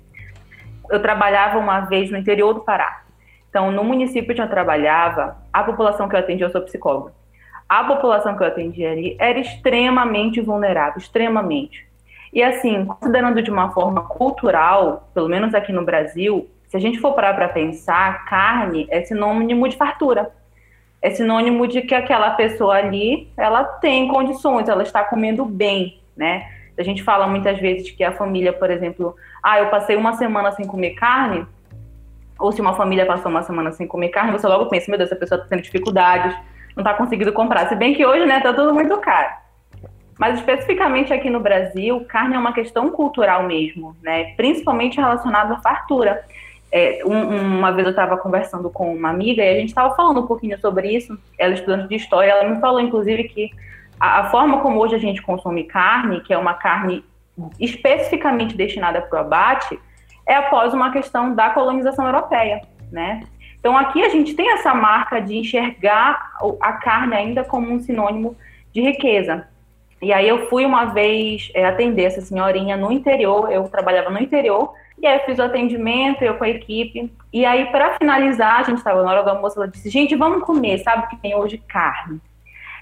eu 0.91 1.01
trabalhava 1.01 1.57
uma 1.57 1.79
vez 1.81 2.11
no 2.11 2.17
interior 2.17 2.53
do 2.53 2.59
Pará. 2.59 3.03
Então, 3.49 3.71
no 3.71 3.85
município 3.85 4.31
onde 4.31 4.41
eu 4.41 4.49
trabalhava, 4.49 5.37
a 5.51 5.63
população 5.63 6.09
que 6.09 6.15
eu 6.15 6.19
atendia, 6.19 6.45
eu 6.45 6.51
sou 6.51 6.61
psicóloga, 6.61 7.13
a 7.69 7.85
população 7.85 8.35
que 8.35 8.43
eu 8.43 8.47
atendia 8.47 8.91
ali 8.91 9.15
era 9.17 9.39
extremamente 9.39 10.41
vulnerável, 10.41 10.97
extremamente. 10.97 11.87
E 12.33 12.41
assim, 12.41 12.85
considerando 12.85 13.43
de 13.43 13.51
uma 13.51 13.69
forma 13.71 14.01
cultural, 14.01 15.07
pelo 15.13 15.29
menos 15.29 15.53
aqui 15.53 15.71
no 15.71 15.85
Brasil, 15.85 16.49
se 16.67 16.75
a 16.75 16.79
gente 16.79 16.99
for 16.99 17.13
parar 17.13 17.35
para 17.35 17.47
pensar, 17.47 18.25
carne 18.25 18.87
é 18.89 19.03
sinônimo 19.03 19.69
de 19.69 19.77
fartura. 19.77 20.31
É 20.99 21.11
sinônimo 21.11 21.67
de 21.67 21.83
que 21.83 21.93
aquela 21.93 22.31
pessoa 22.31 22.73
ali, 22.75 23.31
ela 23.37 23.63
tem 23.63 24.07
condições, 24.07 24.67
ela 24.67 24.81
está 24.81 25.03
comendo 25.03 25.45
bem, 25.45 26.01
né? 26.17 26.49
A 26.75 26.81
gente 26.81 27.03
fala 27.03 27.27
muitas 27.27 27.59
vezes 27.59 27.91
que 27.91 28.03
a 28.03 28.11
família, 28.11 28.51
por 28.51 28.71
exemplo, 28.71 29.15
ah, 29.43 29.59
eu 29.59 29.69
passei 29.69 29.95
uma 29.95 30.13
semana 30.13 30.51
sem 30.53 30.65
comer 30.65 30.91
carne, 30.95 31.45
ou 32.39 32.51
se 32.51 32.59
uma 32.59 32.73
família 32.73 33.05
passou 33.05 33.29
uma 33.29 33.43
semana 33.43 33.71
sem 33.71 33.85
comer 33.85 34.09
carne, 34.09 34.31
você 34.31 34.47
logo 34.47 34.65
pensa, 34.65 34.89
meu 34.89 34.97
Deus, 34.97 35.11
essa 35.11 35.19
pessoa 35.19 35.37
está 35.37 35.49
tendo 35.49 35.61
dificuldades, 35.61 36.35
não 36.75 36.81
está 36.81 36.95
conseguindo 36.95 37.31
comprar. 37.31 37.69
Se 37.69 37.75
bem 37.75 37.93
que 37.93 38.03
hoje, 38.03 38.25
né, 38.25 38.39
tá 38.39 38.51
tudo 38.51 38.73
muito 38.73 38.97
caro. 38.97 39.42
Mas 40.17 40.39
especificamente 40.39 41.11
aqui 41.11 41.29
no 41.29 41.39
Brasil, 41.39 42.05
carne 42.07 42.35
é 42.35 42.39
uma 42.39 42.53
questão 42.53 42.89
cultural 42.89 43.43
mesmo, 43.43 43.95
né? 44.01 44.33
Principalmente 44.35 44.97
relacionada 44.97 45.55
à 45.55 45.61
fartura. 45.61 46.23
É, 46.71 47.01
um, 47.05 47.57
uma 47.57 47.71
vez 47.71 47.85
eu 47.85 47.91
estava 47.91 48.17
conversando 48.17 48.69
com 48.69 48.93
uma 48.95 49.09
amiga 49.09 49.43
e 49.43 49.49
a 49.49 49.59
gente 49.59 49.69
estava 49.69 49.95
falando 49.95 50.21
um 50.21 50.27
pouquinho 50.27 50.59
sobre 50.59 50.95
isso. 50.95 51.17
Ela 51.37 51.51
é 51.51 51.55
estudante 51.55 51.87
de 51.87 51.95
história, 51.95 52.31
ela 52.31 52.49
me 52.49 52.59
falou 52.59 52.79
inclusive 52.79 53.25
que 53.25 53.51
a, 53.99 54.21
a 54.21 54.29
forma 54.29 54.59
como 54.61 54.79
hoje 54.79 54.95
a 54.95 54.99
gente 54.99 55.21
consome 55.21 55.65
carne, 55.65 56.21
que 56.21 56.33
é 56.33 56.37
uma 56.37 56.55
carne 56.55 57.03
especificamente 57.59 58.55
destinada 58.55 59.01
para 59.01 59.17
o 59.17 59.21
abate, 59.21 59.79
é 60.27 60.35
após 60.35 60.73
uma 60.73 60.91
questão 60.91 61.33
da 61.33 61.49
colonização 61.49 62.05
europeia, 62.05 62.61
né? 62.91 63.23
Então 63.59 63.77
aqui 63.77 64.03
a 64.03 64.09
gente 64.09 64.33
tem 64.33 64.51
essa 64.51 64.73
marca 64.73 65.21
de 65.21 65.37
enxergar 65.37 66.33
a 66.61 66.73
carne 66.73 67.15
ainda 67.15 67.43
como 67.43 67.71
um 67.71 67.79
sinônimo 67.79 68.35
de 68.73 68.81
riqueza. 68.81 69.47
E 70.03 70.11
aí 70.11 70.27
eu 70.27 70.47
fui 70.49 70.65
uma 70.65 70.85
vez 70.85 71.49
é, 71.53 71.65
atender 71.65 72.03
essa 72.03 72.19
senhorinha 72.19 72.75
no 72.75 72.91
interior, 72.91 73.49
eu 73.49 73.63
trabalhava 73.69 74.09
no 74.09 74.19
interior, 74.19 74.73
e 75.01 75.07
aí 75.07 75.17
eu 75.17 75.25
fiz 75.25 75.39
o 75.39 75.43
atendimento, 75.43 76.21
eu 76.21 76.35
com 76.35 76.43
a 76.43 76.49
equipe. 76.49 77.09
E 77.31 77.45
aí, 77.45 77.67
para 77.71 77.97
finalizar, 77.97 78.59
a 78.59 78.63
gente 78.63 78.79
estava 78.79 79.01
na 79.01 79.09
hora 79.09 79.23
do 79.23 79.29
almoço, 79.29 79.57
ela 79.57 79.67
disse, 79.67 79.89
gente, 79.89 80.13
vamos 80.13 80.43
comer, 80.43 80.79
sabe 80.79 81.07
que 81.07 81.15
tem 81.15 81.33
hoje 81.35 81.57
carne. 81.57 82.19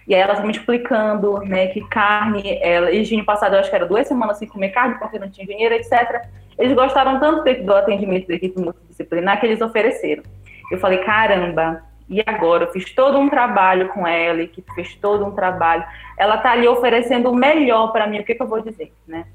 E 0.07 0.15
aí 0.15 0.22
ela 0.22 0.32
estava 0.32 0.47
me 0.47 0.53
explicando, 0.53 1.38
né, 1.41 1.67
que 1.67 1.82
carne, 1.89 2.57
ela, 2.59 2.89
tinham 3.03 3.24
passado, 3.24 3.53
eu 3.53 3.59
acho 3.59 3.69
que 3.69 3.76
era 3.76 3.86
duas 3.86 4.07
semanas 4.07 4.38
sem 4.39 4.47
comer 4.47 4.69
carne, 4.69 4.97
porque 4.97 5.19
não 5.19 5.30
tinha 5.30 5.45
dinheiro, 5.45 5.76
etc. 5.76 6.24
Eles 6.57 6.74
gostaram 6.74 7.19
tanto 7.19 7.43
do 7.63 7.74
atendimento 7.76 8.28
da 8.28 8.34
equipe 8.34 8.59
multidisciplinar 8.59 9.39
que 9.39 9.45
eles 9.45 9.61
ofereceram. 9.61 10.24
Eu 10.72 10.80
falei, 10.80 10.97
caramba, 10.99 11.84
e 12.12 12.22
agora? 12.28 12.66
Eu 12.66 12.72
fiz 12.74 12.93
todo 12.93 13.18
um 13.18 13.30
trabalho 13.30 13.88
com 13.88 14.05
ela, 14.05 14.41
equipe 14.41 14.70
fez 14.74 14.93
todo 14.95 15.26
um 15.26 15.32
trabalho. 15.32 15.86
Ela 16.18 16.36
está 16.36 16.51
ali 16.51 16.68
oferecendo 16.68 17.32
o 17.32 17.36
melhor 17.36 17.93
para 17.93 18.05
mim, 18.05 18.20
o 18.20 18.26
que, 18.26 18.36
que, 18.36 18.43
eu 18.43 18.47
vou 18.47 18.62
dizer, 18.62 18.91
né? 19.07 19.26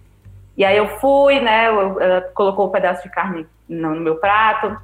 E 0.54 0.62
aí 0.62 0.76
eu 0.76 0.86
fui, 0.98 1.40
né? 1.40 1.64
Ela 1.64 2.20
colocou 2.34 2.66
um 2.66 2.70
pedaço 2.70 3.02
de 3.02 3.08
carne 3.08 3.46
no, 3.66 3.96
meu 3.96 4.16
prato. 4.16 4.76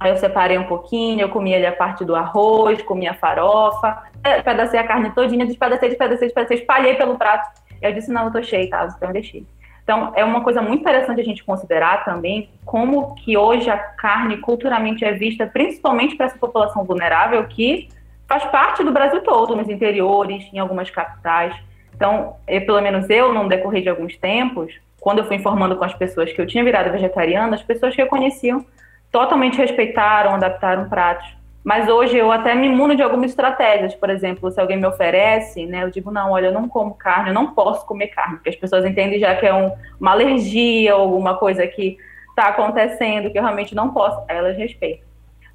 Aí 0.00 0.10
eu 0.10 0.16
separei 0.16 0.56
um 0.56 0.64
pouquinho, 0.64 1.20
eu 1.20 1.28
comi 1.28 1.54
ali 1.54 1.66
a 1.66 1.72
parte 1.72 2.06
do 2.06 2.16
arroz, 2.16 2.80
comi 2.82 3.06
a 3.06 3.12
farofa, 3.12 4.02
pedacei 4.42 4.80
a 4.80 4.86
carne 4.86 5.10
todinha, 5.10 5.44
despedacei, 5.44 5.90
despedacei, 5.90 6.28
despedacei, 6.28 6.58
espalhei 6.58 6.94
pelo 6.94 7.18
prato. 7.18 7.50
Eu 7.82 7.92
disse, 7.92 8.10
não, 8.10 8.24
eu 8.24 8.32
tô 8.32 8.42
cheio, 8.42 8.70
tá? 8.70 8.88
Então 8.96 9.10
eu 9.10 9.12
deixei. 9.12 9.46
Então, 9.86 10.12
é 10.16 10.24
uma 10.24 10.40
coisa 10.40 10.60
muito 10.60 10.80
interessante 10.80 11.20
a 11.20 11.24
gente 11.24 11.44
considerar 11.44 12.04
também 12.04 12.50
como 12.64 13.14
que 13.14 13.36
hoje 13.36 13.70
a 13.70 13.78
carne 13.78 14.38
culturalmente 14.38 15.04
é 15.04 15.12
vista, 15.12 15.46
principalmente 15.46 16.16
para 16.16 16.26
essa 16.26 16.36
população 16.36 16.82
vulnerável, 16.84 17.44
que 17.44 17.88
faz 18.26 18.44
parte 18.46 18.82
do 18.82 18.90
Brasil 18.90 19.22
todo, 19.22 19.54
nos 19.54 19.68
interiores, 19.68 20.44
em 20.52 20.58
algumas 20.58 20.90
capitais. 20.90 21.54
Então, 21.94 22.34
eu, 22.48 22.66
pelo 22.66 22.80
menos 22.80 23.08
eu, 23.08 23.32
no 23.32 23.48
decorrer 23.48 23.80
de 23.80 23.88
alguns 23.88 24.16
tempos, 24.16 24.74
quando 24.98 25.18
eu 25.18 25.24
fui 25.24 25.36
informando 25.36 25.76
com 25.76 25.84
as 25.84 25.94
pessoas 25.94 26.32
que 26.32 26.40
eu 26.40 26.48
tinha 26.48 26.64
virado 26.64 26.90
vegetariana, 26.90 27.54
as 27.54 27.62
pessoas 27.62 27.94
que 27.94 28.02
eu 28.02 28.08
conheciam 28.08 28.66
totalmente 29.12 29.56
respeitaram, 29.56 30.34
adaptaram 30.34 30.88
pratos. 30.88 31.35
Mas 31.66 31.88
hoje 31.88 32.16
eu 32.16 32.30
até 32.30 32.54
me 32.54 32.68
imuno 32.68 32.94
de 32.94 33.02
algumas 33.02 33.32
estratégias. 33.32 33.92
Por 33.92 34.08
exemplo, 34.08 34.48
se 34.52 34.60
alguém 34.60 34.76
me 34.76 34.86
oferece, 34.86 35.66
né, 35.66 35.82
eu 35.82 35.90
digo, 35.90 36.12
não, 36.12 36.30
olha, 36.30 36.46
eu 36.46 36.52
não 36.52 36.68
como 36.68 36.94
carne, 36.94 37.30
eu 37.30 37.34
não 37.34 37.54
posso 37.54 37.84
comer 37.84 38.06
carne, 38.06 38.36
porque 38.36 38.50
as 38.50 38.54
pessoas 38.54 38.84
entendem 38.84 39.18
já 39.18 39.34
que 39.34 39.44
é 39.44 39.52
um, 39.52 39.72
uma 39.98 40.12
alergia 40.12 40.94
ou 40.94 41.02
alguma 41.02 41.36
coisa 41.36 41.66
que 41.66 41.98
está 42.28 42.50
acontecendo, 42.50 43.32
que 43.32 43.36
eu 43.36 43.42
realmente 43.42 43.74
não 43.74 43.92
posso. 43.92 44.16
Aí 44.28 44.36
elas 44.36 44.56
respeitam. 44.56 45.04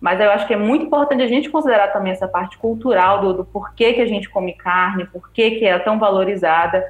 Mas 0.02 0.20
eu 0.20 0.30
acho 0.32 0.46
que 0.46 0.54
é 0.54 0.58
muito 0.58 0.84
importante 0.84 1.24
a 1.24 1.28
gente 1.28 1.50
considerar 1.50 1.94
também 1.94 2.12
essa 2.12 2.28
parte 2.28 2.58
cultural 2.58 3.22
do, 3.22 3.34
do 3.34 3.46
porquê 3.46 3.94
que 3.94 4.02
a 4.02 4.06
gente 4.06 4.30
come 4.30 4.52
carne, 4.52 5.06
porquê 5.06 5.52
que 5.52 5.66
é 5.66 5.80
tão 5.80 5.98
valorizada. 5.98 6.84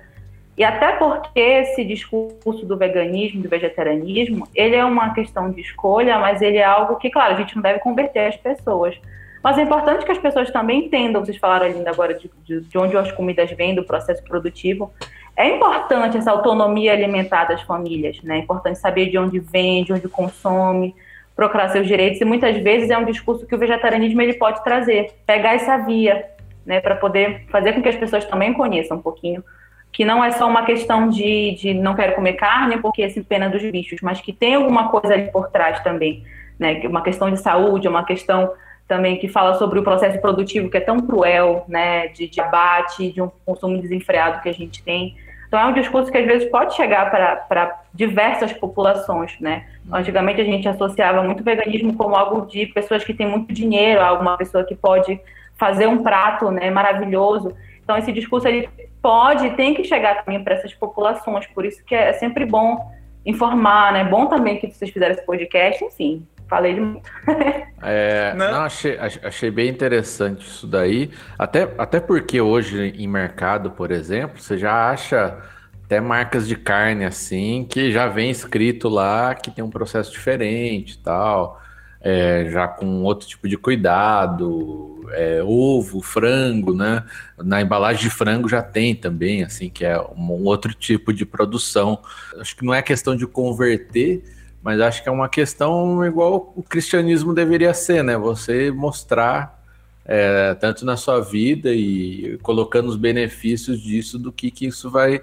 E 0.57 0.63
até 0.63 0.91
porque 0.93 1.39
esse 1.39 1.83
discurso 1.83 2.65
do 2.65 2.77
veganismo, 2.77 3.41
do 3.41 3.49
vegetarianismo, 3.49 4.47
ele 4.53 4.75
é 4.75 4.83
uma 4.83 5.13
questão 5.13 5.49
de 5.49 5.61
escolha, 5.61 6.19
mas 6.19 6.41
ele 6.41 6.57
é 6.57 6.63
algo 6.63 6.97
que, 6.97 7.09
claro, 7.09 7.33
a 7.33 7.37
gente 7.37 7.55
não 7.55 7.61
deve 7.61 7.79
converter 7.79 8.27
as 8.27 8.35
pessoas. 8.35 8.99
Mas 9.41 9.57
é 9.57 9.63
importante 9.63 10.05
que 10.05 10.11
as 10.11 10.17
pessoas 10.17 10.51
também 10.51 10.85
entendam, 10.85 11.25
vocês 11.25 11.37
falaram 11.37 11.65
ainda 11.65 11.89
agora 11.89 12.13
de, 12.13 12.29
de, 12.43 12.61
de 12.61 12.77
onde 12.77 12.95
as 12.95 13.11
comidas 13.11 13.49
vêm, 13.51 13.73
do 13.73 13.83
processo 13.83 14.23
produtivo. 14.23 14.93
É 15.35 15.47
importante 15.55 16.17
essa 16.17 16.29
autonomia 16.29 16.91
alimentar 16.91 17.45
das 17.45 17.61
famílias, 17.61 18.21
né? 18.21 18.35
É 18.35 18.39
importante 18.39 18.77
saber 18.77 19.09
de 19.09 19.17
onde 19.17 19.39
vem, 19.39 19.83
de 19.83 19.93
onde 19.93 20.07
consome, 20.07 20.93
procurar 21.35 21.69
seus 21.69 21.87
direitos. 21.87 22.21
E 22.21 22.25
muitas 22.25 22.55
vezes 22.57 22.89
é 22.91 22.97
um 22.97 23.05
discurso 23.05 23.47
que 23.47 23.55
o 23.55 23.57
vegetarianismo 23.57 24.21
ele 24.21 24.33
pode 24.33 24.63
trazer, 24.63 25.11
pegar 25.25 25.55
essa 25.55 25.77
via, 25.77 26.29
né, 26.63 26.79
para 26.79 26.95
poder 26.95 27.47
fazer 27.49 27.73
com 27.73 27.81
que 27.81 27.89
as 27.89 27.95
pessoas 27.95 28.23
também 28.25 28.53
conheçam 28.53 28.97
um 28.97 29.01
pouquinho 29.01 29.43
que 29.91 30.05
não 30.05 30.23
é 30.23 30.31
só 30.31 30.47
uma 30.47 30.63
questão 30.63 31.09
de, 31.09 31.55
de 31.55 31.73
não 31.73 31.93
quero 31.93 32.15
comer 32.15 32.33
carne 32.33 32.77
porque 32.77 33.03
é 33.03 33.09
pena 33.27 33.49
dos 33.49 33.61
bichos, 33.63 33.99
mas 34.01 34.21
que 34.21 34.31
tem 34.31 34.55
alguma 34.55 34.89
coisa 34.89 35.13
ali 35.13 35.29
por 35.31 35.49
trás 35.49 35.79
também, 35.81 36.23
né? 36.57 36.81
Uma 36.85 37.01
questão 37.01 37.29
de 37.29 37.37
saúde, 37.37 37.87
uma 37.87 38.05
questão 38.05 38.53
também 38.87 39.17
que 39.17 39.27
fala 39.27 39.55
sobre 39.55 39.79
o 39.79 39.83
processo 39.83 40.19
produtivo 40.19 40.69
que 40.69 40.77
é 40.77 40.81
tão 40.81 40.99
cruel, 40.99 41.65
né? 41.67 42.07
De, 42.07 42.27
de 42.27 42.39
abate, 42.39 43.11
de 43.11 43.21
um 43.21 43.29
consumo 43.45 43.81
desenfreado 43.81 44.41
que 44.41 44.49
a 44.49 44.53
gente 44.53 44.81
tem. 44.81 45.15
Então 45.51 45.59
é 45.59 45.65
um 45.65 45.73
discurso 45.73 46.09
que 46.09 46.17
às 46.17 46.25
vezes 46.25 46.49
pode 46.49 46.73
chegar 46.75 47.11
para 47.11 47.81
diversas 47.93 48.53
populações, 48.53 49.37
né? 49.41 49.65
Antigamente 49.91 50.39
a 50.39 50.45
gente 50.45 50.65
associava 50.65 51.21
muito 51.23 51.43
veganismo 51.43 51.93
como 51.97 52.15
algo 52.15 52.47
de 52.47 52.67
pessoas 52.67 53.03
que 53.03 53.13
têm 53.13 53.27
muito 53.27 53.53
dinheiro, 53.53 53.99
alguma 53.99 54.37
pessoa 54.37 54.63
que 54.63 54.73
pode 54.73 55.19
fazer 55.57 55.87
um 55.87 56.01
prato, 56.01 56.49
né, 56.49 56.71
maravilhoso. 56.71 57.53
Então 57.91 57.97
esse 57.97 58.13
discurso 58.13 58.47
ele 58.47 58.69
pode 59.01 59.45
e 59.47 59.51
tem 59.51 59.73
que 59.73 59.83
chegar 59.83 60.23
também 60.23 60.41
para 60.41 60.53
essas 60.53 60.73
populações. 60.73 61.45
Por 61.47 61.65
isso 61.65 61.83
que 61.83 61.93
é 61.93 62.13
sempre 62.13 62.45
bom 62.45 62.89
informar, 63.25 63.91
né? 63.91 64.05
Bom 64.05 64.27
também 64.27 64.57
que 64.57 64.71
vocês 64.71 64.89
fizeram 64.89 65.13
esse 65.13 65.25
podcast, 65.25 65.83
enfim. 65.83 66.25
Falei 66.47 66.75
de 66.75 66.79
muito. 66.79 67.09
é, 67.83 68.33
não, 68.33 68.49
não 68.49 68.61
achei, 68.61 68.97
achei 68.97 69.51
bem 69.51 69.67
interessante 69.67 70.47
isso 70.47 70.65
daí. 70.65 71.11
Até, 71.37 71.69
até 71.77 71.99
porque 71.99 72.39
hoje 72.39 72.93
em 72.97 73.07
mercado, 73.07 73.71
por 73.71 73.91
exemplo, 73.91 74.39
você 74.39 74.57
já 74.57 74.89
acha 74.89 75.37
até 75.83 75.99
marcas 75.99 76.47
de 76.47 76.55
carne 76.55 77.03
assim, 77.03 77.67
que 77.69 77.91
já 77.91 78.07
vem 78.07 78.31
escrito 78.31 78.87
lá 78.87 79.35
que 79.35 79.51
tem 79.51 79.65
um 79.65 79.69
processo 79.69 80.13
diferente 80.13 80.93
e 80.93 80.99
tal 80.99 81.61
é, 82.03 82.49
já 82.51 82.67
com 82.67 83.03
outro 83.03 83.27
tipo 83.27 83.47
de 83.47 83.57
cuidado, 83.57 85.05
é, 85.11 85.41
ovo, 85.43 86.01
frango, 86.01 86.73
né? 86.73 87.03
Na 87.37 87.61
embalagem 87.61 88.03
de 88.03 88.09
frango 88.09 88.49
já 88.49 88.61
tem 88.61 88.95
também, 88.95 89.43
assim, 89.43 89.69
que 89.69 89.85
é 89.85 89.99
um, 89.99 90.31
outro 90.45 90.73
tipo 90.73 91.13
de 91.13 91.25
produção. 91.25 91.99
Acho 92.39 92.55
que 92.55 92.65
não 92.65 92.73
é 92.73 92.81
questão 92.81 93.15
de 93.15 93.27
converter, 93.27 94.23
mas 94.63 94.79
acho 94.79 95.03
que 95.03 95.09
é 95.09 95.11
uma 95.11 95.29
questão 95.29 96.03
igual 96.05 96.53
o 96.55 96.63
cristianismo 96.63 97.33
deveria 97.33 97.73
ser, 97.73 98.03
né? 98.03 98.17
Você 98.17 98.71
mostrar 98.71 99.61
é, 100.05 100.55
tanto 100.55 100.85
na 100.85 100.97
sua 100.97 101.19
vida 101.19 101.71
e 101.71 102.39
colocando 102.41 102.89
os 102.89 102.97
benefícios 102.97 103.79
disso 103.79 104.17
do 104.17 104.31
que, 104.31 104.49
que 104.49 104.65
isso 104.65 104.89
vai 104.89 105.21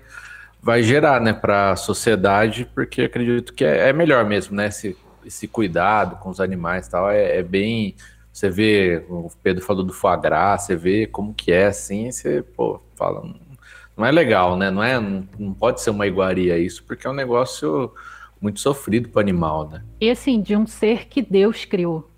vai 0.61 0.83
gerar, 0.83 1.21
né, 1.21 1.33
para 1.33 1.71
a 1.71 1.77
sociedade, 1.77 2.69
porque 2.75 3.03
acredito 3.03 3.55
que 3.55 3.65
é, 3.65 3.91
é 3.91 3.93
melhor 3.93 4.25
mesmo, 4.25 4.57
né? 4.57 4.71
Se 4.71 4.97
esse 5.29 5.47
cuidado 5.47 6.17
com 6.17 6.31
os 6.31 6.41
animais 6.41 6.87
e 6.87 6.91
tal 6.91 7.11
é, 7.11 7.39
é, 7.39 7.43
bem. 7.43 7.95
Você 8.33 8.49
vê, 8.49 9.05
o 9.09 9.31
Pedro 9.43 9.65
falou 9.65 9.85
do 9.85 9.93
foie 9.93 10.21
gras, 10.21 10.63
você 10.63 10.77
vê 10.77 11.07
como 11.07 11.35
que 11.35 11.53
é 11.53 11.67
assim, 11.67 12.11
você, 12.11 12.43
pô, 12.43 12.81
fala. 12.97 13.23
Não 13.97 14.07
é 14.07 14.13
legal, 14.13 14.57
né? 14.57 14.71
Não, 14.71 14.83
é, 14.83 14.99
não, 14.99 15.29
não 15.39 15.53
pode 15.53 15.81
ser 15.81 15.91
uma 15.91 16.07
iguaria 16.07 16.57
isso, 16.57 16.85
porque 16.85 17.07
é 17.07 17.11
um 17.11 17.15
negócio 17.15 17.93
muito 18.41 18.61
sofrido 18.61 19.09
para 19.09 19.19
o 19.19 19.21
animal, 19.21 19.69
né? 19.69 19.83
E 20.01 20.09
assim, 20.09 20.41
de 20.41 20.57
um 20.57 20.67
ser 20.67 21.09
que 21.09 21.21
Deus 21.21 21.65
criou. 21.65 22.09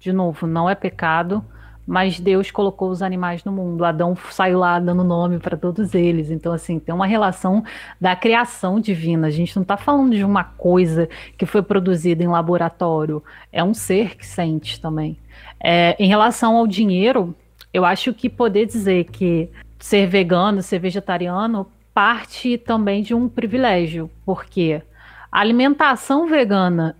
De 0.00 0.12
novo, 0.12 0.46
não 0.46 0.68
é 0.68 0.74
pecado, 0.74 1.44
mas 1.86 2.18
Deus 2.18 2.50
colocou 2.50 2.90
os 2.90 3.00
animais 3.00 3.44
no 3.44 3.52
mundo. 3.52 3.84
Adão 3.84 4.16
saiu 4.30 4.58
lá 4.58 4.80
dando 4.80 5.04
nome 5.04 5.38
para 5.38 5.56
todos 5.56 5.94
eles. 5.94 6.30
Então, 6.30 6.52
assim, 6.52 6.80
tem 6.80 6.92
uma 6.92 7.06
relação 7.06 7.62
da 8.00 8.16
criação 8.16 8.80
divina. 8.80 9.28
A 9.28 9.30
gente 9.30 9.54
não 9.54 9.62
está 9.62 9.76
falando 9.76 10.16
de 10.16 10.24
uma 10.24 10.42
coisa 10.42 11.08
que 11.38 11.46
foi 11.46 11.62
produzida 11.62 12.24
em 12.24 12.28
laboratório. 12.28 13.22
É 13.52 13.62
um 13.62 13.72
ser 13.72 14.16
que 14.16 14.26
sente 14.26 14.80
também. 14.80 15.16
É, 15.62 15.94
em 15.98 16.08
relação 16.08 16.56
ao 16.56 16.66
dinheiro, 16.66 17.34
eu 17.72 17.84
acho 17.84 18.12
que 18.12 18.28
poder 18.28 18.66
dizer 18.66 19.04
que 19.04 19.48
ser 19.78 20.08
vegano, 20.08 20.62
ser 20.62 20.80
vegetariano, 20.80 21.70
parte 21.94 22.58
também 22.58 23.02
de 23.02 23.14
um 23.14 23.28
privilégio, 23.28 24.10
porque 24.24 24.82
a 25.30 25.40
alimentação 25.40 26.26
vegana 26.26 26.96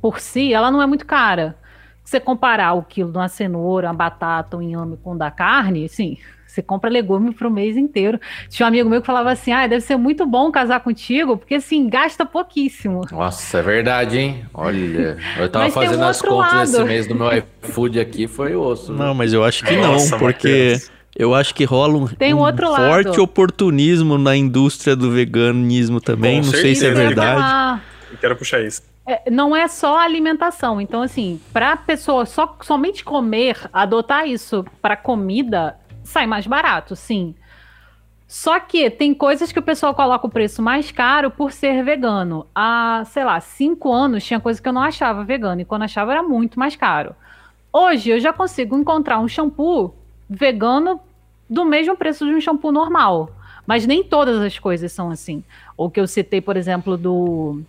por 0.00 0.20
si, 0.20 0.52
ela 0.52 0.70
não 0.70 0.80
é 0.80 0.86
muito 0.86 1.06
cara 1.06 1.56
você 2.04 2.20
comparar 2.20 2.74
o 2.74 2.82
quilo 2.82 3.10
de 3.10 3.18
uma 3.18 3.28
cenoura, 3.28 3.88
uma 3.88 3.94
batata, 3.94 4.56
um 4.56 4.62
inhame 4.62 4.96
com 5.02 5.16
da 5.16 5.30
carne, 5.30 5.88
sim, 5.88 6.18
você 6.52 6.60
compra 6.60 6.90
legume 6.90 7.32
para 7.32 7.48
o 7.48 7.50
mês 7.50 7.78
inteiro. 7.78 8.20
Tinha 8.50 8.66
um 8.66 8.68
amigo 8.68 8.90
meu 8.90 9.00
que 9.00 9.06
falava 9.06 9.30
assim: 9.30 9.52
ah, 9.52 9.66
deve 9.66 9.80
ser 9.80 9.96
muito 9.96 10.26
bom 10.26 10.52
casar 10.52 10.80
contigo, 10.80 11.38
porque 11.38 11.54
assim, 11.54 11.88
gasta 11.88 12.26
pouquíssimo. 12.26 13.00
Nossa, 13.10 13.58
é 13.58 13.62
verdade, 13.62 14.18
hein? 14.18 14.44
Olha, 14.52 15.16
eu 15.38 15.48
tava 15.48 15.64
mas 15.64 15.74
fazendo 15.74 16.00
um 16.00 16.08
as 16.08 16.20
contas 16.20 16.52
lado. 16.52 16.60
nesse 16.60 16.84
mês 16.84 17.06
do 17.08 17.14
meu 17.14 17.30
iFood 17.62 17.98
aqui, 17.98 18.26
foi 18.26 18.54
osso. 18.54 18.92
Não, 18.92 19.14
mas 19.14 19.32
eu 19.32 19.42
acho 19.42 19.64
que 19.64 19.74
Nossa, 19.76 20.10
não, 20.12 20.18
porque. 20.18 20.76
Eu 21.14 21.34
acho 21.34 21.54
que 21.54 21.64
rola 21.64 21.98
um, 21.98 22.06
Tem 22.06 22.32
um, 22.32 22.38
um 22.38 22.40
outro 22.40 22.68
forte 22.68 23.08
lado. 23.08 23.22
oportunismo 23.22 24.16
na 24.16 24.34
indústria 24.34 24.96
do 24.96 25.10
veganismo 25.10 26.00
também. 26.00 26.40
Com 26.40 26.46
não 26.46 26.52
certeza. 26.52 26.62
sei 26.62 26.74
se 26.74 26.86
é 26.86 26.90
verdade. 26.90 27.82
Eu 28.10 28.16
quero 28.18 28.34
puxar 28.34 28.62
isso. 28.62 28.80
É, 29.06 29.30
não 29.30 29.54
é 29.54 29.66
só 29.68 29.98
alimentação. 29.98 30.80
Então, 30.80 31.02
assim, 31.02 31.40
para 31.52 31.76
pessoa 31.76 32.24
só, 32.24 32.56
somente 32.62 33.04
comer, 33.04 33.68
adotar 33.72 34.26
isso 34.28 34.64
para 34.80 34.96
comida, 34.96 35.76
sai 36.04 36.26
mais 36.26 36.46
barato, 36.46 36.94
sim. 36.94 37.34
Só 38.28 38.58
que 38.58 38.88
tem 38.88 39.12
coisas 39.12 39.52
que 39.52 39.58
o 39.58 39.62
pessoal 39.62 39.94
coloca 39.94 40.26
o 40.26 40.30
preço 40.30 40.62
mais 40.62 40.90
caro 40.90 41.30
por 41.30 41.52
ser 41.52 41.84
vegano. 41.84 42.46
Há, 42.54 43.02
sei 43.06 43.24
lá, 43.24 43.38
cinco 43.40 43.92
anos 43.92 44.24
tinha 44.24 44.40
coisa 44.40 44.62
que 44.62 44.66
eu 44.66 44.72
não 44.72 44.80
achava 44.82 45.22
vegano. 45.22 45.60
E 45.60 45.66
quando 45.66 45.82
achava 45.82 46.12
era 46.12 46.22
muito 46.22 46.58
mais 46.58 46.74
caro. 46.74 47.14
Hoje 47.70 48.08
eu 48.08 48.18
já 48.18 48.32
consigo 48.32 48.74
encontrar 48.78 49.18
um 49.18 49.28
shampoo 49.28 49.94
vegano 50.30 50.98
do 51.48 51.62
mesmo 51.64 51.94
preço 51.94 52.24
de 52.24 52.32
um 52.32 52.40
shampoo 52.40 52.72
normal. 52.72 53.30
Mas 53.66 53.86
nem 53.86 54.02
todas 54.02 54.40
as 54.40 54.58
coisas 54.58 54.90
são 54.92 55.10
assim. 55.10 55.44
O 55.76 55.90
que 55.90 56.00
eu 56.00 56.06
citei, 56.06 56.40
por 56.40 56.56
exemplo, 56.56 56.96
do 56.96 57.60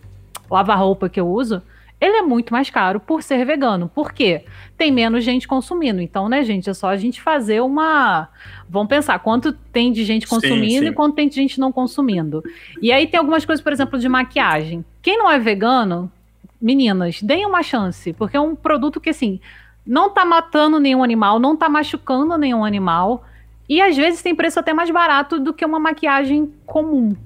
lava-roupa 0.54 1.08
que 1.08 1.20
eu 1.20 1.28
uso, 1.28 1.62
ele 2.00 2.16
é 2.16 2.22
muito 2.22 2.52
mais 2.52 2.70
caro 2.70 3.00
por 3.00 3.22
ser 3.22 3.44
vegano. 3.44 3.88
Por 3.88 4.12
quê? 4.12 4.44
Tem 4.76 4.92
menos 4.92 5.24
gente 5.24 5.48
consumindo. 5.48 6.00
Então, 6.00 6.28
né, 6.28 6.42
gente, 6.42 6.68
é 6.68 6.74
só 6.74 6.88
a 6.88 6.96
gente 6.96 7.20
fazer 7.20 7.60
uma. 7.60 8.28
Vamos 8.68 8.88
pensar 8.88 9.18
quanto 9.20 9.52
tem 9.52 9.92
de 9.92 10.04
gente 10.04 10.26
consumindo 10.26 10.70
sim, 10.70 10.78
sim. 10.80 10.86
e 10.86 10.92
quanto 10.92 11.14
tem 11.14 11.28
de 11.28 11.34
gente 11.34 11.58
não 11.58 11.72
consumindo. 11.72 12.42
E 12.82 12.92
aí 12.92 13.06
tem 13.06 13.18
algumas 13.18 13.44
coisas, 13.44 13.62
por 13.62 13.72
exemplo, 13.72 13.98
de 13.98 14.08
maquiagem. 14.08 14.84
Quem 15.00 15.16
não 15.16 15.30
é 15.30 15.38
vegano, 15.38 16.10
meninas, 16.60 17.22
deem 17.22 17.46
uma 17.46 17.62
chance, 17.62 18.12
porque 18.12 18.36
é 18.36 18.40
um 18.40 18.54
produto 18.54 19.00
que, 19.00 19.10
assim, 19.10 19.40
não 19.86 20.10
tá 20.10 20.24
matando 20.24 20.78
nenhum 20.78 21.02
animal, 21.02 21.38
não 21.38 21.56
tá 21.56 21.68
machucando 21.68 22.36
nenhum 22.36 22.64
animal. 22.64 23.24
E 23.66 23.80
às 23.80 23.96
vezes 23.96 24.20
tem 24.20 24.34
preço 24.34 24.60
até 24.60 24.74
mais 24.74 24.90
barato 24.90 25.38
do 25.38 25.54
que 25.54 25.64
uma 25.64 25.78
maquiagem 25.78 26.52
comum 26.66 27.16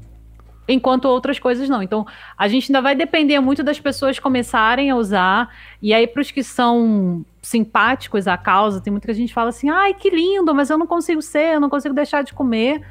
enquanto 0.68 1.06
outras 1.06 1.38
coisas 1.38 1.68
não. 1.68 1.82
Então, 1.82 2.06
a 2.36 2.46
gente 2.46 2.70
ainda 2.70 2.82
vai 2.82 2.94
depender 2.94 3.40
muito 3.40 3.62
das 3.62 3.80
pessoas 3.80 4.18
começarem 4.18 4.90
a 4.90 4.96
usar. 4.96 5.52
E 5.80 5.94
aí, 5.94 6.06
para 6.06 6.20
os 6.20 6.30
que 6.30 6.44
são 6.44 7.24
simpáticos 7.40 8.28
à 8.28 8.36
causa, 8.36 8.80
tem 8.80 8.90
muita 8.90 9.12
gente 9.14 9.32
fala 9.32 9.48
assim: 9.48 9.70
ai, 9.70 9.94
que 9.94 10.10
lindo, 10.10 10.54
mas 10.54 10.68
eu 10.68 10.76
não 10.76 10.86
consigo 10.86 11.22
ser, 11.22 11.54
eu 11.54 11.60
não 11.60 11.70
consigo 11.70 11.94
deixar 11.94 12.22
de 12.22 12.34
comer. 12.34 12.82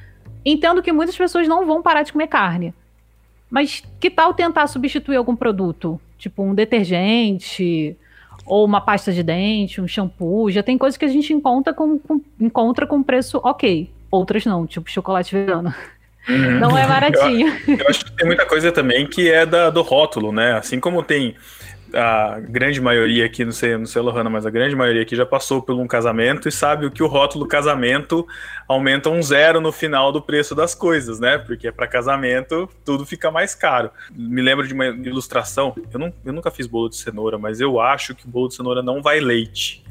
Entendo 0.43 0.81
que 0.81 0.91
muitas 0.91 1.15
pessoas 1.15 1.47
não 1.47 1.65
vão 1.65 1.81
parar 1.81 2.03
de 2.03 2.11
comer 2.11 2.27
carne. 2.27 2.73
Mas 3.49 3.83
que 3.99 4.09
tal 4.09 4.33
tentar 4.33 4.67
substituir 4.67 5.15
algum 5.15 5.35
produto? 5.35 5.99
Tipo 6.17 6.43
um 6.43 6.55
detergente, 6.55 7.95
ou 8.45 8.65
uma 8.65 8.81
pasta 8.81 9.11
de 9.11 9.21
dente, 9.21 9.79
um 9.79 9.87
shampoo. 9.87 10.49
Já 10.49 10.63
tem 10.63 10.77
coisas 10.77 10.97
que 10.97 11.05
a 11.05 11.09
gente 11.09 11.33
encontra 11.33 11.73
com, 11.73 11.99
com 11.99 12.21
encontra 12.39 12.87
com 12.87 13.03
preço 13.03 13.39
ok. 13.43 13.89
Outras 14.09 14.45
não, 14.45 14.65
tipo 14.65 14.89
chocolate 14.89 15.33
vegano. 15.35 15.73
Não 16.27 16.77
é 16.77 16.85
baratinho. 16.87 17.55
Eu, 17.67 17.77
eu, 17.77 17.87
acho 17.87 18.05
que 18.05 18.11
tem 18.11 18.27
muita 18.27 18.45
coisa 18.45 18.71
também 18.71 19.07
que 19.07 19.31
é 19.31 19.45
da, 19.45 19.69
do 19.69 19.81
rótulo, 19.81 20.31
né? 20.31 20.53
Assim 20.53 20.79
como 20.79 21.03
tem 21.03 21.35
a 21.97 22.39
grande 22.39 22.79
maioria 22.79 23.25
aqui, 23.25 23.43
não 23.43 23.51
sei, 23.51 23.75
não 23.75 23.87
sei, 23.87 24.01
Lohana, 24.01 24.29
mas 24.29 24.45
a 24.45 24.51
grande 24.51 24.75
maioria 24.75 25.01
aqui 25.01 25.15
já 25.15 25.25
passou 25.25 25.61
por 25.61 25.75
um 25.75 25.87
casamento 25.87 26.47
e 26.47 26.51
sabe 26.51 26.85
o 26.85 26.91
que 26.91 27.01
o 27.01 27.07
rótulo 27.07 27.47
casamento 27.47 28.25
aumenta 28.67 29.09
um 29.09 29.21
zero 29.21 29.59
no 29.59 29.71
final 29.71 30.11
do 30.11 30.21
preço 30.21 30.53
das 30.53 30.75
coisas, 30.75 31.19
né? 31.19 31.39
Porque 31.39 31.71
para 31.71 31.87
casamento 31.87 32.69
tudo 32.85 33.05
fica 33.05 33.31
mais 33.31 33.55
caro. 33.55 33.89
Me 34.11 34.41
lembro 34.41 34.67
de 34.67 34.73
uma 34.73 34.85
ilustração, 34.85 35.75
eu, 35.91 35.99
não, 35.99 36.13
eu 36.23 36.31
nunca 36.31 36.51
fiz 36.51 36.67
bolo 36.67 36.87
de 36.89 36.97
cenoura, 36.97 37.37
mas 37.39 37.59
eu 37.59 37.79
acho 37.79 38.13
que 38.13 38.25
o 38.25 38.29
bolo 38.29 38.49
de 38.49 38.55
cenoura 38.55 38.83
não 38.83 39.01
vai 39.01 39.19
leite. 39.19 39.83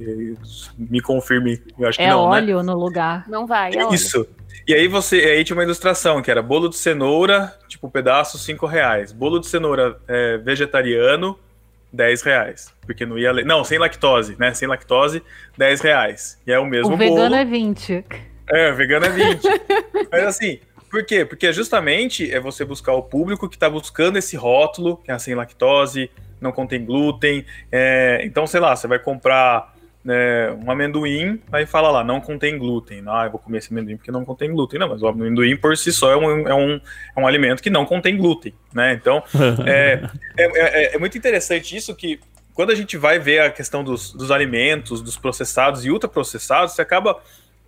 Me 0.78 1.00
confirme, 1.00 1.61
eu 1.76 1.88
acho 1.88 2.00
é 2.00 2.04
que 2.04 2.11
não, 2.11 2.30
né? 2.30 2.36
óleo 2.36 2.59
né? 2.59 2.62
no 2.62 2.78
lugar. 2.78 3.28
Não 3.28 3.46
vai, 3.46 3.74
é 3.74 3.92
Isso. 3.92 4.20
Óleo. 4.20 4.46
E 4.66 4.74
aí 4.74 4.88
você, 4.88 5.16
aí 5.16 5.44
tinha 5.44 5.57
uma 5.57 5.62
ilustração 5.62 6.20
que 6.20 6.28
era 6.30 6.42
bolo 6.42 6.68
de 6.68 6.76
cenoura, 6.76 7.57
tipo 7.68 7.88
pedaço, 7.88 8.36
5 8.36 8.66
reais. 8.66 9.12
Bolo 9.12 9.38
de 9.38 9.46
cenoura 9.46 9.96
é, 10.09 10.38
vegetariano, 10.38 11.38
10 11.93 12.22
reais. 12.22 12.72
Porque 12.82 13.07
não 13.07 13.18
ia. 13.18 13.32
Não, 13.32 13.64
sem 13.64 13.78
lactose, 13.78 14.37
né? 14.39 14.53
Sem 14.55 14.68
lactose, 14.68 15.22
10 15.57 15.80
reais. 15.80 16.41
E 16.47 16.53
é 16.53 16.59
o 16.59 16.66
mesmo 16.66 16.95
o 16.95 16.97
bolo. 16.97 17.14
vegano 17.14 17.34
é 17.34 17.45
20. 17.45 18.05
É, 18.49 18.72
vegano 18.72 19.07
é 19.07 19.11
20. 19.11 19.43
Mas 20.11 20.24
assim, 20.24 20.61
por 20.91 21.05
quê? 21.05 21.24
Porque 21.24 21.53
justamente 21.53 22.32
é 22.32 22.39
você 22.41 22.64
buscar 22.64 22.93
o 22.93 23.03
público 23.03 23.49
que 23.49 23.57
está 23.57 23.68
buscando 23.68 24.18
esse 24.18 24.37
rótulo, 24.37 24.99
que 24.99 25.11
é 25.11 25.18
sem 25.18 25.34
lactose, 25.34 26.11
não 26.41 26.53
contém 26.53 26.84
glúten. 26.84 27.45
É, 27.70 28.20
então, 28.24 28.47
sei 28.47 28.61
lá, 28.61 28.74
você 28.74 28.87
vai 28.87 28.99
comprar 28.99 29.74
é, 30.09 30.54
um 30.64 30.70
amendoim, 30.70 31.40
aí 31.52 31.66
fala 31.66 31.90
lá, 31.90 32.04
não 32.04 32.20
contém 32.20 32.59
glúten. 32.59 33.02
Ah, 33.07 33.24
eu 33.26 33.30
vou 33.30 33.40
comer 33.40 33.59
esse 33.59 33.72
amendoim 33.72 33.96
porque 33.96 34.11
não 34.11 34.24
contém 34.24 34.50
glúten. 34.50 34.78
Não, 34.78 34.88
mas 34.88 35.02
o 35.02 35.09
amendoim 35.09 35.57
por 35.57 35.76
si 35.76 35.92
só 35.92 36.11
é 36.12 36.16
um, 36.16 36.48
é 36.48 36.54
um, 36.54 36.80
é 37.16 37.20
um 37.20 37.26
alimento 37.26 37.62
que 37.62 37.70
não 37.70 37.84
contém 37.84 38.16
glúten, 38.16 38.54
né? 38.72 38.92
Então, 38.92 39.22
é, 39.66 40.02
é, 40.36 40.44
é, 40.44 40.94
é, 40.94 40.98
muito 40.98 41.16
interessante 41.18 41.76
isso 41.76 41.94
que 41.94 42.20
quando 42.54 42.70
a 42.70 42.74
gente 42.74 42.96
vai 42.96 43.18
ver 43.18 43.40
a 43.40 43.50
questão 43.50 43.84
dos, 43.84 44.12
dos 44.12 44.30
alimentos, 44.30 45.02
dos 45.02 45.16
processados 45.16 45.84
e 45.84 45.90
ultraprocessados, 45.90 46.74
você 46.74 46.82
acaba 46.82 47.20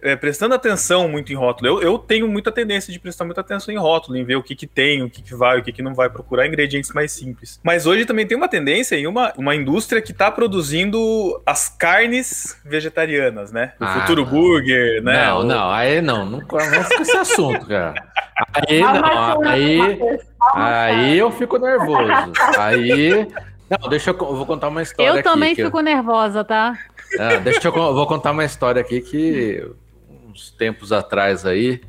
é, 0.02 0.14
prestando 0.14 0.54
atenção 0.54 1.08
muito 1.08 1.32
em 1.32 1.36
rótulo. 1.36 1.68
Eu, 1.68 1.82
eu, 1.82 1.98
tenho 1.98 2.28
muita 2.28 2.52
tendência 2.52 2.92
de 2.92 2.98
prestar 2.98 3.24
muita 3.24 3.40
atenção 3.40 3.74
em 3.74 3.78
rótulo, 3.78 4.16
em 4.16 4.24
ver 4.24 4.36
o 4.36 4.42
que, 4.42 4.54
que 4.54 4.66
tem, 4.66 5.02
o 5.02 5.10
que, 5.10 5.22
que 5.22 5.34
vai, 5.34 5.58
o 5.58 5.62
que, 5.62 5.72
que 5.72 5.82
não 5.82 5.94
vai, 5.94 6.08
procurar 6.08 6.46
ingredientes 6.46 6.92
mais 6.92 7.12
simples. 7.12 7.60
Mas 7.62 7.86
hoje 7.86 8.04
também 8.04 8.26
tem 8.26 8.36
uma 8.36 8.48
tendência 8.48 8.96
em 8.96 9.06
uma, 9.06 9.32
uma 9.36 9.54
indústria 9.54 10.00
que 10.00 10.12
está 10.12 10.30
produzindo 10.30 11.40
as 11.44 11.68
carnes 11.68 12.60
vegetarianas, 12.64 13.50
né? 13.50 13.72
O 13.80 13.84
ah, 13.84 14.00
futuro 14.00 14.24
burger, 14.24 15.02
né? 15.02 15.26
Não, 15.26 15.42
não, 15.42 15.70
aí 15.70 16.00
não, 16.00 16.24
não 16.24 16.40
começa 16.40 16.94
com 16.94 17.02
esse 17.02 17.16
assunto, 17.16 17.66
cara. 17.66 17.94
Aí 18.54 18.80
não, 18.80 19.42
aí, 19.42 19.80
aí 20.54 21.18
eu 21.18 21.30
fico 21.32 21.58
nervoso. 21.58 22.12
Aí. 22.56 23.26
Não, 23.68 23.88
deixa 23.88 24.10
eu, 24.10 24.14
eu 24.18 24.36
vou 24.36 24.46
contar 24.46 24.68
uma 24.68 24.80
história. 24.80 25.18
Eu 25.18 25.22
também 25.22 25.52
aqui, 25.52 25.64
fico 25.64 25.78
eu... 25.78 25.82
nervosa, 25.82 26.44
tá? 26.44 26.78
Ah, 27.18 27.36
deixa 27.36 27.68
eu, 27.68 27.74
eu 27.74 27.94
vou 27.94 28.06
contar 28.06 28.30
uma 28.30 28.44
história 28.44 28.80
aqui 28.80 29.00
que 29.00 29.62
uns 30.38 30.50
tempos 30.50 30.92
atrás 30.92 31.44
aí, 31.44 31.80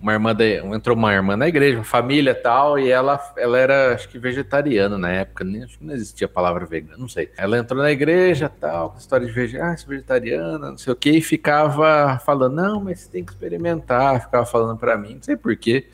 uma 0.00 0.12
irmã 0.12 0.32
de, 0.32 0.58
entrou 0.58 0.96
uma 0.96 1.12
irmã 1.12 1.36
na 1.36 1.48
igreja, 1.48 1.78
uma 1.78 1.84
família 1.84 2.32
tal, 2.32 2.78
e 2.78 2.88
ela, 2.88 3.20
ela 3.36 3.58
era, 3.58 3.94
acho 3.94 4.08
que 4.08 4.16
vegetariana 4.16 4.96
na 4.96 5.10
época, 5.10 5.42
nem, 5.42 5.64
acho 5.64 5.76
que 5.76 5.84
não 5.84 5.92
existia 5.92 6.26
a 6.26 6.30
palavra 6.30 6.64
vegana, 6.64 6.96
não 6.96 7.08
sei. 7.08 7.30
Ela 7.36 7.58
entrou 7.58 7.82
na 7.82 7.90
igreja 7.90 8.48
tal, 8.48 8.90
com 8.90 8.98
história 8.98 9.26
de 9.26 9.32
vegetariana, 9.32 9.74
ah, 9.74 9.88
vegetariana, 9.88 10.70
não 10.70 10.78
sei 10.78 10.92
o 10.92 10.96
que, 10.96 11.10
e 11.10 11.20
ficava 11.20 12.18
falando, 12.24 12.54
não, 12.54 12.80
mas 12.80 13.00
você 13.00 13.10
tem 13.10 13.24
que 13.24 13.32
experimentar, 13.32 14.22
ficava 14.22 14.46
falando 14.46 14.78
para 14.78 14.96
mim, 14.96 15.14
não 15.16 15.22
sei 15.22 15.36
porquê. 15.36 15.88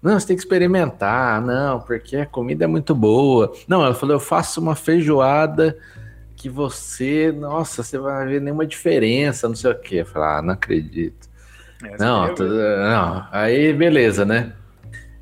Não, 0.00 0.18
você 0.18 0.26
tem 0.26 0.36
que 0.36 0.42
experimentar, 0.42 1.40
não, 1.40 1.80
porque 1.80 2.16
a 2.16 2.26
comida 2.26 2.64
é 2.64 2.66
muito 2.66 2.94
boa. 2.94 3.52
Não, 3.68 3.84
ela 3.84 3.94
falou, 3.94 4.16
eu 4.16 4.20
faço 4.20 4.60
uma 4.60 4.74
feijoada 4.74 5.76
que 6.34 6.48
você, 6.48 7.30
nossa, 7.30 7.84
você 7.84 7.96
vai 7.98 8.26
ver 8.26 8.40
nenhuma 8.40 8.66
diferença, 8.66 9.48
não 9.48 9.54
sei 9.54 9.70
o 9.70 9.78
quê. 9.78 9.96
Eu 9.96 10.06
falei, 10.06 10.28
ah, 10.38 10.42
não 10.42 10.54
acredito. 10.54 11.30
Não, 11.98 12.34
tudo, 12.34 12.54
não, 12.54 13.26
aí 13.30 13.72
beleza, 13.72 14.24
né? 14.24 14.52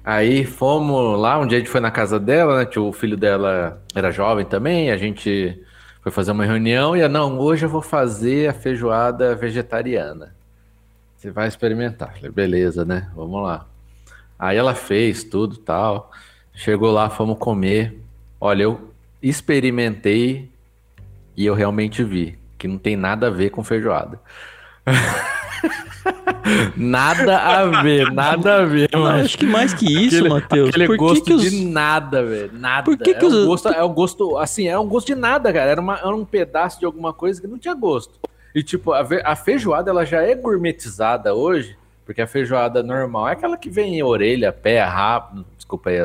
Aí 0.04 0.44
fomos 0.44 1.18
lá, 1.20 1.38
um 1.38 1.46
dia 1.46 1.58
a 1.58 1.60
gente 1.60 1.70
foi 1.70 1.80
na 1.80 1.90
casa 1.90 2.18
dela, 2.18 2.58
né? 2.58 2.70
O 2.76 2.92
filho 2.92 3.16
dela 3.16 3.82
era 3.94 4.10
jovem 4.10 4.44
também, 4.44 4.90
a 4.90 4.96
gente 4.96 5.62
foi 6.02 6.10
fazer 6.10 6.32
uma 6.32 6.44
reunião 6.44 6.96
e 6.96 7.06
não, 7.08 7.38
hoje 7.38 7.66
eu 7.66 7.70
vou 7.70 7.82
fazer 7.82 8.48
a 8.48 8.52
feijoada 8.54 9.34
vegetariana. 9.34 10.34
Você 11.16 11.30
vai 11.30 11.48
experimentar. 11.48 12.14
Falei, 12.14 12.30
beleza, 12.30 12.84
né? 12.84 13.10
Vamos 13.14 13.42
lá. 13.42 13.66
Aí 14.38 14.56
ela 14.56 14.74
fez 14.74 15.22
tudo 15.22 15.58
tal. 15.58 16.10
Chegou 16.54 16.90
lá, 16.90 17.10
fomos 17.10 17.38
comer. 17.38 18.00
Olha, 18.40 18.62
eu 18.62 18.90
experimentei 19.22 20.50
e 21.36 21.44
eu 21.44 21.54
realmente 21.54 22.02
vi. 22.02 22.38
que 22.58 22.68
não 22.68 22.78
tem 22.78 22.96
nada 22.96 23.26
a 23.28 23.30
ver 23.30 23.50
com 23.50 23.64
feijoada. 23.64 24.20
nada 26.76 27.38
a 27.38 27.82
ver, 27.82 28.10
nada 28.12 28.56
a 28.62 28.64
ver, 28.64 28.88
mano. 28.92 29.22
acho 29.24 29.36
que 29.38 29.46
mais 29.46 29.72
que 29.74 29.84
isso, 29.86 30.16
Aquele- 30.16 30.28
Matheus. 30.28 30.68
Aquele 30.70 30.86
Por 30.86 30.92
que 30.92 30.98
gosto 30.98 31.24
que 31.24 31.32
os... 31.34 31.42
de 31.50 31.64
nada, 31.66 32.24
velho. 32.24 32.50
Nada. 32.54 32.82
Por 32.84 32.96
que 32.96 33.14
que 33.14 33.24
é, 33.24 33.28
um 33.28 33.30
os- 33.30 33.46
gosto, 33.46 33.68
é 33.68 33.84
um 33.84 33.92
gosto, 33.92 34.38
assim, 34.38 34.66
é 34.68 34.78
um 34.78 34.86
gosto 34.88 35.06
de 35.08 35.14
nada, 35.14 35.52
cara. 35.52 35.70
Era, 35.70 35.80
uma- 35.80 35.98
era 35.98 36.14
um 36.14 36.24
pedaço 36.24 36.78
de 36.80 36.86
alguma 36.86 37.12
coisa 37.12 37.40
que 37.40 37.46
não 37.46 37.58
tinha 37.58 37.74
gosto. 37.74 38.18
E, 38.54 38.62
tipo, 38.62 38.92
a, 38.92 39.06
a 39.24 39.36
feijoada, 39.36 39.90
ela 39.90 40.04
já 40.04 40.22
é 40.22 40.34
gourmetizada 40.34 41.34
hoje, 41.34 41.76
porque 42.04 42.20
a 42.20 42.26
feijoada 42.26 42.82
normal 42.82 43.28
é 43.28 43.32
aquela 43.32 43.56
que 43.56 43.70
vem 43.70 43.96
em 43.98 44.02
orelha, 44.02 44.52
pé, 44.52 44.80
rabo. 44.82 45.44
Desculpa 45.56 45.90
aí, 45.90 45.98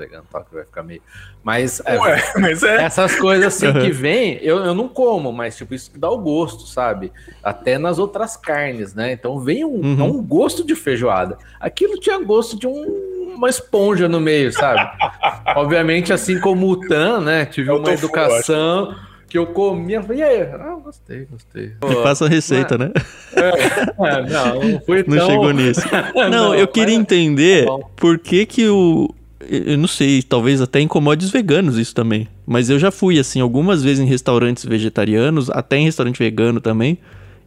os 0.00 0.08
veganos, 0.08 0.26
tá, 0.30 0.40
que 0.42 0.54
vai 0.54 0.64
ficar 0.64 0.82
meio. 0.82 1.02
Mas. 1.42 1.80
é, 1.84 1.98
Ué, 1.98 2.22
mas 2.40 2.62
é. 2.62 2.82
essas 2.84 3.14
coisas 3.16 3.46
assim 3.46 3.72
que 3.72 3.90
vem, 3.90 4.38
eu, 4.42 4.58
eu 4.64 4.74
não 4.74 4.88
como, 4.88 5.32
mas 5.32 5.56
tipo, 5.56 5.74
isso 5.74 5.90
que 5.90 5.98
dá 5.98 6.10
o 6.10 6.18
gosto, 6.18 6.66
sabe? 6.66 7.12
Até 7.42 7.78
nas 7.78 7.98
outras 7.98 8.36
carnes, 8.36 8.94
né? 8.94 9.12
Então 9.12 9.38
vem 9.38 9.64
um, 9.64 9.80
Uhum. 9.80 10.00
é 10.00 10.04
um 10.04 10.22
gosto 10.22 10.64
de 10.64 10.74
feijoada. 10.74 11.38
Aquilo 11.58 11.98
tinha 11.98 12.18
gosto 12.18 12.58
de 12.58 12.66
um- 12.66 13.34
uma 13.34 13.48
esponja 13.48 14.08
no 14.08 14.20
meio, 14.20 14.52
sabe? 14.52 14.90
Obviamente, 15.56 16.12
assim 16.12 16.38
como 16.40 16.68
o 16.68 16.80
Tan, 16.80 17.20
né? 17.20 17.46
Tive 17.46 17.70
É 17.70 17.72
o 17.72 17.78
uma 17.78 17.92
educação 17.92 18.94
que 19.28 19.38
eu 19.38 19.46
comia. 19.46 20.02
Falei, 20.02 20.18
e 20.18 20.22
aí? 20.22 20.42
Ah, 20.42 20.76
gostei, 20.82 21.24
gostei. 21.30 21.72
Me 21.82 22.02
passa 22.02 22.26
a 22.26 22.28
receita, 22.28 22.76
né? 22.76 22.90
É, 23.32 24.22
não, 24.28 24.60
não 24.72 24.80
foi 24.80 25.04
Não 25.06 25.16
tão... 25.16 25.26
chegou 25.30 25.52
nisso. 25.52 25.80
Não, 26.14 26.28
Não, 26.30 26.54
eu 26.54 26.66
queria 26.66 26.94
mas- 26.98 27.02
entender 27.02 27.64
Tá 27.66 27.78
por 27.96 28.18
que 28.18 28.44
que 28.44 28.68
o... 28.68 29.08
Eu 29.48 29.78
não 29.78 29.88
sei, 29.88 30.22
talvez 30.22 30.60
até 30.60 30.80
incomode 30.80 31.24
os 31.24 31.30
veganos 31.30 31.78
isso 31.78 31.94
também. 31.94 32.28
Mas 32.46 32.68
eu 32.68 32.78
já 32.78 32.90
fui, 32.90 33.18
assim, 33.18 33.40
algumas 33.40 33.82
vezes 33.82 34.00
em 34.00 34.06
restaurantes 34.06 34.64
vegetarianos, 34.64 35.48
até 35.50 35.78
em 35.78 35.84
restaurante 35.84 36.18
vegano 36.18 36.60
também. 36.60 36.98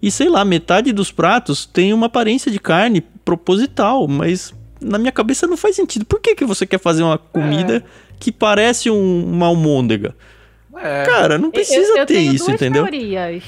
E 0.02 0.12
sei 0.12 0.28
lá, 0.28 0.44
metade 0.44 0.92
dos 0.92 1.12
pratos 1.12 1.66
tem 1.66 1.94
uma 1.94 2.08
aparência 2.08 2.52
de 2.52 2.60
carne 2.60 3.02
proposital, 3.24 4.08
mas 4.08 4.54
na 4.82 4.98
minha 4.98 5.12
cabeça 5.12 5.48
não 5.48 5.56
faz 5.56 5.76
sentido. 5.76 6.04
Por 6.04 6.20
que, 6.20 6.36
que 6.36 6.46
você 6.46 6.66
quer 6.66 6.80
fazer 6.80 7.04
uma 7.04 7.18
comida 7.18 7.84
que 8.20 8.32
parece 8.32 8.90
um, 8.90 9.26
uma 9.26 9.46
almôndega? 9.46 10.16
É, 10.78 11.06
Cara, 11.06 11.38
não 11.38 11.52
precisa 11.52 11.92
eu, 11.94 11.98
eu 11.98 12.06
ter 12.06 12.20
isso, 12.20 12.52
entendeu? 12.52 12.84
teorias. 12.84 13.44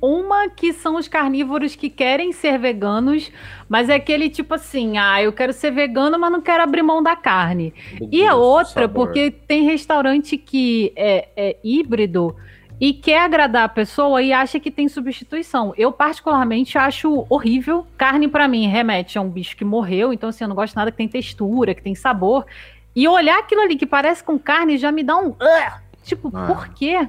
Uma 0.00 0.48
que 0.48 0.72
são 0.72 0.96
os 0.96 1.06
carnívoros 1.08 1.76
que 1.76 1.90
querem 1.90 2.32
ser 2.32 2.58
veganos, 2.58 3.30
mas 3.68 3.88
é 3.88 3.94
aquele 3.94 4.30
tipo 4.30 4.54
assim, 4.54 4.96
ah, 4.96 5.22
eu 5.22 5.32
quero 5.32 5.52
ser 5.52 5.70
vegano, 5.70 6.18
mas 6.18 6.32
não 6.32 6.40
quero 6.40 6.62
abrir 6.62 6.82
mão 6.82 7.02
da 7.02 7.14
carne. 7.14 7.74
E 8.10 8.26
a 8.26 8.34
outra, 8.34 8.88
porque 8.88 9.30
tem 9.30 9.64
restaurante 9.64 10.36
que 10.38 10.92
é, 10.96 11.28
é 11.36 11.56
híbrido 11.62 12.34
e 12.80 12.94
quer 12.94 13.20
agradar 13.20 13.64
a 13.64 13.68
pessoa 13.68 14.22
e 14.22 14.32
acha 14.32 14.58
que 14.58 14.70
tem 14.70 14.88
substituição. 14.88 15.74
Eu, 15.76 15.92
particularmente, 15.92 16.78
acho 16.78 17.26
horrível. 17.28 17.86
Carne, 17.98 18.26
pra 18.26 18.48
mim, 18.48 18.66
remete 18.68 19.18
a 19.18 19.20
um 19.20 19.28
bicho 19.28 19.54
que 19.54 19.66
morreu, 19.66 20.14
então, 20.14 20.30
assim, 20.30 20.44
eu 20.44 20.48
não 20.48 20.56
gosto 20.56 20.72
de 20.72 20.76
nada 20.76 20.90
que 20.90 20.96
tem 20.96 21.06
textura, 21.08 21.74
que 21.74 21.82
tem 21.82 21.94
sabor. 21.94 22.46
E 22.96 23.06
olhar 23.06 23.38
aquilo 23.38 23.60
ali 23.60 23.76
que 23.76 23.84
parece 23.84 24.24
com 24.24 24.38
carne 24.38 24.78
já 24.78 24.90
me 24.90 25.02
dá 25.02 25.16
um. 25.18 25.34
Tipo, 26.02 26.30
Ah. 26.34 26.46
por 26.46 26.68
quê? 26.70 27.06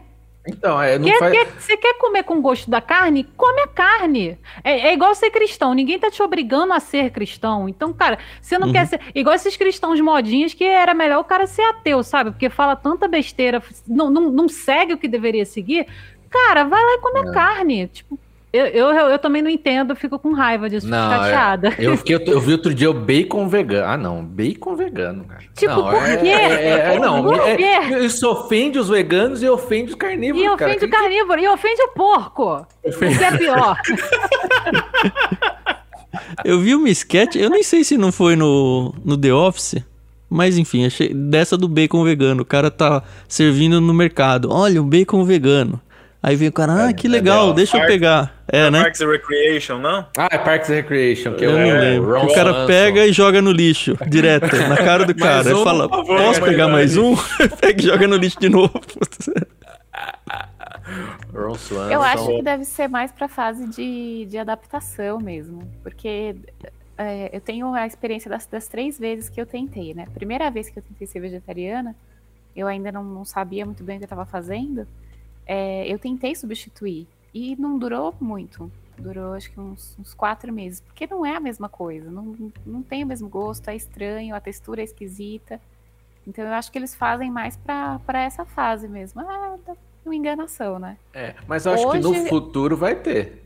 Então, 0.47 0.81
é, 0.81 0.97
não 0.97 1.05
Quer- 1.07 1.19
faz... 1.19 1.31
quer- 1.33 1.45
você 1.59 1.77
quer 1.77 1.93
comer 1.99 2.23
com 2.23 2.41
gosto 2.41 2.69
da 2.69 2.81
carne? 2.81 3.23
Come 3.37 3.61
a 3.61 3.67
carne. 3.67 4.39
É, 4.63 4.87
é 4.89 4.93
igual 4.93 5.13
ser 5.13 5.29
cristão. 5.29 5.73
Ninguém 5.73 5.99
tá 5.99 6.09
te 6.09 6.21
obrigando 6.23 6.73
a 6.73 6.79
ser 6.79 7.11
cristão. 7.11 7.69
Então, 7.69 7.93
cara, 7.93 8.17
você 8.41 8.57
não 8.57 8.67
Uhum. 8.67 8.73
quer 8.73 8.87
ser. 8.87 8.99
Igual 9.13 9.35
esses 9.35 9.55
cristãos 9.55 9.99
modinhos 10.01 10.53
que 10.55 10.63
era 10.63 10.93
melhor 10.95 11.19
o 11.19 11.23
cara 11.23 11.45
ser 11.45 11.61
ateu, 11.61 12.01
sabe? 12.01 12.31
Porque 12.31 12.49
fala 12.49 12.75
tanta 12.75 13.07
besteira, 13.07 13.61
não, 13.87 14.09
não, 14.09 14.31
não 14.31 14.49
segue 14.49 14.93
o 14.93 14.97
que 14.97 15.07
deveria 15.07 15.45
seguir. 15.45 15.85
Cara, 16.29 16.63
vai 16.63 16.83
lá 16.83 16.93
e 16.93 16.99
come 16.99 17.19
É. 17.19 17.29
a 17.29 17.31
carne. 17.31 17.87
Tipo, 17.87 18.17
eu, 18.53 18.65
eu, 18.65 18.87
eu, 18.87 19.07
eu 19.11 19.19
também 19.19 19.41
não 19.41 19.49
entendo, 19.49 19.95
fico 19.95 20.19
com 20.19 20.33
raiva 20.33 20.69
disso, 20.69 20.85
fico 20.85 20.97
Não, 20.97 21.11
é- 21.13 21.17
chateada. 21.17 21.73
Eu, 21.79 21.95
fiquei, 21.97 22.15
eu 22.27 22.39
vi 22.39 22.51
outro 22.53 22.73
dia 22.73 22.89
o 22.89 22.93
bacon 22.93 23.47
vegano. 23.47 23.87
Ah, 23.87 23.97
não, 23.97 24.23
bacon 24.25 24.75
vegano, 24.75 25.23
cara. 25.23 25.41
Tipo, 25.55 25.73
não, 25.75 25.83
por 25.89 26.03
é- 26.09 26.17
quê? 26.17 26.27
é- 26.27 26.95
é- 26.95 26.99
não, 26.99 27.23
Por 27.23 27.39
é- 27.39 27.55
quê? 27.55 27.97
isso 28.05 28.29
ofende 28.29 28.77
os 28.77 28.89
veganos 28.89 29.41
e 29.41 29.49
ofende 29.49 29.91
os 29.91 29.95
carnívoros, 29.95 30.41
E 30.45 30.57
cara. 30.57 30.71
ofende 30.71 30.85
o 30.85 30.89
carnívoro, 30.89 31.39
e 31.39 31.47
ofende 31.47 31.81
o 31.83 31.87
porco. 31.89 32.65
O 32.83 32.91
que 32.91 33.23
é 33.23 33.37
pior. 33.37 33.77
Eu 36.43 36.59
vi 36.59 36.75
uma 36.75 36.89
sketch, 36.89 37.35
eu 37.35 37.49
nem 37.49 37.63
sei 37.63 37.83
se 37.83 37.97
não 37.97 38.11
foi 38.11 38.35
no, 38.35 38.93
no 39.03 39.17
The 39.17 39.33
Office, 39.33 39.75
mas 40.29 40.57
enfim, 40.57 40.85
achei 40.85 41.13
dessa 41.13 41.57
do 41.57 41.67
bacon 41.67 42.03
vegano. 42.03 42.41
O 42.41 42.45
cara 42.45 42.69
tá 42.69 43.01
servindo 43.27 43.79
no 43.79 43.93
mercado. 43.93 44.49
Olha, 44.51 44.81
um 44.81 44.87
bacon 44.87 45.23
vegano. 45.23 45.79
Aí 46.23 46.35
vem 46.35 46.49
o 46.49 46.51
cara, 46.51 46.89
ah, 46.89 46.93
que 46.93 47.07
legal, 47.07 47.51
deixa 47.51 47.77
eu 47.77 47.87
pegar. 47.87 48.43
É, 48.47 48.69
né? 48.69 48.83
Parks 48.83 49.01
and 49.01 49.07
Recreation, 49.09 49.79
não? 49.79 50.05
Ah, 50.15 50.29
é 50.31 50.37
Parks 50.37 50.69
and 50.69 50.75
Recreation, 50.75 51.33
que 51.33 51.43
Eu 51.43 51.57
é 51.57 51.65
não 51.65 51.79
lembro. 51.79 52.13
Ron 52.13 52.25
O 52.25 52.33
cara 52.35 52.67
pega 52.67 53.07
e 53.07 53.11
joga 53.11 53.41
no 53.41 53.51
lixo, 53.51 53.97
direto, 54.07 54.55
na 54.55 54.77
cara 54.77 55.03
do 55.03 55.15
cara. 55.17 55.49
Ele 55.49 55.59
um, 55.59 55.63
fala, 55.63 55.89
favor, 55.89 56.17
posso 56.17 56.41
pegar 56.43 56.67
mais 56.67 56.95
um? 56.95 57.15
Pega 57.59 57.81
e 57.81 57.85
joga 57.85 58.07
no 58.07 58.17
lixo 58.17 58.39
de 58.39 58.49
novo. 58.49 58.71
Ron 61.33 61.55
Swanson. 61.55 61.91
Eu 61.91 62.03
acho 62.03 62.27
que 62.27 62.41
deve 62.43 62.65
ser 62.65 62.87
mais 62.87 63.11
pra 63.11 63.27
fase 63.27 63.67
de, 63.67 64.27
de 64.29 64.37
adaptação 64.37 65.19
mesmo. 65.19 65.67
Porque 65.81 66.35
é, 66.97 67.35
eu 67.35 67.41
tenho 67.41 67.73
a 67.73 67.87
experiência 67.87 68.29
das, 68.29 68.45
das 68.45 68.67
três 68.67 68.99
vezes 68.99 69.27
que 69.27 69.41
eu 69.41 69.45
tentei, 69.45 69.95
né? 69.95 70.05
Primeira 70.13 70.51
vez 70.51 70.69
que 70.69 70.77
eu 70.77 70.83
tentei 70.83 71.07
ser 71.07 71.19
vegetariana, 71.19 71.95
eu 72.55 72.67
ainda 72.67 72.91
não, 72.91 73.03
não 73.03 73.25
sabia 73.25 73.65
muito 73.65 73.83
bem 73.83 73.95
o 73.95 73.99
que 73.99 74.03
eu 74.03 74.07
estava 74.07 74.25
fazendo. 74.25 74.85
É, 75.53 75.85
eu 75.91 75.99
tentei 75.99 76.33
substituir. 76.33 77.05
E 77.33 77.57
não 77.57 77.77
durou 77.77 78.13
muito. 78.21 78.71
Durou 78.97 79.33
acho 79.33 79.51
que 79.51 79.59
uns, 79.59 79.97
uns 79.99 80.13
quatro 80.13 80.53
meses. 80.53 80.79
Porque 80.79 81.05
não 81.07 81.25
é 81.25 81.35
a 81.35 81.39
mesma 81.41 81.67
coisa. 81.67 82.09
Não, 82.09 82.35
não 82.65 82.81
tem 82.81 83.03
o 83.03 83.07
mesmo 83.07 83.27
gosto, 83.27 83.67
é 83.69 83.75
estranho, 83.75 84.33
a 84.33 84.39
textura 84.39 84.79
é 84.79 84.85
esquisita. 84.85 85.59
Então 86.25 86.45
eu 86.45 86.53
acho 86.53 86.71
que 86.71 86.77
eles 86.77 86.95
fazem 86.95 87.29
mais 87.29 87.57
pra 87.57 87.99
pra 88.05 88.21
essa 88.21 88.45
fase 88.45 88.87
mesmo. 88.87 89.19
Ah, 89.21 89.57
da- 89.65 89.75
uma 90.05 90.15
enganação, 90.15 90.79
né? 90.79 90.97
É, 91.13 91.35
mas 91.47 91.65
eu 91.65 91.73
acho 91.73 91.91
que 91.91 91.99
no 91.99 92.09
Hoje- 92.11 92.29
futuro 92.29 92.77
vai 92.77 92.95
ter. 92.95 93.43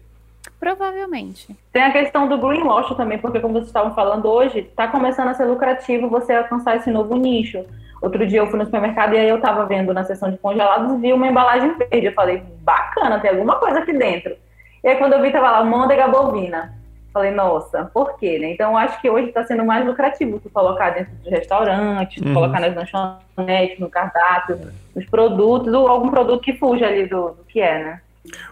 Provavelmente. 0.59 1.55
Tem 1.71 1.83
a 1.83 1.91
questão 1.91 2.27
do 2.27 2.37
greenwash 2.37 2.95
também, 2.95 3.17
porque 3.17 3.39
como 3.39 3.53
vocês 3.53 3.67
estavam 3.67 3.93
falando 3.93 4.27
hoje, 4.27 4.63
tá 4.75 4.87
começando 4.87 5.29
a 5.29 5.33
ser 5.33 5.45
lucrativo 5.45 6.09
você 6.09 6.33
alcançar 6.33 6.75
esse 6.77 6.89
novo 6.89 7.15
nicho. 7.15 7.63
Outro 8.01 8.25
dia 8.27 8.39
eu 8.39 8.47
fui 8.47 8.59
no 8.59 8.65
supermercado 8.65 9.13
e 9.13 9.17
aí 9.17 9.29
eu 9.29 9.39
tava 9.41 9.65
vendo 9.65 9.93
na 9.93 10.03
seção 10.03 10.29
de 10.29 10.37
congelados 10.37 10.93
e 10.93 10.97
vi 11.01 11.13
uma 11.13 11.27
embalagem 11.27 11.73
verde. 11.77 12.07
Eu 12.07 12.13
falei, 12.13 12.43
bacana, 12.61 13.19
tem 13.19 13.31
alguma 13.31 13.55
coisa 13.55 13.79
aqui 13.79 13.93
dentro. 13.93 14.35
E 14.83 14.87
aí 14.87 14.95
quando 14.97 15.13
eu 15.13 15.21
vi, 15.21 15.31
tava 15.31 15.49
lá, 15.51 15.63
mândega 15.63 16.07
bovina. 16.07 16.73
Falei, 17.11 17.31
nossa, 17.31 17.89
por 17.93 18.17
quê, 18.19 18.37
né? 18.37 18.51
Então 18.51 18.71
eu 18.71 18.77
acho 18.77 18.99
que 19.01 19.09
hoje 19.09 19.29
está 19.29 19.45
sendo 19.45 19.63
mais 19.63 19.85
lucrativo 19.85 20.39
tu 20.39 20.49
colocar 20.49 20.89
dentro 20.89 21.13
dos 21.15 21.31
restaurantes, 21.31 22.21
tu 22.21 22.27
Uhum. 22.27 22.33
colocar 22.33 22.59
nas 22.59 22.75
lanchonetes, 22.75 23.79
no 23.79 23.89
cardápio, 23.89 24.59
nos 24.93 25.05
produtos, 25.05 25.73
ou 25.73 25.87
algum 25.87 26.09
produto 26.09 26.41
que 26.41 26.53
fuja 26.57 26.87
ali 26.87 27.07
do, 27.07 27.29
do 27.29 27.45
que 27.47 27.61
é, 27.61 27.83
né? 27.83 28.01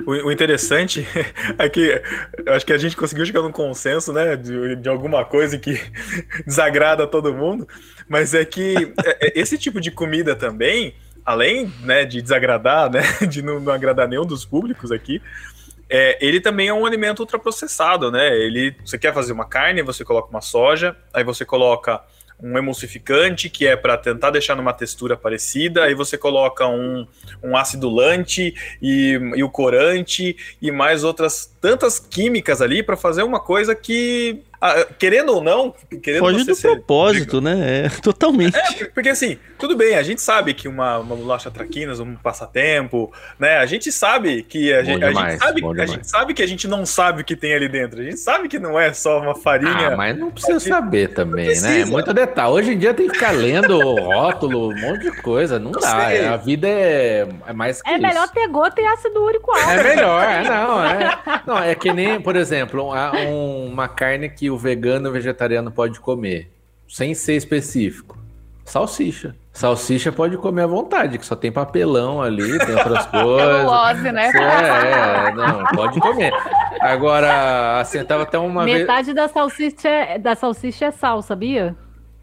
O, 0.05 0.31
interessante 0.31 1.07
é 1.57 1.69
que 1.69 2.01
acho 2.47 2.65
que 2.65 2.73
a 2.73 2.77
gente 2.77 2.95
conseguiu 2.95 3.25
chegar 3.25 3.41
num 3.41 3.51
consenso, 3.51 4.11
né, 4.13 4.35
de, 4.35 4.75
de 4.75 4.89
alguma 4.89 5.23
coisa 5.25 5.57
que 5.57 5.79
desagrada 6.45 7.07
todo 7.07 7.33
mundo, 7.33 7.67
mas 8.07 8.33
é 8.33 8.43
que 8.45 8.93
é, 9.05 9.27
é, 9.27 9.39
esse 9.39 9.57
tipo 9.57 9.79
de 9.79 9.91
comida 9.91 10.35
também, 10.35 10.95
além 11.25 11.71
né, 11.81 12.05
de 12.05 12.21
desagradar, 12.21 12.91
né, 12.91 13.01
de 13.27 13.41
não, 13.41 13.59
não 13.59 13.73
agradar 13.73 14.07
nenhum 14.07 14.25
dos 14.25 14.45
públicos 14.45 14.91
aqui, 14.91 15.21
é, 15.89 16.17
ele 16.25 16.39
também 16.39 16.69
é 16.69 16.73
um 16.73 16.85
alimento 16.85 17.19
ultraprocessado, 17.19 18.09
né? 18.09 18.35
Ele, 18.35 18.75
você 18.83 18.97
quer 18.97 19.13
fazer 19.13 19.31
uma 19.31 19.45
carne, 19.45 19.83
você 19.83 20.03
coloca 20.03 20.27
uma 20.29 20.41
soja, 20.41 20.95
aí 21.13 21.23
você 21.23 21.45
coloca 21.45 22.01
um 22.41 22.57
emulsificante 22.57 23.49
que 23.49 23.65
é 23.65 23.75
para 23.75 23.97
tentar 23.97 24.31
deixar 24.31 24.55
numa 24.55 24.73
textura 24.73 25.15
parecida, 25.15 25.83
aí 25.83 25.93
você 25.93 26.17
coloca 26.17 26.67
um, 26.67 27.07
um 27.41 27.55
acidulante 27.55 28.53
e, 28.81 29.19
e 29.35 29.43
o 29.43 29.49
corante 29.49 30.35
e 30.61 30.71
mais 30.71 31.03
outras 31.03 31.52
tantas 31.63 31.97
químicas 31.97 32.61
ali 32.61 32.83
para 32.83 32.97
fazer 32.97 33.23
uma 33.23 33.39
coisa 33.39 33.73
que, 33.73 34.41
ah, 34.59 34.85
querendo 34.99 35.33
ou 35.33 35.41
não, 35.41 35.73
querendo 36.03 36.19
Foge 36.19 36.43
do 36.43 36.53
ser- 36.53 36.67
propósito, 36.71 37.39
né? 37.39 37.85
É, 37.85 37.89
totalmente. 38.03 38.53
É, 38.57 38.83
porque 38.93 39.07
assim, 39.07 39.37
tudo 39.57 39.73
bem, 39.73 39.95
a 39.95 40.03
gente 40.03 40.21
sabe 40.21 40.53
que 40.53 40.67
uma, 40.67 40.99
uma 40.99 41.15
bolacha 41.15 41.49
traquinas, 41.49 42.01
um 42.01 42.15
passatempo, 42.15 43.13
né? 43.39 43.59
A 43.59 43.65
gente 43.65 43.93
sabe 43.93 44.43
que 44.43 44.73
a, 44.73 44.83
gente, 44.83 45.01
a 45.05 45.07
demais, 45.07 45.31
gente 45.35 45.41
sabe, 45.41 45.81
a 45.81 45.85
gente 45.85 46.07
sabe 46.09 46.33
que 46.33 46.43
a 46.43 46.47
gente 46.47 46.67
não 46.67 46.85
sabe 46.85 47.21
o 47.21 47.25
que 47.25 47.35
tem 47.37 47.53
ali 47.53 47.69
dentro. 47.69 48.01
A 48.01 48.03
gente 48.03 48.17
sabe 48.19 48.49
que 48.49 48.59
não 48.59 48.77
é 48.77 48.91
só 48.91 49.21
uma 49.21 49.35
farinha. 49.35 49.87
Ah, 49.87 49.95
mas 49.95 50.17
não 50.19 50.31
precisa 50.31 50.59
saber 50.59 51.13
também, 51.13 51.45
né? 51.45 51.51
precisa. 51.51 51.89
Muito 51.89 52.13
detalhe. 52.13 52.51
Hoje 52.51 52.73
em 52.73 52.77
dia 52.77 52.93
tem 52.93 53.07
que 53.07 53.13
ficar 53.13 53.31
lendo 53.31 53.79
rótulo, 53.79 54.67
um 54.73 54.81
monte 54.81 55.03
de 55.09 55.21
coisa. 55.21 55.57
Não 55.59 55.71
Eu 55.71 55.79
dá. 55.79 56.07
sei. 56.09 56.25
A 56.25 56.35
vida 56.35 56.67
é, 56.67 57.25
é 57.47 57.53
mais 57.53 57.81
que 57.81 57.89
É 57.89 57.93
isso. 57.93 58.01
melhor 58.01 58.27
ter 58.27 58.47
gota 58.49 58.81
e 58.81 58.85
ácido 58.85 59.23
úrico 59.23 59.49
alto. 59.49 59.69
É 59.69 59.81
melhor, 59.95 60.23
é, 60.25 60.43
não, 60.43 60.83
é. 60.85 61.19
Não, 61.53 61.63
é 61.63 61.75
que 61.75 61.91
nem, 61.93 62.19
por 62.21 62.35
exemplo, 62.35 62.91
um- 63.27 63.67
uma 63.67 63.87
carne 63.87 64.29
que 64.29 64.49
o 64.49 64.57
vegano 64.57 65.07
e 65.07 65.09
o 65.09 65.13
vegetariano 65.13 65.71
pode 65.71 65.99
comer, 65.99 66.49
sem 66.87 67.13
ser 67.13 67.33
específico. 67.35 68.17
Salsicha. 68.65 69.35
Salsicha 69.51 70.11
pode 70.11 70.37
comer 70.37 70.63
à 70.63 70.67
vontade, 70.67 71.17
que 71.17 71.25
só 71.25 71.35
tem 71.35 71.51
papelão 71.51 72.21
ali, 72.21 72.57
tem 72.59 72.75
outras 72.75 73.05
coisas. 73.11 73.57
Celulose, 73.57 74.11
né? 74.11 74.31
É, 74.33 75.27
é, 75.29 75.33
não, 75.33 75.63
pode 75.75 75.99
comer. 75.99 76.33
Agora, 76.81 77.79
assim, 77.79 78.03
tava 78.05 78.23
até 78.23 78.37
uma 78.39 78.63
vez. 78.63 78.79
Metade 78.79 79.13
da 79.13 79.27
salsicha, 79.27 79.87
é, 79.89 80.17
da 80.17 80.33
salsicha 80.35 80.85
é 80.85 80.91
sal, 80.91 81.21
sabia? 81.21 81.75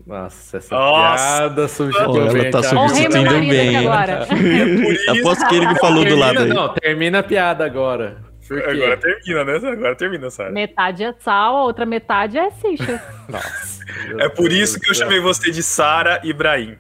Nossa, 0.07 0.57
essa 0.57 0.74
Nossa. 0.74 1.24
piada 1.39 1.69
substituiu 1.69 2.23
ela 2.23 2.32
bem, 2.32 2.51
tá 2.51 2.62
substituindo 2.62 3.39
bem, 3.48 3.77
agora. 3.77 4.27
Aposto 5.20 5.47
que 5.47 5.55
ele 5.55 5.66
que 5.69 5.78
falou 5.78 6.05
do 6.05 6.16
lado 6.16 6.36
Termina, 6.39 6.55
aí. 6.55 6.66
não, 6.66 6.74
termina 6.74 7.19
a 7.19 7.23
piada 7.23 7.65
agora. 7.66 8.16
Agora 8.51 8.97
termina, 8.97 9.44
né? 9.44 9.70
Agora 9.70 9.94
termina, 9.97 10.31
Sara. 10.31 10.51
Metade 10.51 11.05
é 11.05 11.14
sal, 11.20 11.56
a 11.56 11.64
outra 11.64 11.86
metade 11.86 12.39
é 12.39 12.51
cicha. 12.51 13.02
É 14.20 14.28
por 14.28 14.52
isso 14.52 14.78
que 14.78 14.89
eu 14.89 14.94
chamei 14.94 15.18
você 15.18 15.51
de 15.51 15.64
Sara 15.64 16.20
Ibrahim. 16.22 16.77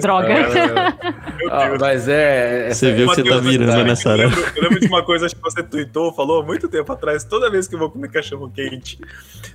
Droga. 0.00 0.28
Ah, 1.50 1.76
mas 1.80 2.08
é. 2.08 2.70
Você 2.72 2.92
viu 2.92 3.08
que 3.08 3.16
você 3.16 3.24
tá 3.24 3.38
virando, 3.38 3.84
né, 3.84 3.90
Eu 3.90 3.96
Sara? 3.96 4.16
lembro, 4.16 4.40
eu 4.54 4.62
lembro 4.62 4.80
de 4.80 4.86
uma 4.86 5.04
coisa 5.04 5.26
acho 5.26 5.34
que 5.34 5.42
você 5.42 5.62
tweetou, 5.62 6.12
falou 6.14 6.42
há 6.42 6.44
muito 6.46 6.68
tempo 6.68 6.92
atrás, 6.92 7.24
toda 7.24 7.50
vez 7.50 7.66
que 7.66 7.74
eu 7.74 7.78
vou 7.80 7.90
comer 7.90 8.10
cachorro 8.10 8.48
quente 8.50 8.98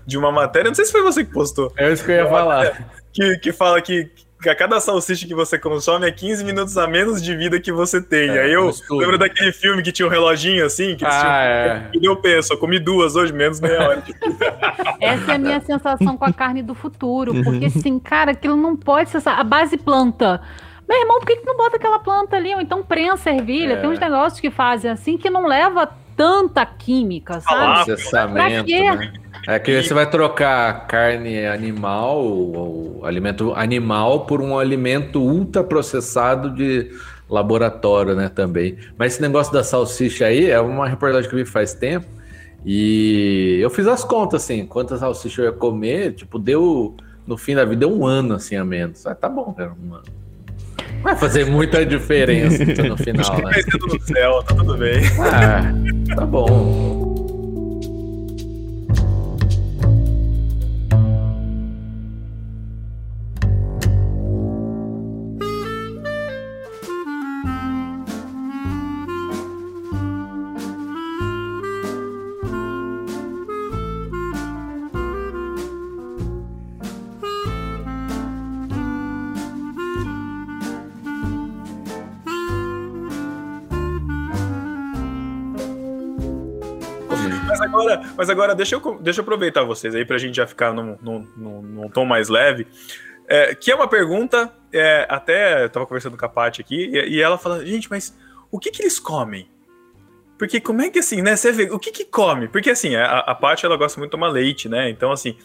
de 0.06 0.18
uma 0.18 0.32
matéria, 0.32 0.70
não 0.70 0.76
sei 0.76 0.86
se 0.86 0.92
foi 0.92 1.02
você 1.02 1.24
que 1.24 1.32
postou, 1.32 1.72
É 1.78 1.92
isso 1.92 2.04
que 2.04 2.12
eu 2.12 2.16
ia 2.16 2.28
falar. 2.30 2.90
que, 3.14 3.38
que 3.38 3.54
fala 3.54 3.82
que 3.82 4.12
a 4.50 4.56
cada 4.56 4.80
salsicha 4.80 5.26
que 5.28 5.34
você 5.34 5.58
consome 5.58 6.08
é 6.08 6.12
15 6.12 6.44
minutos 6.44 6.78
a 6.78 6.88
menos 6.88 7.22
de 7.22 7.36
vida 7.36 7.60
que 7.60 7.72
você 7.72 8.02
tem. 8.02 8.30
É, 8.30 8.44
Aí 8.44 8.54
eu 8.54 8.72
lembro 8.92 9.18
daquele 9.18 9.52
filme 9.52 9.82
que 9.82 9.92
tinha 9.92 10.08
um 10.08 10.12
reloginho 10.12 10.66
assim, 10.66 10.96
que 10.96 11.04
eles 11.06 11.16
Ah, 11.16 11.88
tinham. 11.92 12.04
E 12.04 12.06
eu 12.06 12.16
penso, 12.16 12.54
eu 12.54 12.58
comi 12.58 12.80
duas 12.80 13.16
hoje, 13.16 13.34
menos 13.34 13.60
meia 13.60 13.82
hora. 13.82 14.04
Essa 15.00 15.32
é 15.32 15.36
a 15.36 15.38
minha 15.38 15.62
sensação 15.62 16.18
com 16.18 16.26
a 16.26 16.34
carne 16.34 16.62
do 16.62 16.74
futuro. 16.74 17.34
Porque, 17.44 17.66
assim, 17.66 18.00
cara, 18.00 18.32
aquilo 18.32 18.56
não 18.56 18.76
pode 18.76 19.10
ser. 19.10 19.22
A 19.28 19.44
base 19.44 19.78
planta. 19.78 20.42
Meu 20.88 21.00
irmão, 21.00 21.20
por 21.20 21.26
que, 21.28 21.38
que 21.38 21.46
não 21.46 21.56
bota 21.56 21.78
aquela 21.78 22.00
planta 22.00 22.36
ali? 22.36 22.54
Ou 22.54 22.62
então 22.62 22.84
prensa 22.84 23.32
ervilha. 23.32 23.74
É. 23.74 23.76
Tem 23.78 23.90
uns 23.90 24.00
negócios 24.00 24.40
que 24.40 24.52
fazem 24.52 24.92
assim 24.92 25.18
que 25.18 25.30
não 25.30 25.48
leva 25.48 25.90
tanta 26.16 26.66
química, 26.66 27.42
sabe? 27.42 27.86
Processamento, 27.86 28.72
né? 28.72 29.14
É 29.48 29.60
que 29.60 29.82
você 29.82 29.94
vai 29.94 30.10
trocar 30.10 30.88
carne 30.88 31.46
animal, 31.46 32.24
ou 32.24 33.06
alimento 33.06 33.54
animal, 33.54 34.26
por 34.26 34.42
um 34.42 34.58
alimento 34.58 35.22
ultraprocessado 35.22 36.50
de 36.50 36.92
laboratório, 37.30 38.16
né, 38.16 38.30
também. 38.30 38.78
Mas 38.98 39.14
esse 39.14 39.22
negócio 39.22 39.52
da 39.52 39.64
salsicha 39.64 40.28
aí 40.28 40.50
é 40.50 40.60
uma 40.62 40.88
reportagem 40.88 41.30
que 41.30 41.36
eu 41.36 41.44
vi 41.44 41.50
faz 41.50 41.74
tempo. 41.74 42.08
E 42.66 43.60
eu 43.62 43.70
fiz 43.70 43.88
as 43.88 44.04
contas, 44.06 44.44
assim, 44.44 44.66
quantas 44.66 45.02
salsichas 45.02 45.40
eu 45.40 45.46
ia 45.46 45.52
comer, 45.52 46.14
tipo, 46.14 46.40
deu, 46.40 46.96
no 47.28 47.38
fim 47.38 47.56
da 47.56 47.66
vida, 47.66 47.82
deu 47.82 47.92
um 47.92 48.06
ano, 48.06 48.36
assim, 48.36 48.56
a 48.56 48.64
menos. 48.64 49.06
Ah, 49.06 49.14
tá 49.14 49.28
bom, 49.28 49.52
cara, 49.54 49.74
um 49.84 49.96
ano. 49.96 50.23
Vai 51.04 51.16
fazer 51.18 51.46
muita 51.46 51.86
diferença 51.86 52.64
no 52.66 52.98
final, 52.98 53.42
né? 53.44 53.52
Pensando 53.54 53.88
no 53.88 54.02
céu, 54.02 54.44
tá 54.44 54.56
tudo 54.56 54.78
bem. 54.78 55.02
Ah, 55.20 56.16
tá 56.16 56.26
bom. 56.26 57.03
Mas 88.18 88.30
agora 88.30 88.54
deixa, 88.56 88.76
eu, 88.76 89.00
deixa 89.02 89.20
eu 89.20 89.24
aproveitar 89.24 89.64
vocês 89.64 89.94
aí 89.96 90.06
pra 90.06 90.18
gente 90.18 90.36
já 90.36 90.48
ficar 90.48 90.74
num, 90.74 90.98
num, 91.02 91.28
num, 91.36 91.62
num 91.62 91.90
tom 91.90 92.06
mais 92.06 92.30
leve. 92.30 92.68
É, 93.28 93.56
que 93.56 93.72
é 93.72 93.76
uma 93.76 93.88
pergunta, 93.88 94.52
é, 94.72 95.06
até 95.10 95.64
eu 95.64 95.70
tava 95.70 95.86
conversando 95.86 96.18
com 96.18 96.26
a 96.26 96.30
Paty 96.30 96.62
aqui, 96.62 96.90
e, 96.94 97.16
e 97.16 97.22
ela 97.22 97.38
fala, 97.38 97.66
gente, 97.66 97.90
mas 97.90 98.14
o 98.52 98.60
que 98.60 98.70
que 98.70 98.82
eles 98.84 99.00
comem? 99.00 99.48
Porque 100.38 100.60
como 100.60 100.82
é 100.82 100.90
que 100.90 101.00
assim, 101.00 101.22
né? 101.22 101.36
Você 101.36 101.52
vê, 101.52 101.64
o 101.72 101.80
que 101.80 101.92
que 101.92 102.04
come? 102.04 102.50
Porque 102.50 102.70
assim, 102.72 102.96
a, 102.96 103.20
a 103.20 103.36
Paty, 103.36 103.66
ela 103.66 103.78
gosta 103.78 103.98
muito 104.00 104.10
de 104.10 104.18
tomar 104.18 104.28
leite, 104.28 104.68
né? 104.68 104.90
Então 104.90 105.12
assim, 105.12 105.38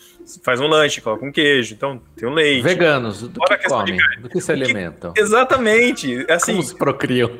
faz 0.42 0.60
um 0.60 0.66
lanche, 0.66 1.00
coloca 1.00 1.24
um 1.24 1.30
queijo, 1.30 1.74
então 1.74 2.00
tem 2.16 2.28
um 2.28 2.32
leite. 2.32 2.64
Veganos, 2.64 3.22
do 3.22 3.38
Fora 3.38 3.54
a 3.54 3.58
que 3.58 3.68
comem? 3.68 3.96
Do 4.20 4.28
que 4.28 4.40
se 4.40 4.50
O 4.50 4.56
que- 4.56 4.62
alimentam? 4.64 5.12
Exatamente, 5.16 6.26
assim, 6.28 6.52
Como 6.52 6.64
se 6.64 6.74
procriam? 6.74 7.30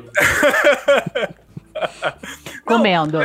Comendo. 2.63 3.19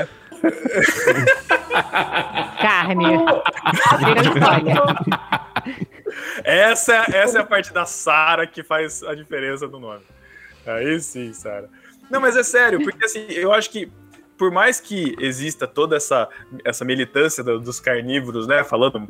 Carne. 2.61 3.05
Essa, 6.45 7.05
essa 7.13 7.39
é 7.39 7.41
a 7.41 7.45
parte 7.45 7.73
da 7.73 7.85
Sara 7.87 8.47
que 8.47 8.63
faz 8.63 9.03
a 9.03 9.15
diferença 9.15 9.67
do 9.69 9.79
nome. 9.81 10.03
Aí 10.67 10.99
sim, 11.01 11.33
Sara. 11.33 11.69
Não, 12.11 12.21
mas 12.21 12.37
é 12.37 12.43
sério, 12.43 12.83
porque 12.83 13.05
assim, 13.05 13.27
eu 13.31 13.53
acho 13.53 13.71
que 13.71 13.91
por 14.37 14.51
mais 14.51 14.81
que 14.81 15.15
exista 15.21 15.67
toda 15.67 15.97
essa, 15.97 16.29
essa 16.65 16.85
militância 16.85 17.43
do- 17.43 17.61
dos 17.61 17.81
carnívoros, 17.81 18.47
né, 18.47 18.65
falando, 18.65 19.09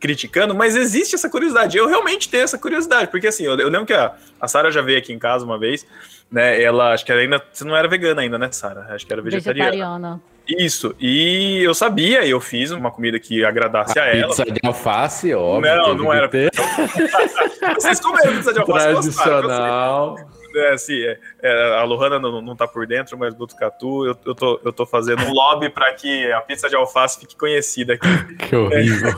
criticando, 0.00 0.54
mas 0.54 0.76
existe 0.76 1.14
essa 1.14 1.30
curiosidade. 1.30 1.78
Eu 1.78 1.86
realmente 1.88 2.28
tenho 2.28 2.42
essa 2.44 2.58
curiosidade, 2.58 3.10
porque 3.10 3.28
assim, 3.28 3.44
eu, 3.44 3.56
eu 3.58 3.68
lembro 3.68 3.86
que 3.86 3.92
a, 3.94 4.14
a 4.40 4.48
Sara 4.48 4.70
já 4.70 4.82
veio 4.82 4.98
aqui 4.98 5.12
em 5.12 5.18
casa 5.18 5.44
uma 5.44 5.58
vez, 5.58 5.86
né, 6.30 6.60
ela, 6.60 6.92
acho 6.92 7.04
que 7.06 7.12
ela 7.12 7.20
ainda, 7.20 7.42
você 7.52 7.64
não 7.64 7.76
era 7.76 7.88
vegana 7.88 8.22
ainda, 8.22 8.38
né, 8.38 8.50
Sara? 8.50 8.86
Acho 8.90 9.06
que 9.06 9.12
era 9.12 9.22
vegetariana. 9.22 9.70
Vegetariana. 9.70 10.20
Isso, 10.58 10.94
e 10.98 11.62
eu 11.62 11.74
sabia, 11.74 12.24
e 12.24 12.30
eu 12.30 12.40
fiz 12.40 12.70
uma 12.70 12.90
comida 12.90 13.18
que 13.18 13.44
agradasse 13.44 13.98
a, 13.98 14.06
ela. 14.06 14.28
Pizza 14.28 14.44
de 14.44 14.60
alface, 14.62 15.34
óbvio. 15.34 15.76
Não, 15.76 15.94
não 15.94 16.12
era. 16.12 16.28
Vocês 17.74 18.00
comeram 18.00 18.36
pizza 18.36 18.52
de 18.52 18.60
alface 18.60 19.06
gostaram. 19.06 19.40
Tradicional. 19.40 20.16
É, 20.54 20.72
assim, 20.72 20.98
é, 21.02 21.18
é, 21.42 21.78
a 21.78 21.84
Lohana 21.84 22.18
não, 22.18 22.40
não 22.40 22.56
tá 22.56 22.66
por 22.66 22.86
dentro, 22.86 23.16
mas 23.18 23.34
Botucatu, 23.34 24.06
eu, 24.06 24.16
eu, 24.24 24.34
tô, 24.34 24.60
eu 24.64 24.72
tô 24.72 24.84
fazendo 24.86 25.22
um 25.24 25.32
lobby 25.32 25.68
para 25.70 25.92
que 25.94 26.30
a 26.32 26.40
pizza 26.40 26.68
de 26.68 26.76
alface 26.76 27.20
fique 27.20 27.36
conhecida 27.36 27.94
aqui. 27.94 28.08
Que 28.50 28.56
horrível. 28.56 29.12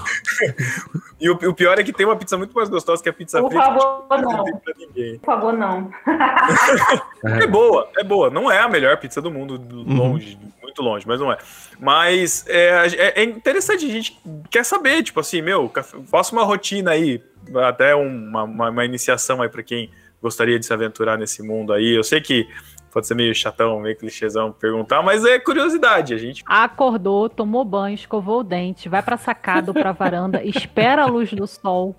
E 1.20 1.30
o, 1.30 1.34
o 1.34 1.54
pior 1.54 1.78
é 1.78 1.84
que 1.84 1.92
tem 1.92 2.04
uma 2.04 2.16
pizza 2.16 2.36
muito 2.36 2.52
mais 2.52 2.68
gostosa 2.68 3.02
que 3.02 3.08
a 3.08 3.12
pizza 3.12 3.40
Por 3.40 3.52
favor, 3.52 4.04
não. 4.20 4.44
Por 4.44 5.24
favor, 5.24 5.52
não. 5.52 5.90
É 7.24 7.46
boa, 7.46 7.88
é 7.96 8.02
boa. 8.02 8.28
Não 8.30 8.50
é 8.50 8.58
a 8.58 8.68
melhor 8.68 8.96
pizza 8.96 9.22
do 9.22 9.30
mundo, 9.30 9.54
Uhum. 9.72 9.96
longe, 9.96 10.36
muito 10.60 10.82
longe, 10.82 11.06
mas 11.06 11.20
não 11.20 11.30
é. 11.32 11.38
Mas 11.78 12.44
é, 12.48 12.86
é- 12.88 13.20
é 13.20 13.24
interessante, 13.24 13.86
a 13.86 13.88
gente 13.88 14.20
quer 14.50 14.64
saber, 14.64 15.02
tipo 15.04 15.20
assim, 15.20 15.40
meu, 15.40 15.70
faça 16.10 16.32
uma 16.32 16.42
rotina 16.44 16.90
aí, 16.90 17.22
até 17.64 17.94
uma, 17.94 18.42
uma, 18.42 18.70
uma 18.70 18.84
iniciação 18.84 19.40
aí 19.40 19.48
pra 19.48 19.62
quem 19.62 19.90
gostaria 20.22 20.58
de 20.58 20.64
se 20.64 20.72
aventurar 20.72 21.18
nesse 21.18 21.42
mundo 21.42 21.72
aí. 21.72 21.94
Eu 21.94 22.04
sei 22.04 22.20
que 22.20 22.48
pode 22.92 23.06
ser 23.06 23.14
meio 23.14 23.34
chatão, 23.34 23.80
meio 23.80 23.96
clichêzão 23.96 24.52
perguntar, 24.52 25.02
mas 25.02 25.24
é 25.24 25.38
curiosidade, 25.38 26.14
a 26.14 26.18
gente. 26.18 26.44
Acordou, 26.46 27.28
tomou 27.28 27.64
banho, 27.64 27.94
escovou 27.94 28.40
o 28.40 28.44
dente, 28.44 28.88
vai 28.88 29.02
pra 29.02 29.16
sacada 29.16 29.70
ou 29.70 29.74
pra 29.74 29.92
varanda, 29.92 30.42
espera 30.44 31.02
a 31.02 31.06
luz 31.06 31.32
do 31.32 31.46
sol 31.46 31.96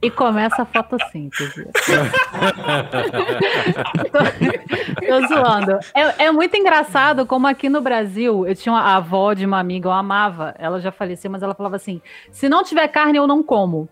e 0.00 0.10
começa 0.10 0.62
a 0.62 0.64
fotossíntese. 0.64 1.64
tô, 4.10 4.18
tô 5.06 5.28
zoando. 5.28 5.78
É, 5.94 6.24
é 6.24 6.32
muito 6.32 6.56
engraçado 6.56 7.24
como 7.24 7.46
aqui 7.46 7.68
no 7.68 7.80
Brasil, 7.80 8.44
eu 8.44 8.54
tinha 8.56 8.72
uma 8.72 8.80
a 8.80 8.96
avó 8.96 9.32
de 9.32 9.46
uma 9.46 9.60
amiga, 9.60 9.86
eu 9.88 9.92
amava, 9.92 10.56
ela 10.58 10.80
já 10.80 10.90
faleceu, 10.90 11.30
mas 11.30 11.42
ela 11.42 11.54
falava 11.54 11.76
assim: 11.76 12.02
se 12.32 12.48
não 12.48 12.64
tiver 12.64 12.88
carne, 12.88 13.18
eu 13.18 13.28
não 13.28 13.44
como. 13.44 13.88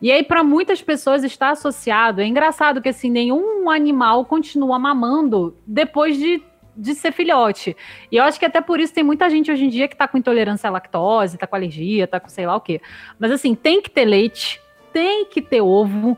E 0.00 0.10
aí, 0.10 0.22
para 0.22 0.42
muitas 0.42 0.82
pessoas, 0.82 1.24
está 1.24 1.50
associado. 1.50 2.20
É 2.20 2.26
engraçado 2.26 2.80
que 2.80 2.88
assim, 2.88 3.10
nenhum 3.10 3.68
animal 3.70 4.24
continua 4.24 4.78
mamando 4.78 5.56
depois 5.66 6.16
de, 6.16 6.42
de 6.76 6.94
ser 6.94 7.12
filhote. 7.12 7.76
E 8.10 8.16
eu 8.16 8.24
acho 8.24 8.38
que 8.38 8.46
até 8.46 8.60
por 8.60 8.80
isso 8.80 8.94
tem 8.94 9.04
muita 9.04 9.28
gente 9.30 9.50
hoje 9.50 9.64
em 9.64 9.68
dia 9.68 9.88
que 9.88 9.96
tá 9.96 10.08
com 10.08 10.18
intolerância 10.18 10.68
à 10.68 10.72
lactose, 10.72 11.38
tá 11.38 11.46
com 11.46 11.56
alergia, 11.56 12.06
tá 12.06 12.20
com 12.20 12.28
sei 12.28 12.46
lá 12.46 12.56
o 12.56 12.60
quê. 12.60 12.80
Mas 13.18 13.30
assim, 13.30 13.54
tem 13.54 13.80
que 13.80 13.90
ter 13.90 14.04
leite, 14.04 14.60
tem 14.92 15.24
que 15.26 15.42
ter 15.42 15.60
ovo, 15.60 16.16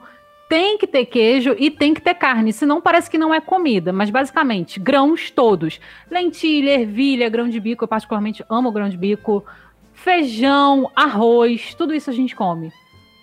tem 0.48 0.78
que 0.78 0.86
ter 0.86 1.06
queijo 1.06 1.56
e 1.58 1.70
tem 1.70 1.92
que 1.92 2.00
ter 2.00 2.14
carne. 2.14 2.52
Senão 2.52 2.80
parece 2.80 3.10
que 3.10 3.18
não 3.18 3.34
é 3.34 3.40
comida. 3.40 3.92
Mas 3.92 4.10
basicamente, 4.10 4.78
grãos 4.78 5.30
todos: 5.30 5.80
lentilha, 6.10 6.80
ervilha, 6.80 7.28
grão 7.28 7.48
de 7.48 7.60
bico. 7.60 7.84
Eu 7.84 7.88
particularmente 7.88 8.44
amo 8.48 8.72
grão 8.72 8.88
de 8.88 8.96
bico. 8.96 9.44
Feijão, 9.92 10.90
arroz, 10.94 11.74
tudo 11.74 11.94
isso 11.94 12.10
a 12.10 12.12
gente 12.12 12.36
come. 12.36 12.70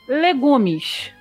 Legumes: 0.07 1.11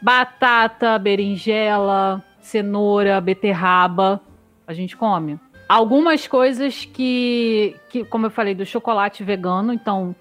batata, 0.00 0.98
berinjela, 0.98 2.22
cenoura, 2.40 3.20
beterraba. 3.20 4.20
A 4.66 4.72
gente 4.74 4.96
come. 4.96 5.38
Algumas 5.68 6.26
coisas 6.28 6.84
que, 6.84 7.74
que 7.88 8.04
como 8.04 8.26
eu 8.26 8.30
falei, 8.30 8.54
do 8.54 8.64
chocolate 8.64 9.24
vegano. 9.24 9.72
Então, 9.72 10.14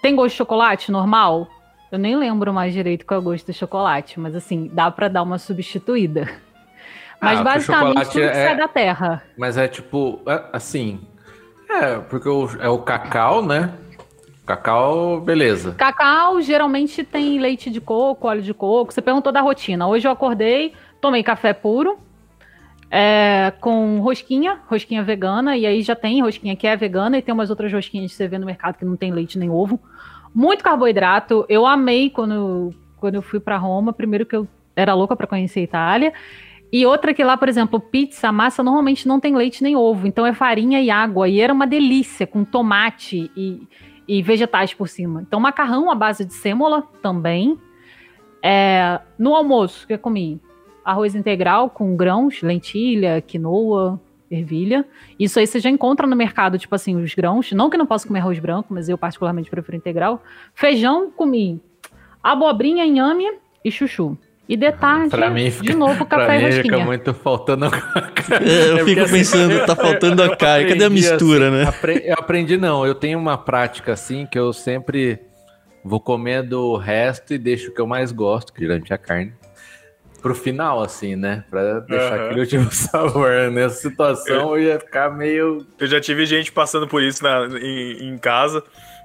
tem 0.00 0.14
gosto 0.16 0.30
de 0.32 0.38
chocolate 0.38 0.90
normal? 0.90 1.46
Eu 1.90 1.98
nem 1.98 2.16
lembro 2.16 2.52
mais 2.54 2.72
direito 2.72 3.04
qual 3.04 3.18
é 3.18 3.20
o 3.20 3.24
gosto 3.24 3.46
do 3.46 3.52
chocolate, 3.52 4.18
mas 4.18 4.34
assim, 4.34 4.70
dá 4.72 4.90
para 4.90 5.08
dar 5.08 5.22
uma 5.22 5.38
substituída. 5.38 6.26
Mas 7.20 7.38
Ah, 7.38 7.44
basicamente 7.44 8.02
tudo 8.06 8.12
que 8.12 8.20
é- 8.22 8.32
sai 8.46 8.56
da 8.56 8.66
terra. 8.66 9.22
Mas 9.36 9.56
é 9.56 9.68
tipo, 9.68 10.20
é, 10.26 10.42
assim. 10.52 11.00
É, 11.70 11.98
porque 11.98 12.28
o- 12.28 12.48
é 12.60 12.68
o 12.68 12.78
cacau, 12.78 13.44
né? 13.44 13.72
Cacau, 14.44 15.20
beleza. 15.20 15.72
Cacau 15.74 16.40
geralmente 16.40 17.04
tem 17.04 17.38
leite 17.38 17.70
de 17.70 17.80
coco, 17.80 18.26
óleo 18.26 18.42
de 18.42 18.52
coco. 18.52 18.92
Você 18.92 19.00
perguntou 19.00 19.32
da 19.32 19.40
rotina. 19.40 19.86
Hoje 19.86 20.06
eu 20.06 20.12
acordei, 20.12 20.72
tomei 21.00 21.22
café 21.22 21.52
puro, 21.52 21.96
é, 22.90 23.52
com 23.60 24.00
rosquinha, 24.00 24.58
rosquinha 24.66 25.02
vegana, 25.02 25.56
e 25.56 25.64
aí 25.64 25.82
já 25.82 25.94
tem 25.94 26.20
rosquinha 26.22 26.56
que 26.56 26.66
é 26.66 26.76
vegana, 26.76 27.18
e 27.18 27.22
tem 27.22 27.32
umas 27.32 27.50
outras 27.50 27.72
rosquinhas 27.72 28.10
que 28.10 28.16
você 28.16 28.26
vê 28.26 28.36
no 28.36 28.44
mercado 28.44 28.76
que 28.76 28.84
não 28.84 28.96
tem 28.96 29.12
leite 29.12 29.38
nem 29.38 29.48
ovo. 29.48 29.78
Muito 30.34 30.64
carboidrato. 30.64 31.46
Eu 31.48 31.64
amei 31.64 32.10
quando, 32.10 32.70
quando 32.96 33.14
eu 33.14 33.22
fui 33.22 33.38
para 33.38 33.56
Roma. 33.56 33.92
Primeiro 33.92 34.26
que 34.26 34.34
eu 34.34 34.48
era 34.74 34.94
louca 34.94 35.14
para 35.14 35.26
conhecer 35.26 35.60
a 35.60 35.64
Itália. 35.64 36.12
E 36.72 36.86
outra 36.86 37.12
que 37.12 37.22
lá, 37.22 37.36
por 37.36 37.50
exemplo, 37.50 37.78
pizza, 37.78 38.32
massa 38.32 38.62
normalmente 38.62 39.06
não 39.06 39.20
tem 39.20 39.36
leite 39.36 39.62
nem 39.62 39.76
ovo, 39.76 40.06
então 40.06 40.24
é 40.24 40.32
farinha 40.32 40.80
e 40.80 40.90
água. 40.90 41.28
E 41.28 41.38
era 41.38 41.52
uma 41.52 41.66
delícia, 41.66 42.26
com 42.26 42.44
tomate 42.44 43.30
e, 43.36 43.68
e 44.12 44.22
vegetais 44.22 44.74
por 44.74 44.88
cima. 44.88 45.22
Então, 45.22 45.40
macarrão 45.40 45.90
à 45.90 45.94
base 45.94 46.22
de 46.22 46.34
sêmola 46.34 46.82
também. 47.00 47.58
É, 48.42 49.00
no 49.18 49.34
almoço, 49.34 49.86
que 49.86 49.94
eu 49.94 49.98
comi 49.98 50.38
arroz 50.84 51.14
integral 51.14 51.70
com 51.70 51.96
grãos, 51.96 52.42
lentilha, 52.42 53.22
quinoa, 53.22 53.98
ervilha. 54.30 54.84
Isso 55.18 55.38
aí 55.38 55.46
você 55.46 55.58
já 55.58 55.70
encontra 55.70 56.06
no 56.06 56.14
mercado, 56.14 56.58
tipo 56.58 56.74
assim, 56.74 56.94
os 56.94 57.14
grãos. 57.14 57.52
Não 57.52 57.70
que 57.70 57.78
não 57.78 57.86
possa 57.86 58.06
comer 58.06 58.20
arroz 58.20 58.38
branco, 58.38 58.74
mas 58.74 58.86
eu 58.86 58.98
particularmente 58.98 59.48
prefiro 59.48 59.78
integral. 59.78 60.22
Feijão, 60.54 61.10
comi 61.10 61.58
abobrinha, 62.22 62.84
inhame 62.84 63.24
e 63.64 63.70
chuchu. 63.70 64.18
E 64.48 64.56
de 64.56 64.72
tarde, 64.72 65.08
Pra 65.10 65.30
mim 65.30 65.44
de 65.44 65.50
fica, 65.52 65.74
novo, 65.74 66.04
pra 66.04 66.18
café 66.18 66.34
e 66.40 66.44
mim 66.44 66.50
fica 66.52 66.62
rosquinha. 66.62 66.84
muito 66.84 67.14
faltando 67.14 67.66
a 67.66 67.68
É, 68.42 68.70
eu 68.72 68.76
porque 68.78 68.84
fico 68.90 69.00
assim, 69.02 69.12
pensando, 69.18 69.66
tá 69.66 69.76
faltando 69.76 70.22
a 70.22 70.36
carne. 70.36 70.68
Cadê 70.68 70.84
a 70.84 70.90
mistura, 70.90 71.48
assim, 71.48 71.56
né? 71.58 71.64
apre- 71.68 72.02
eu 72.04 72.14
aprendi 72.18 72.56
não, 72.56 72.84
eu 72.84 72.94
tenho 72.94 73.18
uma 73.18 73.38
prática 73.38 73.92
assim 73.92 74.26
que 74.26 74.38
eu 74.38 74.52
sempre 74.52 75.20
vou 75.84 76.00
comer 76.00 76.42
do 76.42 76.76
resto 76.76 77.32
e 77.34 77.38
deixo 77.38 77.70
o 77.70 77.74
que 77.74 77.80
eu 77.80 77.86
mais 77.86 78.10
gosto, 78.12 78.52
que 78.52 78.60
geralmente 78.62 78.92
é 78.92 78.94
a 78.94 78.98
carne, 78.98 79.32
pro 80.20 80.34
final, 80.34 80.82
assim, 80.82 81.16
né? 81.16 81.44
Pra 81.50 81.80
deixar 81.80 82.14
Aham. 82.14 82.24
aquele 82.26 82.40
último 82.40 82.70
sabor. 82.72 83.50
Nessa 83.50 83.76
situação 83.80 84.56
eu 84.56 84.62
ia 84.62 84.78
ficar 84.80 85.10
meio. 85.10 85.66
Eu 85.78 85.86
já 85.86 86.00
tive 86.00 86.26
gente 86.26 86.52
passando 86.52 86.86
por 86.86 87.02
isso 87.02 87.22
na- 87.24 87.46
em, 87.60 88.08
em 88.10 88.18
casa, 88.18 88.62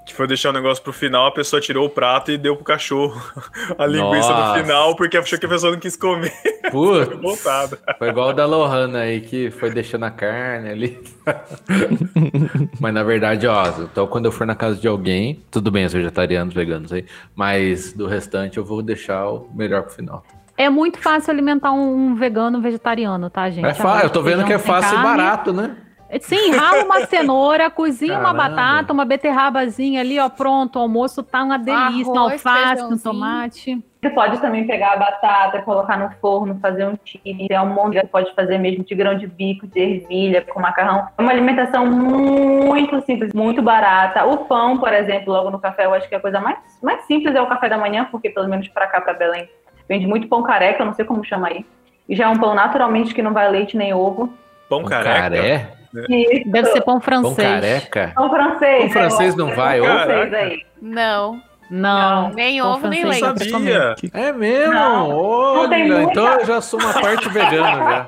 que 0.08 0.14
foi 0.14 0.26
deixar 0.26 0.50
o 0.50 0.54
negócio 0.54 0.84
pro 0.84 0.94
final, 0.94 1.28
a 1.28 1.32
pessoa 1.32 1.62
tirou 1.62 1.86
o 1.86 1.90
prato 1.90 2.32
e 2.32 2.38
deu 2.38 2.56
pro 2.56 2.64
cachorro 2.64 3.22
a 3.78 3.86
linguiça 3.86 4.30
Nossa. 4.30 4.58
no 4.58 4.64
final, 4.64 4.96
porque 4.96 5.18
achou 5.18 5.38
que 5.38 5.46
a 5.46 5.50
pessoa 5.50 5.74
não 5.74 5.80
quis 5.80 5.98
comer. 5.98 6.34
Putz, 6.72 7.22
Voltada. 7.22 7.80
foi 7.98 8.10
igual 8.10 8.30
o 8.30 8.34
da 8.34 8.46
Lohana 8.46 9.00
aí, 9.00 9.22
que 9.22 9.52
foi 9.52 9.70
deixando 9.70 10.06
a 10.06 10.12
carne 10.12 10.70
ali. 10.70 11.00
mas 12.80 12.94
na 12.94 13.04
verdade, 13.04 13.48
ó, 13.48 13.68
então 13.82 14.08
quando 14.08 14.26
eu 14.26 14.32
for 14.32 14.48
na 14.48 14.56
casa 14.56 14.80
de 14.80 14.88
alguém, 14.88 15.44
tudo 15.52 15.70
bem, 15.70 15.86
os 15.86 15.94
vegetarianos, 15.94 16.54
veganos 16.54 16.92
aí, 16.92 17.06
mas 17.36 17.94
do 17.94 18.08
restante 18.08 18.58
eu 18.58 18.66
vou 18.66 18.82
deixar 18.82 19.30
o 19.30 19.50
melhor 19.54 19.84
pro 19.84 19.94
final. 19.94 20.24
É 20.58 20.70
muito 20.70 20.98
fácil 21.00 21.32
alimentar 21.32 21.72
um, 21.72 22.16
vegano 22.16 22.60
vegetariano, 22.60 23.30
tá, 23.30 23.48
gente? 23.50 23.66
É 23.66 23.74
fácil, 23.76 24.08
eu 24.08 24.10
tô 24.10 24.24
vendo 24.24 24.44
que 24.44 24.54
é 24.54 24.58
fácil 24.58 24.90
e 24.90 25.02
carne. 25.02 25.18
barato, 25.18 25.54
né? 25.54 25.76
Sim, 26.22 26.52
rala 26.52 26.84
uma 26.84 27.02
cenoura, 27.08 27.70
cozinha 27.70 28.14
uma 28.20 28.34
Caramba. 28.34 28.50
batata, 28.50 28.94
uma 28.94 29.06
beterrabazinha 29.06 30.02
ali, 30.02 30.20
ó, 30.20 30.30
pronto. 30.30 30.78
O 30.78 30.82
almoço 30.84 31.22
tá 31.24 31.44
uma 31.44 31.58
delícia. 31.60 32.12
um 32.12 32.20
alface, 32.20 32.84
um 32.84 32.98
tomate. 32.98 33.84
Você 34.02 34.12
pode 34.12 34.40
também 34.40 34.66
pegar 34.68 34.94
a 34.94 34.98
batata, 34.98 35.62
colocar 35.64 35.98
no 35.98 36.10
forno, 36.22 36.58
fazer 36.62 36.86
um 36.88 36.96
chile, 37.04 37.48
é 37.50 37.60
um 37.60 37.74
monte 37.74 37.96
que 37.96 38.02
você 38.02 38.08
pode 38.08 38.36
fazer 38.36 38.58
mesmo 38.60 38.84
de 38.84 38.94
grão 38.96 39.18
de 39.18 39.26
bico, 39.28 39.66
de 39.68 39.80
ervilha, 39.80 40.42
com 40.44 40.62
macarrão. 40.62 41.08
É 41.18 41.22
uma 41.22 41.32
alimentação 41.32 41.86
muito 41.86 43.02
simples, 43.02 43.34
muito 43.34 43.62
barata. 43.62 44.24
O 44.26 44.38
pão, 44.46 44.78
por 44.78 44.94
exemplo, 44.94 45.34
logo 45.34 45.50
no 45.50 45.60
café, 45.60 45.86
eu 45.86 45.94
acho 45.94 46.08
que 46.08 46.16
a 46.16 46.20
coisa 46.20 46.40
mais, 46.40 46.58
mais 46.82 47.02
simples 47.06 47.36
é 47.36 47.42
o 47.42 47.48
café 47.48 47.68
da 47.68 47.78
manhã, 47.78 48.08
porque 48.12 48.30
pelo 48.30 48.48
menos 48.48 48.68
pra 48.70 48.88
cá, 48.88 49.02
pra 49.02 49.14
Belém, 49.14 49.50
vende 49.90 50.06
muito 50.06 50.28
pão 50.28 50.44
careca, 50.44 50.84
eu 50.84 50.86
não 50.86 50.94
sei 50.94 51.04
como 51.04 51.24
chama 51.26 51.48
aí. 51.48 51.66
E 52.08 52.16
já 52.16 52.26
é 52.26 52.28
um 52.28 52.38
pão 52.38 52.54
naturalmente 52.54 53.14
que 53.14 53.22
não 53.24 53.34
vai 53.34 53.50
leite 53.52 53.76
nem 53.76 53.94
ovo. 53.94 54.32
Pão 54.70 54.82
Um 54.82 54.86
careca. 54.86 55.20
caré? 55.22 55.72
Isso. 56.10 56.50
Deve 56.52 56.68
ser 56.72 56.82
pão 56.82 56.96
Pão 56.96 57.02
francês. 57.02 57.48
careca? 57.48 58.12
Pão 58.16 58.30
francês. 58.30 58.82
Pão 58.84 58.90
francês 58.90 59.34
é, 59.34 59.38
não 59.38 59.56
vai, 59.56 59.80
pão 59.80 59.88
francês 59.88 60.34
aí. 60.34 60.66
Não, 60.82 61.42
Não. 61.70 62.30
nem 62.30 62.60
Pão 62.62 62.72
ovo, 62.74 62.88
nem 62.88 63.02
francês 63.02 63.22
leite. 63.24 63.50
sabia. 63.52 63.96
É 64.14 64.32
mesmo? 64.32 64.74
Não, 64.74 65.08
não 65.10 65.18
Olha, 65.62 65.78
muita- 65.78 66.02
então 66.12 66.28
eu 66.40 66.46
já 66.46 66.62
sou 66.62 66.80
uma 66.80 66.94
parte 66.94 67.30
vegana 67.30 67.76
já. 67.92 68.08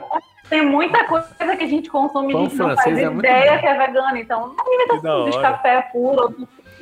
Tem 0.49 0.65
muita 0.65 1.03
coisa 1.05 1.27
que 1.37 1.63
a 1.63 1.67
gente 1.67 1.89
consome 1.89 2.29
e 2.33 2.35
a 2.35 2.39
Pão 2.39 2.45
gente 2.45 2.57
não 2.57 2.67
faz 2.69 2.81
francês 2.81 2.97
é 3.07 3.11
ideia 3.13 3.59
que 3.59 3.65
é 3.67 3.77
vegana. 3.77 4.19
Então, 4.19 4.55
da 4.55 4.63
alimentação 4.63 5.29
de 5.29 5.39
café 5.41 5.81
puro, 5.91 6.35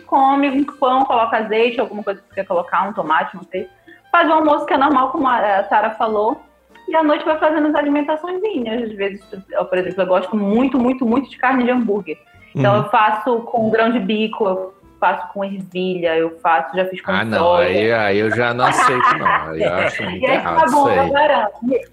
come 0.05 0.49
um 0.49 0.63
pão, 0.63 1.03
coloca 1.03 1.37
azeite, 1.37 1.79
alguma 1.81 2.01
coisa 2.01 2.21
que 2.21 2.27
você 2.29 2.35
quer 2.35 2.45
colocar, 2.45 2.87
um 2.87 2.93
tomate, 2.93 3.35
não 3.35 3.43
sei. 3.51 3.67
Faz 4.09 4.29
o 4.29 4.33
almoço 4.33 4.65
que 4.65 4.73
é 4.73 4.77
normal, 4.77 5.09
como 5.09 5.27
a 5.27 5.63
Sara 5.65 5.89
falou. 5.91 6.41
E 6.87 6.95
à 6.95 7.03
noite 7.03 7.25
vai 7.25 7.37
fazendo 7.37 7.67
as 7.67 7.75
alimentaçõezinhas. 7.75 8.83
Às 8.83 8.91
vezes, 8.95 9.21
eu, 9.51 9.65
por 9.65 9.77
exemplo, 9.77 10.01
eu 10.03 10.07
gosto 10.07 10.35
muito, 10.35 10.79
muito, 10.79 11.05
muito 11.05 11.29
de 11.29 11.37
carne 11.37 11.63
de 11.63 11.71
hambúrguer. 11.71 12.17
Então 12.55 12.73
Uhum. 12.77 12.83
eu 12.83 12.89
faço 12.89 13.39
com 13.41 13.69
grão 13.69 13.91
de 13.91 13.99
bico, 13.99 14.45
eu 14.47 14.73
faço 14.99 15.27
com 15.33 15.43
ervilha, 15.43 16.17
eu 16.17 16.39
faço, 16.39 16.75
já 16.75 16.85
fiz 16.85 17.01
com 17.01 17.11
Ah, 17.11 17.23
não, 17.23 17.37
soja. 17.37 17.67
aí, 17.69 17.91
aí 17.91 18.17
eu 18.17 18.31
já 18.35 18.53
não 18.53 18.65
aceito, 18.65 19.17
não. 19.19 19.27
Aí 19.51 19.61
eu 19.61 19.73
acho 19.75 20.03
muito 20.03 20.21
E 20.23 20.25
aí 20.25 20.33
errado 20.37 20.59
tá 20.59 20.65
bom, 20.71 20.89
isso 20.89 20.97
eu 20.97 21.01
aí. 21.03 21.11
garanto. 21.11 21.51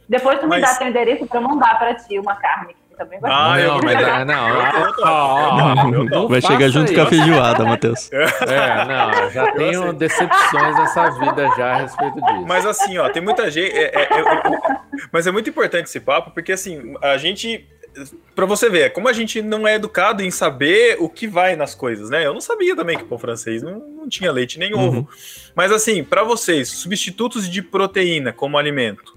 Depois 0.09 0.39
tu 0.39 0.45
me 0.45 0.49
Mas- 0.51 0.63
dá 0.63 0.75
teu 0.79 0.89
endereço 0.89 1.27
pra 1.27 1.39
eu 1.41 1.43
mandar 1.49 1.79
pra 1.79 1.95
ti 1.95 2.19
uma 2.19 2.35
carne. 2.37 2.75
Também 2.97 3.19
vai 3.21 3.31
Ah, 3.33 3.61
eu 3.61 3.69
não, 3.75 3.81
mas 3.83 3.97
pegar. 3.97 4.21
ah, 4.21 4.25
não. 4.25 6.05
Não 6.05 6.29
Vai 6.29 6.41
chegar 6.41 6.69
junto 6.69 6.93
com 6.95 7.01
a 7.01 7.07
feijoada, 7.07 7.65
Matheus. 7.65 8.11
É, 8.15 8.85
não, 8.85 9.11
eu 9.13 9.31
já 9.31 9.53
tenho 9.53 9.93
decepções 9.93 10.77
nessa 10.77 11.11
vida 11.11 11.49
já 11.57 11.73
a 11.73 11.77
respeito 11.79 12.15
disso. 12.21 12.45
Mas 12.47 12.67
assim, 12.67 12.99
ó, 12.99 13.09
tem 13.09 13.23
muita 13.23 13.51
gente. 13.51 13.73
é- 13.73 13.91
é- 13.95 14.03
é- 14.03 14.77
mas 15.13 15.27
é 15.27 15.31
muito 15.33 15.49
importante 15.51 15.87
esse 15.87 16.01
papo, 16.01 16.31
porque 16.31 16.53
assim, 16.53 16.95
a 17.03 17.17
gente. 17.17 17.67
Pra 18.35 18.45
você 18.45 18.69
ver, 18.69 18.93
como 18.93 19.09
a 19.09 19.13
gente 19.13 19.41
não 19.41 19.69
é 19.69 19.77
educado 19.77 20.21
em 20.21 20.31
saber 20.31 20.97
o 20.99 21.09
que 21.09 21.29
vai 21.29 21.55
nas 21.55 21.77
coisas, 21.77 22.11
né? 22.11 22.27
Eu 22.27 22.35
não 22.35 22.41
sabia 22.41 22.75
também 22.75 22.99
que 22.99 23.05
pão 23.05 23.17
francês 23.19 23.63
não, 23.63 23.79
não 23.79 24.09
tinha 24.09 24.33
leite 24.33 24.59
nem 24.59 24.75
Uhum. 24.75 24.89
ovo. 24.89 25.09
Mas 25.55 25.71
assim, 25.71 26.03
pra 26.03 26.25
vocês, 26.25 26.69
substitutos 26.69 27.49
de 27.49 27.63
proteína 27.63 28.33
como 28.33 28.59
alimento, 28.59 29.17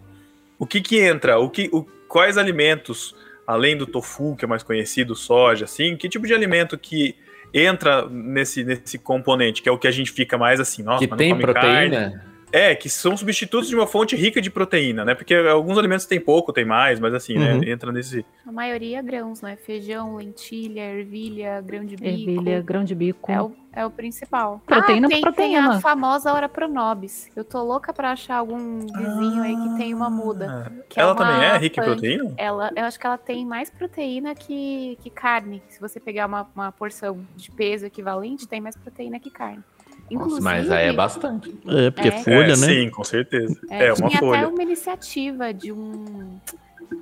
o 0.59 0.67
que 0.67 0.79
que 0.79 0.99
entra? 0.99 1.39
O 1.39 1.49
que, 1.49 1.69
o, 1.73 1.83
quais 2.07 2.37
alimentos, 2.37 3.15
além 3.47 3.77
do 3.77 3.87
tofu, 3.87 4.35
que 4.35 4.43
é 4.43 4.47
mais 4.47 4.61
conhecido, 4.61 5.15
soja, 5.15 5.63
assim, 5.65 5.95
que 5.95 6.09
tipo 6.09 6.27
de 6.27 6.33
alimento 6.33 6.77
que 6.77 7.15
entra 7.53 8.05
nesse, 8.09 8.63
nesse 8.63 8.97
componente, 8.99 9.61
que 9.61 9.69
é 9.69 9.71
o 9.71 9.77
que 9.77 9.87
a 9.87 9.91
gente 9.91 10.11
fica 10.11 10.37
mais 10.37 10.59
assim, 10.59 10.83
nossa, 10.83 10.99
que 10.99 11.05
mas 11.09 11.11
não 11.11 11.17
tem 11.17 11.29
come 11.31 11.53
carne. 11.53 11.89
proteína? 11.89 12.27
É, 12.49 12.73
que 12.75 12.89
são 12.89 13.15
substitutos 13.17 13.67
de 13.67 13.75
uma 13.75 13.85
fonte 13.85 14.15
rica 14.15 14.41
de 14.41 14.49
proteína, 14.49 15.03
né? 15.03 15.13
Porque 15.13 15.33
alguns 15.35 15.77
alimentos 15.77 16.05
têm 16.05 16.17
pouco, 16.19 16.53
tem 16.53 16.63
mais, 16.63 16.97
mas 16.97 17.13
assim, 17.13 17.37
Uhum. 17.37 17.59
né? 17.59 17.69
Entra 17.71 17.91
nesse. 17.91 18.25
A 18.45 18.51
maioria 18.53 18.99
é 18.99 19.03
grãos, 19.03 19.41
né? 19.41 19.57
Feijão, 19.57 20.15
lentilha, 20.15 20.79
ervilha, 20.79 21.59
grão 21.59 21.83
de 21.85 21.97
bico. 21.97 22.07
Ervilha, 22.07 22.61
grão 22.61 22.85
de 22.85 22.95
bico. 22.95 23.29
É 23.29 23.41
o, 23.41 23.53
é 23.77 23.85
o 23.85 23.91
principal. 23.91 24.59
Proteína 24.65 25.05
ah, 25.05 25.09
tem, 25.09 25.21
por 25.21 25.31
proteína. 25.31 25.69
Tem 25.69 25.77
a 25.77 25.79
famosa 25.79 26.33
hora 26.33 26.49
pronobis. 26.49 27.29
Eu 27.35 27.43
tô 27.43 27.61
louca 27.61 27.93
pra 27.93 28.11
achar 28.11 28.37
algum 28.37 28.79
vizinho 28.79 29.43
aí 29.43 29.55
que 29.55 29.77
tem 29.77 29.93
uma 29.93 30.09
muda. 30.09 30.73
que 30.89 30.99
ela 30.99 31.13
uma 31.13 31.15
também 31.15 31.45
é 31.45 31.57
rica 31.59 31.81
em 31.81 31.85
proteína? 31.85 32.33
Ela, 32.37 32.71
eu 32.75 32.85
acho 32.85 32.99
que 32.99 33.05
ela 33.05 33.19
tem 33.19 33.45
mais 33.45 33.69
proteína 33.69 34.33
que, 34.33 34.97
que 35.03 35.11
carne. 35.11 35.61
Se 35.69 35.79
você 35.79 35.99
pegar 35.99 36.25
uma, 36.25 36.47
uma 36.55 36.71
porção 36.71 37.23
de 37.35 37.51
peso 37.51 37.85
equivalente, 37.85 38.47
tem 38.47 38.59
mais 38.59 38.75
proteína 38.75 39.19
que 39.19 39.29
carne. 39.29 39.63
Inclusive, 40.09 40.41
mas 40.41 40.71
aí 40.71 40.87
é 40.87 40.93
bastante. 40.93 41.55
É, 41.67 41.91
porque 41.91 42.07
É. 42.07 42.23
folha, 42.23 42.53
é, 42.53 42.57
né? 42.57 42.67
Sim, 42.67 42.89
com 42.89 43.03
certeza. 43.03 43.59
É, 43.69 43.87
É, 43.87 43.93
uma 43.93 44.09
tinha 44.09 44.19
folha. 44.19 44.39
até 44.39 44.47
uma 44.47 44.63
iniciativa 44.63 45.53
de 45.53 45.71
um. 45.71 46.39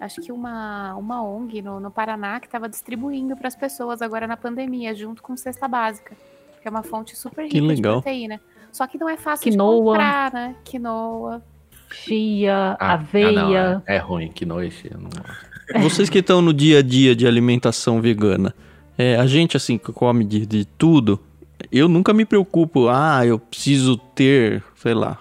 Acho 0.02 0.19
que 0.19 0.31
uma, 0.31 0.93
uma 0.95 1.23
ONG 1.23 1.61
no, 1.61 1.80
no 1.80 1.89
Paraná 1.89 2.39
que 2.41 2.47
estava 2.47 2.68
distribuindo 2.68 3.38
para 3.38 3.47
as 3.47 3.56
pessoas 3.56 4.02
agora 4.02 4.27
na 4.27 4.35
pandemia, 4.35 4.93
junto 4.93 5.23
com 5.23 5.38
cesta 5.38 5.68
básica, 5.68 6.18
que 6.65 6.69
é 6.69 6.71
uma 6.71 6.81
fonte 6.81 7.15
super 7.15 7.43
rica 7.43 7.53
Que 7.53 7.61
de 7.61 7.67
legal. 7.67 8.01
proteína. 8.01 8.41
Só 8.71 8.87
que 8.87 8.97
não 8.97 9.07
é 9.07 9.15
fácil 9.15 9.51
Quinoa. 9.51 9.75
de 9.75 9.81
comprar, 9.83 10.33
né? 10.33 10.55
Quinoa. 10.63 11.43
Chia, 11.93 12.75
Ah, 12.79 12.93
aveia. 12.93 13.29
ah, 13.29 13.43
não, 13.75 13.83
é, 13.85 13.95
é 13.95 13.97
ruim, 13.99 14.29
que 14.33 14.47
noite. 14.47 14.89
eu 14.91 14.99
não- 14.99 15.09
Vocês 15.83 16.09
que 16.09 16.17
estão 16.17 16.41
no 16.41 16.51
dia 16.51 16.79
a 16.79 16.81
dia 16.81 17.15
de 17.15 17.27
alimentação 17.27 18.01
vegana, 18.01 18.51
é, 18.97 19.15
a 19.15 19.27
gente 19.27 19.55
assim 19.55 19.77
que 19.77 19.91
come 19.93 20.23
de, 20.25 20.43
de 20.47 20.65
tudo, 20.65 21.19
eu 21.71 21.87
nunca 21.87 22.13
me 22.15 22.25
preocupo, 22.25 22.87
ah, 22.89 23.23
eu 23.23 23.37
preciso 23.37 23.95
ter, 24.15 24.63
sei 24.75 24.95
lá, 24.95 25.19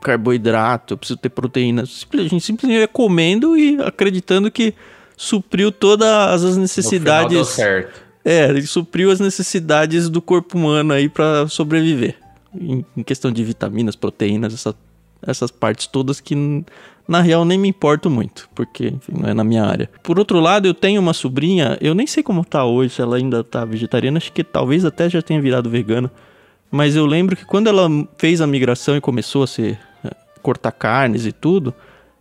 carboidrato, 0.00 0.94
eu 0.94 0.98
preciso 0.98 1.18
ter 1.18 1.28
proteína. 1.28 1.82
A 1.82 2.16
gente 2.22 2.40
simplesmente 2.40 2.78
ia 2.80 2.88
comendo 2.88 3.54
e 3.56 3.78
acreditando 3.82 4.50
que 4.50 4.72
supriu 5.14 5.70
todas 5.70 6.08
as 6.08 6.42
No 6.42 6.46
final 6.46 6.52
deu 6.54 6.60
necessidades. 6.62 7.48
certo. 7.48 8.05
É, 8.28 8.48
ele 8.48 8.66
supriu 8.66 9.12
as 9.12 9.20
necessidades 9.20 10.08
do 10.08 10.20
corpo 10.20 10.58
humano 10.58 10.92
aí 10.92 11.08
pra 11.08 11.46
sobreviver. 11.46 12.16
em, 12.60 12.84
em 12.96 13.02
questão 13.04 13.30
de 13.30 13.44
vitaminas, 13.44 13.94
proteínas, 13.94 14.52
essa, 14.52 14.74
essas 15.24 15.52
partes 15.52 15.86
todas 15.86 16.20
que 16.20 16.34
na 17.06 17.20
real 17.20 17.44
nem 17.44 17.56
me 17.56 17.68
importo 17.68 18.10
muito, 18.10 18.48
porque 18.52 18.88
enfim, 18.88 19.12
não 19.20 19.28
é 19.28 19.32
na 19.32 19.44
minha 19.44 19.64
área. 19.64 19.88
Por 20.02 20.18
outro 20.18 20.40
lado, 20.40 20.66
eu 20.66 20.74
tenho 20.74 21.00
uma 21.00 21.12
sobrinha, 21.12 21.78
eu 21.80 21.94
nem 21.94 22.04
sei 22.04 22.20
como 22.20 22.44
tá 22.44 22.64
hoje, 22.64 23.00
ela 23.00 23.16
ainda 23.16 23.44
tá 23.44 23.64
vegetariana, 23.64 24.18
acho 24.18 24.32
que 24.32 24.42
talvez 24.42 24.84
até 24.84 25.08
já 25.08 25.22
tenha 25.22 25.40
virado 25.40 25.70
vegana. 25.70 26.10
Mas 26.68 26.96
eu 26.96 27.06
lembro 27.06 27.36
que 27.36 27.44
quando 27.44 27.68
ela 27.68 27.88
fez 28.18 28.40
a 28.40 28.46
migração 28.46 28.96
e 28.96 29.00
começou 29.00 29.44
a 29.44 29.46
ser 29.46 29.78
eh, 30.04 30.10
cortar 30.42 30.72
carnes 30.72 31.26
e 31.26 31.30
tudo, 31.30 31.72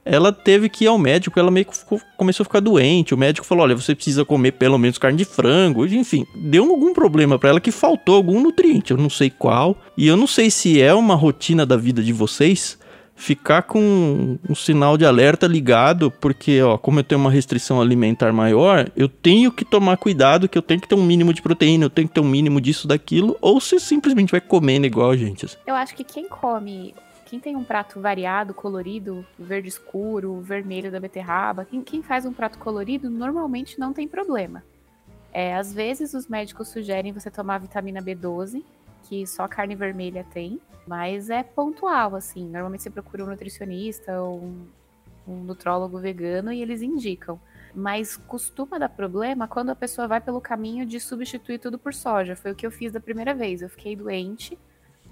ela 0.06 0.32
teve 0.32 0.70
que 0.70 0.86
ir 0.86 0.88
ao 0.88 0.98
médico, 0.98 1.40
ela 1.40 1.50
meio 1.50 1.66
que 1.66 1.76
ficou, 1.76 2.00
começou 2.16 2.44
a 2.44 2.46
ficar 2.46 2.60
doente. 2.60 3.14
O 3.14 3.18
médico 3.18 3.46
falou: 3.46 3.64
"Olha, 3.64 3.76
você 3.76 3.96
precisa 3.96 4.24
comer 4.24 4.52
pelo 4.52 4.78
menos 4.78 4.98
carne 5.00 5.18
de 5.18 5.26
frango". 5.26 5.86
Enfim, 5.86 6.26
deu 6.36 6.70
algum 6.70 6.94
problema 6.94 7.40
para 7.40 7.50
ela 7.50 7.60
que 7.60 7.72
faltou 7.72 8.16
algum 8.16 8.40
nutriente, 8.40 8.92
eu 8.92 8.98
não 8.98 9.10
sei 9.10 9.30
qual. 9.30 9.76
E 9.98 10.08
eu 10.08 10.16
não 10.16 10.28
sei 10.28 10.50
se 10.52 10.80
é 10.80 10.94
uma 10.94 11.16
rotina 11.16 11.66
da 11.66 11.76
vida 11.76 12.04
de 12.04 12.14
vocês 12.14 12.78
ficar 13.16 13.62
com 13.64 14.38
um 14.48 14.54
sinal 14.54 14.98
de 14.98 15.06
alerta 15.06 15.48
ligado, 15.48 16.12
porque, 16.12 16.62
ó, 16.62 16.78
como 16.78 17.00
eu 17.00 17.04
tenho 17.04 17.22
uma 17.22 17.32
restrição 17.32 17.82
alimentar 17.82 18.34
maior, 18.34 18.92
eu 18.96 19.08
tenho 19.08 19.52
que 19.52 19.64
tomar 19.64 19.98
cuidado, 19.98 20.50
que 20.50 20.58
eu 20.58 20.62
tenho 20.62 20.82
que 20.82 20.88
ter 20.88 20.96
um 20.96 21.04
mínimo 21.04 21.34
de 21.34 21.42
proteína, 21.42 21.86
eu 21.86 21.90
tenho 21.90 22.08
que 22.08 22.14
ter 22.14 22.20
um 22.20 22.28
mínimo 22.28 22.60
disso, 22.60 22.88
daquilo, 22.88 23.38
ou 23.42 23.62
se 23.62 23.80
simplesmente 23.80 24.32
vai 24.32 24.42
comendo 24.42 24.86
igual 24.86 25.12
a 25.12 25.18
gente. 25.18 25.46
assim. 25.46 25.56
Eu 25.66 25.76
acho 25.76 25.96
que 25.96 26.04
quem 26.04 26.28
come, 26.28 26.94
quem 27.26 27.40
tem 27.40 27.56
um 27.56 27.64
prato 27.64 28.00
variado, 28.00 28.54
colorido, 28.54 29.26
verde 29.38 29.68
escuro, 29.68 30.40
vermelho 30.42 30.92
da 30.92 31.00
beterraba, 31.00 31.66
quem, 31.66 31.82
quem 31.82 32.04
faz 32.04 32.26
um 32.26 32.32
prato 32.32 32.60
colorido 32.60 33.10
normalmente 33.10 33.80
não 33.80 33.92
tem 33.92 34.08
problema. 34.08 34.64
É, 35.34 35.56
às 35.56 35.74
vezes 35.74 36.14
os 36.14 36.28
médicos 36.28 36.70
sugerem 36.70 37.12
você 37.12 37.30
tomar 37.30 37.58
vitamina 37.58 38.02
B12, 38.02 38.64
que 39.04 39.26
só 39.28 39.48
carne 39.48 39.76
vermelha 39.76 40.26
tem, 40.32 40.62
mas 40.88 41.30
é 41.30 41.44
pontual, 41.44 42.16
assim. 42.16 42.48
Normalmente 42.48 42.84
você 42.84 42.90
procura 42.90 43.24
um 43.24 43.28
nutricionista 43.28 44.22
ou 44.22 44.40
um, 44.40 44.68
um 45.28 45.44
nutrólogo 45.44 46.00
vegano 46.00 46.54
e 46.54 46.62
eles 46.62 46.82
indicam. 46.82 47.40
Mas 47.74 48.16
costuma 48.16 48.78
dar 48.78 48.88
problema 48.88 49.48
quando 49.48 49.72
a 49.72 49.76
pessoa 49.76 50.08
vai 50.08 50.22
pelo 50.22 50.40
caminho 50.40 50.86
de 50.86 51.00
substituir 51.00 51.60
tudo 51.60 51.78
por 51.78 51.94
soja. 51.94 52.36
Foi 52.36 52.52
o 52.52 52.56
que 52.56 52.66
eu 52.66 52.72
fiz 52.72 52.92
da 52.92 53.00
primeira 53.00 53.34
vez. 53.34 53.62
Eu 53.62 53.70
fiquei 53.70 53.96
doente, 53.96 54.58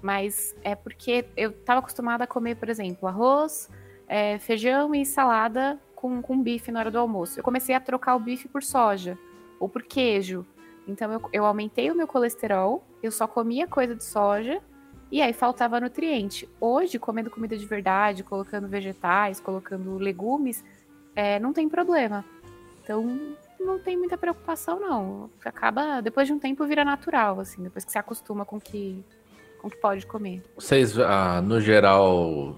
mas 0.04 0.54
é 0.62 0.74
porque 0.74 1.24
eu 1.34 1.48
estava 1.48 1.80
acostumada 1.80 2.24
a 2.24 2.26
comer, 2.26 2.56
por 2.56 2.68
exemplo, 2.68 3.08
arroz, 3.08 3.70
é, 4.06 4.38
feijão 4.38 4.94
e 4.94 5.06
salada 5.06 5.80
com, 5.96 6.20
com 6.20 6.42
bife 6.42 6.70
na 6.70 6.80
hora 6.80 6.90
do 6.90 6.98
almoço. 6.98 7.40
Eu 7.40 7.42
comecei 7.42 7.74
a 7.74 7.80
trocar 7.80 8.14
o 8.14 8.20
bife 8.20 8.46
por 8.46 8.62
soja 8.62 9.18
ou 9.58 9.66
por 9.66 9.82
queijo. 9.82 10.44
Então 10.86 11.10
eu, 11.10 11.22
eu 11.32 11.46
aumentei 11.46 11.90
o 11.90 11.94
meu 11.94 12.06
colesterol, 12.06 12.84
eu 13.02 13.10
só 13.10 13.26
comia 13.26 13.66
coisa 13.66 13.94
de 13.94 14.04
soja 14.04 14.60
e 15.10 15.22
aí 15.22 15.32
faltava 15.32 15.80
nutriente. 15.80 16.46
Hoje, 16.60 16.98
comendo 16.98 17.30
comida 17.30 17.56
de 17.56 17.64
verdade, 17.64 18.22
colocando 18.22 18.68
vegetais, 18.68 19.40
colocando 19.40 19.96
legumes, 19.96 20.62
é, 21.16 21.40
não 21.40 21.54
tem 21.54 21.66
problema. 21.66 22.22
Então 22.82 23.34
não 23.58 23.78
tem 23.78 23.96
muita 23.96 24.18
preocupação, 24.18 24.78
não. 24.78 25.30
Acaba, 25.42 26.02
depois 26.02 26.26
de 26.26 26.34
um 26.34 26.38
tempo, 26.38 26.66
vira 26.66 26.84
natural, 26.84 27.40
assim, 27.40 27.62
depois 27.62 27.86
que 27.86 27.92
se 27.92 27.96
acostuma 27.96 28.44
com 28.44 28.60
que, 28.60 29.02
com 29.64 29.70
que 29.70 29.76
pode 29.78 30.06
comer. 30.06 30.42
Vocês, 30.54 30.98
ah, 30.98 31.40
no 31.40 31.58
geral, 31.58 32.56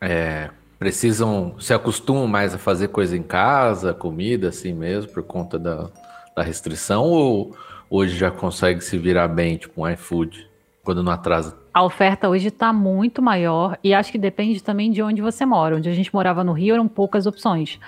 é, 0.00 0.50
precisam, 0.76 1.54
se 1.60 1.72
acostumam 1.72 2.26
mais 2.26 2.52
a 2.52 2.58
fazer 2.58 2.88
coisa 2.88 3.16
em 3.16 3.22
casa, 3.22 3.94
comida 3.94 4.48
assim 4.48 4.72
mesmo, 4.72 5.12
por 5.12 5.22
conta 5.22 5.58
da, 5.58 5.88
da 6.34 6.42
restrição, 6.42 7.04
ou 7.04 7.56
hoje 7.88 8.16
já 8.16 8.32
consegue 8.32 8.80
se 8.80 8.98
virar 8.98 9.28
bem, 9.28 9.56
tipo 9.56 9.80
um 9.80 9.88
iFood, 9.88 10.48
quando 10.82 11.04
não 11.04 11.12
atrasa? 11.12 11.56
A 11.72 11.84
oferta 11.84 12.28
hoje 12.28 12.48
está 12.48 12.72
muito 12.72 13.22
maior 13.22 13.78
e 13.84 13.94
acho 13.94 14.10
que 14.10 14.18
depende 14.18 14.60
também 14.60 14.90
de 14.90 15.00
onde 15.00 15.22
você 15.22 15.46
mora. 15.46 15.76
Onde 15.76 15.88
a 15.88 15.94
gente 15.94 16.12
morava 16.12 16.42
no 16.42 16.52
Rio 16.52 16.74
eram 16.74 16.88
poucas 16.88 17.26
opções. 17.26 17.78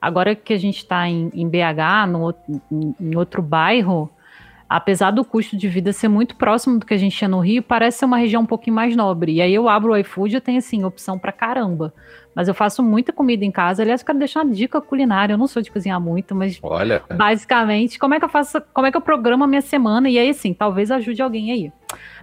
Agora 0.00 0.36
que 0.36 0.52
a 0.52 0.58
gente 0.58 0.76
está 0.76 1.08
em, 1.08 1.28
em, 1.34 1.48
BH, 1.48 2.06
no, 2.08 2.34
em 3.00 3.16
outro 3.16 3.42
bairro, 3.42 4.08
apesar 4.70 5.10
do 5.10 5.24
custo 5.24 5.56
de 5.56 5.68
vida 5.68 5.92
ser 5.92 6.06
muito 6.06 6.36
próximo 6.36 6.78
do 6.78 6.86
que 6.86 6.94
a 6.94 6.96
gente 6.96 7.16
tinha 7.16 7.26
no 7.26 7.40
Rio, 7.40 7.60
parece 7.60 7.98
ser 7.98 8.04
uma 8.04 8.16
região 8.16 8.42
um 8.42 8.46
pouquinho 8.46 8.76
mais 8.76 8.94
nobre. 8.94 9.32
E 9.32 9.42
aí 9.42 9.52
eu 9.52 9.68
abro 9.68 9.92
o 9.92 9.96
iFood 9.96 10.36
e 10.36 10.40
tenho 10.40 10.58
assim, 10.58 10.84
opção 10.84 11.18
pra 11.18 11.32
caramba. 11.32 11.92
Mas 12.32 12.46
eu 12.46 12.54
faço 12.54 12.80
muita 12.80 13.12
comida 13.12 13.44
em 13.44 13.50
casa. 13.50 13.82
Aliás, 13.82 14.00
eu 14.00 14.06
quero 14.06 14.20
deixar 14.20 14.44
uma 14.44 14.54
dica 14.54 14.80
culinária. 14.80 15.32
Eu 15.34 15.38
não 15.38 15.48
sou 15.48 15.60
de 15.60 15.72
cozinhar 15.72 16.00
muito, 16.00 16.36
mas 16.36 16.60
Olha. 16.62 17.02
basicamente, 17.16 17.98
como 17.98 18.14
é 18.14 18.20
que 18.20 18.24
eu 18.24 18.28
faço, 18.28 18.62
como 18.72 18.86
é 18.86 18.92
que 18.92 18.96
eu 18.96 19.00
programo 19.00 19.42
a 19.42 19.46
minha 19.48 19.60
semana? 19.60 20.08
E 20.08 20.16
aí, 20.16 20.30
assim, 20.30 20.54
talvez 20.54 20.92
ajude 20.92 21.20
alguém 21.20 21.50
aí. 21.50 21.72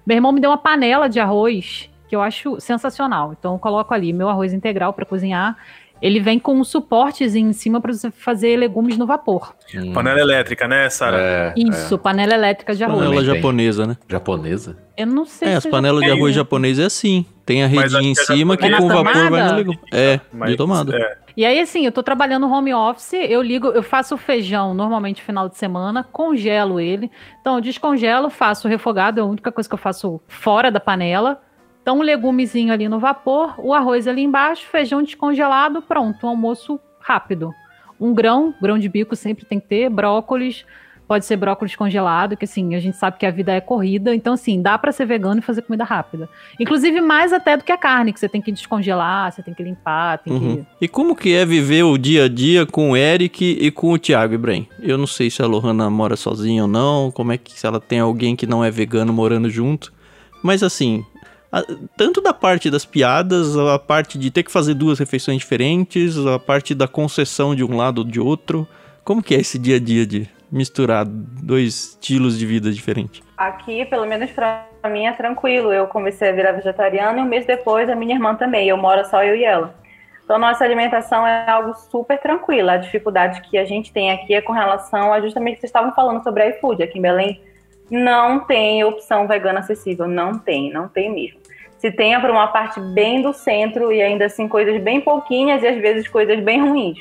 Meu 0.05 0.15
irmão 0.15 0.31
me 0.31 0.39
deu 0.39 0.49
uma 0.49 0.57
panela 0.57 1.09
de 1.09 1.19
arroz 1.19 1.89
que 2.07 2.15
eu 2.15 2.21
acho 2.21 2.61
sensacional. 2.61 3.35
Então 3.37 3.53
eu 3.53 3.59
coloco 3.59 3.93
ali 3.93 4.13
meu 4.13 4.29
arroz 4.29 4.53
integral 4.53 4.93
para 4.93 5.05
cozinhar. 5.05 5.57
Ele 6.01 6.19
vem 6.19 6.37
com 6.39 6.55
um 6.55 6.63
suportezinho 6.63 7.49
em 7.49 7.53
cima 7.53 7.81
para 7.81 7.93
você 7.93 8.11
fazer 8.11 8.57
legumes 8.57 8.97
no 8.97 9.05
vapor. 9.05 9.53
Hum. 9.75 9.93
Panela 9.93 10.19
elétrica, 10.19 10.67
né, 10.67 10.89
Sara? 10.89 11.17
É, 11.19 11.53
Isso, 11.55 11.95
é. 11.95 11.97
panela 11.97 12.33
elétrica 12.33 12.75
de 12.75 12.83
arroz. 12.83 13.03
Panela 13.05 13.23
japonesa, 13.23 13.87
né? 13.87 13.97
Japonesa? 14.07 14.77
Eu 14.95 15.07
não 15.07 15.25
sei 15.25 15.49
É, 15.49 15.51
se 15.59 15.67
as 15.67 15.71
panelas 15.71 16.03
de 16.03 16.11
arroz 16.11 16.33
japonesa 16.33 16.83
é 16.83 16.85
assim. 16.85 17.25
Tem 17.45 17.63
a 17.63 17.67
redinha 17.67 18.01
em 18.11 18.15
cima 18.15 18.57
que 18.57 18.65
é 18.65 18.77
com 18.77 18.85
o 18.85 18.87
vapor 18.89 19.29
vai 19.29 19.49
no 19.49 19.55
legume. 19.55 19.79
É, 19.93 20.19
Mas, 20.33 20.51
de 20.51 20.57
tomada. 20.57 20.95
é. 20.97 21.17
E 21.37 21.45
aí, 21.45 21.59
assim, 21.59 21.85
eu 21.85 21.91
tô 21.91 22.01
trabalhando 22.01 22.51
home 22.51 22.73
office, 22.73 23.13
eu 23.13 23.43
ligo, 23.43 23.67
eu 23.67 23.83
faço 23.83 24.15
o 24.15 24.17
feijão 24.17 24.73
normalmente 24.73 25.21
final 25.21 25.47
de 25.47 25.55
semana, 25.55 26.03
congelo 26.11 26.79
ele. 26.79 27.11
Então, 27.39 27.55
eu 27.55 27.61
descongelo, 27.61 28.31
faço 28.31 28.67
refogado, 28.67 29.19
é 29.19 29.23
a 29.23 29.25
única 29.25 29.51
coisa 29.51 29.69
que 29.69 29.75
eu 29.75 29.77
faço 29.79 30.19
fora 30.27 30.71
da 30.71 30.79
panela. 30.79 31.39
Então, 31.87 31.99
um 31.99 32.01
legumezinho 32.01 32.73
ali 32.73 32.89
no 32.89 32.99
vapor, 32.99 33.55
o 33.57 33.73
arroz 33.73 34.09
ali 34.09 34.21
embaixo, 34.21 34.67
feijão 34.69 35.01
descongelado, 35.01 35.81
pronto, 35.81 36.25
um 36.25 36.29
almoço 36.31 36.77
rápido. 36.99 37.53
Um 37.97 38.13
grão, 38.13 38.53
grão 38.61 38.77
de 38.77 38.89
bico 38.89 39.15
sempre 39.15 39.45
tem 39.45 39.57
que 39.57 39.67
ter, 39.67 39.89
brócolis, 39.89 40.65
pode 41.07 41.23
ser 41.23 41.37
brócolis 41.37 41.77
congelado, 41.77 42.35
que 42.35 42.43
assim, 42.43 42.75
a 42.75 42.79
gente 42.81 42.97
sabe 42.97 43.17
que 43.17 43.25
a 43.25 43.31
vida 43.31 43.53
é 43.53 43.61
corrida, 43.61 44.13
então 44.13 44.33
assim, 44.33 44.61
dá 44.61 44.77
para 44.77 44.91
ser 44.91 45.05
vegano 45.05 45.39
e 45.39 45.41
fazer 45.41 45.61
comida 45.61 45.85
rápida. 45.85 46.27
Inclusive 46.59 46.99
mais 46.99 47.31
até 47.31 47.55
do 47.55 47.63
que 47.63 47.71
a 47.71 47.77
carne, 47.77 48.11
que 48.11 48.19
você 48.19 48.27
tem 48.27 48.41
que 48.41 48.51
descongelar, 48.51 49.31
você 49.31 49.41
tem 49.41 49.53
que 49.53 49.63
limpar, 49.63 50.17
tem 50.17 50.33
Uhum. 50.33 50.55
que 50.77 50.85
E 50.85 50.87
como 50.89 51.15
que 51.15 51.33
é 51.33 51.45
viver 51.45 51.83
o 51.83 51.97
dia 51.97 52.25
a 52.25 52.27
dia 52.27 52.65
com 52.65 52.91
o 52.91 52.97
Eric 52.97 53.45
e 53.61 53.71
com 53.71 53.93
o 53.93 53.97
Thiago 53.97 54.33
Ibrahim? 54.33 54.67
Eu 54.81 54.97
não 54.97 55.07
sei 55.07 55.29
se 55.29 55.41
a 55.41 55.45
Lohana 55.45 55.89
mora 55.89 56.17
sozinha 56.17 56.63
ou 56.63 56.67
não, 56.67 57.11
como 57.11 57.31
é 57.31 57.37
que 57.37 57.57
se 57.57 57.65
ela 57.65 57.79
tem 57.79 58.01
alguém 58.01 58.35
que 58.35 58.45
não 58.45 58.61
é 58.61 58.69
vegano 58.69 59.13
morando 59.13 59.49
junto. 59.49 59.95
Mas 60.43 60.61
assim, 60.61 61.03
a- 61.51 61.63
tanto 61.95 62.21
da 62.21 62.33
parte 62.33 62.69
das 62.69 62.85
piadas, 62.85 63.57
a 63.57 63.79
parte 63.79 64.17
de 64.17 64.29
ter 64.31 64.43
que 64.43 64.51
fazer 64.51 64.73
duas 64.73 64.99
refeições 64.99 65.39
diferentes, 65.39 66.17
a 66.25 66.39
parte 66.39 66.73
da 66.75 66.87
concessão 66.87 67.55
de 67.55 67.63
um 67.63 67.75
lado 67.75 67.99
ou 67.99 68.03
de 68.03 68.19
outro. 68.19 68.67
Como 69.03 69.23
que 69.23 69.35
é 69.35 69.39
esse 69.39 69.57
dia 69.57 69.77
a 69.77 69.79
dia 69.79 70.05
de 70.05 70.29
misturar 70.51 71.05
dois 71.05 71.91
estilos 71.91 72.37
de 72.37 72.45
vida 72.45 72.71
diferentes? 72.71 73.21
Aqui, 73.37 73.85
pelo 73.85 74.05
menos 74.05 74.31
pra 74.31 74.65
mim, 74.89 75.05
é 75.05 75.13
tranquilo. 75.13 75.71
Eu 75.71 75.87
comecei 75.87 76.29
a 76.29 76.31
virar 76.31 76.53
vegetariana 76.53 77.19
e 77.19 77.21
um 77.21 77.25
mês 77.25 77.45
depois 77.45 77.89
a 77.89 77.95
minha 77.95 78.15
irmã 78.15 78.35
também. 78.35 78.67
Eu 78.67 78.77
moro 78.77 79.05
só 79.05 79.23
eu 79.23 79.35
e 79.35 79.43
ela. 79.43 79.75
Então, 80.23 80.37
nossa 80.37 80.63
alimentação 80.65 81.25
é 81.25 81.49
algo 81.49 81.73
super 81.89 82.19
tranquilo. 82.19 82.69
A 82.69 82.75
dificuldade 82.77 83.39
que 83.41 83.57
a 83.57 83.63
gente 83.63 83.93
tem 83.93 84.11
aqui 84.11 84.33
é 84.33 84.41
com 84.41 84.51
relação 84.51 85.13
a 85.13 85.21
justamente 85.21 85.53
o 85.53 85.55
que 85.55 85.61
vocês 85.61 85.69
estavam 85.69 85.93
falando 85.93 86.21
sobre 86.21 86.43
a 86.43 86.49
iFood. 86.49 86.83
Aqui 86.83 86.99
em 86.99 87.01
Belém 87.01 87.41
não 87.89 88.41
tem 88.41 88.83
opção 88.83 89.27
vegana 89.27 89.59
acessível. 89.59 90.07
Não 90.07 90.37
tem, 90.37 90.71
não 90.71 90.87
tem 90.87 91.13
mesmo. 91.13 91.39
Se 91.77 91.91
tem 91.91 92.15
é 92.15 92.19
para 92.19 92.31
uma 92.31 92.47
parte 92.47 92.79
bem 92.79 93.21
do 93.21 93.33
centro 93.33 93.91
e 93.91 94.01
ainda 94.01 94.25
assim 94.25 94.47
coisas 94.47 94.81
bem 94.81 94.99
pouquinhas 94.99 95.61
e 95.61 95.67
às 95.67 95.77
vezes 95.77 96.07
coisas 96.07 96.39
bem 96.39 96.67
ruins. 96.67 96.97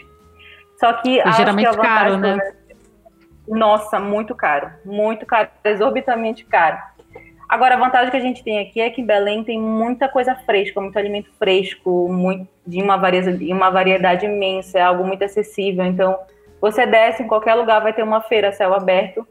Só 0.79 0.93
que 0.95 1.21
acho 1.21 1.39
geralmente 1.39 1.71
que 1.71 1.77
vantagem, 1.77 2.21
caro, 2.21 2.37
né? 2.37 2.53
nossa, 3.49 3.99
muito 3.99 4.35
caro. 4.35 4.71
Muito 4.85 5.25
caro, 5.25 5.49
exorbitante 5.65 6.45
caro. 6.45 6.79
Agora, 7.49 7.77
a 7.77 7.79
vantagem 7.79 8.11
que 8.11 8.17
a 8.17 8.21
gente 8.21 8.43
tem 8.43 8.59
aqui 8.59 8.81
é 8.81 8.91
que 8.91 9.03
Belém 9.03 9.45
tem 9.45 9.59
muita 9.59 10.09
coisa 10.09 10.35
fresca, 10.35 10.81
muito 10.81 10.99
alimento 10.99 11.31
fresco, 11.39 12.09
muito, 12.13 12.49
de 12.67 12.83
uma 12.83 12.97
variedade, 12.97 13.53
uma 13.53 13.71
variedade 13.71 14.27
imensa, 14.27 14.79
é 14.79 14.83
algo 14.83 15.05
muito 15.05 15.25
acessível. 15.25 15.85
Então, 15.85 16.19
você 16.61 16.85
desce 16.85 17.23
em 17.23 17.29
qualquer 17.29 17.55
lugar, 17.55 17.81
vai 17.81 17.93
ter 17.93 18.03
uma 18.03 18.21
feira 18.21 18.49
a 18.49 18.53
céu 18.53 18.75
aberto, 18.75 19.27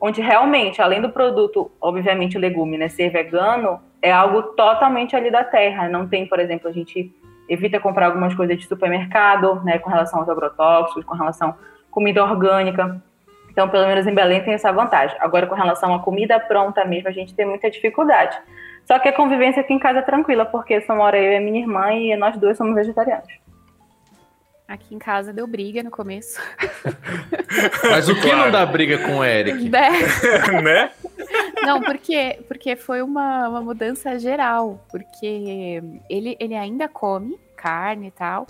onde 0.00 0.20
realmente, 0.20 0.80
além 0.80 1.00
do 1.00 1.10
produto, 1.10 1.70
obviamente 1.80 2.36
o 2.36 2.40
legume, 2.40 2.78
né, 2.78 2.88
ser 2.88 3.10
vegano, 3.10 3.80
é 4.00 4.10
algo 4.10 4.42
totalmente 4.54 5.14
ali 5.14 5.30
da 5.30 5.44
terra. 5.44 5.88
Não 5.88 6.08
tem, 6.08 6.26
por 6.26 6.40
exemplo, 6.40 6.68
a 6.68 6.72
gente 6.72 7.14
evita 7.48 7.78
comprar 7.78 8.06
algumas 8.06 8.34
coisas 8.34 8.56
de 8.56 8.66
supermercado, 8.66 9.62
né, 9.64 9.78
com 9.78 9.90
relação 9.90 10.20
aos 10.20 10.28
agrotóxicos, 10.28 11.04
com 11.04 11.14
relação 11.14 11.50
à 11.50 11.56
comida 11.90 12.24
orgânica. 12.24 13.02
Então, 13.50 13.68
pelo 13.68 13.86
menos 13.86 14.06
em 14.06 14.14
Belém 14.14 14.42
tem 14.42 14.54
essa 14.54 14.72
vantagem. 14.72 15.16
Agora, 15.20 15.46
com 15.46 15.54
relação 15.54 15.92
à 15.92 15.98
comida 15.98 16.38
pronta 16.40 16.84
mesmo, 16.84 17.08
a 17.08 17.12
gente 17.12 17.34
tem 17.34 17.44
muita 17.44 17.70
dificuldade. 17.70 18.38
Só 18.84 18.98
que 18.98 19.08
a 19.08 19.12
convivência 19.12 19.60
aqui 19.60 19.74
em 19.74 19.78
casa 19.78 19.98
é 19.98 20.02
tranquila, 20.02 20.46
porque 20.46 20.80
só 20.80 20.94
mora 20.94 21.18
eu 21.18 21.32
e 21.32 21.40
minha 21.40 21.60
irmã 21.60 21.92
e 21.92 22.16
nós 22.16 22.36
duas 22.38 22.56
somos 22.56 22.74
vegetarianos. 22.74 23.28
Aqui 24.70 24.94
em 24.94 25.00
casa 25.00 25.32
deu 25.32 25.48
briga 25.48 25.82
no 25.82 25.90
começo. 25.90 26.40
Mas 27.90 28.08
o 28.08 28.14
que 28.14 28.32
não 28.32 28.52
dá 28.52 28.64
briga 28.64 28.98
com 28.98 29.18
o 29.18 29.24
Eric? 29.24 29.66
Né? 29.68 29.90
né? 30.62 30.90
Não, 31.62 31.82
porque, 31.82 32.38
porque 32.46 32.60
porque 32.60 32.76
foi 32.76 33.02
uma, 33.02 33.48
uma 33.48 33.60
mudança 33.60 34.18
geral. 34.18 34.84
Porque 34.90 35.82
ele, 36.08 36.36
ele 36.38 36.54
ainda 36.54 36.86
come 36.88 37.38
carne 37.56 38.08
e 38.08 38.10
tal, 38.10 38.46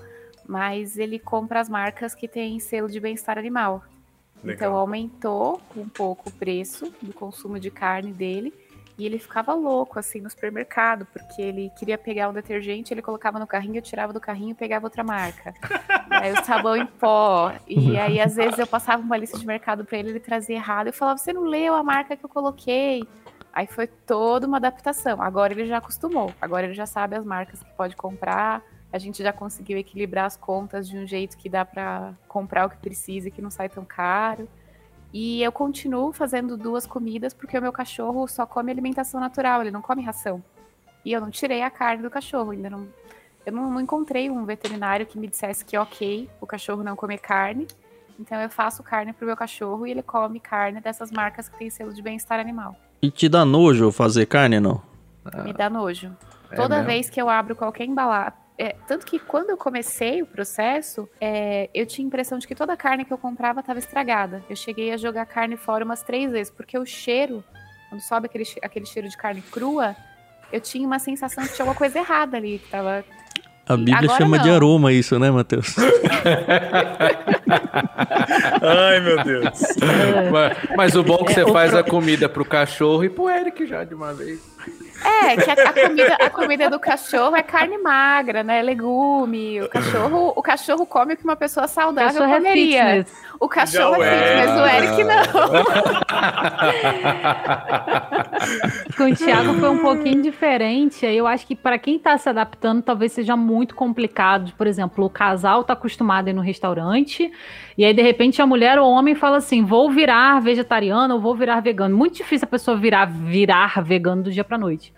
mas 0.46 0.98
ele 0.98 1.18
compra 1.18 1.60
as 1.60 1.68
marcas 1.68 2.14
que 2.14 2.28
têm 2.28 2.60
selo 2.60 2.88
de 2.88 3.00
bem-estar 3.00 3.38
animal. 3.38 3.82
Legal. 4.42 4.54
Então 4.54 4.76
aumentou 4.76 5.60
um 5.76 5.88
pouco 5.88 6.28
o 6.28 6.32
preço 6.32 6.92
do 7.00 7.12
consumo 7.12 7.58
de 7.58 7.70
carne 7.70 8.12
dele. 8.12 8.52
E 9.00 9.06
ele 9.06 9.18
ficava 9.18 9.54
louco, 9.54 9.98
assim, 9.98 10.20
no 10.20 10.28
supermercado, 10.28 11.06
porque 11.06 11.40
ele 11.40 11.72
queria 11.74 11.96
pegar 11.96 12.28
um 12.28 12.34
detergente, 12.34 12.92
ele 12.92 13.00
colocava 13.00 13.38
no 13.38 13.46
carrinho, 13.46 13.78
eu 13.78 13.82
tirava 13.82 14.12
do 14.12 14.20
carrinho 14.20 14.50
e 14.50 14.54
pegava 14.54 14.84
outra 14.84 15.02
marca. 15.02 15.54
aí 16.10 16.30
o 16.34 16.44
sabão 16.44 16.76
em 16.76 16.84
pó. 16.84 17.50
E 17.66 17.98
aí, 17.98 18.20
às 18.20 18.36
vezes, 18.36 18.58
eu 18.58 18.66
passava 18.66 19.02
uma 19.02 19.16
lista 19.16 19.38
de 19.38 19.46
mercado 19.46 19.86
para 19.86 19.96
ele, 19.96 20.10
ele 20.10 20.20
trazia 20.20 20.56
errado. 20.56 20.88
Eu 20.88 20.92
falava, 20.92 21.16
você 21.16 21.32
não 21.32 21.44
leu 21.44 21.74
a 21.74 21.82
marca 21.82 22.14
que 22.14 22.22
eu 22.22 22.28
coloquei? 22.28 23.02
Aí 23.54 23.66
foi 23.66 23.86
toda 23.86 24.46
uma 24.46 24.58
adaptação. 24.58 25.22
Agora 25.22 25.54
ele 25.54 25.64
já 25.64 25.78
acostumou. 25.78 26.34
Agora 26.38 26.66
ele 26.66 26.74
já 26.74 26.84
sabe 26.84 27.16
as 27.16 27.24
marcas 27.24 27.62
que 27.62 27.70
pode 27.72 27.96
comprar. 27.96 28.62
A 28.92 28.98
gente 28.98 29.22
já 29.22 29.32
conseguiu 29.32 29.78
equilibrar 29.78 30.26
as 30.26 30.36
contas 30.36 30.86
de 30.86 30.98
um 30.98 31.06
jeito 31.06 31.38
que 31.38 31.48
dá 31.48 31.64
para 31.64 32.12
comprar 32.28 32.66
o 32.66 32.68
que 32.68 32.76
precisa 32.76 33.28
e 33.28 33.30
que 33.30 33.40
não 33.40 33.50
sai 33.50 33.70
tão 33.70 33.82
caro. 33.82 34.46
E 35.12 35.42
eu 35.42 35.50
continuo 35.50 36.12
fazendo 36.12 36.56
duas 36.56 36.86
comidas 36.86 37.34
porque 37.34 37.58
o 37.58 37.62
meu 37.62 37.72
cachorro 37.72 38.26
só 38.28 38.46
come 38.46 38.70
alimentação 38.70 39.20
natural, 39.20 39.60
ele 39.60 39.70
não 39.70 39.82
come 39.82 40.02
ração. 40.02 40.42
E 41.04 41.12
eu 41.12 41.20
não 41.20 41.30
tirei 41.30 41.62
a 41.62 41.70
carne 41.70 42.02
do 42.02 42.10
cachorro, 42.10 42.50
ainda 42.50 42.70
não. 42.70 42.86
Eu 43.44 43.52
não, 43.52 43.70
não 43.70 43.80
encontrei 43.80 44.30
um 44.30 44.44
veterinário 44.44 45.06
que 45.06 45.18
me 45.18 45.26
dissesse 45.26 45.64
que 45.64 45.76
ok, 45.76 46.28
o 46.40 46.46
cachorro 46.46 46.84
não 46.84 46.94
comer 46.94 47.18
carne. 47.18 47.66
Então 48.18 48.38
eu 48.40 48.50
faço 48.50 48.82
carne 48.82 49.12
pro 49.12 49.26
meu 49.26 49.36
cachorro 49.36 49.86
e 49.86 49.90
ele 49.90 50.02
come 50.02 50.38
carne 50.38 50.80
dessas 50.80 51.10
marcas 51.10 51.48
que 51.48 51.58
tem 51.58 51.70
selo 51.70 51.92
de 51.92 52.02
bem-estar 52.02 52.38
animal. 52.38 52.76
E 53.00 53.10
te 53.10 53.28
dá 53.28 53.44
nojo 53.46 53.90
fazer 53.90 54.26
carne, 54.26 54.60
não? 54.60 54.82
Me 55.42 55.52
dá 55.54 55.70
nojo. 55.70 56.14
é 56.50 56.54
Toda 56.56 56.76
mesmo? 56.76 56.86
vez 56.86 57.08
que 57.10 57.20
eu 57.20 57.30
abro 57.30 57.56
qualquer 57.56 57.84
embalagem. 57.84 58.34
É, 58.60 58.76
tanto 58.86 59.06
que 59.06 59.18
quando 59.18 59.48
eu 59.48 59.56
comecei 59.56 60.20
o 60.20 60.26
processo, 60.26 61.08
é, 61.18 61.70
eu 61.72 61.86
tinha 61.86 62.04
a 62.04 62.08
impressão 62.08 62.38
de 62.38 62.46
que 62.46 62.54
toda 62.54 62.74
a 62.74 62.76
carne 62.76 63.06
que 63.06 63.12
eu 63.12 63.16
comprava 63.16 63.60
estava 63.60 63.78
estragada. 63.78 64.44
Eu 64.50 64.56
cheguei 64.56 64.92
a 64.92 64.98
jogar 64.98 65.24
carne 65.24 65.56
fora 65.56 65.82
umas 65.82 66.02
três 66.02 66.30
vezes, 66.30 66.52
porque 66.52 66.78
o 66.78 66.84
cheiro, 66.84 67.42
quando 67.88 68.02
sobe 68.02 68.26
aquele, 68.26 68.44
aquele 68.62 68.84
cheiro 68.84 69.08
de 69.08 69.16
carne 69.16 69.40
crua, 69.40 69.96
eu 70.52 70.60
tinha 70.60 70.86
uma 70.86 70.98
sensação 70.98 71.42
de 71.42 71.48
que 71.48 71.56
tinha 71.56 71.64
alguma 71.64 71.78
coisa 71.78 72.00
errada 72.00 72.36
ali, 72.36 72.58
que 72.58 72.68
tava. 72.68 73.02
A 73.66 73.76
Bíblia 73.78 73.96
agora 73.96 74.18
chama 74.18 74.38
de 74.38 74.48
não. 74.48 74.54
aroma 74.54 74.92
isso, 74.92 75.18
né, 75.18 75.30
Matheus? 75.30 75.76
Ai, 78.60 79.00
meu 79.00 79.24
Deus. 79.24 79.58
Mas, 80.30 80.58
mas 80.76 80.94
o 80.96 81.02
bom 81.02 81.20
é 81.22 81.24
que 81.24 81.32
você 81.32 81.50
faz 81.50 81.74
a 81.74 81.82
comida 81.82 82.28
pro 82.28 82.44
cachorro 82.44 83.04
e 83.04 83.08
pro 83.08 83.30
Eric 83.30 83.66
já 83.66 83.84
de 83.84 83.94
uma 83.94 84.12
vez. 84.12 84.38
É, 85.02 85.34
que 85.36 85.50
a, 85.50 85.54
a 85.54 85.72
comida, 85.72 86.14
a 86.14 86.30
comida 86.30 86.70
do 86.70 86.78
cachorro 86.78 87.34
é 87.34 87.42
carne 87.42 87.78
magra, 87.78 88.42
né? 88.42 88.60
Legume. 88.60 89.62
O 89.62 89.68
cachorro, 89.68 90.34
o 90.36 90.42
cachorro 90.42 90.84
come 90.84 91.14
o 91.14 91.16
que 91.16 91.24
uma 91.24 91.36
pessoa 91.36 91.66
saudável 91.66 92.20
Cachorro 92.20 92.34
é 92.34 92.36
comeria. 92.36 92.84
fitness. 92.84 93.10
o 93.40 93.48
cachorro 93.48 93.96
Já 93.98 94.06
é 94.06 94.14
é. 94.14 94.26
fitness, 94.26 94.60
o 94.60 94.66
Eric 94.66 95.04
não. 95.04 95.20
Com 98.96 99.04
o 99.04 99.14
Thiago 99.14 99.54
foi 99.54 99.68
um 99.70 99.78
pouquinho 99.78 100.20
diferente. 100.22 101.06
aí 101.06 101.16
Eu 101.16 101.26
acho 101.26 101.46
que 101.46 101.56
para 101.56 101.78
quem 101.78 101.98
tá 101.98 102.18
se 102.18 102.28
adaptando, 102.28 102.82
talvez 102.82 103.12
seja 103.12 103.34
muito 103.36 103.74
complicado. 103.74 104.52
Por 104.56 104.66
exemplo, 104.66 105.06
o 105.06 105.10
casal 105.10 105.64
tá 105.64 105.72
acostumado 105.72 106.26
a 106.28 106.30
ir 106.30 106.34
no 106.34 106.42
restaurante, 106.42 107.32
e 107.80 107.84
aí, 107.86 107.94
de 107.94 108.02
repente, 108.02 108.42
a 108.42 108.46
mulher 108.46 108.78
ou 108.78 108.86
o 108.86 108.90
homem 108.90 109.14
fala 109.14 109.38
assim: 109.38 109.64
vou 109.64 109.90
virar 109.90 110.38
vegetariano 110.40 111.14
ou 111.14 111.20
vou 111.20 111.34
virar 111.34 111.60
vegano. 111.60 111.96
Muito 111.96 112.16
difícil 112.18 112.44
a 112.46 112.50
pessoa 112.50 112.76
virar, 112.76 113.06
virar 113.06 113.82
vegano 113.82 114.24
do 114.24 114.30
dia 114.30 114.44
pra 114.50 114.58
noite. 114.58 114.92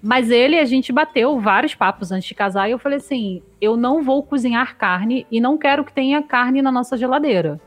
Mas 0.00 0.30
ele, 0.30 0.58
a 0.58 0.64
gente 0.64 0.92
bateu 0.92 1.40
vários 1.40 1.74
papos 1.74 2.12
antes 2.12 2.28
de 2.28 2.34
casar, 2.34 2.68
e 2.68 2.72
eu 2.72 2.78
falei 2.78 2.98
assim: 2.98 3.42
eu 3.60 3.76
não 3.76 4.02
vou 4.02 4.22
cozinhar 4.22 4.76
carne 4.76 5.26
e 5.30 5.40
não 5.40 5.58
quero 5.58 5.84
que 5.84 5.92
tenha 5.92 6.22
carne 6.22 6.62
na 6.62 6.70
nossa 6.70 6.96
geladeira. 6.96 7.60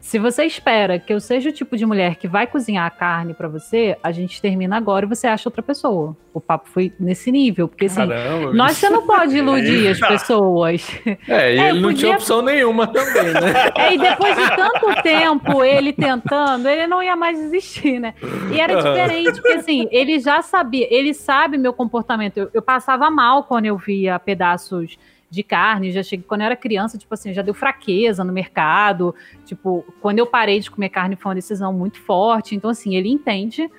Se 0.00 0.18
você 0.18 0.44
espera 0.44 0.98
que 0.98 1.12
eu 1.12 1.20
seja 1.20 1.50
o 1.50 1.52
tipo 1.52 1.76
de 1.76 1.84
mulher 1.84 2.16
que 2.16 2.26
vai 2.26 2.46
cozinhar 2.46 2.86
a 2.86 2.90
carne 2.90 3.34
pra 3.34 3.48
você, 3.48 3.96
a 4.02 4.10
gente 4.10 4.40
termina 4.40 4.76
agora 4.76 5.04
e 5.04 5.08
você 5.08 5.26
acha 5.26 5.48
outra 5.48 5.62
pessoa. 5.62 6.16
O 6.32 6.40
papo 6.40 6.68
foi 6.68 6.92
nesse 6.98 7.30
nível, 7.30 7.68
porque 7.68 7.84
assim, 7.84 8.08
Caramba. 8.08 8.52
nós 8.54 8.76
você 8.78 8.88
não 8.88 9.06
pode 9.06 9.36
iludir 9.36 9.88
as 9.88 10.00
pessoas. 10.00 10.88
É, 11.28 11.54
e 11.54 11.58
É, 11.60 11.68
ele 11.68 11.80
não 11.80 11.88
podia- 11.90 11.98
tinha 12.06 12.14
opção 12.16 12.40
nenhuma 12.42 12.86
também, 12.86 13.32
né? 13.34 13.70
É, 13.76 13.94
e 13.94 13.98
depois 13.98 14.34
de 14.36 14.56
tanto 14.56 15.02
tempo 15.02 15.62
ele 15.62 15.92
tentando, 15.92 16.66
ele 16.68 16.86
não 16.86 17.02
ia 17.02 17.14
mais 17.14 17.38
existir, 17.38 18.00
né? 18.00 18.14
E 18.52 18.58
era 18.60 18.76
diferente, 18.76 19.40
porque 19.40 19.58
assim, 19.58 19.86
ele 19.90 20.18
já 20.18 20.40
sabia, 20.40 20.88
ele 20.90 21.12
sabe 21.12 21.58
meu 21.58 21.72
comportamento. 21.74 22.38
Eu, 22.38 22.50
eu 22.54 22.62
passava 22.62 23.10
mal 23.10 23.44
quando 23.44 23.66
eu 23.66 23.76
via 23.76 24.18
pedaços 24.18 24.96
de 25.30 25.42
carne, 25.44 25.92
já 25.92 26.02
cheguei, 26.02 26.24
quando 26.26 26.40
eu 26.40 26.46
era 26.46 26.56
criança, 26.56 26.98
tipo 26.98 27.14
assim, 27.14 27.32
já 27.32 27.40
deu 27.40 27.54
fraqueza 27.54 28.24
no 28.24 28.32
mercado. 28.32 29.14
Tipo, 29.46 29.84
quando 30.00 30.18
eu 30.18 30.26
parei 30.26 30.58
de 30.58 30.70
comer 30.70 30.88
carne 30.88 31.16
foi 31.16 31.30
uma 31.30 31.36
decisão 31.36 31.72
muito 31.72 32.00
forte. 32.00 32.54
Então, 32.56 32.70
assim, 32.70 32.96
ele 32.96 33.08
entende. 33.08 33.70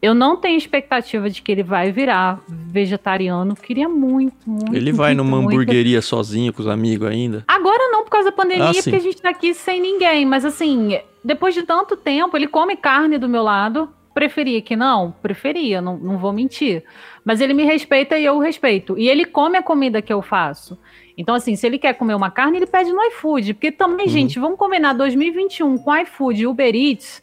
Eu 0.00 0.14
não 0.14 0.36
tenho 0.36 0.58
expectativa 0.58 1.30
de 1.30 1.42
que 1.42 1.52
ele 1.52 1.62
vai 1.62 1.92
virar 1.92 2.40
vegetariano. 2.48 3.54
Queria 3.54 3.88
muito, 3.88 4.48
muito. 4.48 4.74
Ele 4.74 4.90
vai 4.90 5.14
muito, 5.14 5.24
numa 5.24 5.36
muito. 5.40 5.52
hamburgueria 5.54 6.02
sozinho 6.02 6.52
com 6.52 6.60
os 6.60 6.66
amigos 6.68 7.08
ainda. 7.08 7.44
Agora 7.46 7.88
não, 7.88 8.02
por 8.02 8.10
causa 8.10 8.30
da 8.30 8.36
pandemia, 8.36 8.70
Ah, 8.70 8.74
porque 8.74 8.96
a 8.96 8.98
gente 8.98 9.22
tá 9.22 9.30
aqui 9.30 9.54
sem 9.54 9.80
ninguém. 9.80 10.26
Mas 10.26 10.44
assim, 10.44 10.98
depois 11.24 11.54
de 11.54 11.62
tanto 11.62 11.96
tempo, 11.96 12.36
ele 12.36 12.48
come 12.48 12.76
carne 12.76 13.16
do 13.16 13.28
meu 13.28 13.44
lado. 13.44 13.88
Preferia 14.12 14.60
que 14.60 14.76
não? 14.76 15.14
Preferia, 15.22 15.80
não, 15.80 15.96
não 15.96 16.18
vou 16.18 16.32
mentir. 16.32 16.84
Mas 17.24 17.40
ele 17.40 17.54
me 17.54 17.64
respeita 17.64 18.18
e 18.18 18.24
eu 18.24 18.34
o 18.34 18.40
respeito. 18.40 18.98
E 18.98 19.08
ele 19.08 19.24
come 19.24 19.56
a 19.56 19.62
comida 19.62 20.02
que 20.02 20.12
eu 20.12 20.20
faço. 20.20 20.76
Então, 21.16 21.34
assim, 21.34 21.54
se 21.56 21.66
ele 21.66 21.78
quer 21.78 21.94
comer 21.94 22.14
uma 22.14 22.30
carne, 22.30 22.56
ele 22.58 22.66
pede 22.66 22.92
no 22.92 23.02
iFood. 23.04 23.54
Porque 23.54 23.70
também, 23.72 24.06
Uhum. 24.06 24.12
gente, 24.12 24.38
vamos 24.38 24.58
combinar 24.58 24.92
2021 24.94 25.78
com 25.78 25.96
iFood 25.98 26.42
e 26.42 26.46
Uber 26.46 26.74
Eats. 26.74 27.22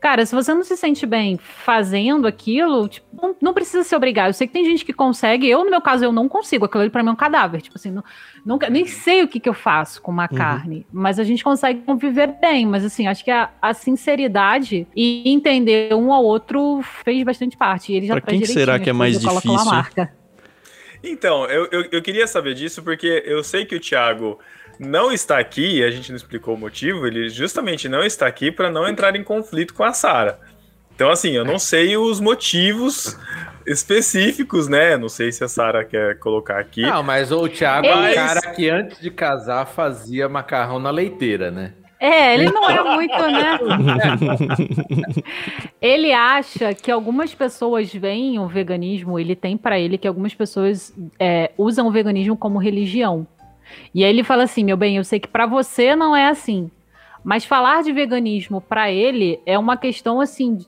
Cara, 0.00 0.24
se 0.24 0.32
você 0.32 0.54
não 0.54 0.62
se 0.62 0.76
sente 0.76 1.04
bem 1.04 1.36
fazendo 1.38 2.28
aquilo, 2.28 2.86
tipo, 2.86 3.04
não, 3.20 3.34
não 3.42 3.52
precisa 3.52 3.82
se 3.82 3.96
obrigar. 3.96 4.28
Eu 4.28 4.32
sei 4.32 4.46
que 4.46 4.52
tem 4.52 4.64
gente 4.64 4.84
que 4.84 4.92
consegue. 4.92 5.48
Eu, 5.50 5.64
no 5.64 5.70
meu 5.72 5.80
caso, 5.80 6.04
eu 6.04 6.12
não 6.12 6.28
consigo. 6.28 6.66
Aquilo 6.66 6.82
ali 6.82 6.90
pra 6.90 7.02
mim 7.02 7.08
é 7.08 7.12
um 7.12 7.16
cadáver. 7.16 7.60
Tipo 7.60 7.76
assim, 7.76 7.90
não, 7.90 8.04
nunca, 8.46 8.70
nem 8.70 8.86
sei 8.86 9.24
o 9.24 9.28
que, 9.28 9.40
que 9.40 9.48
eu 9.48 9.52
faço 9.54 10.00
com 10.00 10.12
uma 10.12 10.28
Uhum. 10.30 10.38
carne. 10.38 10.86
Mas 10.92 11.18
a 11.18 11.24
gente 11.24 11.42
consegue 11.42 11.80
conviver 11.80 12.28
bem. 12.40 12.64
Mas 12.64 12.84
assim, 12.84 13.08
acho 13.08 13.24
que 13.24 13.30
a, 13.32 13.50
a 13.60 13.74
sinceridade 13.74 14.86
e 14.94 15.28
entender 15.28 15.92
um 15.92 16.12
ao 16.12 16.24
outro 16.24 16.80
fez 17.04 17.24
bastante 17.24 17.56
parte. 17.56 17.92
E 17.92 17.96
ele 17.96 18.06
já 18.06 18.14
Pra 18.14 18.20
traz 18.20 18.38
quem 18.38 18.46
que 18.46 18.52
será 18.52 18.78
que 18.78 18.88
é 18.88 18.92
mais 18.92 19.18
difícil? 19.18 19.52
Então, 21.02 21.46
eu, 21.46 21.68
eu, 21.70 21.84
eu 21.92 22.02
queria 22.02 22.26
saber 22.26 22.54
disso 22.54 22.82
porque 22.82 23.22
eu 23.24 23.42
sei 23.44 23.64
que 23.64 23.76
o 23.76 23.80
Thiago 23.80 24.38
não 24.78 25.12
está 25.12 25.38
aqui, 25.38 25.82
a 25.82 25.90
gente 25.90 26.10
não 26.10 26.16
explicou 26.16 26.54
o 26.54 26.58
motivo, 26.58 27.06
ele 27.06 27.28
justamente 27.28 27.88
não 27.88 28.02
está 28.02 28.26
aqui 28.26 28.50
para 28.50 28.70
não 28.70 28.88
entrar 28.88 29.14
em 29.16 29.24
conflito 29.24 29.74
com 29.74 29.84
a 29.84 29.92
Sara. 29.92 30.38
Então, 30.94 31.10
assim, 31.10 31.30
eu 31.30 31.44
não 31.44 31.60
sei 31.60 31.96
os 31.96 32.18
motivos 32.18 33.16
específicos, 33.64 34.66
né? 34.66 34.96
Não 34.96 35.08
sei 35.08 35.30
se 35.30 35.44
a 35.44 35.48
Sara 35.48 35.84
quer 35.84 36.18
colocar 36.18 36.58
aqui. 36.58 36.82
Não, 36.82 37.04
mas 37.04 37.30
o 37.30 37.48
Thiago 37.48 37.86
é 37.86 38.10
um 38.10 38.14
cara 38.14 38.40
que 38.52 38.68
antes 38.68 39.00
de 39.00 39.10
casar 39.10 39.64
fazia 39.66 40.28
macarrão 40.28 40.80
na 40.80 40.90
leiteira, 40.90 41.52
né? 41.52 41.74
É, 42.00 42.34
ele 42.34 42.50
não 42.50 42.70
é 42.70 42.94
muito, 42.94 43.12
né? 43.12 43.58
ele 45.82 46.12
acha 46.12 46.72
que 46.72 46.90
algumas 46.90 47.34
pessoas 47.34 47.92
veem 47.92 48.38
o 48.38 48.46
veganismo, 48.46 49.18
ele 49.18 49.34
tem 49.34 49.56
pra 49.56 49.78
ele 49.78 49.98
que 49.98 50.06
algumas 50.06 50.32
pessoas 50.32 50.94
é, 51.18 51.50
usam 51.58 51.88
o 51.88 51.90
veganismo 51.90 52.36
como 52.36 52.58
religião. 52.58 53.26
E 53.92 54.04
aí 54.04 54.10
ele 54.10 54.22
fala 54.22 54.44
assim, 54.44 54.64
meu 54.64 54.76
bem, 54.76 54.96
eu 54.96 55.04
sei 55.04 55.18
que 55.18 55.28
pra 55.28 55.44
você 55.44 55.96
não 55.96 56.14
é 56.14 56.28
assim, 56.28 56.70
mas 57.24 57.44
falar 57.44 57.82
de 57.82 57.92
veganismo 57.92 58.60
pra 58.60 58.90
ele 58.90 59.40
é 59.44 59.58
uma 59.58 59.76
questão 59.76 60.20
assim 60.20 60.58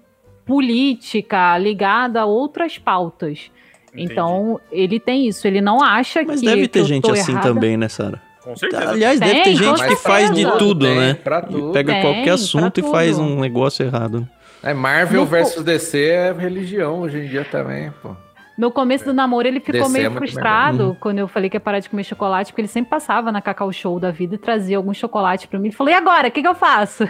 política 0.44 1.57
ligada 1.59 2.23
a 2.23 2.24
outras 2.24 2.77
pautas. 2.77 3.51
Entendi. 3.93 4.12
Então 4.12 4.61
ele 4.70 4.98
tem 4.98 5.28
isso, 5.28 5.47
ele 5.47 5.61
não 5.61 5.82
acha 5.82 6.24
Mas 6.24 6.40
que 6.40 6.47
deve 6.47 6.62
que 6.62 6.69
ter 6.69 6.81
eu 6.81 6.85
gente 6.86 7.11
assim 7.11 7.32
errada. 7.32 7.48
também, 7.48 7.77
né, 7.77 7.89
Sara? 7.89 8.20
Com 8.42 8.56
certeza. 8.56 8.90
Aliás, 8.90 9.20
deve 9.20 9.32
ter 9.34 9.42
Tem, 9.44 9.56
gente 9.56 9.86
que 9.86 9.96
faz 9.96 10.30
de 10.30 10.44
tudo, 10.58 10.86
Tem, 10.86 10.96
né? 10.98 11.14
pra 11.14 11.42
tudo. 11.42 11.72
Pega 11.72 11.92
Tem, 11.92 12.02
qualquer 12.02 12.30
assunto 12.30 12.80
e 12.80 12.82
faz 12.82 13.18
um 13.18 13.38
negócio 13.40 13.84
errado. 13.84 14.26
É 14.62 14.74
Marvel 14.74 15.20
No 15.22 15.26
versus 15.26 15.62
DC 15.64 15.98
é 16.08 16.32
religião 16.32 17.00
hoje 17.00 17.18
em 17.18 17.28
dia 17.28 17.44
também, 17.50 17.90
pô. 18.02 18.10
No 18.58 18.70
começo 18.70 19.06
do 19.06 19.14
namoro, 19.14 19.48
ele 19.48 19.58
ficou 19.60 19.80
Descer 19.80 19.88
é 19.88 19.92
meio 20.00 20.10
muito 20.10 20.18
frustrado 20.22 20.88
Uhum. 20.88 20.94
quando 21.00 21.18
eu 21.18 21.26
falei 21.26 21.48
que 21.48 21.56
ia 21.56 21.60
parar 21.60 21.80
de 21.80 21.88
comer 21.88 22.04
chocolate, 22.04 22.52
porque 22.52 22.60
ele 22.60 22.68
sempre 22.68 22.90
passava 22.90 23.32
na 23.32 23.40
Cacau 23.40 23.72
Show 23.72 23.98
da 23.98 24.10
vida 24.10 24.34
e 24.34 24.38
trazia 24.38 24.76
algum 24.76 24.92
chocolate 24.92 25.48
pra 25.48 25.58
mim. 25.58 25.68
Ele 25.68 25.74
falou, 25.76 25.90
e 25.90 25.96
agora? 25.96 26.28
O 26.28 26.30
que, 26.30 26.42
que 26.42 26.48
eu 26.48 26.54
faço? 26.54 27.08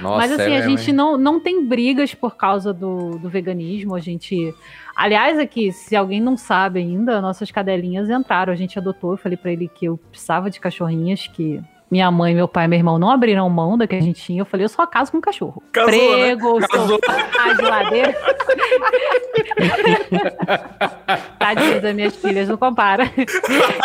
Nossa, 0.00 0.16
Mas 0.16 0.32
assim, 0.32 0.42
é 0.42 0.46
a 0.46 0.48
mesmo, 0.60 0.76
gente 0.78 0.90
hein? 0.90 0.96
não, 0.96 1.16
não 1.18 1.40
tem 1.40 1.66
brigas 1.66 2.14
por 2.14 2.36
causa 2.36 2.72
do, 2.72 3.18
do 3.18 3.28
veganismo. 3.28 3.94
A 3.94 4.00
gente. 4.00 4.54
Aliás, 4.94 5.38
aqui, 5.38 5.72
se 5.72 5.94
alguém 5.94 6.20
não 6.20 6.36
sabe 6.36 6.80
ainda, 6.80 7.20
nossas 7.20 7.50
cadelinhas 7.50 8.08
entraram. 8.08 8.52
A 8.52 8.56
gente 8.56 8.78
adotou. 8.78 9.12
Eu 9.12 9.16
falei 9.16 9.36
pra 9.36 9.52
ele 9.52 9.68
que 9.68 9.86
eu 9.86 9.96
precisava 9.96 10.50
de 10.50 10.60
cachorrinhas, 10.60 11.26
que 11.26 11.62
minha 11.90 12.10
mãe, 12.10 12.34
meu 12.34 12.48
pai 12.48 12.64
e 12.64 12.68
meu 12.68 12.78
irmão 12.78 12.98
não 12.98 13.10
abriram 13.10 13.48
mão 13.48 13.78
da 13.78 13.86
que 13.86 13.94
a 13.94 14.00
gente 14.00 14.20
tinha. 14.20 14.40
Eu 14.40 14.44
falei, 14.44 14.64
eu 14.64 14.68
só 14.68 14.84
caso 14.86 15.12
com 15.12 15.20
cachorro. 15.20 15.62
Casou, 15.72 15.90
Prego, 15.90 16.60
né? 16.60 16.66
Casou. 16.68 16.98
a 17.38 17.54
geladeira. 17.54 18.14
Tadinha 21.38 21.80
das 21.80 21.94
minhas 21.94 22.16
filhas, 22.16 22.48
não 22.48 22.56
compara. 22.56 23.04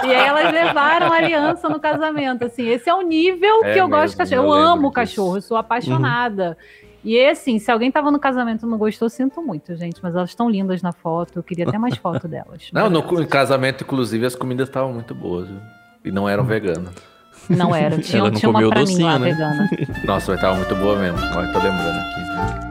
E 0.04 0.08
aí 0.08 0.28
elas 0.28 0.52
levaram 0.52 1.12
a 1.12 1.16
aliança 1.18 1.70
no 1.70 1.80
casamento. 1.80 2.46
Assim, 2.46 2.68
esse 2.68 2.90
é 2.90 2.94
o 2.94 3.02
nível 3.02 3.64
É 3.64 3.74
que 3.74 3.80
eu 3.80 3.88
gosto 3.88 4.02
mesmo, 4.02 4.12
de 4.12 4.18
cachorro. 4.18 4.48
eu 4.48 4.54
amo 4.54 4.82
disso. 4.82 4.92
cachorro, 4.94 5.38
eu 5.38 5.42
sou 5.42 5.58
apaixonada. 5.58 6.58
E 7.04 7.20
assim, 7.26 7.58
se 7.60 7.72
alguém 7.72 7.92
tava 7.92 8.12
no 8.12 8.20
casamento 8.20 8.66
e 8.66 8.70
não 8.70 8.78
gostou, 8.78 9.10
sinto 9.10 9.42
muito, 9.42 9.76
gente. 9.76 10.00
Mas 10.02 10.16
elas 10.16 10.30
estão 10.30 10.50
lindas 10.50 10.82
na 10.82 10.92
foto. 10.92 11.40
Eu 11.40 11.44
queria 11.44 11.68
até 11.68 11.78
mais 11.78 11.98
foto 11.98 12.28
delas. 12.28 12.70
Não, 12.74 12.90
no 12.90 13.28
casamento, 13.28 13.84
inclusive, 13.84 14.26
as 14.26 14.36
comidas 14.36 14.70
estavam 14.70 14.94
muito 14.94 15.14
boas, 15.14 15.48
viu? 15.48 15.60
E 16.04 16.12
não 16.12 16.28
eram 16.28 16.44
veganas. 16.44 16.94
Não 17.58 17.76
era. 17.76 17.98
Tinha, 18.02 18.20
Ela 18.20 18.32
não 18.32 18.38
tinha 18.40 18.50
uma 18.50 18.60
comeu 18.60 18.70
pra 18.70 18.80
mim 18.80 18.86
docinho, 18.86 19.06
lá, 19.06 19.20
né? 19.20 19.30
vegana. 19.32 19.70
Nossa, 20.06 20.32
mas 20.32 20.42
tava 20.42 20.56
muito 20.56 20.76
boa 20.76 20.98
mesmo. 20.98 21.18
Agora 21.20 21.48
tô 21.52 21.60
lembrando 21.60 22.00
aqui. 22.00 22.71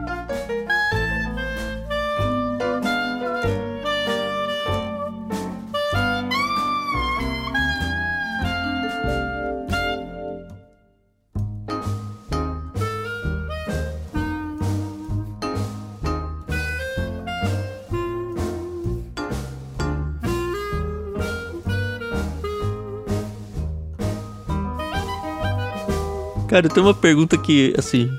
Cara, 26.51 26.67
tem 26.67 26.83
uma 26.83 26.93
pergunta 26.93 27.37
que, 27.37 27.73
assim, 27.77 28.11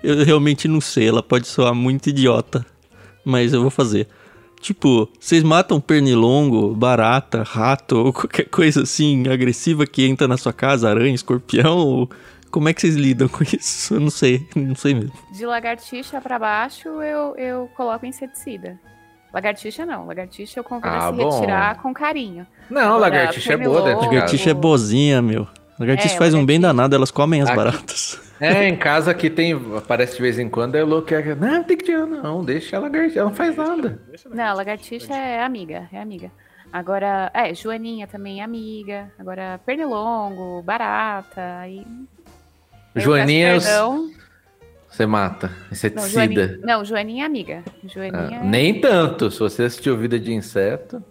eu 0.00 0.24
realmente 0.24 0.68
não 0.68 0.80
sei. 0.80 1.08
Ela 1.08 1.24
pode 1.24 1.48
soar 1.48 1.74
muito 1.74 2.08
idiota, 2.08 2.64
mas 3.24 3.52
eu 3.52 3.60
vou 3.62 3.70
fazer. 3.70 4.06
Tipo, 4.60 5.08
vocês 5.18 5.42
matam 5.42 5.80
pernilongo, 5.80 6.72
barata, 6.72 7.42
rato 7.42 7.96
ou 7.96 8.12
qualquer 8.12 8.44
coisa 8.48 8.84
assim 8.84 9.26
agressiva 9.28 9.84
que 9.86 10.06
entra 10.06 10.28
na 10.28 10.36
sua 10.36 10.52
casa, 10.52 10.88
aranha, 10.88 11.12
escorpião? 11.14 11.78
Ou... 11.78 12.10
Como 12.48 12.68
é 12.68 12.72
que 12.72 12.80
vocês 12.80 12.94
lidam 12.94 13.26
com 13.26 13.42
isso? 13.42 13.94
Eu 13.94 14.00
não 14.00 14.10
sei, 14.10 14.46
não 14.54 14.76
sei 14.76 14.94
mesmo. 14.94 15.12
De 15.32 15.44
lagartixa 15.44 16.20
pra 16.20 16.38
baixo, 16.38 16.88
eu, 16.88 17.34
eu 17.36 17.68
coloco 17.76 18.06
inseticida. 18.06 18.78
Lagartixa 19.34 19.84
não. 19.84 20.06
Lagartixa 20.06 20.60
eu 20.60 20.64
convido 20.64 20.88
Ah, 20.94 21.08
a 21.08 21.12
se 21.12 21.16
bom. 21.18 21.30
retirar 21.30 21.82
com 21.82 21.92
carinho. 21.92 22.46
Não, 22.68 22.82
Agora, 22.82 23.00
lagartixa 23.00 23.52
é 23.52 23.56
boa 23.56 23.82
casa. 23.82 23.96
Lagartixa 24.06 24.50
é 24.50 24.54
boazinha, 24.54 25.20
meu. 25.22 25.48
Lagartixa 25.80 26.14
É, 26.14 26.18
faz 26.18 26.34
um 26.34 26.44
bem 26.46 26.60
danado, 26.60 26.94
elas 26.94 27.10
comem 27.10 27.40
as 27.42 27.48
Aqui- 27.48 27.56
baratas. 27.56 28.20
É, 28.40 28.66
em 28.66 28.74
casa 28.74 29.12
que 29.12 29.28
tem, 29.28 29.52
aparece 29.76 30.16
de 30.16 30.22
vez 30.22 30.38
em 30.38 30.48
quando, 30.48 30.74
é 30.74 30.82
louco. 30.82 31.12
É, 31.12 31.34
não, 31.34 31.56
não 31.56 31.62
tem 31.62 31.76
que 31.76 31.84
tirar, 31.84 32.06
não. 32.06 32.42
Deixa 32.42 32.78
a 32.78 32.80
lagartixa, 32.80 33.18
ela 33.20 33.28
não 33.28 33.36
faz 33.36 33.54
nada. 33.54 34.00
Não, 34.30 34.56
lagartixa 34.56 35.12
é 35.14 35.42
amiga, 35.42 35.86
é 35.92 36.00
amiga. 36.00 36.32
Agora, 36.72 37.30
é, 37.34 37.52
joaninha 37.52 38.06
também 38.06 38.40
é 38.40 38.42
amiga. 38.44 39.12
Agora, 39.18 39.60
pernilongo, 39.66 40.62
barata, 40.62 41.58
aí... 41.58 41.86
Joaninha, 42.96 43.60
perdão. 43.60 44.10
você 44.88 45.04
mata. 45.04 45.48
Não, 45.48 45.72
Inseticida. 45.72 46.08
joaninha, 46.08 46.58
não, 46.64 46.82
joaninha 46.84 47.24
é 47.24 47.26
amiga. 47.26 47.62
Joaninha 47.84 48.40
Ah, 48.40 48.44
é- 48.46 48.48
nem 48.48 48.80
tanto. 48.80 49.30
Se 49.30 49.38
você 49.38 49.64
assistiu 49.64 49.98
Vida 49.98 50.18
de 50.18 50.32
Inseto. 50.32 51.04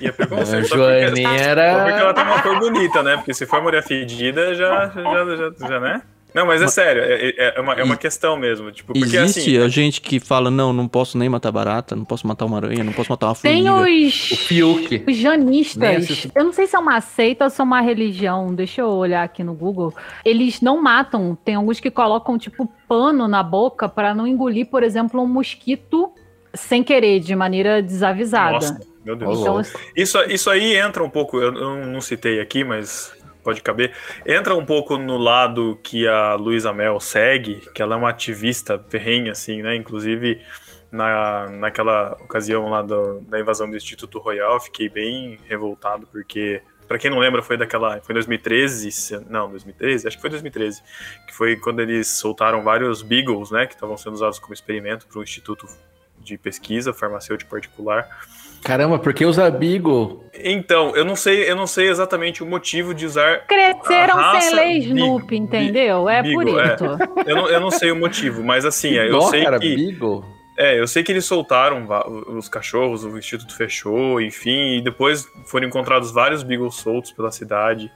E 0.00 0.06
é 0.06 0.10
A 0.10 0.12
preconceito. 0.12 0.66
Joaninha 0.68 1.08
porque- 1.10 1.22
Só 1.22 1.28
porque 1.30 1.44
era. 1.44 1.62
ela 1.62 2.14
tem 2.14 2.24
uma 2.24 2.42
cor 2.42 2.58
bonita, 2.58 3.02
né? 3.02 3.16
Porque 3.16 3.34
se 3.34 3.46
for 3.46 3.62
mulher 3.62 3.82
fedida, 3.82 4.54
já, 4.54 4.88
já, 4.88 5.36
já, 5.36 5.68
já, 5.68 5.80
né? 5.80 6.02
Não, 6.34 6.44
mas 6.44 6.60
é 6.60 6.68
sério, 6.68 7.02
é, 7.02 7.30
é- 7.30 7.54
é 7.56 7.60
uma, 7.60 7.72
é 7.72 7.82
uma 7.82 7.96
questão 7.96 8.36
mesmo. 8.36 8.70
Tipo, 8.70 8.92
porque 8.92 9.16
Existe 9.16 9.56
assim. 9.56 9.64
a 9.64 9.66
gente 9.68 9.98
que 9.98 10.20
fala, 10.20 10.50
não, 10.50 10.74
não 10.74 10.86
posso 10.86 11.16
nem 11.16 11.26
matar 11.26 11.50
barata, 11.50 11.96
não 11.96 12.04
posso 12.04 12.26
matar 12.26 12.44
uma 12.44 12.58
aranha, 12.58 12.84
não 12.84 12.92
posso 12.92 13.10
matar 13.10 13.28
uma 13.28 13.34
Tem 13.34 13.66
formiga. 13.66 13.90
os. 14.06 14.30
O 14.32 14.36
Fiuk. 14.36 15.04
Os 15.08 15.16
janistas, 15.16 15.96
assisti. 16.04 16.30
eu 16.34 16.44
não 16.44 16.52
sei 16.52 16.66
se 16.66 16.76
é 16.76 16.78
uma 16.78 17.00
seita 17.00 17.44
ou 17.44 17.50
se 17.50 17.58
é 17.62 17.64
uma 17.64 17.80
religião, 17.80 18.54
deixa 18.54 18.82
eu 18.82 18.88
olhar 18.90 19.22
aqui 19.24 19.42
no 19.42 19.54
Google. 19.54 19.92
Eles 20.22 20.60
não 20.60 20.82
matam, 20.82 21.34
tem 21.42 21.54
alguns 21.54 21.80
que 21.80 21.90
colocam 21.90 22.36
tipo 22.36 22.70
pano 22.86 23.26
na 23.26 23.42
boca 23.42 23.88
para 23.88 24.14
não 24.14 24.26
engolir, 24.26 24.66
por 24.66 24.82
exemplo, 24.82 25.22
um 25.22 25.26
mosquito 25.26 26.12
sem 26.54 26.82
querer, 26.84 27.20
de 27.20 27.34
maneira 27.34 27.82
desavisada. 27.82 28.52
Nossa, 28.52 28.80
meu 29.16 29.16
Deus. 29.16 29.38
Então. 29.68 29.80
Isso, 29.96 30.18
isso 30.24 30.50
aí 30.50 30.76
entra 30.76 31.02
um 31.02 31.10
pouco, 31.10 31.40
eu 31.40 31.50
não, 31.50 31.84
não 31.86 32.00
citei 32.00 32.40
aqui, 32.40 32.62
mas 32.64 33.12
pode 33.42 33.62
caber. 33.62 33.92
Entra 34.26 34.54
um 34.54 34.64
pouco 34.64 34.96
no 34.98 35.16
lado 35.16 35.78
que 35.82 36.06
a 36.06 36.34
Luísa 36.34 36.72
Mel 36.72 37.00
segue, 37.00 37.56
que 37.74 37.80
ela 37.82 37.94
é 37.94 37.98
uma 37.98 38.10
ativista 38.10 38.78
ferrenha, 38.90 39.32
assim, 39.32 39.62
né? 39.62 39.74
Inclusive, 39.74 40.42
na, 40.92 41.48
naquela 41.50 42.12
ocasião 42.22 42.68
lá 42.68 42.82
do- 42.82 43.20
da 43.22 43.40
invasão 43.40 43.68
do 43.70 43.76
Instituto 43.76 44.18
Royal, 44.18 44.60
fiquei 44.60 44.88
bem 44.88 45.38
revoltado, 45.48 46.06
porque. 46.12 46.60
Pra 46.86 46.98
quem 46.98 47.10
não 47.10 47.18
lembra, 47.18 47.42
foi 47.42 47.58
daquela. 47.58 48.00
Foi 48.00 48.14
em 48.14 48.14
2013. 48.14 48.90
se- 48.90 49.20
Não, 49.28 49.50
2013? 49.50 50.06
Acho 50.08 50.16
que 50.16 50.20
foi 50.22 50.30
2013. 50.30 50.82
Que 51.26 51.34
foi 51.34 51.54
quando 51.56 51.80
eles 51.80 52.06
soltaram 52.08 52.62
vários 52.62 53.02
Beagles, 53.02 53.50
né? 53.50 53.66
Que 53.66 53.74
estavam 53.74 53.94
sendo 53.98 54.14
usados 54.14 54.38
como 54.38 54.54
experimento 54.54 55.06
para 55.06 55.18
um 55.20 55.22
instituto 55.22 55.66
de 56.18 56.38
pesquisa 56.38 56.92
farmacêutico 56.94 57.50
particular. 57.50 58.08
Caramba, 58.62 58.98
por 58.98 59.14
que 59.14 59.24
usar 59.24 59.50
Beagle? 59.50 60.24
Então, 60.34 60.94
eu 60.94 61.04
não 61.04 61.16
sei, 61.16 61.50
eu 61.50 61.56
não 61.56 61.66
sei 61.66 61.88
exatamente 61.88 62.42
o 62.42 62.46
motivo 62.46 62.94
de 62.94 63.06
usar. 63.06 63.46
cresceram 63.46 64.18
A 64.18 64.32
raça 64.32 64.50
sem 64.50 64.54
ler 64.54 64.80
Beagle, 64.80 64.98
Snoopy, 64.98 65.36
entendeu? 65.36 66.08
É 66.08 66.22
por 66.22 66.44
Beagle, 66.44 66.60
é. 66.60 66.74
isso. 66.74 66.84
Eu 67.26 67.36
não, 67.36 67.48
eu 67.48 67.60
não 67.60 67.70
sei 67.70 67.90
o 67.90 67.96
motivo, 67.96 68.44
mas 68.44 68.64
assim, 68.64 68.90
eu 68.90 69.10
Dó, 69.10 69.30
sei 69.30 69.44
cara, 69.44 69.58
que. 69.58 69.74
Beagle. 69.74 70.24
É, 70.56 70.78
eu 70.78 70.88
sei 70.88 71.04
que 71.04 71.12
eles 71.12 71.24
soltaram 71.24 71.86
os 72.36 72.48
cachorros, 72.48 73.04
o 73.04 73.16
instituto 73.16 73.54
fechou, 73.54 74.20
enfim, 74.20 74.78
e 74.78 74.80
depois 74.80 75.24
foram 75.46 75.68
encontrados 75.68 76.10
vários 76.10 76.42
Beagles 76.42 76.74
soltos 76.74 77.12
pela 77.12 77.30
cidade, 77.30 77.92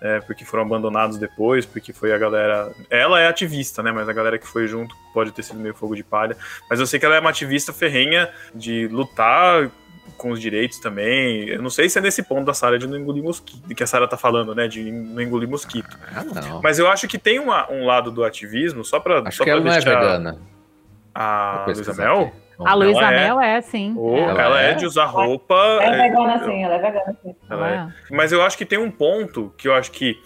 é, 0.00 0.20
porque 0.20 0.44
foram 0.44 0.62
abandonados 0.62 1.18
depois, 1.18 1.66
porque 1.66 1.92
foi 1.92 2.12
a 2.12 2.18
galera. 2.18 2.72
Ela 2.88 3.20
é 3.20 3.26
ativista, 3.26 3.82
né? 3.82 3.90
Mas 3.90 4.08
a 4.08 4.12
galera 4.12 4.38
que 4.38 4.46
foi 4.46 4.68
junto 4.68 4.94
pode 5.12 5.32
ter 5.32 5.42
sido 5.42 5.58
meio 5.58 5.74
fogo 5.74 5.96
de 5.96 6.04
palha. 6.04 6.36
Mas 6.70 6.78
eu 6.78 6.86
sei 6.86 7.00
que 7.00 7.06
ela 7.06 7.16
é 7.16 7.20
uma 7.20 7.30
ativista 7.30 7.72
ferrenha 7.72 8.30
de 8.54 8.86
lutar 8.88 9.70
com 10.16 10.30
os 10.30 10.40
direitos 10.40 10.78
também. 10.78 11.48
Eu 11.48 11.60
não 11.62 11.70
sei 11.70 11.88
se 11.88 11.98
é 11.98 12.02
nesse 12.02 12.22
ponto 12.22 12.44
da 12.44 12.54
Sara 12.54 12.78
de 12.78 12.86
não 12.86 12.96
engolir 12.98 13.22
mosquito, 13.22 13.74
que 13.74 13.82
a 13.82 13.86
Sara 13.86 14.06
tá 14.08 14.16
falando, 14.16 14.54
né? 14.54 14.68
De 14.68 14.90
não 14.90 15.20
engolir 15.20 15.48
mosquito. 15.48 15.98
Ah, 16.14 16.24
não. 16.24 16.60
Mas 16.62 16.78
eu 16.78 16.88
acho 16.90 17.06
que 17.08 17.18
tem 17.18 17.38
uma- 17.38 17.70
um 17.70 17.84
lado 17.84 18.10
do 18.10 18.24
ativismo, 18.24 18.84
só 18.84 19.00
pra. 19.00 19.20
Acho 19.20 19.38
só 19.38 19.44
que 19.44 19.50
pra 19.50 19.58
ela 19.60 19.64
não 19.64 19.72
é 19.72 19.80
vegana. 19.80 20.38
A 21.14 21.64
Luísa 21.66 21.94
Mel? 21.94 22.32
A 22.58 22.74
Luísa 22.74 23.00
é. 23.02 23.10
Mel 23.24 23.40
é, 23.40 23.60
sim. 23.60 23.94
Ou 23.96 24.16
Ela 24.16 24.42
ela 24.42 24.62
é 24.62 24.70
é? 24.70 24.74
de 24.74 24.86
usar 24.86 25.06
roupa. 25.06 25.54
É 25.80 25.86
é, 25.86 26.08
vegana 26.08 26.44
sim, 26.44 26.62
ela 26.64 26.74
é 26.74 26.78
vegana 26.80 27.16
sim. 27.22 27.34
ela 27.50 27.70
é. 27.70 27.74
É. 27.74 27.88
Mas 28.14 28.30
eu 28.32 28.42
acho 28.42 28.56
que 28.56 28.64
tem 28.64 28.78
um 28.78 28.90
ponto 28.90 29.52
que 29.58 29.66
eu 29.66 29.74
acho 29.74 29.90
que, 29.90 30.16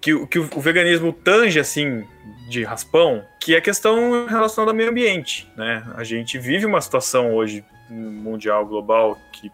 que, 0.00 0.14
o- 0.14 0.26
que 0.26 0.38
o, 0.38 0.48
o 0.56 0.60
veganismo 0.60 1.12
tange, 1.12 1.60
assim, 1.60 2.04
de 2.48 2.64
raspão, 2.64 3.22
que 3.38 3.54
é 3.54 3.58
a 3.58 3.60
questão 3.60 4.26
relacionada 4.26 4.72
ao 4.72 4.76
meio 4.76 4.88
ambiente, 4.90 5.46
né? 5.56 5.84
A 5.96 6.02
gente 6.04 6.38
vive 6.38 6.64
uma 6.64 6.80
situação 6.80 7.34
hoje 7.34 7.62
mundial, 7.90 8.66
global, 8.66 9.18
que 9.32 9.50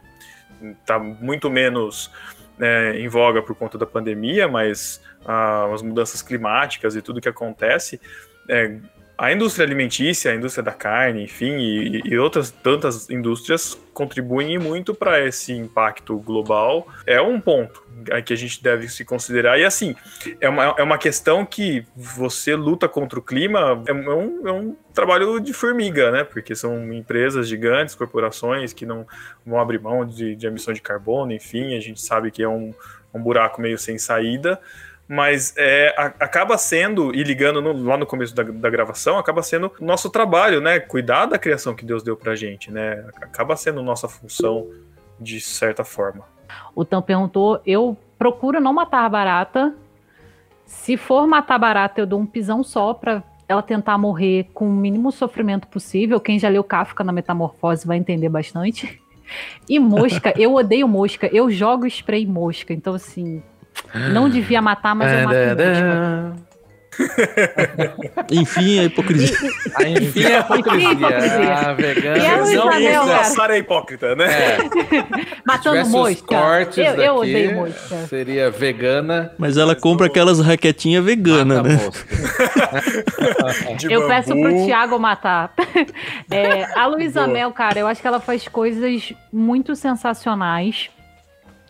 está 0.81 0.99
muito 0.99 1.51
menos 1.51 2.11
né, 2.59 2.99
em 2.99 3.09
voga 3.09 3.43
por 3.43 3.55
conta 3.55 3.77
da 3.77 3.87
pandemia, 3.87 4.49
mas 4.49 5.03
ah, 5.25 5.71
as 5.73 5.83
mudanças 5.83 6.23
climáticas 6.23 6.97
e 6.97 7.03
tudo 7.03 7.21
que 7.21 7.29
acontece, 7.29 8.01
é, 8.49 8.79
a 9.19 9.33
indústria 9.33 9.65
alimentícia, 9.65 10.31
a 10.31 10.35
indústria 10.35 10.63
da 10.63 10.73
carne, 10.73 11.25
enfim, 11.25 11.57
e, 11.57 12.03
e 12.05 12.19
outras 12.19 12.51
tantas 12.51 13.09
indústrias 13.09 13.79
contribuem 13.95 14.59
muito 14.59 14.95
para 14.95 15.25
esse 15.25 15.53
impacto 15.53 16.19
global. 16.19 16.87
É 17.07 17.21
um 17.21 17.41
ponto 17.41 17.83
que 18.25 18.33
a 18.33 18.37
gente 18.37 18.63
deve 18.63 18.89
se 18.89 19.05
considerar. 19.07 19.59
E 19.59 19.65
assim, 19.65 19.97
é 20.39 20.49
uma, 20.49 20.75
é 20.77 20.83
uma 20.83 20.99
questão 20.99 21.47
que 21.47 21.87
você 21.97 22.55
luta 22.55 22.87
contra 22.89 23.19
o 23.19 23.23
clima, 23.23 23.83
é 23.87 23.93
um, 23.93 24.47
é 24.47 24.53
um 24.53 24.77
trabalho 24.93 25.41
de 25.41 25.55
formiga, 25.55 26.11
né? 26.11 26.23
Porque 26.23 26.55
são 26.55 26.93
empresas 26.93 27.49
gigantes, 27.49 27.95
corporações 27.95 28.75
que 28.75 28.85
não 28.85 29.07
vão 29.47 29.59
abrir 29.59 29.81
mão 29.81 30.05
de, 30.05 30.37
de 30.37 30.47
emissão 30.47 30.75
de 30.75 30.83
carbono, 30.83 31.33
enfim, 31.33 31.75
a 31.75 31.81
gente 31.81 32.03
sabe 32.03 32.31
que 32.31 32.43
é 32.43 32.49
um, 32.49 32.75
um 33.15 33.23
buraco 33.23 33.63
meio 33.63 33.79
sem 33.79 33.97
saída 33.97 34.61
mas 35.09 35.55
é, 35.57 35.95
a- 35.97 36.13
acaba 36.21 36.59
sendo, 36.59 37.15
e 37.15 37.23
ligando 37.23 37.61
no- 37.63 37.85
lá 37.85 37.97
no 37.97 38.07
começo 38.07 38.35
da, 38.35 38.43
da 38.43 38.69
gravação, 38.71 39.19
acaba 39.19 39.43
sendo 39.43 39.71
nosso 39.81 40.11
trabalho, 40.11 40.61
né? 40.61 40.81
Cuidar 40.81 41.27
da 41.27 41.39
criação 41.39 41.75
que 41.75 41.85
Deus 41.85 42.03
deu 42.03 42.17
pra 42.17 42.35
gente, 42.35 42.71
né? 42.71 43.05
Acaba 43.17 43.57
sendo 43.57 43.83
nossa 43.83 44.09
função 44.09 44.67
de 45.21 45.41
certa 45.41 45.85
forma. 45.85 46.25
O 46.75 46.85
Tam 46.85 47.01
perguntou: 47.03 47.61
eu 47.67 47.97
procuro 48.19 48.61
não 48.61 48.73
matar 48.73 49.09
barata. 49.09 49.75
Se 50.65 50.97
for 50.97 51.27
matar 51.27 51.59
barata, 51.59 52.01
eu 52.01 52.07
dou 52.07 52.19
um 52.21 52.27
pisão 52.27 52.65
só 52.65 52.93
pra 52.93 53.23
ela 53.49 53.63
tentar 53.63 53.97
morrer 53.97 54.49
com 54.53 54.67
o 54.69 54.73
mínimo 54.73 55.13
sofrimento 55.13 55.69
possível. 55.69 56.19
Quem 56.19 56.37
já 56.39 56.49
leu 56.49 56.65
Kafka 56.65 57.05
na 57.05 57.13
Metamorfose 57.13 57.87
vai 57.87 57.97
entender 57.97 58.29
bastante. 58.29 59.01
E 59.69 59.77
mosca, 59.81 60.33
eu 60.41 60.55
odeio 60.55 60.87
mosca. 60.87 61.27
Eu 61.33 61.51
jogo 61.51 61.85
spray 61.89 62.25
mosca. 62.25 62.73
Então, 62.73 62.95
assim, 62.95 63.43
Não 64.13 64.29
devia 64.29 64.61
matar, 64.61 64.95
mas 64.95 65.13
eu 65.13 65.23
mosca. 65.23 66.47
Enfim, 68.31 68.81
a 68.81 68.85
hipocrisia. 68.85 69.37
Ah, 69.75 69.89
enfim, 69.89 70.25
a 70.25 70.41
hipocrisia. 70.41 70.93
hipocrisia. 70.93 71.55
A 71.55 71.73
vegana. 71.75 72.19
E 72.19 72.27
a 72.27 73.03
Luísa? 73.03 73.25
Sara 73.25 73.57
é 73.57 73.59
hipócrita, 73.59 74.15
né? 74.15 74.27
É, 74.27 74.59
Matando 75.45 75.89
mosca. 75.89 76.27
cortes 76.27 76.79
Eu, 76.79 76.85
eu 76.85 76.97
daqui, 76.97 77.11
odeio 77.11 77.55
mosca. 77.55 77.97
Seria 78.09 78.51
vegana. 78.51 79.33
Mas 79.39 79.57
ela 79.57 79.75
compra 79.75 80.07
aquelas 80.07 80.41
raquetinhas 80.41 81.05
veganas, 81.05 81.63
mata 81.63 81.69
né? 81.69 81.79
Eu 83.89 84.01
bambu. 84.01 84.09
peço 84.09 84.29
pro 84.31 84.65
Thiago 84.65 84.99
matar. 84.99 85.53
É, 86.31 86.65
a 86.79 86.87
Luísa. 86.87 87.27
Mel, 87.27 87.51
cara, 87.51 87.79
eu 87.81 87.87
acho 87.87 88.01
que 88.01 88.07
ela 88.07 88.21
faz 88.21 88.47
coisas 88.47 89.13
muito 89.33 89.75
sensacionais. 89.75 90.89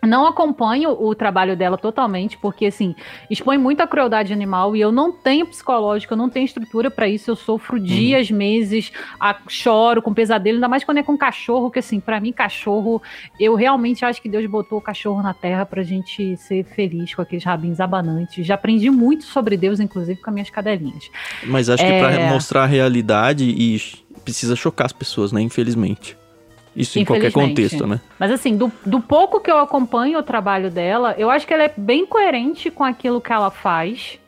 Não 0.07 0.25
acompanho 0.25 0.91
o 0.91 1.13
trabalho 1.13 1.55
dela 1.57 1.77
totalmente, 1.77 2.37
porque, 2.37 2.65
assim, 2.67 2.95
expõe 3.29 3.57
muita 3.57 3.85
crueldade 3.85 4.31
animal 4.31 4.75
e 4.75 4.79
eu 4.81 4.91
não 4.91 5.11
tenho 5.11 5.45
psicológico, 5.45 6.13
eu 6.13 6.17
não 6.17 6.29
tenho 6.29 6.45
estrutura 6.45 6.89
pra 6.89 7.07
isso. 7.09 7.29
Eu 7.29 7.35
sofro 7.35 7.79
dias, 7.79 8.31
meses, 8.31 8.91
a- 9.19 9.35
choro 9.47 10.01
com 10.01 10.13
pesadelo, 10.13 10.55
ainda 10.57 10.67
mais 10.69 10.83
quando 10.83 10.99
é 10.99 11.03
com 11.03 11.17
cachorro, 11.17 11.69
que, 11.69 11.79
assim, 11.79 11.99
pra 11.99 12.19
mim, 12.19 12.31
cachorro, 12.31 13.01
eu 13.39 13.53
realmente 13.55 14.05
acho 14.05 14.21
que 14.21 14.29
Deus 14.29 14.45
botou 14.45 14.77
o 14.77 14.81
cachorro 14.81 15.21
na 15.21 15.33
terra 15.33 15.65
pra 15.65 15.83
gente 15.83 16.37
ser 16.37 16.63
feliz 16.63 17.13
com 17.13 17.21
aqueles 17.21 17.43
rabinhos 17.43 17.79
abanantes. 17.81 18.45
Já 18.45 18.55
aprendi 18.55 18.89
muito 18.89 19.25
sobre 19.25 19.57
Deus, 19.57 19.79
inclusive, 19.79 20.21
com 20.21 20.29
as 20.29 20.33
minhas 20.33 20.49
cadelinhas. 20.49 21.09
Mas 21.43 21.69
acho 21.69 21.83
que 21.83 21.91
É. 21.91 21.99
pra 21.99 22.33
mostrar 22.33 22.63
a 22.63 22.67
realidade 22.67 23.43
e 23.43 23.81
precisa 24.23 24.55
chocar 24.55 24.85
as 24.85 24.93
pessoas, 24.93 25.31
né? 25.31 25.41
Infelizmente. 25.41 26.15
Isso 26.81 26.99
em 26.99 27.05
qualquer 27.05 27.31
contexto, 27.31 27.87
né? 27.87 27.99
Mas 28.19 28.31
assim, 28.31 28.55
do, 28.55 28.71
do 28.85 28.99
pouco 29.01 29.39
que 29.39 29.49
eu 29.51 29.57
acompanho 29.57 30.19
o 30.19 30.23
trabalho 30.23 30.69
dela, 30.69 31.15
eu 31.17 31.29
acho 31.29 31.45
que 31.47 31.53
ela 31.53 31.63
é 31.63 31.73
bem 31.75 32.05
coerente 32.05 32.69
com 32.71 32.83
aquilo 32.83 33.19
que 33.21 33.31
ela 33.33 33.49
faz 33.51 34.19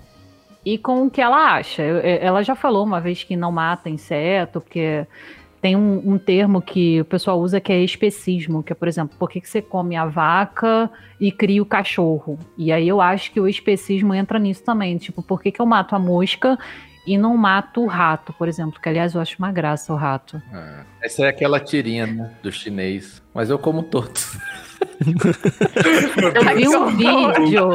e 0.65 0.77
com 0.77 1.05
o 1.05 1.09
que 1.09 1.21
ela 1.21 1.53
acha. 1.55 1.81
Eu- 1.81 1.97
eu- 1.97 2.19
ela 2.21 2.43
já 2.43 2.55
falou 2.55 2.84
uma 2.85 2.99
vez 2.99 3.23
que 3.23 3.35
não 3.35 3.51
mata 3.51 3.89
inseto, 3.89 4.59
porque 4.61 5.05
tem 5.61 5.76
um, 5.76 6.01
um 6.13 6.17
termo 6.17 6.61
que 6.61 7.01
o 7.01 7.05
pessoal 7.05 7.39
usa 7.39 7.59
que 7.59 7.71
é 7.71 7.84
especismo, 7.84 8.63
que 8.63 8.71
é, 8.71 8.76
por 8.76 8.88
exemplo, 8.88 9.15
por 9.19 9.30
que, 9.30 9.41
que 9.41 9.49
você 9.49 9.61
come 9.61 9.95
a 9.95 10.05
vaca 10.05 10.89
e 11.19 11.31
cria 11.31 11.61
o 11.61 11.65
cachorro? 11.65 12.39
E 12.57 12.71
aí 12.71 12.88
eu 12.88 13.01
acho 13.01 13.31
que 13.31 13.39
o 13.41 13.47
especismo 13.47 14.13
entra 14.13 14.39
nisso 14.39 14.63
também. 14.63 14.97
Tipo, 14.97 15.21
por 15.21 15.41
que, 15.41 15.51
que 15.51 15.59
eu 15.61 15.65
mato 15.65 15.95
a 15.95 15.99
mosca 15.99 16.57
e 17.14 17.18
não 17.18 17.36
mato 17.36 17.81
o 17.81 17.88
rato, 17.88 18.31
por 18.34 18.48
exemplo? 18.48 18.80
Que 18.80 18.88
aliás 18.90 19.15
eu 19.15 19.22
acho 19.22 19.36
uma 19.40 19.52
graça 19.52 19.91
o 19.91 19.95
rato. 19.95 20.41
Ah, 20.53 20.84
Essa 21.02 21.23
é 21.26 21.30
aquela 21.30 21.60
tirinha 21.60 22.06
né, 22.07 22.31
do 22.44 22.52
chinês. 22.52 23.22
Mas 23.34 23.49
eu 23.49 23.57
como 23.57 23.84
todos. 23.84 24.38
Eu 26.36 26.56
vi 26.56 26.68
um 26.68 26.86
vídeo 26.95 27.69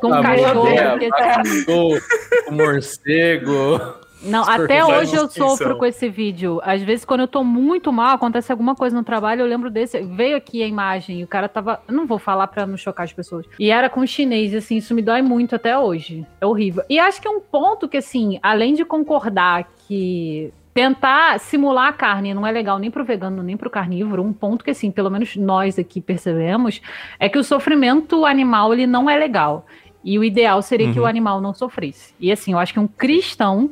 com 0.00 0.08
um 0.08 0.14
Ah, 0.14 0.22
cachorro 0.22 0.98
que 0.98 1.10
Deus. 1.10 2.00
assim, 2.46 2.54
morcego. 2.54 4.03
Não, 4.24 4.42
até 4.42 4.84
hoje 4.84 5.14
eu 5.14 5.28
que 5.28 5.34
sofro 5.34 5.76
com 5.76 5.84
esse 5.84 6.08
vídeo. 6.08 6.60
Às 6.62 6.82
vezes, 6.82 7.04
quando 7.04 7.20
eu 7.20 7.28
tô 7.28 7.44
muito 7.44 7.92
mal, 7.92 8.14
acontece 8.14 8.50
alguma 8.50 8.74
coisa 8.74 8.96
no 8.96 9.04
trabalho, 9.04 9.42
eu 9.42 9.46
lembro 9.46 9.70
desse. 9.70 10.00
Veio 10.02 10.36
aqui 10.36 10.62
a 10.62 10.66
imagem 10.66 11.20
e 11.20 11.24
o 11.24 11.26
cara 11.26 11.48
tava. 11.48 11.80
eu 11.86 11.94
Não 11.94 12.06
vou 12.06 12.18
falar 12.18 12.46
pra 12.46 12.66
não 12.66 12.76
chocar 12.76 13.04
as 13.04 13.12
pessoas. 13.12 13.46
E 13.58 13.70
era 13.70 13.88
com 13.88 14.06
chinês, 14.06 14.52
e 14.52 14.56
assim, 14.56 14.76
isso 14.76 14.94
me 14.94 15.02
dói 15.02 15.22
muito 15.22 15.54
até 15.54 15.78
hoje. 15.78 16.26
É 16.40 16.46
horrível. 16.46 16.82
E 16.88 16.98
acho 16.98 17.20
que 17.20 17.28
é 17.28 17.30
um 17.30 17.40
ponto 17.40 17.88
que, 17.88 17.96
assim, 17.96 18.38
além 18.42 18.74
de 18.74 18.84
concordar 18.84 19.68
que. 19.86 20.52
Tentar 20.72 21.38
simular 21.38 21.86
a 21.86 21.92
carne 21.92 22.34
não 22.34 22.44
é 22.44 22.50
legal 22.50 22.80
nem 22.80 22.90
pro 22.90 23.04
vegano, 23.04 23.44
nem 23.44 23.56
pro 23.56 23.70
carnívoro. 23.70 24.24
Um 24.24 24.32
ponto 24.32 24.64
que, 24.64 24.72
assim, 24.72 24.90
pelo 24.90 25.08
menos 25.08 25.36
nós 25.36 25.78
aqui 25.78 26.00
percebemos, 26.00 26.80
é 27.20 27.28
que 27.28 27.38
o 27.38 27.44
sofrimento 27.44 28.26
animal, 28.26 28.72
ele 28.74 28.84
não 28.84 29.08
é 29.08 29.16
legal. 29.16 29.66
E 30.02 30.18
o 30.18 30.24
ideal 30.24 30.60
seria 30.62 30.90
que 30.92 30.98
Uhum. 30.98 31.04
o 31.04 31.08
animal 31.08 31.40
não 31.40 31.54
sofresse. 31.54 32.12
E 32.18 32.32
assim, 32.32 32.54
eu 32.54 32.58
acho 32.58 32.72
que 32.72 32.80
um 32.80 32.88
cristão 32.88 33.70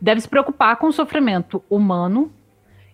deve 0.00 0.20
se 0.20 0.28
preocupar 0.28 0.76
com 0.76 0.88
o 0.88 0.92
sofrimento 0.92 1.62
humano. 1.68 2.32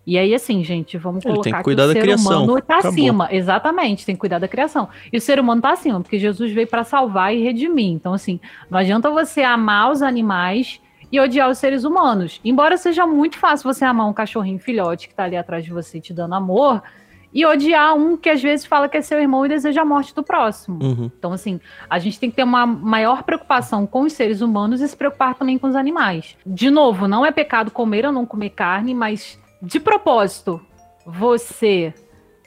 E 0.06 0.18
aí, 0.18 0.34
assim, 0.34 0.64
gente, 0.64 0.96
vamos 0.96 1.24
Ele 1.24 1.34
colocar 1.34 1.50
tem 1.50 1.58
que 1.58 1.62
cuidar 1.62 1.84
o 1.84 1.86
da 1.88 1.92
ser 1.92 2.00
criação. 2.00 2.44
humano 2.44 2.60
tá 2.62 2.78
Acabou. 2.78 2.90
acima. 2.90 3.28
Exatamente, 3.30 4.06
tem 4.06 4.14
que 4.14 4.20
cuidar 4.20 4.38
da 4.38 4.48
criação. 4.48 4.88
E 5.12 5.16
o 5.16 5.20
ser 5.20 5.38
humano 5.38 5.60
tá 5.60 5.72
acima, 5.72 6.00
porque 6.00 6.18
Jesus 6.18 6.50
veio 6.52 6.66
para 6.66 6.84
salvar 6.84 7.34
e 7.34 7.42
redimir. 7.42 7.92
Então, 7.92 8.14
assim, 8.14 8.40
não 8.68 8.78
adianta 8.78 9.10
você 9.10 9.42
amar 9.42 9.90
os 9.90 10.02
animais 10.02 10.80
e 11.12 11.20
odiar 11.20 11.50
os 11.50 11.58
seres 11.58 11.84
humanos. 11.84 12.40
Embora 12.44 12.76
seja 12.76 13.06
muito 13.06 13.36
fácil 13.38 13.72
você 13.72 13.84
amar 13.84 14.08
um 14.08 14.12
cachorrinho 14.12 14.58
filhote 14.58 15.08
que 15.08 15.14
tá 15.14 15.24
ali 15.24 15.36
atrás 15.36 15.64
de 15.64 15.70
você 15.70 16.00
te 16.00 16.14
dando 16.14 16.34
amor 16.34 16.82
e 17.32 17.46
odiar 17.46 17.94
um 17.94 18.16
que 18.16 18.28
às 18.28 18.42
vezes 18.42 18.66
fala 18.66 18.88
que 18.88 18.96
é 18.96 19.02
seu 19.02 19.20
irmão 19.20 19.46
e 19.46 19.48
deseja 19.48 19.82
a 19.82 19.84
morte 19.84 20.14
do 20.14 20.22
próximo. 20.22 20.78
Uhum. 20.82 21.10
Então, 21.16 21.32
assim, 21.32 21.60
a 21.88 21.98
gente 21.98 22.18
tem 22.18 22.30
que 22.30 22.36
ter 22.36 22.42
uma 22.42 22.66
maior 22.66 23.22
preocupação 23.22 23.86
com 23.86 24.02
os 24.02 24.12
seres 24.12 24.40
humanos 24.40 24.80
e 24.80 24.88
se 24.88 24.96
preocupar 24.96 25.34
também 25.34 25.58
com 25.58 25.68
os 25.68 25.76
animais. 25.76 26.36
De 26.44 26.70
novo, 26.70 27.06
não 27.06 27.24
é 27.24 27.30
pecado 27.30 27.70
comer 27.70 28.04
ou 28.04 28.12
não 28.12 28.26
comer 28.26 28.50
carne, 28.50 28.94
mas 28.94 29.38
de 29.62 29.78
propósito, 29.78 30.60
você 31.06 31.94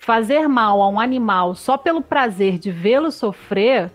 fazer 0.02 0.48
mal 0.48 0.82
a 0.82 0.90
um 0.90 1.00
animal 1.00 1.56
só 1.56 1.78
pelo 1.78 2.02
prazer 2.02 2.58
de 2.58 2.72
vê-lo 2.72 3.10
sofrer, 3.10 3.90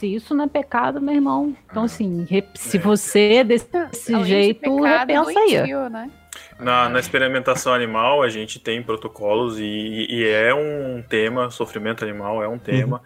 se 0.00 0.14
isso 0.14 0.34
não 0.34 0.46
é 0.46 0.48
pecado, 0.48 1.00
meu 1.00 1.14
irmão. 1.14 1.54
Então, 1.70 1.84
assim, 1.84 2.26
se 2.54 2.78
você 2.78 3.34
é 3.34 3.44
desse 3.44 3.68
Além 3.74 4.22
de 4.22 4.28
jeito, 4.28 4.60
pecado, 4.60 5.12
repensa 5.12 5.40
aí. 5.40 5.90
né? 5.90 6.10
Na, 6.58 6.88
na 6.88 6.98
experimentação 6.98 7.74
animal, 7.74 8.22
a 8.22 8.28
gente 8.30 8.58
tem 8.58 8.82
protocolos 8.82 9.58
e, 9.58 10.06
e 10.08 10.26
é 10.26 10.54
um 10.54 11.02
tema, 11.06 11.50
sofrimento 11.50 12.02
animal 12.02 12.42
é 12.42 12.48
um 12.48 12.58
tema. 12.58 13.02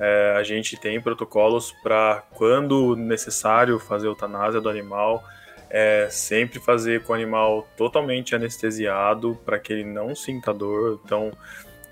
É, 0.00 0.34
a 0.36 0.42
gente 0.42 0.76
tem 0.76 1.00
protocolos 1.00 1.72
para, 1.80 2.24
quando 2.32 2.96
necessário, 2.96 3.78
fazer 3.78 4.08
eutanásia 4.08 4.60
do 4.60 4.68
animal, 4.68 5.22
é, 5.70 6.08
sempre 6.10 6.58
fazer 6.58 7.04
com 7.04 7.12
o 7.12 7.14
animal 7.14 7.68
totalmente 7.76 8.34
anestesiado 8.34 9.38
para 9.44 9.60
que 9.60 9.72
ele 9.72 9.84
não 9.84 10.14
sinta 10.14 10.52
dor. 10.52 11.00
Então, 11.04 11.30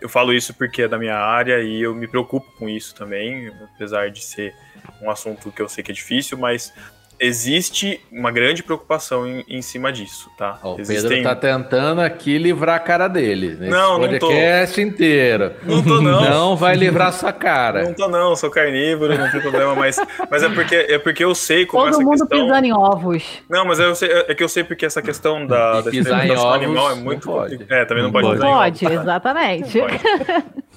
eu 0.00 0.08
falo 0.08 0.32
isso 0.32 0.54
porque 0.54 0.82
é 0.82 0.88
da 0.88 0.98
minha 0.98 1.16
área 1.16 1.62
e 1.62 1.82
eu 1.82 1.94
me 1.94 2.06
preocupo 2.06 2.50
com 2.52 2.68
isso 2.68 2.94
também, 2.94 3.48
apesar 3.74 4.10
de 4.10 4.22
ser 4.22 4.54
um 5.02 5.10
assunto 5.10 5.52
que 5.52 5.60
eu 5.60 5.68
sei 5.68 5.84
que 5.84 5.90
é 5.90 5.94
difícil, 5.94 6.38
mas 6.38 6.72
existe 7.20 8.00
uma 8.10 8.30
grande 8.32 8.62
preocupação 8.62 9.26
em, 9.26 9.44
em 9.46 9.60
cima 9.62 9.92
disso, 9.92 10.30
tá? 10.38 10.58
Ó, 10.62 10.74
o 10.76 10.80
Existem... 10.80 11.08
Pedro 11.08 11.24
tá 11.24 11.36
tentando 11.36 12.00
aqui 12.00 12.38
livrar 12.38 12.76
a 12.76 12.78
cara 12.80 13.06
dele. 13.08 13.56
Nesse 13.58 13.70
Não, 13.70 13.98
não 13.98 14.18
tô. 14.18 14.28
podcast 14.28 14.80
inteiro. 14.80 15.52
Não 15.62 15.82
tô, 15.82 16.00
não. 16.00 16.22
Não 16.22 16.56
vai 16.56 16.74
livrar 16.74 17.12
sua 17.12 17.32
cara. 17.32 17.82
Não 17.84 17.92
tô 17.94 18.08
não, 18.08 18.34
sou 18.34 18.50
carnívoro, 18.50 19.16
não 19.16 19.30
tem 19.30 19.40
problema, 19.40 19.74
mas, 19.74 19.96
mas 20.30 20.42
é, 20.42 20.48
porque, 20.48 20.74
é 20.74 20.98
porque 20.98 21.22
eu 21.22 21.34
sei 21.34 21.66
como 21.66 21.84
Todo 21.84 21.90
essa 21.94 22.02
mundo 22.02 22.18
questão... 22.26 22.46
pisando 22.46 22.66
em 22.66 22.72
ovos. 22.72 23.22
Não, 23.48 23.64
mas 23.66 23.78
eu 23.78 23.94
sei- 23.94 24.10
é 24.26 24.34
que 24.34 24.42
eu 24.42 24.48
sei 24.48 24.64
porque 24.64 24.86
essa 24.86 25.02
questão 25.02 25.46
da, 25.46 25.82
da 25.82 25.90
pisar 25.90 26.26
em 26.26 26.30
ovos 26.32 26.54
animal 26.54 26.90
é 26.90 26.94
não 26.94 27.02
muito 27.02 27.28
pode. 27.28 27.66
É, 27.68 27.84
também 27.84 28.02
não, 28.02 28.10
Não 28.10 28.20
pode, 28.20 28.40
pode. 28.40 28.78
pisar 28.78 28.92
em 28.92 28.96
Pode, 28.96 29.00
exatamente. 29.02 29.78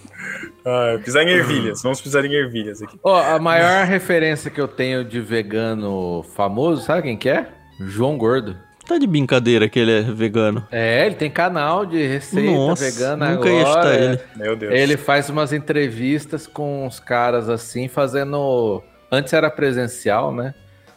Ah, 0.65 0.98
pisar 1.03 1.23
em 1.23 1.31
ervilhas, 1.31 1.81
vamos 1.84 2.02
pisar 2.02 2.23
em 2.26 2.34
ervilhas 2.34 2.81
aqui. 2.81 2.98
Ó, 3.03 3.22
a 3.22 3.38
maior 3.40 3.85
referência 3.85 4.49
que 4.49 4.61
eu 4.61 4.68
tenho 4.68 5.03
de 5.03 5.19
vegano 5.19 6.23
famoso, 6.35 6.84
sabe 6.84 7.03
quem 7.03 7.18
que 7.18 7.30
é? 7.30 7.48
João 7.80 8.18
Gordo. 8.18 8.57
Tá 8.85 8.98
de 8.98 9.07
brincadeira 9.07 9.69
que 9.69 9.80
ele 9.80 9.91
é 9.91 10.02
vegano. 10.02 10.68
É, 10.69 11.06
ele 11.06 11.15
tem 11.15 11.31
canal 11.31 11.85
de 11.85 12.06
receita 12.06 12.52
Nossa, 12.52 12.84
vegana 12.84 13.30
nunca 13.31 13.49
agora. 13.49 13.53
ia 13.53 13.65
chutar 13.65 13.95
ele. 13.95 14.19
Meu 14.35 14.56
Deus. 14.57 14.73
Ele 14.73 14.98
faz 14.98 15.30
umas 15.30 15.53
entrevistas 15.53 16.48
com 16.48 16.85
os 16.85 16.99
caras 16.99 17.48
assim, 17.49 17.88
fazendo. 17.88 18.84
Antes 19.10 19.31
era 19.31 19.49
presencial, 19.49 20.34
né? 20.34 20.53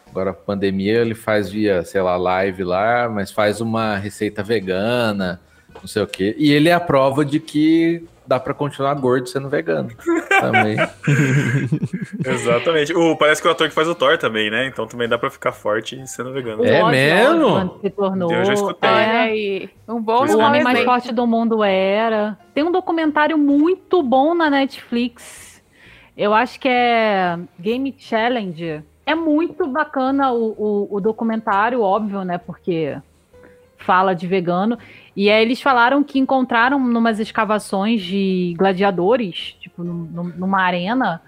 Agora, 0.09 0.33
pandemia, 0.33 0.99
ele 0.99 1.15
faz 1.15 1.49
via, 1.49 1.83
sei 1.83 2.01
lá, 2.01 2.17
live 2.17 2.63
lá, 2.63 3.07
mas 3.07 3.31
faz 3.31 3.61
uma 3.61 3.95
receita 3.95 4.43
vegana, 4.43 5.39
não 5.75 5.87
sei 5.87 6.01
o 6.01 6.07
quê. 6.07 6.35
E 6.37 6.51
ele 6.51 6.69
é 6.69 6.73
a 6.73 6.79
prova 6.79 7.23
de 7.23 7.39
que 7.39 8.03
dá 8.27 8.39
pra 8.39 8.53
continuar 8.53 8.93
gordo 8.95 9.27
sendo 9.29 9.47
vegano. 9.47 9.89
Também. 10.41 10.77
Exatamente. 12.25 12.93
O, 12.93 13.15
parece 13.15 13.41
que 13.41 13.47
o 13.47 13.51
ator 13.51 13.69
que 13.69 13.73
faz 13.73 13.87
o 13.87 13.95
Thor 13.95 14.17
também, 14.17 14.49
né? 14.51 14.67
Então 14.67 14.85
também 14.85 15.07
dá 15.07 15.17
pra 15.17 15.29
ficar 15.29 15.53
forte 15.53 16.05
sendo 16.07 16.33
vegano. 16.33 16.65
É 16.65 16.83
mesmo? 16.91 17.79
Se 17.81 17.89
tornou, 17.89 18.31
Eu 18.31 18.45
já 18.45 18.53
escutei. 18.53 18.89
Olha 18.89 18.99
é, 18.99 19.17
aí. 19.19 19.69
Um 19.87 20.01
bom 20.01 20.25
o 20.25 20.39
homem 20.39 20.61
mais 20.61 20.83
forte 20.83 21.13
do 21.13 21.25
mundo 21.25 21.63
era. 21.63 22.37
Tem 22.53 22.63
um 22.63 22.71
documentário 22.71 23.37
muito 23.37 24.03
bom 24.03 24.33
na 24.33 24.49
Netflix. 24.49 25.63
Eu 26.17 26.33
acho 26.33 26.59
que 26.59 26.67
é 26.67 27.39
Game 27.57 27.95
Challenge. 27.97 28.83
É 29.05 29.15
muito 29.15 29.65
bacana 29.67 30.33
o, 30.33 30.49
o, 30.57 30.97
o 30.97 30.99
documentário, 30.99 31.81
óbvio, 31.81 32.25
né? 32.25 32.37
Porque 32.37 32.97
fala 33.77 34.13
de 34.13 34.27
vegano. 34.27 34.77
E 35.15 35.29
aí 35.29 35.41
eles 35.41 35.61
falaram 35.61 36.03
que 36.03 36.19
encontraram 36.19 36.79
numas 36.79 37.19
escavações 37.19 38.01
de 38.01 38.53
gladiadores, 38.57 39.55
tipo, 39.59 39.83
num- 39.83 40.05
num- 40.05 40.33
numa 40.37 40.61
arena, 40.61 41.21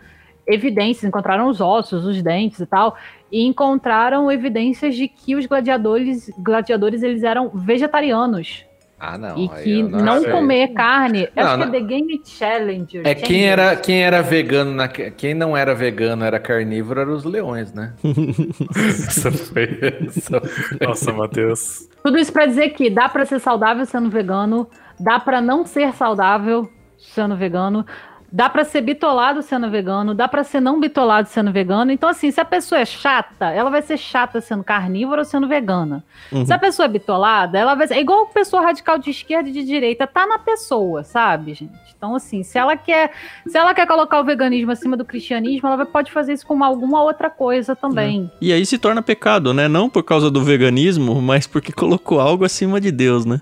evidências, 0.47 1.03
encontraram 1.03 1.47
os 1.47 1.61
ossos, 1.61 2.05
os 2.05 2.21
dentes 2.21 2.59
e 2.59 2.65
tal, 2.65 2.97
e 3.31 3.45
encontraram 3.45 4.31
evidências 4.31 4.95
de 4.95 5.07
que 5.07 5.35
os 5.35 5.45
gladiadores, 5.45 6.29
gladiadores 6.39 7.03
eles 7.03 7.23
eram 7.23 7.49
vegetarianos. 7.49 8.65
Ah, 8.99 9.17
não. 9.17 9.37
e 9.37 9.47
que 9.47 9.79
eu 9.79 9.87
não, 9.89 10.21
sei. 10.21 10.31
comer 10.31 10.67
carne, 10.73 11.29
Não, 11.33 11.43
acho 11.43 11.51
que 11.53 11.65
não. 11.65 11.67
é 11.67 11.71
The 11.79 11.85
Game 11.87 12.21
Challenger. 12.25 13.01
É 13.05 13.15
quem 13.15 13.45
era, 13.47 13.75
quem 13.77 14.03
era 14.03 14.21
vegano, 14.21 14.71
na, 14.73 14.87
quem 14.89 15.33
não 15.33 15.55
era 15.55 15.73
vegano 15.73 16.25
era 16.25 16.37
carnívoro, 16.39 16.99
eram 16.99 17.13
os 17.13 17.23
leões, 17.23 17.73
né? 17.73 17.93
Foi. 18.03 19.63
Isso 20.07 20.31
foi- 20.31 20.87
Nossa, 20.87 21.13
Matheus. 21.13 21.87
Tudo 22.03 22.17
isso 22.17 22.31
pra 22.33 22.45
dizer 22.45 22.69
que 22.69 22.89
dá 22.89 23.07
pra 23.09 23.25
ser 23.25 23.39
saudável 23.39 23.85
sendo 23.85 24.09
vegano, 24.09 24.67
dá 24.99 25.19
pra 25.19 25.41
não 25.41 25.65
ser 25.65 25.93
saudável 25.93 26.69
sendo 26.97 27.35
vegano, 27.37 27.85
dá 28.31 28.49
pra 28.49 28.63
ser 28.63 28.81
bitolado 28.81 29.41
sendo 29.41 29.69
vegano, 29.69 30.13
dá 30.13 30.27
pra 30.27 30.43
ser 30.43 30.59
não 30.59 30.79
bitolado 30.79 31.27
sendo 31.27 31.51
vegano. 31.51 31.91
Então 31.91 32.09
assim, 32.09 32.31
se 32.31 32.39
a 32.39 32.45
pessoa 32.45 32.79
é 32.79 32.85
chata, 32.85 33.47
ela 33.51 33.69
vai 33.69 33.81
ser 33.81 33.97
chata 33.97 34.39
sendo 34.41 34.63
carnívora 34.63 35.21
ou 35.21 35.25
sendo 35.25 35.47
vegana. 35.47 36.03
Uhum. 36.31 36.45
Se 36.45 36.53
a 36.53 36.59
pessoa 36.59 36.85
é 36.85 36.89
bitolada, 36.89 37.57
ela 37.57 37.75
vai 37.75 37.87
ser 37.87 37.95
é 37.95 38.01
igual 38.01 38.27
pessoa 38.27 38.61
radical 38.61 38.97
de 38.97 39.09
esquerda 39.09 39.49
e 39.49 39.51
de 39.51 39.63
direita, 39.63 40.05
tá 40.07 40.25
na 40.27 40.37
pessoa, 40.39 41.03
sabe, 41.03 41.53
gente? 41.53 41.71
Então 41.97 42.15
assim, 42.15 42.43
se 42.43 42.57
ela 42.57 42.77
quer, 42.77 43.11
se 43.45 43.57
ela 43.57 43.73
quer 43.73 43.85
colocar 43.85 44.19
o 44.19 44.23
veganismo 44.23 44.71
acima 44.71 44.95
do 44.95 45.03
cristianismo, 45.03 45.67
ela 45.67 45.75
vai- 45.77 45.85
pode 45.85 46.11
fazer 46.11 46.33
isso 46.33 46.45
com 46.47 46.63
alguma 46.63 47.03
outra 47.03 47.29
coisa 47.29 47.75
também. 47.75 48.31
E 48.39 48.53
aí 48.53 48.65
se 48.65 48.77
torna 48.77 49.01
pecado, 49.01 49.53
né? 49.53 49.67
Não 49.67 49.89
por 49.89 50.03
causa 50.03 50.29
do 50.31 50.41
veganismo, 50.43 51.21
mas 51.21 51.45
porque 51.47 51.71
colocou 51.73 52.19
algo 52.21 52.45
acima 52.45 52.79
de 52.79 52.91
Deus, 52.91 53.25
né? 53.25 53.41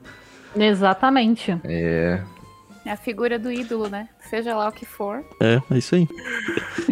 Exatamente. 0.55 1.55
É. 1.63 2.19
É 2.87 2.91
a 2.91 2.95
figura 2.95 3.37
do 3.37 3.51
ídolo, 3.51 3.89
né? 3.89 4.07
Seja 4.29 4.55
lá 4.55 4.69
o 4.69 4.71
que 4.71 4.85
for. 4.85 5.21
É, 5.41 5.61
é 5.69 5.77
isso 5.77 5.93
aí. 5.93 6.07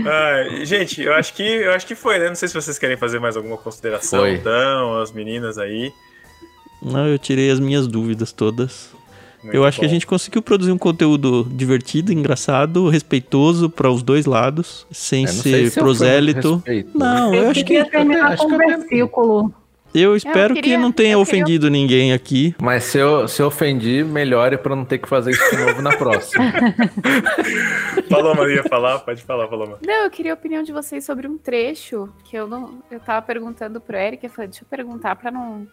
Ai, 0.05 0.65
gente, 0.65 1.01
eu 1.01 1.13
acho 1.13 1.33
que 1.33 1.41
eu 1.41 1.71
acho 1.71 1.87
que 1.87 1.95
foi, 1.95 2.19
né? 2.19 2.27
Não 2.27 2.35
sei 2.35 2.49
se 2.49 2.53
vocês 2.53 2.77
querem 2.77 2.97
fazer 2.97 3.17
mais 3.17 3.37
alguma 3.37 3.55
consideração, 3.55 4.19
Foi. 4.19 4.33
então, 4.33 4.99
as 4.99 5.13
meninas 5.13 5.57
aí. 5.57 5.93
Não, 6.81 7.07
eu 7.07 7.17
tirei 7.17 7.49
as 7.49 7.61
minhas 7.61 7.87
dúvidas 7.87 8.33
todas. 8.33 8.89
Muito 9.41 9.55
eu 9.55 9.63
acho 9.63 9.79
que 9.79 9.85
a 9.85 9.87
bom. 9.87 9.93
gente 9.93 10.05
conseguiu 10.05 10.41
produzir 10.41 10.73
um 10.73 10.77
conteúdo 10.77 11.47
divertido, 11.49 12.11
engraçado, 12.11 12.89
respeitoso 12.89 13.69
para 13.69 13.89
os 13.89 14.03
dois 14.03 14.25
lados, 14.25 14.85
sem 14.91 15.23
Eu 15.23 15.31
sei 15.31 15.65
ser 15.65 15.71
se 15.71 15.79
eu 15.79 15.83
prosélito. 15.83 16.55
respeito. 16.55 16.97
Não, 16.97 17.33
eu 17.33 17.49
acho 17.51 17.61
que 17.61 17.67
queria 17.67 17.85
terminar 17.89 18.33
acho 18.33 18.43
com 18.43 18.49
que 18.49 19.01
eu 19.99 20.11
versículo. 20.11 20.13
eu 20.13 20.15
espero 20.15 20.53
que 20.55 20.61
queria- 20.61 20.77
não 20.77 20.91
tenha 20.91 21.13
eu 21.13 21.23
queria- 21.25 21.39
ofendido 21.43 21.69
ninguém 21.69 22.13
aqui. 22.13 22.55
Mas 22.61 22.83
se 22.85 22.97
eu, 22.97 23.27
se 23.27 23.41
eu 23.41 23.47
ofendi, 23.47 24.03
melhore 24.03 24.57
pra 24.57 24.75
não 24.75 24.85
ter 24.85 24.97
que 24.97 25.07
fazer 25.07 25.31
isso 25.31 25.49
de 25.55 25.57
novo 25.65 25.81
na 25.81 25.95
próxima. 25.95 26.43
Falou, 28.09 28.35
Maria, 28.35 28.63
falar? 28.63 28.99
Pode 28.99 29.21
falar, 29.23 29.47
falou, 29.47 29.67
Maria. 29.67 29.81
Não, 29.85 30.03
eu 30.05 30.09
queria 30.11 30.31
a 30.31 30.35
opinião 30.35 30.63
de 30.63 30.71
vocês 30.71 31.03
sobre 31.05 31.27
um 31.27 31.37
trecho 31.37 32.09
que 32.23 32.35
eu 32.35 32.47
não. 32.47 32.79
Eu 32.89 32.99
tava 32.99 33.21
perguntando 33.25 33.79
pro 33.81 33.95
Eric, 33.97 34.23
eu 34.23 34.29
falei, 34.29 34.49
deixa 34.49 34.63
eu 34.63 34.67
perguntar 34.69 35.15
pra 35.15 35.31
não, 35.31 35.67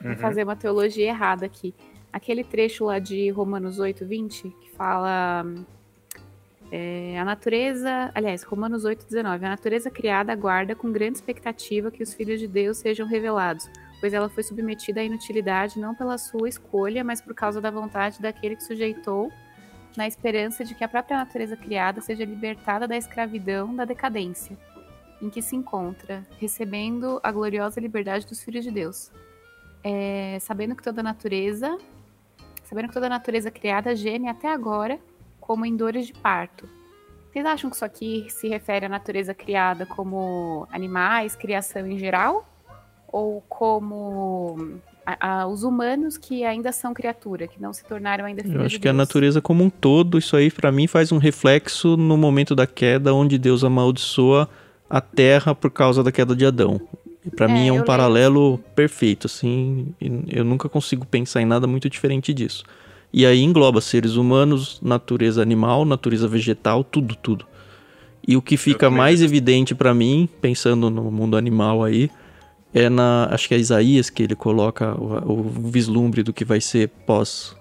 não 0.00 0.10
Uhum. 0.12 0.16
fazer 0.18 0.44
uma 0.44 0.56
teologia 0.56 1.08
errada 1.08 1.44
aqui. 1.46 1.74
Aquele 2.12 2.44
trecho 2.44 2.84
lá 2.84 2.98
de 2.98 3.30
Romanos 3.30 3.78
8, 3.78 4.04
20, 4.04 4.42
que 4.60 4.70
fala. 4.76 5.44
É, 6.74 7.18
a 7.18 7.24
natureza. 7.24 8.10
Aliás, 8.14 8.42
Romanos 8.42 8.86
8, 8.86 9.04
19. 9.04 9.44
A 9.44 9.48
natureza 9.50 9.90
criada 9.90 10.32
aguarda 10.32 10.74
com 10.74 10.90
grande 10.90 11.18
expectativa 11.18 11.90
que 11.90 12.02
os 12.02 12.14
filhos 12.14 12.40
de 12.40 12.48
Deus 12.48 12.78
sejam 12.78 13.06
revelados, 13.06 13.68
pois 14.00 14.14
ela 14.14 14.30
foi 14.30 14.42
submetida 14.42 15.02
à 15.02 15.04
inutilidade 15.04 15.78
não 15.78 15.94
pela 15.94 16.16
sua 16.16 16.48
escolha, 16.48 17.04
mas 17.04 17.20
por 17.20 17.34
causa 17.34 17.60
da 17.60 17.70
vontade 17.70 18.22
daquele 18.22 18.56
que 18.56 18.64
sujeitou 18.64 19.30
na 19.94 20.08
esperança 20.08 20.64
de 20.64 20.74
que 20.74 20.82
a 20.82 20.88
própria 20.88 21.18
natureza 21.18 21.54
criada 21.58 22.00
seja 22.00 22.24
libertada 22.24 22.88
da 22.88 22.96
escravidão 22.96 23.76
da 23.76 23.84
decadência 23.84 24.56
em 25.20 25.28
que 25.28 25.42
se 25.42 25.54
encontra, 25.54 26.26
recebendo 26.40 27.20
a 27.22 27.30
gloriosa 27.30 27.78
liberdade 27.80 28.26
dos 28.26 28.42
filhos 28.42 28.64
de 28.64 28.70
Deus. 28.70 29.12
É, 29.84 30.38
sabendo 30.40 30.74
que 30.74 30.82
toda 30.82 31.00
a 31.00 31.04
natureza, 31.04 31.76
sabendo 32.64 32.88
que 32.88 32.94
toda 32.94 33.06
a 33.06 33.10
natureza 33.10 33.50
criada 33.50 33.94
geme 33.94 34.28
até 34.28 34.50
agora 34.50 34.98
como 35.42 35.66
em 35.66 35.76
dores 35.76 36.06
de 36.06 36.14
parto. 36.14 36.66
Vocês 37.30 37.44
acham 37.44 37.68
que 37.68 37.76
isso 37.76 37.84
aqui 37.84 38.26
se 38.30 38.48
refere 38.48 38.86
à 38.86 38.88
natureza 38.88 39.34
criada 39.34 39.84
como 39.84 40.66
animais, 40.70 41.34
criação 41.36 41.86
em 41.86 41.98
geral? 41.98 42.46
Ou 43.08 43.42
como 43.48 44.78
a- 45.04 45.40
a- 45.42 45.46
os 45.46 45.62
humanos 45.64 46.16
que 46.16 46.44
ainda 46.44 46.72
são 46.72 46.94
criatura, 46.94 47.46
que 47.48 47.60
não 47.60 47.72
se 47.72 47.84
tornaram 47.84 48.24
ainda 48.24 48.42
filhos 48.42 48.54
Eu 48.54 48.60
de 48.60 48.66
acho 48.66 48.80
que 48.80 48.88
a 48.88 48.92
Deus? 48.92 48.98
natureza 48.98 49.40
como 49.42 49.64
um 49.64 49.68
todo, 49.70 50.16
isso 50.18 50.36
aí 50.36 50.50
pra 50.50 50.70
mim 50.72 50.86
faz 50.86 51.10
um 51.12 51.18
reflexo 51.18 51.96
no 51.96 52.16
momento 52.16 52.54
da 52.54 52.66
queda, 52.66 53.12
onde 53.14 53.36
Deus 53.38 53.64
amaldiçoa 53.64 54.48
a 54.88 55.00
terra 55.00 55.54
por 55.54 55.70
causa 55.70 56.02
da 56.02 56.12
queda 56.12 56.36
de 56.36 56.44
Adão. 56.46 56.80
Para 57.36 57.46
É, 57.46 57.52
mim 57.52 57.68
é 57.68 57.70
um 57.72 57.76
lembro. 57.76 57.86
paralelo 57.86 58.58
perfeito, 58.74 59.26
assim, 59.26 59.94
eu 60.28 60.44
nunca 60.44 60.68
consigo 60.68 61.06
pensar 61.06 61.40
em 61.40 61.46
nada 61.46 61.66
muito 61.66 61.88
diferente 61.88 62.32
disso. 62.34 62.64
E 63.12 63.26
aí 63.26 63.42
engloba 63.42 63.80
seres 63.80 64.16
humanos, 64.16 64.80
natureza 64.82 65.42
animal, 65.42 65.84
natureza 65.84 66.26
vegetal, 66.26 66.82
tudo, 66.82 67.14
tudo. 67.14 67.46
E 68.26 68.36
o 68.36 68.42
que 68.42 68.56
fica 68.56 68.88
mais 68.88 69.20
acho. 69.20 69.24
evidente 69.24 69.74
pra 69.74 69.92
mim, 69.92 70.28
pensando 70.40 70.88
no 70.88 71.10
mundo 71.10 71.36
animal 71.36 71.84
aí, 71.84 72.10
é 72.72 72.88
na, 72.88 73.28
acho 73.30 73.48
que 73.48 73.54
é 73.54 73.58
Isaías 73.58 74.08
que 74.08 74.22
ele 74.22 74.34
coloca 74.34 74.94
o, 74.94 75.32
o 75.32 75.70
vislumbre 75.70 76.22
do 76.22 76.32
que 76.32 76.44
vai 76.44 76.60
ser 76.60 76.88
pós 77.06 77.54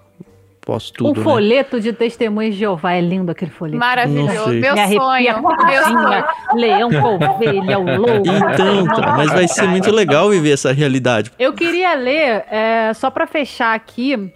pós 0.62 0.90
o 0.90 0.94
tudo, 0.94 1.20
né? 1.20 1.24
folheto 1.24 1.82
de 1.82 1.92
testemunhas 1.92 2.54
de 2.54 2.60
Jeová 2.60 2.94
é 2.94 3.02
lindo 3.02 3.32
aquele 3.32 3.52
folheto. 3.52 3.80
Maravilhoso. 3.80 4.50
Meu 4.50 4.76
Me 4.76 4.96
sonho. 4.96 5.42
Meu 5.42 5.84
sonho. 5.84 6.26
leão, 6.54 6.90
ovelha, 7.16 7.80
o 7.80 7.98
lobo. 7.98 8.24
Então, 8.28 8.82
então, 8.82 9.02
mas 9.18 9.32
vai 9.32 9.48
ser 9.48 9.68
muito 9.68 9.92
legal 9.92 10.30
viver 10.30 10.52
essa 10.52 10.72
realidade. 10.72 11.32
Eu 11.40 11.54
queria 11.54 11.96
ler, 11.96 12.46
é, 12.50 12.92
só 12.94 13.10
pra 13.10 13.26
fechar 13.26 13.74
aqui, 13.74 14.32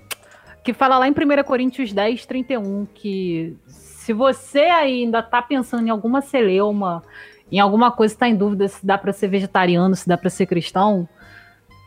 que 0.66 0.74
fala 0.74 0.98
lá 0.98 1.08
em 1.08 1.12
1 1.12 1.44
Coríntios 1.44 1.94
10, 1.94 2.26
31, 2.26 2.88
que 2.92 3.56
se 3.68 4.12
você 4.12 4.62
ainda 4.62 5.22
tá 5.22 5.40
pensando 5.40 5.86
em 5.86 5.92
alguma 5.92 6.22
celeuma, 6.22 7.04
em 7.52 7.60
alguma 7.60 7.92
coisa, 7.92 8.16
está 8.16 8.28
em 8.28 8.36
dúvida 8.36 8.68
se 8.68 8.84
dá 8.84 8.98
pra 8.98 9.14
ser 9.14 9.28
vegetariano, 9.28 9.96
se 9.96 10.08
dá 10.08 10.18
pra 10.18 10.28
ser 10.28 10.48
cristão, 10.48 11.08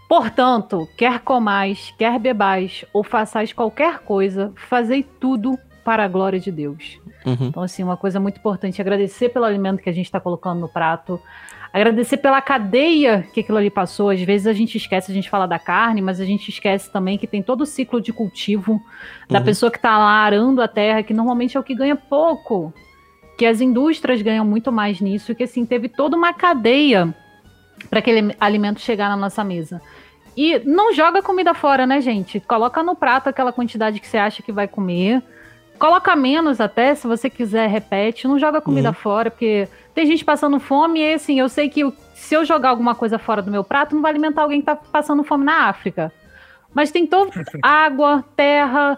portanto, 0.08 0.88
quer 0.96 1.18
comais, 1.18 1.92
quer 1.98 2.20
bebais, 2.20 2.84
ou 2.92 3.02
façais 3.02 3.52
qualquer 3.52 3.98
coisa, 3.98 4.52
fazei 4.54 5.02
tudo 5.02 5.58
para 5.84 6.04
a 6.04 6.08
glória 6.08 6.38
de 6.38 6.52
Deus. 6.52 7.00
Uhum. 7.26 7.48
Então, 7.48 7.64
assim, 7.64 7.82
uma 7.82 7.96
coisa 7.96 8.20
muito 8.20 8.38
importante, 8.38 8.80
agradecer 8.80 9.30
pelo 9.30 9.44
alimento 9.44 9.82
que 9.82 9.90
a 9.90 9.92
gente 9.92 10.06
está 10.06 10.20
colocando 10.20 10.60
no 10.60 10.68
prato, 10.68 11.20
agradecer 11.72 12.16
pela 12.18 12.40
cadeia 12.40 13.26
que 13.32 13.40
aquilo 13.40 13.58
ali 13.58 13.70
passou. 13.70 14.10
Às 14.10 14.20
vezes 14.22 14.46
a 14.46 14.52
gente 14.52 14.76
esquece, 14.76 15.10
a 15.10 15.14
gente 15.14 15.28
fala 15.30 15.46
da 15.46 15.58
carne, 15.58 16.00
mas 16.00 16.20
a 16.20 16.24
gente 16.24 16.48
esquece 16.48 16.90
também 16.92 17.18
que 17.18 17.26
tem 17.26 17.42
todo 17.42 17.62
o 17.62 17.66
ciclo 17.66 18.00
de 18.00 18.12
cultivo 18.12 18.80
da 19.28 19.38
Uhum. 19.38 19.44
pessoa 19.44 19.70
que 19.70 19.78
está 19.78 19.96
lá 19.98 20.10
arando 20.22 20.60
a 20.62 20.68
terra, 20.68 21.02
que 21.02 21.12
normalmente 21.14 21.56
é 21.56 21.60
o 21.60 21.62
que 21.62 21.74
ganha 21.74 21.96
pouco, 21.96 22.72
que 23.36 23.46
as 23.46 23.60
indústrias 23.60 24.20
ganham 24.22 24.44
muito 24.44 24.72
mais 24.72 25.00
nisso, 25.00 25.34
que 25.34 25.44
assim, 25.44 25.64
teve 25.64 25.88
toda 25.88 26.16
uma 26.16 26.32
cadeia 26.32 27.14
para 27.88 28.00
aquele 28.00 28.34
alimento 28.40 28.80
chegar 28.80 29.08
na 29.08 29.16
nossa 29.16 29.44
mesa. 29.44 29.80
E 30.36 30.58
não 30.60 30.92
joga 30.94 31.20
comida 31.22 31.52
fora, 31.54 31.86
né, 31.86 32.00
gente? 32.00 32.40
Coloca 32.40 32.82
no 32.82 32.94
prato 32.96 33.28
aquela 33.28 33.52
quantidade 33.52 34.00
que 34.00 34.06
você 34.06 34.16
acha 34.18 34.42
que 34.42 34.52
vai 34.52 34.66
comer. 34.68 35.22
Coloca 35.78 36.14
menos 36.16 36.60
até, 36.60 36.94
se 36.94 37.06
você 37.06 37.28
quiser, 37.30 37.68
repete. 37.68 38.26
Não 38.26 38.38
joga 38.38 38.60
comida 38.60 38.88
Uhum. 38.88 38.94
fora, 38.94 39.30
porque 39.30 39.68
tem 39.98 40.06
gente 40.06 40.24
passando 40.24 40.60
fome 40.60 41.00
e 41.00 41.14
assim, 41.14 41.40
eu 41.40 41.48
sei 41.48 41.68
que 41.68 41.92
se 42.14 42.32
eu 42.32 42.44
jogar 42.44 42.68
alguma 42.68 42.94
coisa 42.94 43.18
fora 43.18 43.42
do 43.42 43.50
meu 43.50 43.64
prato, 43.64 43.96
não 43.96 44.02
vai 44.02 44.12
alimentar 44.12 44.42
alguém 44.42 44.60
que 44.60 44.66
tá 44.66 44.76
passando 44.76 45.24
fome 45.24 45.44
na 45.44 45.64
África. 45.64 46.12
Mas 46.72 46.92
tem 46.92 47.04
todo 47.04 47.32
água, 47.60 48.24
terra, 48.36 48.96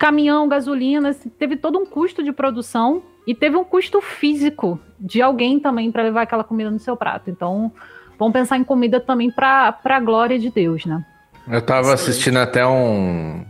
caminhão, 0.00 0.48
gasolina, 0.48 1.10
assim, 1.10 1.28
teve 1.28 1.54
todo 1.56 1.78
um 1.78 1.86
custo 1.86 2.24
de 2.24 2.32
produção 2.32 3.04
e 3.24 3.36
teve 3.36 3.56
um 3.56 3.62
custo 3.62 4.00
físico 4.00 4.80
de 4.98 5.22
alguém 5.22 5.60
também 5.60 5.92
para 5.92 6.02
levar 6.02 6.22
aquela 6.22 6.42
comida 6.42 6.72
no 6.72 6.80
seu 6.80 6.96
prato. 6.96 7.30
Então, 7.30 7.70
vamos 8.18 8.32
pensar 8.32 8.56
em 8.58 8.64
comida 8.64 8.98
também 8.98 9.30
para 9.30 9.78
a 9.84 10.00
glória 10.00 10.40
de 10.40 10.50
Deus, 10.50 10.86
né? 10.86 11.06
Eu 11.46 11.62
tava 11.62 11.92
Excelente. 11.92 12.00
assistindo 12.10 12.38
até 12.38 12.66
um- 12.66 13.44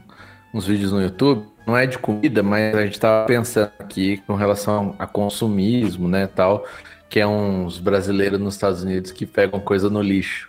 uns 0.52 0.66
vídeos 0.66 0.92
no 0.92 1.00
YouTube, 1.00 1.42
não 1.66 1.76
é 1.76 1.86
de 1.86 1.98
comida, 1.98 2.42
mas 2.42 2.74
a 2.74 2.84
gente 2.84 2.98
tava 2.98 3.26
pensando 3.26 3.70
aqui 3.78 4.18
com 4.26 4.34
relação 4.34 4.94
a 4.98 5.06
consumismo, 5.06 6.08
né, 6.08 6.26
tal, 6.26 6.66
que 7.08 7.20
é 7.20 7.26
uns 7.26 7.78
brasileiros 7.78 8.38
nos 8.40 8.54
Estados 8.54 8.82
Unidos 8.82 9.12
que 9.12 9.26
pegam 9.26 9.60
coisa 9.60 9.88
no 9.90 10.00
lixo. 10.02 10.48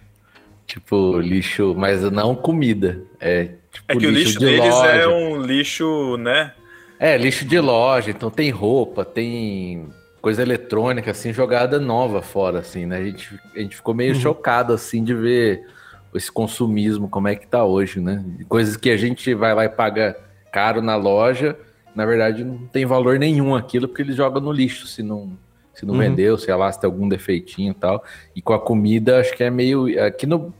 Tipo, 0.66 1.20
lixo, 1.20 1.76
mas 1.78 2.02
não 2.12 2.34
comida. 2.36 3.02
É 3.20 3.50
tipo 3.72 3.86
É 3.90 3.96
que 3.96 4.08
o 4.08 4.12
lixo 4.12 4.40
de 4.40 4.46
deles 4.46 4.74
loja. 4.74 4.88
é 4.88 5.08
um 5.08 5.42
lixo, 5.42 6.18
né? 6.18 6.54
É, 7.00 7.18
lixo 7.18 7.44
de 7.46 7.60
loja, 7.60 8.12
então 8.12 8.30
tem 8.30 8.50
roupa, 8.52 9.04
tem 9.04 9.88
coisa 10.22 10.42
eletrônica, 10.44 11.10
assim, 11.12 11.34
jogada 11.34 11.80
nova 11.80 12.22
fora, 12.22 12.60
assim, 12.60 12.86
né? 12.86 12.98
A 12.98 13.04
gente, 13.04 13.40
a 13.56 13.60
gente 13.60 13.76
ficou 13.76 13.94
meio 13.94 14.14
Uhum. 14.14 14.20
chocado, 14.22 14.72
assim, 14.72 15.04
de 15.04 15.14
ver 15.16 15.66
esse 16.14 16.32
consumismo, 16.32 17.10
como 17.10 17.28
é 17.28 17.36
que 17.36 17.48
tá 17.48 17.66
hoje, 17.66 18.00
né? 18.00 18.24
Coisas 18.48 18.78
que 18.78 18.90
a 18.92 18.98
gente 18.98 19.34
vai 19.34 19.54
lá 19.56 19.66
e 19.66 19.70
paga 19.70 20.16
caro 20.52 20.82
na 20.82 20.96
loja, 20.96 21.58
na 21.96 22.06
verdade 22.06 22.44
não 22.44 22.58
tem 22.68 22.86
valor 22.86 23.18
nenhum 23.18 23.56
aquilo, 23.56 23.88
porque 23.88 24.02
eles 24.02 24.16
jogam 24.16 24.42
no 24.42 24.52
lixo, 24.52 24.88
se 24.88 25.02
não, 25.04 25.38
se 25.74 25.86
não 25.86 25.94
Uhum. 25.94 26.00
vendeu, 26.00 26.38
sei 26.38 26.54
lá, 26.56 26.72
se 26.72 26.80
tem 26.80 26.88
algum 26.88 27.08
defeitinho 27.08 27.72
e 27.72 27.76
tal. 27.76 28.04
E 28.36 28.42
com 28.42 28.54
a 28.54 28.60
comida, 28.60 29.20
acho 29.20 29.34
que 29.36 29.44
é 29.44 29.50
meio... 29.50 29.88
Aqui 30.04 30.26
no... 30.26 30.54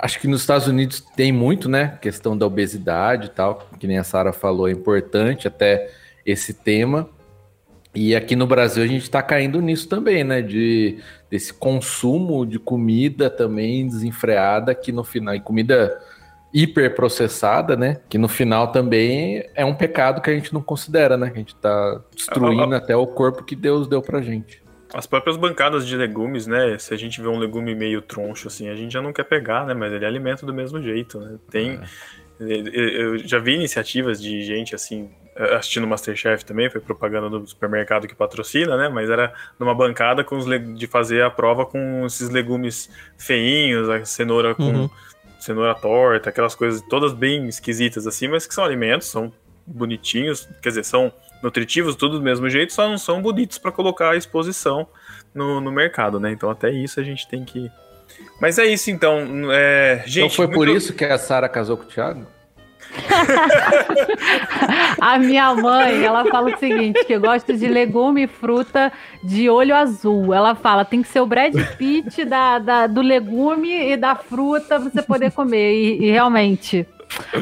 acho 0.00 0.20
que 0.20 0.28
nos 0.28 0.40
Estados 0.40 0.66
Unidos 0.66 1.00
tem 1.16 1.32
muito, 1.32 1.68
né? 1.68 1.98
Questão 2.00 2.36
da 2.36 2.46
obesidade 2.46 3.26
e 3.26 3.30
tal, 3.30 3.68
que 3.78 3.86
nem 3.86 3.98
a 3.98 4.04
Sara 4.04 4.32
falou, 4.32 4.68
é 4.68 4.72
importante 4.72 5.48
até 5.48 5.90
esse 6.24 6.54
tema. 6.54 7.08
E 7.94 8.14
aqui 8.16 8.34
no 8.34 8.46
Brasil 8.46 8.82
a 8.82 8.86
gente 8.86 9.02
está 9.02 9.22
caindo 9.22 9.60
nisso 9.60 9.88
também, 9.88 10.24
né? 10.24 10.42
De 10.42 10.98
desse 11.30 11.52
consumo 11.52 12.46
de 12.46 12.58
comida 12.58 13.28
também 13.28 13.86
desenfreada 13.86 14.74
que 14.74 14.92
no 14.92 15.02
final, 15.02 15.34
e 15.34 15.40
comida 15.40 16.00
hiperprocessada, 16.54 17.76
né? 17.76 18.00
Que 18.08 18.16
no 18.16 18.28
final 18.28 18.70
também 18.70 19.44
é 19.56 19.64
um 19.64 19.74
pecado 19.74 20.22
que 20.22 20.30
a 20.30 20.32
gente 20.32 20.54
não 20.54 20.62
considera, 20.62 21.16
né? 21.16 21.28
Que 21.28 21.34
a 21.34 21.40
gente 21.40 21.54
está 21.54 22.00
destruindo 22.14 22.72
até 22.72 22.96
o 22.96 23.08
corpo 23.08 23.42
que 23.42 23.56
Deus 23.56 23.88
deu 23.88 24.00
pra 24.00 24.22
gente. 24.22 24.62
As 24.94 25.04
próprias 25.04 25.36
bancadas 25.36 25.84
de 25.84 25.96
legumes, 25.96 26.46
né? 26.46 26.78
Se 26.78 26.94
a 26.94 26.96
gente 26.96 27.20
vê 27.20 27.26
um 27.26 27.38
legume 27.38 27.74
meio 27.74 28.00
troncho 28.00 28.46
assim, 28.46 28.68
a 28.68 28.76
gente 28.76 28.92
já 28.92 29.02
não 29.02 29.12
quer 29.12 29.24
pegar, 29.24 29.66
né? 29.66 29.74
Mas 29.74 29.92
ele 29.92 30.06
alimento 30.06 30.46
do 30.46 30.54
mesmo 30.54 30.80
jeito, 30.80 31.18
né? 31.18 31.36
Tem. 31.50 31.72
É. 31.72 32.14
Eu 32.38 33.18
já 33.18 33.38
vi 33.38 33.54
iniciativas 33.54 34.20
de 34.20 34.42
gente 34.42 34.74
assim, 34.74 35.10
assistindo 35.56 35.86
Masterchef 35.86 36.44
também, 36.44 36.68
foi 36.68 36.80
propaganda 36.80 37.28
do 37.30 37.46
supermercado 37.46 38.06
que 38.06 38.14
patrocina, 38.14 38.76
né? 38.76 38.88
Mas 38.88 39.10
era 39.10 39.32
numa 39.58 39.74
bancada 39.74 40.22
com 40.22 40.36
os 40.36 40.46
de 40.76 40.86
fazer 40.86 41.22
a 41.22 41.30
prova 41.30 41.66
com 41.66 42.04
esses 42.06 42.30
legumes 42.30 42.88
feinhos, 43.18 43.88
a 43.88 44.04
cenoura 44.04 44.54
com 44.54 44.62
uhum. 44.64 44.90
Cenoura 45.44 45.74
torta, 45.74 46.30
aquelas 46.30 46.54
coisas 46.54 46.82
todas 46.82 47.12
bem 47.12 47.46
esquisitas 47.48 48.06
assim, 48.06 48.28
mas 48.28 48.46
que 48.46 48.54
são 48.54 48.64
alimentos, 48.64 49.08
são 49.08 49.32
bonitinhos, 49.66 50.48
quer 50.62 50.70
dizer, 50.70 50.84
são 50.84 51.12
nutritivos, 51.42 51.94
tudo 51.96 52.18
do 52.18 52.24
mesmo 52.24 52.48
jeito, 52.48 52.72
só 52.72 52.88
não 52.88 52.98
são 52.98 53.20
bonitos 53.20 53.58
para 53.58 53.70
colocar 53.70 54.10
à 54.10 54.16
exposição 54.16 54.86
no, 55.34 55.60
no 55.60 55.70
mercado, 55.70 56.18
né? 56.18 56.32
Então 56.32 56.50
até 56.50 56.70
isso 56.70 56.98
a 56.98 57.02
gente 57.02 57.28
tem 57.28 57.44
que. 57.44 57.70
Mas 58.40 58.58
é 58.58 58.66
isso 58.66 58.90
então. 58.90 59.50
É... 59.52 60.02
Gente, 60.06 60.18
então 60.18 60.30
foi 60.30 60.46
muito... 60.46 60.58
por 60.58 60.68
isso 60.68 60.92
que 60.94 61.04
a 61.04 61.18
Sara 61.18 61.48
casou 61.48 61.76
com 61.76 61.84
o 61.84 61.86
Thiago? 61.86 62.26
a 65.00 65.18
minha 65.18 65.54
mãe, 65.54 66.04
ela 66.04 66.24
fala 66.26 66.54
o 66.54 66.58
seguinte, 66.58 67.04
que 67.04 67.14
eu 67.14 67.20
gosto 67.20 67.56
de 67.56 67.66
legume 67.66 68.24
e 68.24 68.26
fruta 68.26 68.92
de 69.22 69.48
olho 69.48 69.74
azul. 69.74 70.32
Ela 70.32 70.54
fala, 70.54 70.84
tem 70.84 71.02
que 71.02 71.08
ser 71.08 71.20
o 71.20 71.26
Brad 71.26 71.54
Pitt 71.76 72.24
da, 72.24 72.58
da 72.58 72.86
do 72.86 73.02
legume 73.02 73.92
e 73.92 73.96
da 73.96 74.14
fruta 74.14 74.80
pra 74.80 74.90
você 74.90 75.02
poder 75.02 75.32
comer. 75.32 75.74
E, 75.74 76.04
e 76.04 76.10
realmente, 76.10 76.86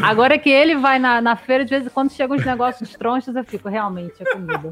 Agora 0.03 0.39
que 0.39 0.51
ele 0.51 0.77
vai 0.77 0.99
na, 0.99 1.21
na 1.21 1.37
feira, 1.37 1.65
de 1.65 1.71
vez 1.71 1.87
em 1.87 1.89
quando 1.89 2.13
chegam 2.13 2.37
os 2.37 2.45
negócios 2.45 2.93
tronchos, 2.95 3.35
eu 3.35 3.45
fico, 3.45 3.69
realmente, 3.69 4.15
é 4.21 4.25
comida. 4.25 4.71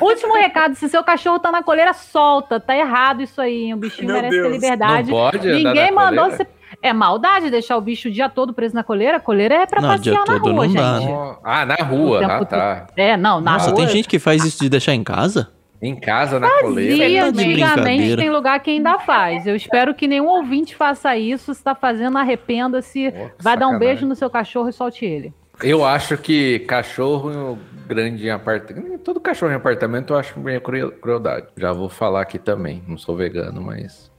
Último 0.00 0.34
recado: 0.34 0.74
se 0.74 0.88
seu 0.88 1.02
cachorro 1.02 1.38
tá 1.38 1.50
na 1.50 1.62
coleira, 1.62 1.92
solta. 1.92 2.60
Tá 2.60 2.76
errado 2.76 3.22
isso 3.22 3.40
aí, 3.40 3.64
hein? 3.64 3.74
O 3.74 3.76
bichinho 3.76 4.08
Meu 4.08 4.16
merece 4.16 4.36
Deus. 4.36 4.48
ter 4.48 4.52
liberdade. 4.52 5.10
Não 5.10 5.18
pode 5.18 5.48
Ninguém 5.48 5.92
mandou 5.92 6.30
você. 6.30 6.46
É 6.82 6.92
maldade 6.92 7.50
deixar 7.50 7.76
o 7.76 7.80
bicho 7.80 8.08
o 8.08 8.10
dia 8.10 8.28
todo 8.28 8.54
preso 8.54 8.74
na 8.74 8.82
coleira? 8.82 9.18
A 9.18 9.20
coleira 9.20 9.54
é 9.54 9.66
pra 9.66 9.82
não, 9.82 9.88
passear 9.90 10.24
na 10.26 10.36
rua, 10.38 10.66
gente. 10.66 10.76
Dá, 10.76 11.38
Ah, 11.44 11.66
na 11.66 11.74
rua, 11.74 12.26
ah, 12.26 12.44
tá. 12.44 12.86
É, 12.96 13.16
não, 13.16 13.40
na 13.40 13.52
Nossa, 13.52 13.66
rua. 13.66 13.76
tem 13.76 13.88
gente 13.88 14.08
que 14.08 14.18
faz 14.18 14.44
isso 14.44 14.62
de 14.62 14.68
deixar 14.68 14.94
em 14.94 15.04
casa? 15.04 15.50
Em 15.82 15.94
casa, 15.98 16.38
na 16.38 16.46
Fazia, 16.46 16.62
coleira. 16.62 17.26
Antigamente 17.26 18.16
tem 18.16 18.30
lugar 18.30 18.60
que 18.60 18.70
ainda 18.70 18.98
faz. 18.98 19.46
Eu 19.46 19.56
espero 19.56 19.94
que 19.94 20.06
nenhum 20.06 20.26
ouvinte 20.28 20.74
faça 20.74 21.16
isso. 21.16 21.54
Se 21.54 21.62
tá 21.62 21.74
fazendo, 21.74 22.18
arrependa-se. 22.18 23.12
Vai 23.38 23.56
dar 23.56 23.68
um 23.68 23.78
beijo 23.78 24.06
no 24.06 24.14
seu 24.14 24.28
cachorro 24.28 24.68
e 24.68 24.72
solte 24.72 25.04
ele. 25.04 25.32
Eu 25.62 25.84
acho 25.84 26.16
que 26.16 26.60
cachorro 26.60 27.58
grande 27.86 28.26
em 28.26 28.30
apartamento. 28.30 28.98
Todo 28.98 29.20
cachorro 29.20 29.52
em 29.52 29.56
apartamento 29.56 30.12
eu 30.12 30.18
acho 30.18 30.38
meio 30.38 30.60
crueldade. 30.60 31.48
Já 31.56 31.72
vou 31.72 31.88
falar 31.88 32.22
aqui 32.22 32.38
também. 32.38 32.82
Não 32.86 32.96
sou 32.96 33.16
vegano, 33.16 33.60
mas. 33.62 34.09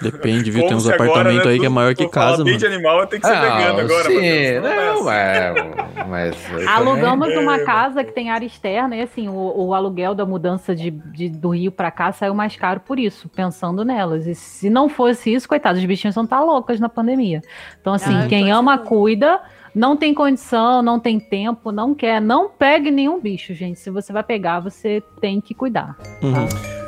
Depende, 0.00 0.50
viu? 0.50 0.66
Tem 0.66 0.76
uns 0.76 0.88
apartamentos 0.88 1.44
né, 1.44 1.52
aí 1.52 1.60
que 1.60 1.66
é 1.66 1.68
maior 1.68 1.94
que 1.94 2.08
casa, 2.08 2.44
mano. 2.44 2.56
de 2.56 2.66
animal 2.66 3.06
tem 3.06 3.20
que 3.20 3.26
ser 3.26 3.32
ah, 3.32 3.40
vegano 3.40 3.80
agora, 3.80 4.04
Sim, 4.04 4.60
não, 4.60 5.10
é, 5.10 5.54
mas... 6.08 6.36
Alugamos 6.68 7.28
também... 7.28 7.42
uma 7.42 7.58
casa 7.60 8.02
que 8.02 8.12
tem 8.12 8.30
área 8.30 8.46
externa 8.46 8.96
e, 8.96 9.02
assim, 9.02 9.28
o, 9.28 9.52
o 9.56 9.74
aluguel 9.74 10.14
da 10.14 10.26
mudança 10.26 10.74
de, 10.74 10.90
de, 10.90 11.28
do 11.28 11.50
Rio 11.50 11.70
pra 11.70 11.90
cá 11.90 12.12
saiu 12.12 12.34
mais 12.34 12.56
caro 12.56 12.80
por 12.80 12.98
isso, 12.98 13.28
pensando 13.28 13.84
nelas. 13.84 14.26
E 14.26 14.34
se 14.34 14.68
não 14.68 14.88
fosse 14.88 15.32
isso, 15.32 15.48
coitados, 15.48 15.80
os 15.80 15.86
bichinhos 15.86 16.14
vão 16.14 16.24
estar 16.24 16.38
tá 16.38 16.44
loucas 16.44 16.80
na 16.80 16.88
pandemia. 16.88 17.40
Então, 17.80 17.94
assim, 17.94 18.14
ah, 18.14 18.26
quem 18.28 18.50
ama, 18.50 18.78
cuida... 18.78 19.40
Não 19.74 19.96
tem 19.96 20.14
condição, 20.14 20.80
não 20.82 21.00
tem 21.00 21.18
tempo, 21.18 21.72
não 21.72 21.96
quer, 21.96 22.20
não 22.20 22.48
pegue 22.48 22.92
nenhum 22.92 23.20
bicho, 23.20 23.52
gente. 23.54 23.80
Se 23.80 23.90
você 23.90 24.12
vai 24.12 24.22
pegar, 24.22 24.60
você 24.60 25.02
tem 25.20 25.40
que 25.40 25.52
cuidar. 25.52 25.96
Tá? 25.96 26.04
Uhum. 26.22 26.83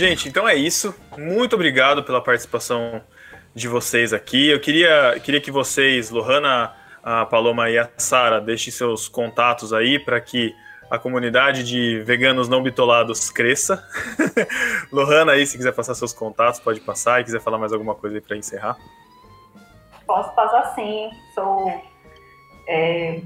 Gente, 0.00 0.30
então 0.30 0.48
é 0.48 0.54
isso. 0.54 0.94
Muito 1.18 1.54
obrigado 1.54 2.02
pela 2.02 2.22
participação 2.22 3.02
de 3.54 3.68
vocês 3.68 4.14
aqui. 4.14 4.48
Eu 4.48 4.58
queria, 4.58 5.20
queria 5.22 5.42
que 5.42 5.50
vocês, 5.50 6.08
Lohana, 6.08 6.74
a 7.04 7.26
Paloma 7.26 7.68
e 7.68 7.76
a 7.76 7.86
Sara, 7.98 8.40
deixem 8.40 8.72
seus 8.72 9.10
contatos 9.10 9.74
aí 9.74 9.98
para 9.98 10.18
que 10.18 10.54
a 10.90 10.98
comunidade 10.98 11.62
de 11.64 12.02
veganos 12.02 12.48
não 12.48 12.62
bitolados 12.62 13.30
cresça. 13.30 13.86
Lohana 14.90 15.32
aí, 15.32 15.46
se 15.46 15.58
quiser 15.58 15.74
passar 15.74 15.94
seus 15.94 16.14
contatos, 16.14 16.60
pode 16.60 16.80
passar. 16.80 17.20
E 17.20 17.24
quiser 17.24 17.42
falar 17.42 17.58
mais 17.58 17.70
alguma 17.70 17.94
coisa 17.94 18.16
aí 18.16 18.22
para 18.22 18.38
encerrar. 18.38 18.78
Posso 20.06 20.34
passar 20.34 20.74
sim. 20.74 21.10
Sou 21.34 21.68
é, 22.66 23.20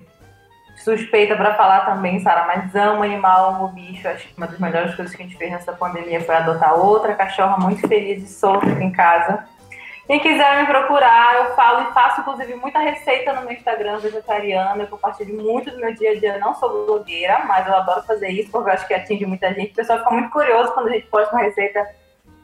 suspeita 0.84 1.34
para 1.34 1.54
falar 1.54 1.86
também, 1.86 2.20
Sara, 2.20 2.44
mas 2.46 2.74
amo 2.76 3.02
animal, 3.02 3.54
amo 3.54 3.68
bicho. 3.68 4.06
Acho 4.06 4.28
que 4.28 4.36
uma 4.36 4.46
das 4.46 4.58
melhores 4.58 4.94
coisas 4.94 5.14
que 5.14 5.22
a 5.22 5.24
gente 5.24 5.38
fez 5.38 5.50
nessa 5.50 5.72
pandemia 5.72 6.20
foi 6.20 6.34
adotar 6.34 6.78
outra 6.78 7.14
cachorra 7.14 7.56
muito 7.56 7.88
feliz 7.88 8.22
e 8.22 8.26
solta 8.26 8.70
aqui 8.70 8.84
em 8.84 8.92
casa. 8.92 9.46
Quem 10.06 10.20
quiser 10.20 10.60
me 10.60 10.66
procurar, 10.66 11.36
eu 11.36 11.54
falo 11.54 11.88
e 11.88 11.94
faço, 11.94 12.20
inclusive, 12.20 12.54
muita 12.56 12.78
receita 12.78 13.32
no 13.32 13.40
meu 13.40 13.52
Instagram 13.52 13.98
vegetariana. 14.00 14.82
Eu 14.82 14.86
compartilho 14.86 15.42
muito 15.42 15.70
do 15.70 15.78
meu 15.78 15.94
dia 15.94 16.10
a 16.10 16.20
dia. 16.20 16.38
Não 16.38 16.54
sou 16.54 16.84
blogueira, 16.84 17.42
mas 17.46 17.66
eu 17.66 17.74
adoro 17.74 18.02
fazer 18.02 18.28
isso, 18.28 18.50
porque 18.50 18.68
eu 18.68 18.74
acho 18.74 18.86
que 18.86 18.92
atinge 18.92 19.24
muita 19.24 19.54
gente. 19.54 19.72
O 19.72 19.74
pessoal 19.74 20.00
fica 20.00 20.10
muito 20.10 20.28
curioso 20.28 20.72
quando 20.74 20.88
a 20.88 20.92
gente 20.92 21.06
posta 21.06 21.34
uma 21.34 21.42
receita 21.42 21.88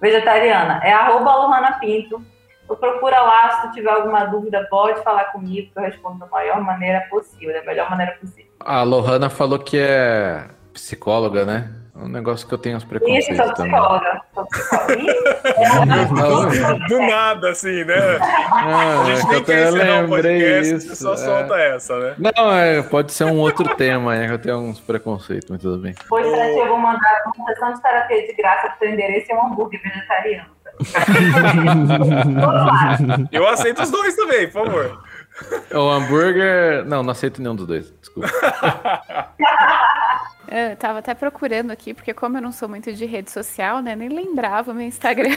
vegetariana. 0.00 0.80
É 0.82 0.90
arroba 0.90 1.78
Pinto. 1.78 2.24
Tu 2.70 2.76
procura 2.76 3.20
lá, 3.20 3.50
se 3.50 3.62
tu 3.62 3.72
tiver 3.72 3.90
alguma 3.90 4.26
dúvida, 4.26 4.64
pode 4.70 5.02
falar 5.02 5.24
comigo, 5.32 5.72
que 5.72 5.76
eu 5.76 5.82
respondo 5.82 6.20
da 6.20 6.26
maior 6.26 6.60
maneira 6.60 7.00
possível, 7.10 7.52
da 7.52 7.64
melhor 7.64 7.90
maneira 7.90 8.12
possível. 8.12 8.48
A 8.60 8.84
Lohana 8.84 9.28
falou 9.28 9.58
que 9.58 9.76
é 9.76 10.46
psicóloga, 10.72 11.44
né? 11.44 11.68
Um 12.02 12.08
negócio 12.08 12.48
que 12.48 12.54
eu 12.54 12.58
tenho 12.58 12.76
uns 12.76 12.84
preconceitos 12.84 13.28
Isso, 13.28 13.42
sou 13.42 13.52
psicóloga. 13.52 14.22
Sou 14.34 14.46
psicóloga. 14.46 14.90
Do 16.88 16.98
nada, 16.98 17.50
assim, 17.50 17.84
né? 17.84 18.18
Ah, 18.20 19.02
a 19.02 19.14
gente 19.14 19.28
nem 19.28 19.44
quer 19.44 19.68
encerrar 19.68 20.04
um 20.04 20.08
podcast, 20.08 20.74
isso, 20.74 20.96
só 20.96 21.12
é. 21.12 21.16
solta 21.16 21.54
essa, 21.56 21.98
né? 21.98 22.14
Não, 22.18 22.52
é, 22.52 22.82
pode 22.82 23.12
ser 23.12 23.24
um 23.24 23.38
outro 23.38 23.68
tema, 23.76 24.16
é 24.16 24.26
que 24.26 24.32
eu 24.32 24.38
tenho 24.38 24.58
uns 24.58 24.80
preconceitos, 24.80 25.50
mas 25.50 25.60
tudo 25.60 25.78
bem. 25.78 25.94
Pois, 26.08 26.26
oh. 26.26 26.30
eu 26.30 26.68
vou 26.68 26.78
mandar 26.78 27.22
uma 27.36 27.46
sessão 27.46 27.74
de 27.74 27.82
terapia 27.82 28.26
de 28.26 28.32
graça 28.34 28.68
pro 28.68 28.78
teu 28.78 28.90
endereço 28.90 29.30
e 29.30 29.34
um 29.34 29.46
hambúrguer 29.46 29.82
vegetariano. 29.82 30.60
Eu 33.30 33.46
aceito 33.46 33.82
os 33.82 33.90
dois 33.90 34.16
também, 34.16 34.48
por 34.48 34.64
favor. 34.64 35.02
O 35.72 35.88
hambúrguer. 35.88 36.84
Não, 36.84 37.02
não 37.02 37.10
aceito 37.10 37.40
nenhum 37.40 37.54
dos 37.54 37.66
dois. 37.66 37.92
Desculpa. 38.00 38.28
Eu 40.50 40.76
tava 40.76 40.98
até 40.98 41.14
procurando 41.14 41.70
aqui, 41.70 41.94
porque 41.94 42.12
como 42.12 42.36
eu 42.36 42.42
não 42.42 42.50
sou 42.50 42.68
muito 42.68 42.92
de 42.92 43.06
rede 43.06 43.30
social, 43.30 43.80
né? 43.80 43.94
Nem 43.94 44.08
lembrava 44.08 44.74
meu 44.74 44.84
Instagram. 44.84 45.30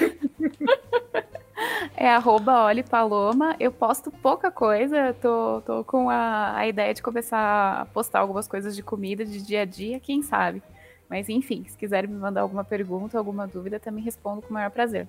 é 1.95 2.09
arroba 2.09 2.65
Paloma. 2.89 3.55
Eu 3.59 3.71
posto 3.71 4.09
pouca 4.09 4.49
coisa. 4.49 5.15
Tô, 5.21 5.61
tô 5.61 5.83
com 5.83 6.09
a, 6.09 6.57
a 6.57 6.67
ideia 6.67 6.95
de 6.95 7.03
começar 7.03 7.81
a 7.81 7.85
postar 7.85 8.21
algumas 8.21 8.47
coisas 8.47 8.75
de 8.75 8.81
comida 8.81 9.23
de 9.23 9.39
dia 9.39 9.61
a 9.61 9.65
dia, 9.65 9.99
quem 9.99 10.23
sabe. 10.23 10.63
Mas 11.07 11.29
enfim, 11.29 11.63
se 11.67 11.77
quiserem 11.77 12.09
me 12.09 12.17
mandar 12.17 12.41
alguma 12.41 12.63
pergunta, 12.63 13.15
alguma 13.15 13.45
dúvida, 13.45 13.79
também 13.79 14.03
respondo 14.03 14.41
com 14.41 14.49
o 14.49 14.53
maior 14.53 14.71
prazer. 14.71 15.07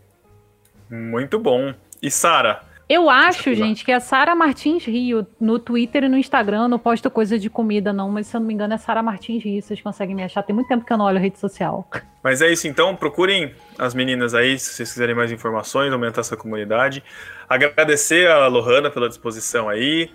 Muito 0.91 1.39
bom. 1.39 1.73
E 2.03 2.11
Sara? 2.11 2.61
Eu 2.89 3.09
acho, 3.09 3.55
gente, 3.55 3.85
que 3.85 3.91
é 3.91 3.99
Sara 3.99 4.35
Martins 4.35 4.85
Rio. 4.85 5.27
No 5.41 5.59
Twitter 5.59 6.05
e 6.05 6.09
no 6.09 6.19
Instagram 6.19 6.69
não 6.69 6.79
posto 6.79 7.11
coisa 7.11 7.39
de 7.39 7.49
comida, 7.49 7.93
não, 7.93 8.11
mas 8.11 8.27
se 8.27 8.37
eu 8.37 8.41
não 8.41 8.47
me 8.47 8.53
engano 8.53 8.75
é 8.75 8.79
Sara 8.79 9.03
Martins 9.03 9.43
Rio. 9.43 9.63
Vocês 9.63 9.81
conseguem 9.81 10.15
me 10.15 10.23
achar. 10.23 10.43
Tem 10.43 10.55
muito 10.55 10.69
tempo 10.69 10.85
que 10.85 10.93
eu 10.93 10.99
não 10.99 11.07
olho 11.07 11.19
rede 11.19 11.39
social. 11.39 11.89
Mas 12.23 12.43
é 12.43 12.53
isso, 12.53 12.69
então. 12.69 12.95
Procurem 12.95 13.55
as 13.79 13.95
meninas 13.95 14.35
aí, 14.35 14.59
se 14.59 14.75
vocês 14.75 14.93
quiserem 14.93 15.15
mais 15.15 15.33
informações, 15.33 15.93
aumentar 15.93 16.21
essa 16.21 16.37
comunidade. 16.37 17.03
Agradecer 17.49 18.31
a 18.31 18.47
Lohana 18.47 18.91
pela 18.91 19.09
disposição 19.09 19.69
aí, 19.69 20.11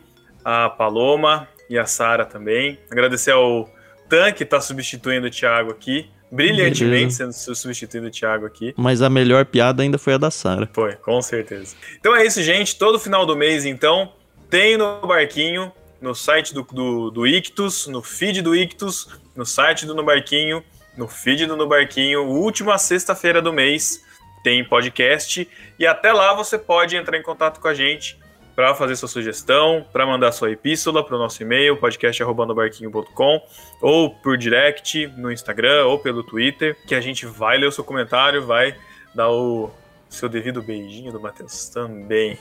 a 0.46 0.70
Paloma 0.70 1.48
e 1.70 1.78
a 1.78 1.86
Sara 1.86 2.26
também. 2.26 2.80
Agradecer 2.92 3.32
ao 3.32 3.68
Tan, 4.08 4.32
que 4.32 4.44
está 4.44 4.62
substituindo 4.62 5.28
o 5.28 5.30
Thiago 5.32 5.72
aqui 5.72 6.10
brilhantemente 6.32 7.14
sendo 7.14 7.34
substituindo 7.34 8.08
o 8.08 8.12
Thiago 8.12 8.46
aqui. 8.46 8.74
Mas 8.78 9.02
a 9.02 9.10
melhor 9.10 9.46
piada 9.46 9.84
ainda 9.84 9.98
foi 9.98 10.14
a 10.14 10.18
da 10.18 10.32
Sara. 10.32 10.70
Foi, 10.74 10.94
com 10.96 11.22
certeza. 11.22 11.76
Então 12.00 12.16
é 12.16 12.26
isso, 12.26 12.42
gente. 12.44 12.78
Todo 12.78 13.00
final 13.00 13.26
do 13.26 13.36
mês, 13.36 13.66
então, 13.66 14.14
tem 14.50 14.78
no 14.78 15.02
barquinho 15.02 15.72
no 16.02 16.16
site 16.16 16.54
do, 16.54 16.64
do, 16.64 17.12
do 17.12 17.28
Ictus, 17.28 17.88
no 17.88 18.02
feed 18.02 18.42
do 18.42 18.56
Ictus, 18.56 19.08
no 19.36 19.46
site 19.46 19.86
do 19.86 19.94
No 19.94 20.04
Barquinho, 20.04 20.64
no 20.98 21.08
feed 21.08 21.46
do 21.46 21.56
No 21.56 21.68
Barquinho, 21.68 22.26
última 22.26 22.78
sexta-feira 22.78 23.42
do 23.42 23.54
mês 23.54 24.04
tem 24.44 24.64
podcast 24.64 25.50
e 25.78 25.86
até 25.86 26.14
lá 26.14 26.34
você 26.34 26.58
pode 26.58 26.96
entrar 26.96 27.18
em 27.18 27.22
contato 27.22 27.60
com 27.60 27.68
a 27.68 27.74
gente 27.74 28.18
para 28.60 28.76
fazer 28.76 28.98
sua 28.98 29.08
sugestão, 29.08 29.86
para 29.90 30.06
mandar 30.06 30.34
sua 30.34 30.52
epístola 30.52 31.02
para 31.02 31.16
o 31.16 31.18
nosso 31.18 31.42
e-mail, 31.42 31.78
podcast.barquinho.com, 31.78 33.42
ou 33.82 34.10
por 34.10 34.38
direct 34.38 35.08
no 35.16 35.32
Instagram 35.32 35.86
ou 35.86 35.98
pelo 35.98 36.24
Twitter, 36.24 36.76
que 36.86 36.94
a 36.94 37.00
gente 37.00 37.26
vai 37.26 37.58
ler 37.58 37.68
o 37.68 37.72
seu 37.72 37.86
comentário, 37.86 38.46
vai 38.46 38.76
dar 39.16 39.30
o 39.30 39.72
seu 40.10 40.28
devido 40.28 40.62
beijinho 40.62 41.10
do 41.10 41.22
Matheus 41.22 41.70
também. 41.70 42.38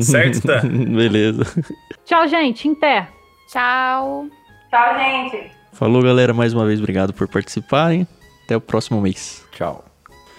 Certo, 0.00 0.40
tá? 0.46 0.62
Beleza. 0.64 1.44
Tchau, 2.06 2.26
gente. 2.26 2.66
Em 2.66 2.74
pé. 2.74 3.06
Tchau. 3.52 4.26
Tchau, 4.70 4.98
gente. 4.98 5.52
Falou, 5.74 6.02
galera. 6.02 6.32
Mais 6.32 6.54
uma 6.54 6.64
vez, 6.64 6.78
obrigado 6.78 7.12
por 7.12 7.28
participarem. 7.28 8.08
Até 8.46 8.56
o 8.56 8.62
próximo 8.62 8.98
mês. 8.98 9.46
Tchau. 9.52 9.84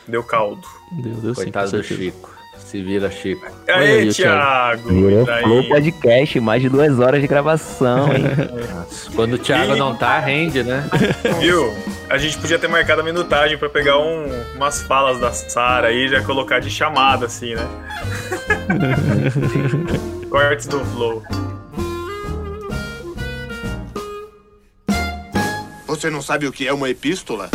Deu 0.07 0.23
caldo. 0.23 0.67
Deu, 0.93 1.13
deu 1.13 1.35
sim, 1.35 1.43
Coitado 1.43 1.69
com 1.69 1.77
do 1.77 1.83
certeza. 1.83 2.11
Chico. 2.11 2.34
Se 2.65 2.81
vira, 2.81 3.11
Chico. 3.11 3.45
Olha 3.69 3.77
Aí, 3.77 4.11
Thiago. 4.13 4.89
Virou. 4.89 5.25
Flow 5.25 5.63
Podcast, 5.69 6.39
mais 6.39 6.61
de 6.63 6.67
duas 6.69 6.99
horas 6.99 7.21
de 7.21 7.27
gravação, 7.27 8.11
hein? 8.11 8.23
Quando 9.15 9.33
o 9.33 9.37
Thiago 9.37 9.75
não 9.75 9.95
tá, 9.95 10.19
rende, 10.19 10.63
né? 10.63 10.83
Viu? 11.39 11.71
A 12.09 12.17
gente 12.17 12.37
podia 12.39 12.57
ter 12.57 12.67
marcado 12.67 13.01
a 13.01 13.03
minutagem 13.03 13.57
pra 13.57 13.69
pegar 13.69 13.99
um- 13.99 14.25
umas 14.55 14.81
falas 14.81 15.19
da 15.19 15.31
Sara 15.31 15.89
aí 15.89 16.05
e 16.05 16.07
já 16.09 16.23
colocar 16.23 16.59
de 16.59 16.69
chamada, 16.71 17.27
assim, 17.27 17.53
né? 17.53 17.67
Cortes 20.29 20.65
do 20.65 20.79
Flow. 20.85 21.23
Você 25.87 26.09
não 26.09 26.21
sabe 26.21 26.47
o 26.47 26.51
que 26.51 26.67
é 26.67 26.73
uma 26.73 26.89
epístola? 26.89 27.49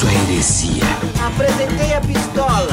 Isso 0.00 0.08
é 0.08 0.32
heresia. 0.32 0.84
Apresentei 1.26 1.92
a 1.92 2.00
pistola. 2.00 2.68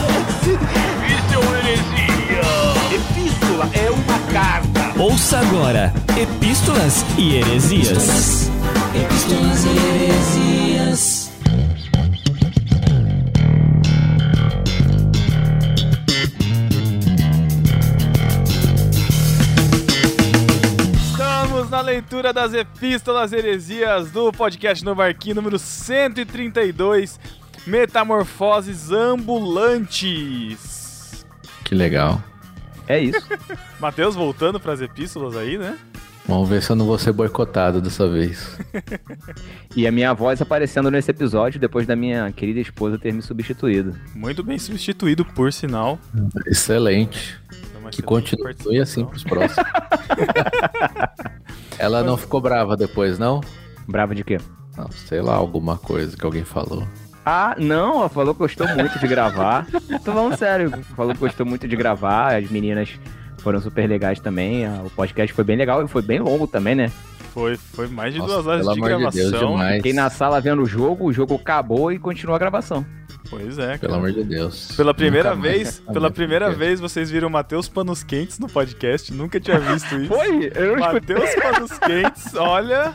Isso 0.47 1.33
é 1.33 1.37
uma 1.37 1.57
heresia! 1.57 2.95
Epístola 2.95 3.69
é 3.73 3.91
uma 3.91 4.19
carta. 4.31 4.97
Ouça 4.97 5.39
agora 5.39 5.93
Epístolas 6.15 7.03
e 7.17 7.35
Heresias. 7.35 8.49
Epístolas 8.95 9.65
e 9.65 10.77
Heresias. 10.79 11.26
Estamos 21.67 21.85
na 21.85 21.91
leitura 21.91 22.31
das 22.31 22.53
Epístolas 22.53 23.33
Heresias 23.33 24.09
do 24.09 24.31
podcast 24.31 24.85
No 24.85 24.95
Barquinho 24.95 25.35
número 25.35 25.59
132, 25.59 27.19
Metamorfoses 27.65 28.89
Ambulantes. 28.89 30.15
Que 31.65 31.75
legal. 31.75 32.23
É 32.87 32.97
isso. 32.97 33.21
Matheus 33.81 34.15
voltando 34.15 34.61
para 34.61 34.71
as 34.71 34.79
epístolas 34.79 35.35
aí, 35.35 35.57
né? 35.57 35.77
Vamos 36.25 36.47
ver 36.47 36.63
se 36.63 36.69
eu 36.69 36.75
não 36.77 36.85
vou 36.85 36.97
ser 36.97 37.11
boicotado 37.11 37.81
dessa 37.81 38.07
vez. 38.09 38.57
E 39.75 39.85
a 39.85 39.91
minha 39.91 40.13
voz 40.13 40.41
aparecendo 40.41 40.89
nesse 40.89 41.11
episódio 41.11 41.59
depois 41.59 41.85
da 41.85 41.97
minha 41.97 42.31
querida 42.31 42.61
esposa 42.61 42.97
ter 42.97 43.11
me 43.11 43.21
substituído. 43.21 43.93
Muito 44.15 44.41
bem 44.41 44.57
substituído, 44.57 45.25
por 45.25 45.51
sinal. 45.51 45.99
Excelente. 46.45 47.37
Uma 47.87 47.91
Que 47.91 48.01
continue 48.01 48.79
assim 48.79 49.05
participação. 49.05 49.05
pros 49.07 49.23
próximos. 49.23 49.65
Ela 51.79 52.03
não 52.03 52.17
ficou 52.17 52.41
brava 52.41 52.75
depois, 52.75 53.17
não? 53.17 53.41
Brava 53.87 54.13
de 54.13 54.23
quê? 54.23 54.37
Não, 54.75 54.91
sei 54.91 55.21
lá, 55.21 55.35
alguma 55.35 55.77
coisa 55.77 56.17
que 56.17 56.25
alguém 56.25 56.43
falou. 56.43 56.85
Ah, 57.25 57.55
não, 57.57 57.99
ela 57.99 58.09
falou 58.09 58.33
que 58.33 58.39
gostou 58.39 58.67
muito 58.69 58.97
de 58.99 59.07
gravar. 59.07 59.65
Tô 60.03 60.13
falando 60.13 60.37
sério, 60.37 60.71
falou 60.95 61.13
que 61.13 61.19
gostou 61.19 61.45
muito 61.45 61.67
de 61.67 61.75
gravar. 61.75 62.35
As 62.37 62.49
meninas 62.49 62.89
foram 63.39 63.59
super 63.61 63.87
legais 63.87 64.19
também. 64.19 64.65
O 64.85 64.89
podcast 64.89 65.33
foi 65.33 65.43
bem 65.43 65.57
legal 65.57 65.83
e 65.83 65.87
foi 65.87 66.01
bem 66.01 66.19
longo 66.19 66.47
também, 66.47 66.75
né? 66.75 66.91
Foi, 67.33 67.57
foi 67.57 67.87
mais 67.87 68.13
de 68.13 68.19
Nossa, 68.19 68.33
duas 68.33 68.47
horas 68.47 68.61
de 68.65 68.71
amor 68.71 68.89
de 68.89 68.95
gravação. 68.95 69.57
Deus. 69.57 69.75
Fiquei 69.75 69.93
na 69.93 70.09
sala 70.09 70.39
vendo 70.41 70.61
o 70.61 70.65
jogo, 70.65 71.05
o 71.05 71.13
jogo 71.13 71.35
acabou 71.35 71.91
e 71.91 71.99
continuou 71.99 72.35
a 72.35 72.39
gravação. 72.39 72.85
Pois 73.29 73.57
é, 73.57 73.77
Pelo 73.77 73.79
cara. 73.79 73.95
amor 73.95 74.11
de 74.13 74.23
Deus. 74.23 74.71
Pela 74.75 74.93
primeira 74.93 75.35
Nunca 75.35 75.41
vez, 75.49 75.79
pela 75.91 76.09
primeira 76.11 76.49
vez 76.51 76.79
vocês 76.79 77.09
viram 77.11 77.27
o 77.27 77.31
Matheus 77.31 77.67
Panos 77.67 78.03
Quentes 78.03 78.39
no 78.39 78.47
podcast. 78.47 79.13
Nunca 79.13 79.39
tinha 79.39 79.59
visto 79.59 79.95
isso. 79.97 80.07
Foi? 80.13 80.51
Eu. 80.55 80.77
Matheus 80.77 81.35
Panos 81.35 81.71
Quentes, 81.79 82.35
olha, 82.35 82.93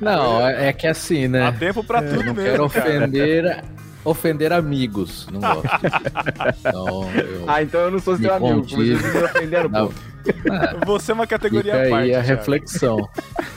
Não, 0.00 0.46
é 0.46 0.68
é 0.68 0.72
que 0.72 0.86
assim, 0.86 1.24
há 1.26 1.28
né? 1.28 1.52
tempo 1.58 1.82
pra 1.84 2.02
tudo 2.02 2.20
Eu 2.20 2.26
não 2.26 2.34
mesmo, 2.34 2.68
quero 2.68 2.68
cara. 2.70 2.88
ofender, 2.90 3.64
ofender 4.04 4.52
amigos. 4.52 5.26
Não 5.32 5.40
gosto. 5.40 5.68
Então, 6.60 7.10
eu... 7.14 7.44
Ah, 7.46 7.62
então 7.62 7.80
eu 7.80 7.90
não 7.90 7.98
sou 7.98 8.16
seu 8.16 8.34
amigo. 8.34 8.62
Vocês 8.68 9.14
me 9.14 9.22
ofenderam, 9.22 9.70
pô. 9.70 9.92
Você 10.86 11.10
é 11.12 11.14
uma 11.14 11.26
categoria 11.26 11.72
Fica 11.72 11.86
à 11.86 11.90
parte. 11.90 12.02
aí 12.04 12.14
a 12.14 12.22
Thiago. 12.22 12.28
reflexão. 12.38 13.08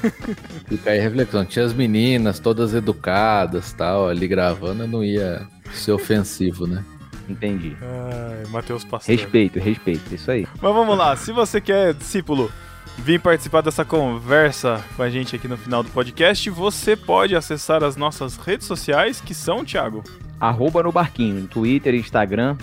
Fica 0.68 0.92
aí 0.92 1.00
a 1.00 1.04
reflexão. 1.04 1.46
Tinha 1.46 1.66
as 1.66 1.74
meninas 1.74 2.40
todas 2.40 2.74
educadas 2.74 3.74
tal, 3.74 4.08
ali 4.08 4.28
gravando, 4.28 4.84
eu 4.84 4.88
não 4.88 5.04
ia 5.04 5.48
ser 5.74 5.92
ofensivo, 5.92 6.68
né? 6.68 6.84
Entendi. 7.30 7.76
Ai, 7.82 8.46
Matheus 8.50 8.84
Pastor. 8.84 9.16
Respeito, 9.16 9.60
respeito. 9.60 10.14
Isso 10.14 10.30
aí. 10.30 10.48
Mas 10.62 10.74
vamos 10.74 10.98
lá, 10.98 11.16
se 11.16 11.32
você 11.32 11.62
quer, 11.62 11.94
discípulo, 11.94 12.52
vir 12.98 13.20
participar 13.20 13.62
dessa 13.62 13.86
conversa 13.86 14.84
com 14.96 15.04
a 15.04 15.10
gente 15.10 15.36
aqui 15.36 15.48
no 15.48 15.58
final 15.58 15.82
do 15.84 15.90
podcast, 15.90 16.50
você 16.50 16.96
pode 16.96 17.36
acessar 17.36 17.84
as 17.84 17.96
nossas 17.96 18.38
redes 18.38 18.68
sociais, 18.68 19.22
que 19.22 19.34
são, 19.34 19.64
Thiago. 19.64 20.04
Arroba 20.40 20.84
no 20.84 20.92
barquinho, 20.92 21.42
no 21.42 21.48
Twitter, 21.48 21.96
Instagram. 21.96 22.58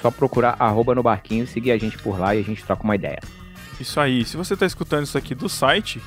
Só 0.00 0.10
procurar 0.10 0.56
arroba 0.58 0.94
no 0.94 1.02
barquinho, 1.02 1.46
seguir 1.46 1.72
a 1.72 1.78
gente 1.78 1.98
por 1.98 2.18
lá 2.18 2.34
e 2.34 2.40
a 2.40 2.42
gente 2.42 2.64
troca 2.64 2.82
uma 2.82 2.94
ideia. 2.94 3.20
Isso 3.78 4.00
aí, 4.00 4.24
se 4.24 4.36
você 4.36 4.54
está 4.54 4.66
escutando 4.66 5.04
isso 5.04 5.16
aqui 5.16 5.34
do 5.34 5.48
site, 5.48 6.00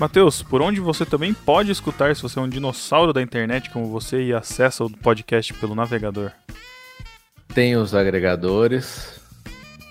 Matheus, 0.00 0.42
por 0.42 0.62
onde 0.62 0.80
você 0.80 1.04
também 1.04 1.34
pode 1.34 1.70
escutar, 1.70 2.16
se 2.16 2.22
você 2.22 2.38
é 2.38 2.42
um 2.42 2.48
dinossauro 2.48 3.12
da 3.12 3.20
internet 3.20 3.68
como 3.68 3.86
você 3.90 4.22
e 4.22 4.32
acessa 4.32 4.82
o 4.82 4.90
podcast 4.90 5.52
pelo 5.54 5.74
navegador. 5.74 6.30
Tem 7.54 7.76
os 7.76 7.94
agregadores. 7.94 9.20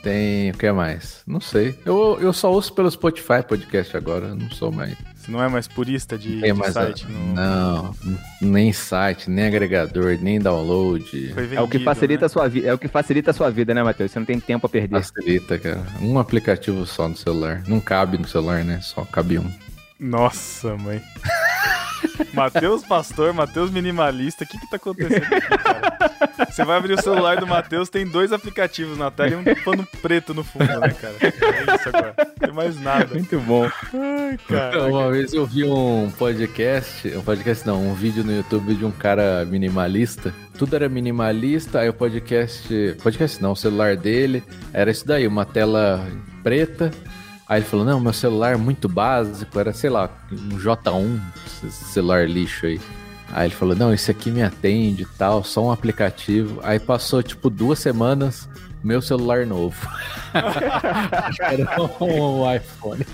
Tem 0.01 0.49
o 0.49 0.57
que 0.57 0.71
mais? 0.71 1.21
Não 1.27 1.39
sei. 1.41 1.77
Eu, 1.85 2.17
eu 2.21 2.31
só 2.33 2.49
ouço 2.51 2.73
pelo 2.73 2.89
Spotify 2.89 3.43
podcast 3.47 3.95
agora. 3.97 4.33
Não 4.33 4.49
sou 4.49 4.71
mais. 4.71 4.97
Você 5.15 5.29
não 5.29 5.43
é 5.43 5.49
mais 5.49 5.67
purista 5.67 6.17
de, 6.17 6.39
de 6.41 6.53
mais 6.53 6.73
site? 6.73 7.05
a- 7.05 7.09
no- 7.09 7.33
Não, 7.35 7.95
nem 8.41 8.71
site, 8.73 9.29
nem 9.29 9.45
agregador, 9.45 10.17
nem 10.21 10.39
download. 10.39 11.03
Foi 11.33 11.43
É 11.53 11.61
o 11.61 11.67
que 11.67 11.73
vendido, 11.77 11.83
facilita 11.83 12.21
né? 12.21 12.25
a 12.25 12.29
sua 12.29 12.47
vida, 12.47 12.67
é 12.69 12.73
o 12.73 12.77
que 12.79 12.87
facilita 12.87 13.31
a 13.31 13.33
sua 13.33 13.51
vida, 13.51 13.73
né, 13.73 13.83
Matheus? 13.83 14.09
Você 14.11 14.17
não 14.19 14.25
tem 14.25 14.39
tempo 14.39 14.65
a 14.65 14.69
perder. 14.69 15.03
Facilita, 15.03 15.59
cara. 15.59 15.83
Um 16.01 16.17
aplicativo 16.17 16.85
só 16.85 17.07
no 17.07 17.17
celular. 17.17 17.61
Não 17.67 17.81
cabe 17.81 18.17
no 18.17 18.27
celular, 18.27 18.63
né? 18.63 18.79
Só 18.81 19.03
cabe 19.03 19.37
um. 19.37 19.51
Nossa, 19.99 20.77
mãe. 20.77 21.01
Matheus 22.33 22.83
Pastor, 22.83 23.33
Matheus 23.33 23.69
Minimalista, 23.69 24.43
o 24.43 24.47
que 24.47 24.57
que 24.57 24.69
tá 24.69 24.77
acontecendo 24.77 25.23
aqui, 25.23 25.57
cara? 25.57 26.45
Você 26.49 26.63
vai 26.63 26.77
abrir 26.77 26.93
o 26.93 27.01
celular 27.01 27.37
do 27.37 27.47
Matheus, 27.47 27.89
tem 27.89 28.05
dois 28.05 28.31
aplicativos 28.31 28.97
na 28.97 29.11
tela 29.11 29.29
e 29.29 29.35
um 29.35 29.43
pano 29.63 29.87
preto 30.01 30.33
no 30.33 30.43
fundo, 30.43 30.65
né, 30.79 30.89
cara? 30.89 31.15
É 31.21 31.75
isso 31.75 31.89
agora. 31.89 32.15
Não 32.17 32.47
tem 32.47 32.51
mais 32.53 32.79
nada. 32.79 33.13
Muito 33.13 33.39
bom. 33.41 33.69
Ai, 33.93 34.37
cara. 34.47 34.87
Uma 34.87 35.11
vez 35.11 35.33
eu 35.33 35.45
vi 35.45 35.65
um 35.65 36.09
podcast, 36.17 37.07
um 37.09 37.21
podcast 37.21 37.67
não, 37.67 37.89
um 37.89 37.93
vídeo 37.93 38.23
no 38.23 38.33
YouTube 38.33 38.75
de 38.75 38.85
um 38.85 38.91
cara 38.91 39.45
minimalista. 39.45 40.33
Tudo 40.57 40.75
era 40.75 40.89
minimalista, 40.89 41.79
aí 41.79 41.89
o 41.89 41.93
podcast, 41.93 42.97
podcast 43.01 43.41
não, 43.41 43.51
o 43.51 43.55
celular 43.55 43.95
dele 43.95 44.43
era 44.73 44.91
isso 44.91 45.05
daí, 45.05 45.27
uma 45.27 45.45
tela 45.45 46.05
preta. 46.43 46.91
Aí 47.49 47.59
ele 47.59 47.65
falou: 47.65 47.83
"Não, 47.85 47.99
meu 47.99 48.13
celular 48.13 48.53
é 48.53 48.57
muito 48.57 48.87
básico, 48.87 49.59
era, 49.59 49.73
sei 49.73 49.89
lá, 49.89 50.07
um 50.31 50.57
J1, 50.59 51.19
esse 51.65 51.85
celular 51.85 52.29
lixo 52.29 52.67
aí". 52.67 52.79
Aí 53.31 53.47
ele 53.47 53.55
falou: 53.55 53.75
"Não, 53.75 53.91
esse 53.91 54.09
aqui 54.11 54.29
me 54.31 54.43
atende 54.43 55.03
e 55.03 55.17
tal, 55.17 55.43
só 55.43 55.65
um 55.65 55.71
aplicativo". 55.71 56.59
Aí 56.63 56.79
passou 56.79 57.21
tipo 57.23 57.49
duas 57.49 57.79
semanas, 57.79 58.47
meu 58.83 59.01
celular 59.01 59.45
novo. 59.47 59.75
Era 61.41 61.81
um 61.99 62.53
iPhone. 62.55 63.05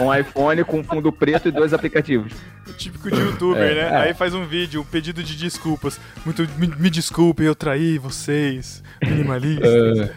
Um 0.00 0.14
iPhone 0.14 0.64
com 0.64 0.84
fundo 0.84 1.10
preto 1.12 1.48
e 1.48 1.50
dois 1.50 1.72
aplicativos. 1.72 2.32
O 2.68 2.72
típico 2.72 3.10
de 3.10 3.18
youtuber, 3.18 3.62
É, 3.62 3.74
né? 3.74 3.80
é. 3.80 3.96
Aí 3.96 4.14
faz 4.14 4.34
um 4.34 4.44
vídeo, 4.46 4.80
um 4.80 4.84
pedido 4.84 5.22
de 5.22 5.36
desculpas. 5.36 5.98
Muito, 6.24 6.46
me, 6.56 6.66
me 6.68 6.90
desculpem, 6.90 7.46
eu 7.46 7.54
traí 7.54 7.98
vocês, 7.98 8.82
minimalistas. 9.04 10.10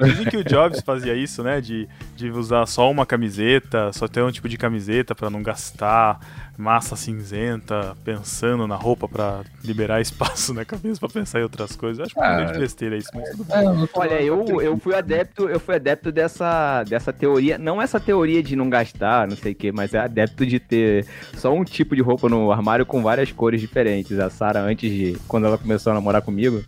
Dizem 0.00 0.26
que 0.26 0.36
o 0.36 0.44
Jobs 0.44 0.80
fazia 0.80 1.14
isso, 1.14 1.42
né? 1.42 1.60
De, 1.60 1.88
de 2.16 2.30
usar 2.30 2.66
só 2.66 2.90
uma 2.90 3.04
camiseta, 3.04 3.92
só 3.92 4.06
ter 4.06 4.22
um 4.22 4.30
tipo 4.30 4.48
de 4.48 4.56
camiseta 4.56 5.14
pra 5.14 5.28
não 5.30 5.42
gastar 5.42 6.20
massa 6.56 6.96
cinzenta, 6.96 7.96
pensando 8.04 8.66
na 8.66 8.74
roupa 8.74 9.08
pra 9.08 9.42
liberar 9.64 10.00
espaço 10.00 10.52
na 10.52 10.64
cabeça 10.64 10.98
pra 10.98 11.08
pensar 11.08 11.40
em 11.40 11.44
outras 11.44 11.76
coisas. 11.76 11.98
Eu 11.98 12.04
acho 12.06 12.20
Ah, 12.20 12.38
muito 12.38 12.52
de 12.54 12.58
besteira 12.58 12.96
isso, 12.96 13.10
mas 13.14 13.30
tudo 13.30 13.44
bem. 13.44 13.88
Olha, 13.94 14.20
eu, 14.22 14.60
eu 14.60 14.76
fui 14.76 14.94
adepto, 14.94 15.48
eu 15.48 15.60
fui 15.60 15.76
adepto 15.76 16.10
dessa, 16.10 16.82
dessa 16.84 17.12
teoria, 17.12 17.58
não 17.58 17.80
essa 17.80 18.00
teoria 18.00 18.42
de 18.42 18.56
não 18.56 18.68
gastar, 18.68 19.28
não 19.28 19.36
sei 19.36 19.52
o 19.52 19.54
que, 19.54 19.70
mas 19.70 19.94
é 19.94 19.98
adepto 20.00 20.44
de 20.44 20.58
ter 20.58 21.06
só 21.36 21.52
um 21.54 21.64
tipo 21.64 21.94
de 21.94 22.02
roupa 22.02 22.28
no 22.28 22.50
armário 22.50 22.84
com 22.84 23.02
várias 23.02 23.30
cores 23.30 23.60
diferentes. 23.60 24.18
A 24.18 24.28
Sara, 24.30 24.60
antes 24.60 24.90
de. 24.90 25.16
Quando 25.28 25.46
ela 25.46 25.58
começou 25.58 25.92
a 25.92 25.94
namorar 25.94 26.22
comigo, 26.22 26.64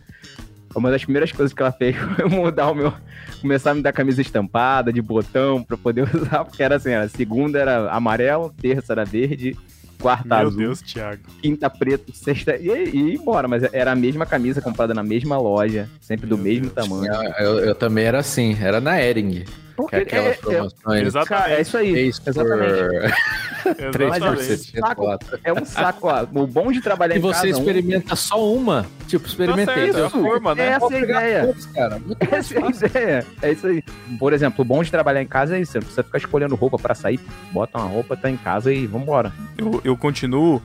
uma 0.75 0.91
das 0.91 1.03
primeiras 1.03 1.31
coisas 1.31 1.53
que 1.53 1.61
ela 1.61 1.71
fez 1.71 1.95
foi 2.15 2.25
mudar 2.29 2.71
o 2.71 2.75
meu. 2.75 2.93
Começar 3.41 3.71
a 3.71 3.73
me 3.73 3.81
dar 3.81 3.91
camisa 3.91 4.21
estampada, 4.21 4.91
de 4.91 5.01
botão, 5.01 5.63
pra 5.63 5.77
poder 5.77 6.07
usar, 6.15 6.45
porque 6.45 6.61
era 6.63 6.75
assim, 6.75 6.93
a 6.93 7.07
segunda 7.09 7.59
era 7.59 7.91
amarelo, 7.91 8.53
terça 8.61 8.93
era 8.93 9.03
verde, 9.05 9.57
quarta 9.99 10.37
Meu 10.37 10.47
azul, 10.47 10.57
Deus, 10.59 10.81
Thiago. 10.81 11.21
quinta 11.41 11.69
preto, 11.69 12.13
sexta. 12.15 12.55
E, 12.57 12.67
e 12.93 13.15
embora, 13.15 13.47
mas 13.47 13.63
era 13.73 13.91
a 13.91 13.95
mesma 13.95 14.25
camisa 14.25 14.61
comprada 14.61 14.93
na 14.93 15.03
mesma 15.03 15.37
loja, 15.37 15.87
sempre 15.99 16.27
do 16.27 16.37
Meu 16.37 16.45
mesmo 16.45 16.69
Deus. 16.69 16.73
tamanho. 16.73 17.13
Eu, 17.39 17.59
eu 17.59 17.75
também 17.75 18.05
era 18.05 18.19
assim, 18.19 18.57
era 18.61 18.79
na 18.81 19.01
Ering. 19.01 19.43
Que 19.87 19.95
é 19.95 19.99
aquelas 19.99 20.37
promoções. 20.37 21.07
Exatamente. 21.07 21.27
Cara, 21.43 21.53
é 21.53 21.61
isso 21.61 21.77
aí. 21.77 22.11
por- 22.13 22.29
Exatamente. 22.29 23.13
três 23.91 24.09
por 24.09 24.15
Exatamente. 24.17 24.57
74. 24.57 25.39
É 25.43 25.53
um 25.53 25.65
saco, 25.65 26.07
ó. 26.07 26.23
O 26.33 26.47
bom 26.47 26.71
de 26.71 26.81
trabalhar 26.81 27.15
E 27.15 27.17
em 27.17 27.21
você 27.21 27.47
casa... 27.47 27.47
um- 27.47 27.59
experimenta 27.59 28.15
só 28.15 28.53
uma. 28.53 28.85
Tipo, 29.07 29.27
experimentei. 29.27 29.65
certo, 29.93 29.97
é 29.99 30.05
a 30.05 30.09
forma, 30.09 30.55
né? 30.55 30.67
Essa 30.67 30.93
é 30.93 30.97
a 30.97 31.01
ideia. 31.01 31.45
Todos, 31.47 31.65
cara. 31.67 31.99
Mais 31.99 32.31
Essa 32.31 32.53
é 32.59 32.63
a 32.63 32.69
ideia. 32.69 33.25
É 33.41 33.51
isso 33.51 33.67
aí. 33.67 33.83
Por 34.17 34.33
exemplo, 34.33 34.61
o 34.61 34.65
bom 34.65 34.83
de 34.83 34.89
trabalhar 34.91 35.21
em 35.21 35.27
casa 35.27 35.57
é 35.57 35.61
isso. 35.61 35.71
Você 35.73 35.77
não 35.79 35.83
precisa 35.83 36.03
ficar 36.03 36.17
escolhendo 36.17 36.55
roupa 36.55 36.77
pra 36.79 36.95
sair. 36.95 37.19
Bota 37.51 37.77
uma 37.77 37.87
roupa, 37.87 38.15
tá 38.17 38.29
em 38.29 38.37
casa 38.37 38.73
e 38.73 38.87
vambora. 38.87 39.31
Eu, 39.57 39.81
eu 39.83 39.97
continuo, 39.97 40.61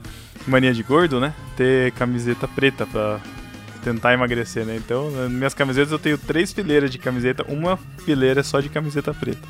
mania 0.47 0.73
de 0.73 0.81
gordo, 0.83 1.19
né? 1.19 1.33
Ter 1.55 1.91
camiseta 1.93 2.47
preta 2.47 2.85
pra 2.85 3.19
tentar 3.93 4.13
emagrecer, 4.13 4.65
né? 4.65 4.75
Então, 4.75 5.09
nas 5.11 5.31
minhas 5.31 5.53
camisetas 5.53 5.91
eu 5.91 5.99
tenho 5.99 6.17
três 6.17 6.51
fileiras 6.51 6.91
de 6.91 6.97
camiseta, 6.97 7.45
uma 7.47 7.77
fileira 8.03 8.43
só 8.43 8.59
de 8.59 8.67
camiseta 8.69 9.13
preta. 9.13 9.47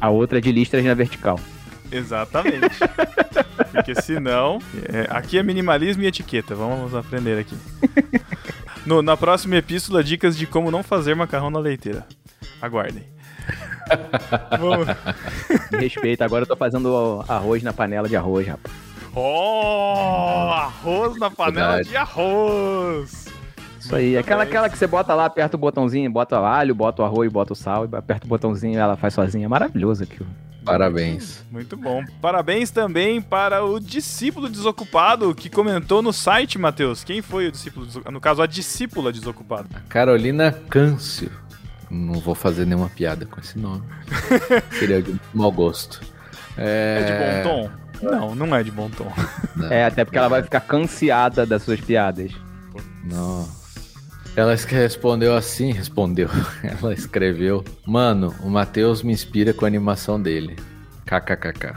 A 0.00 0.10
outra 0.10 0.38
é 0.38 0.40
de 0.40 0.52
listras 0.52 0.84
na 0.84 0.94
vertical. 0.94 1.40
Exatamente. 1.90 2.68
Porque 3.72 3.94
senão. 4.00 4.58
é, 4.92 5.06
aqui 5.10 5.38
é 5.38 5.42
minimalismo 5.42 6.02
e 6.02 6.06
etiqueta. 6.06 6.54
Vamos 6.54 6.94
aprender 6.94 7.38
aqui. 7.38 7.56
No- 8.86 9.00
na 9.00 9.16
próxima 9.16 9.56
epístola, 9.56 10.04
dicas 10.04 10.36
de 10.36 10.46
como 10.46 10.70
não 10.70 10.82
fazer 10.82 11.14
macarrão 11.16 11.48
na 11.48 11.58
leiteira. 11.58 12.06
Aguardem. 12.60 13.02
Vamos- 14.60 14.86
Me 15.72 15.78
respeita. 15.78 16.22
Agora 16.22 16.42
eu 16.42 16.46
tô 16.46 16.54
fazendo 16.54 17.24
arroz 17.26 17.62
na 17.62 17.72
panela 17.72 18.06
de 18.06 18.14
arroz, 18.14 18.46
rapaz. 18.46 18.74
Oh, 19.14 20.50
arroz 20.52 21.16
na 21.18 21.30
panela 21.30 21.76
Verdade. 21.76 21.88
de 21.88 21.96
arroz. 21.96 23.23
Isso 23.84 23.94
aí. 23.94 24.16
Aquela, 24.16 24.44
aquela 24.44 24.68
que 24.68 24.78
você 24.78 24.86
bota 24.86 25.14
lá, 25.14 25.26
aperta 25.26 25.56
o 25.56 25.60
botãozinho, 25.60 26.10
bota 26.10 26.40
o 26.40 26.44
alho, 26.44 26.74
bota 26.74 27.02
o 27.02 27.04
arroz, 27.04 27.30
bota 27.30 27.52
o 27.52 27.56
sal, 27.56 27.84
e 27.84 27.96
aperta 27.96 28.24
o 28.24 28.28
botãozinho 28.28 28.74
e 28.74 28.76
ela 28.76 28.96
faz 28.96 29.12
sozinha. 29.12 29.44
É 29.44 29.48
maravilhoso 29.48 30.02
aquilo. 30.02 30.26
Parabéns. 30.64 31.44
Muito 31.50 31.76
bom. 31.76 32.02
Parabéns 32.22 32.70
também 32.70 33.20
para 33.20 33.62
o 33.62 33.78
discípulo 33.78 34.48
desocupado 34.48 35.34
que 35.34 35.50
comentou 35.50 36.00
no 36.00 36.12
site, 36.12 36.58
Matheus. 36.58 37.04
Quem 37.04 37.20
foi 37.20 37.48
o 37.48 37.52
discípulo 37.52 37.84
desocupado? 37.84 38.14
No 38.14 38.20
caso, 38.20 38.40
a 38.40 38.46
discípula 38.46 39.12
desocupada. 39.12 39.68
Carolina 39.90 40.52
Câncio. 40.70 41.30
Não 41.90 42.14
vou 42.14 42.34
fazer 42.34 42.64
nenhuma 42.64 42.88
piada 42.88 43.26
com 43.26 43.38
esse 43.38 43.58
nome. 43.58 43.82
Seria 44.72 45.02
de 45.02 45.14
mau 45.34 45.52
gosto. 45.52 46.00
É 46.56 47.00
É, 47.00 47.42
de 47.42 47.44
bom 47.44 47.68
tom? 47.68 47.84
Não, 48.02 48.34
não 48.34 48.56
é 48.56 48.62
de 48.62 48.70
bom 48.70 48.88
tom. 48.88 49.12
Não, 49.54 49.70
É, 49.70 49.84
até 49.84 50.04
porque 50.04 50.16
ela 50.16 50.28
vai 50.28 50.42
ficar 50.42 50.60
canseada 50.60 51.44
das 51.44 51.62
suas 51.62 51.80
piadas. 51.80 52.32
Nossa. 53.04 53.63
Ela 54.36 54.52
es- 54.54 54.64
respondeu 54.64 55.34
assim, 55.36 55.72
respondeu. 55.72 56.28
Ela 56.62 56.92
escreveu: 56.92 57.64
Mano, 57.86 58.34
o 58.42 58.50
Matheus 58.50 59.02
me 59.02 59.12
inspira 59.12 59.52
com 59.54 59.64
a 59.64 59.68
animação 59.68 60.20
dele. 60.20 60.56
KKKK. 61.06 61.74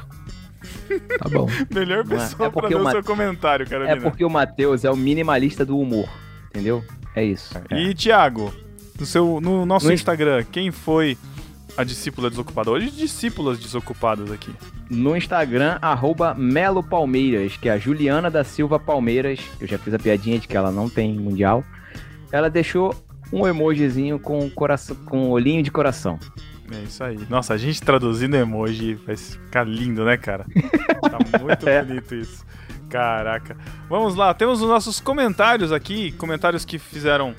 Tá 1.20 1.30
bom. 1.30 1.48
Melhor 1.74 2.00
é? 2.00 2.04
pessoa 2.04 2.48
É 2.48 2.50
pra 2.50 2.62
porque 2.62 2.74
ler 2.74 2.78
o 2.78 2.82
o 2.82 2.84
Ma- 2.84 2.92
seu 2.92 3.04
comentário, 3.04 3.68
Carolina. 3.68 3.96
É 3.96 4.00
porque 4.00 4.24
o 4.26 4.30
Matheus 4.30 4.84
é 4.84 4.90
o 4.92 4.96
minimalista 4.96 5.66
do 5.66 5.78
humor. 5.78 6.10
Entendeu? 6.50 6.84
É 7.16 7.24
isso. 7.24 7.54
E, 7.72 7.94
Thiago, 7.94 8.52
no, 9.00 9.06
seu, 9.06 9.40
no 9.42 9.66
nosso 9.66 9.88
No- 9.88 9.94
Instagram, 9.94 10.44
quem 10.52 10.72
foi 10.72 11.18
a 11.76 11.84
discípula 11.84 12.30
desocupada? 12.30 12.72
Hoje, 12.72 12.90
discípulas 12.90 13.60
desocupadas 13.60 14.32
aqui. 14.32 14.52
no 14.90 15.16
Instagram, 15.16 15.78
arroba 15.82 16.34
Melo 16.34 16.82
Palmeiras, 16.82 17.56
que 17.58 17.70
é 17.70 17.74
a 17.74 17.78
Juliana 17.78 18.32
da 18.32 18.44
Silva 18.44 18.80
Palmeiras. 18.80 19.40
Eu 19.60 19.68
já 19.68 19.78
fiz 19.78 19.94
a 19.94 20.00
piadinha 20.00 20.40
de 20.40 20.48
que 20.48 20.58
ela 20.58 20.72
não 20.72 20.90
tem 20.90 21.14
mundial. 21.14 21.64
Ela 22.32 22.49
deixou 22.49 22.94
um 23.32 23.45
emojizinho 23.48 24.20
com 24.20 24.49
coração, 24.49 24.95
com 25.06 25.30
olhinho 25.30 25.62
de 25.64 25.72
coração. 25.72 26.18
É 26.72 26.80
isso 26.84 27.04
aí. 27.04 27.18
Nossa, 27.30 27.54
a 27.54 27.58
gente 27.58 27.82
traduzindo 27.82 28.36
emoji 28.36 28.95
vai 28.95 29.16
ficar 29.16 29.64
lindo, 29.64 30.04
né, 30.04 30.18
cara? 30.18 30.45
Tá 31.10 31.18
muito 31.40 31.68
É. 31.70 31.84
bonito 31.84 32.14
isso. 32.16 32.45
Caraca. 32.90 33.56
Vamos 33.90 34.16
lá, 34.16 34.34
temos 34.34 34.62
os 34.62 34.68
nossos 34.68 34.99
comentários 34.99 35.72
aqui, 35.72 36.12
comentários 36.14 36.66
que 36.66 36.78
fizeram 36.80 37.34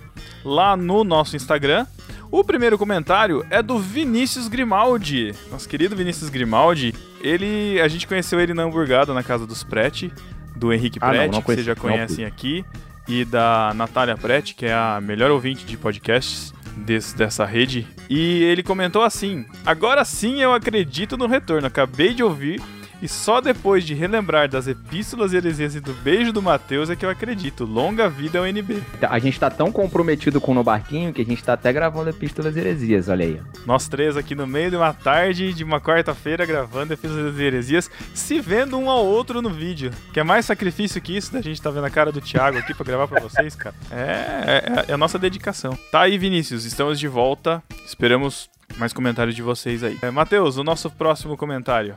lá 0.44 0.77
no 0.77 1.05
nosso 1.05 1.36
Instagram. 1.36 1.86
O 2.31 2.44
primeiro 2.44 2.77
comentário 2.78 3.44
é 3.51 3.62
do 3.62 3.78
Vinícius 3.78 4.48
Grimaldi. 4.48 5.35
Nosso 5.51 5.66
querido 5.69 5.97
Vinícius 5.97 6.28
Grimaldi. 6.28 6.94
Ele, 7.23 7.81
a 7.81 7.89
gente 7.89 8.06
conheceu 8.06 8.39
ele 8.40 8.52
na 8.55 8.62
hamburgada 8.65 9.12
na 9.15 9.23
casa 9.23 9.47
dos 9.47 9.65
Prete, 9.65 10.12
do 10.55 10.70
Henrique 10.73 10.98
Ah, 11.01 11.06
não, 11.06 11.12
Prete, 11.15 11.32
não 11.32 11.40
que 11.43 11.47
vocês 11.55 11.66
já 11.66 11.74
não 11.74 11.81
conhecem 11.81 12.16
fui. 12.16 12.24
aqui, 12.27 12.65
e 13.09 13.24
da 13.24 13.72
Natália 13.74 14.16
Prete, 14.16 14.55
que 14.55 14.66
é 14.66 14.72
a 14.74 15.01
melhor 15.02 15.30
ouvinte 15.30 15.64
de 15.64 15.76
podcasts 15.76 16.52
desse- 16.76 17.16
dessa 17.16 17.44
rede. 17.44 17.86
E 18.09 18.43
ele 18.44 18.62
comentou 18.62 19.02
assim: 19.02 19.47
Agora 19.64 20.05
sim 20.05 20.40
eu 20.40 20.52
acredito 20.52 21.16
no 21.16 21.26
retorno. 21.26 21.66
Acabei 21.66 22.12
de 22.14 22.22
ouvir. 22.22 22.60
E 23.01 23.09
só 23.09 23.41
depois 23.41 23.85
de 23.85 23.95
relembrar 23.95 24.49
das 24.49 24.66
epístolas 24.66 25.33
heresias 25.33 25.75
e 25.75 25.81
do 25.81 25.93
beijo 25.95 26.33
do 26.33 26.43
Mateus 26.43 26.91
é 26.91 26.97
que 26.97 27.05
eu 27.05 27.11
acredito. 27.11 27.65
Longa 27.65 28.09
vida 28.09 28.39
ao 28.39 28.47
NB. 28.47 28.83
A 29.03 29.19
gente 29.19 29.39
tá 29.39 29.49
tão 29.51 29.70
comprometido 29.70 30.41
com 30.41 30.53
o 30.53 30.55
No 30.55 30.65
Barquinho 30.65 31.12
que 31.12 31.23
a 31.23 31.25
gente 31.25 31.43
tá 31.43 31.53
até 31.53 31.73
gravando 31.73 32.11
Epístolas 32.11 32.57
Heresias, 32.57 33.09
olha 33.09 33.25
aí. 33.25 33.41
Nós 33.66 33.89
três 33.89 34.16
aqui 34.16 34.35
no 34.35 34.47
meio 34.47 34.70
de 34.70 34.77
uma 34.77 34.93
tarde 34.93 35.53
de 35.53 35.65
uma 35.65 35.81
quarta-feira 35.81 36.45
gravando 36.45 36.93
epístolas 36.93 37.39
heresias, 37.39 37.91
se 38.15 38.41
vendo 38.41 38.77
um 38.79 38.91
ao 38.91 39.05
outro 39.05 39.41
no 39.41 39.51
vídeo. 39.51 39.91
Que 40.12 40.20
é 40.20 40.25
mais 40.25 40.47
sacrifício 40.47 41.01
que 41.01 41.16
isso 41.16 41.33
da 41.33 41.41
gente 41.41 41.61
tá 41.61 41.70
vendo 41.70 41.85
a 41.85 41.91
cara 41.91 42.11
do 42.11 42.20
Thiago 42.20 42.59
aqui 42.59 42.75
pra 42.75 42.85
gravar 42.85 43.07
pra 43.07 43.20
vocês, 43.20 43.55
cara. 43.55 43.75
É, 43.91 44.85
é, 44.89 44.91
é 44.91 44.93
a 44.93 44.99
nossa 44.99 45.19
dedicação. 45.19 45.79
Tá 45.91 46.03
aí, 46.03 46.19
Vinícius, 46.19 46.65
estamos 46.65 46.99
de 46.99 47.09
volta. 47.09 47.62
Esperamos 47.87 48.49
mais 48.77 48.93
comentários 48.93 49.35
de 49.35 49.43
vocês 49.43 49.83
aí. 49.83 49.99
É, 50.03 50.11
Matheus, 50.11 50.57
o 50.57 50.65
nosso 50.65 50.91
próximo 50.91 51.37
comentário. 51.37 51.97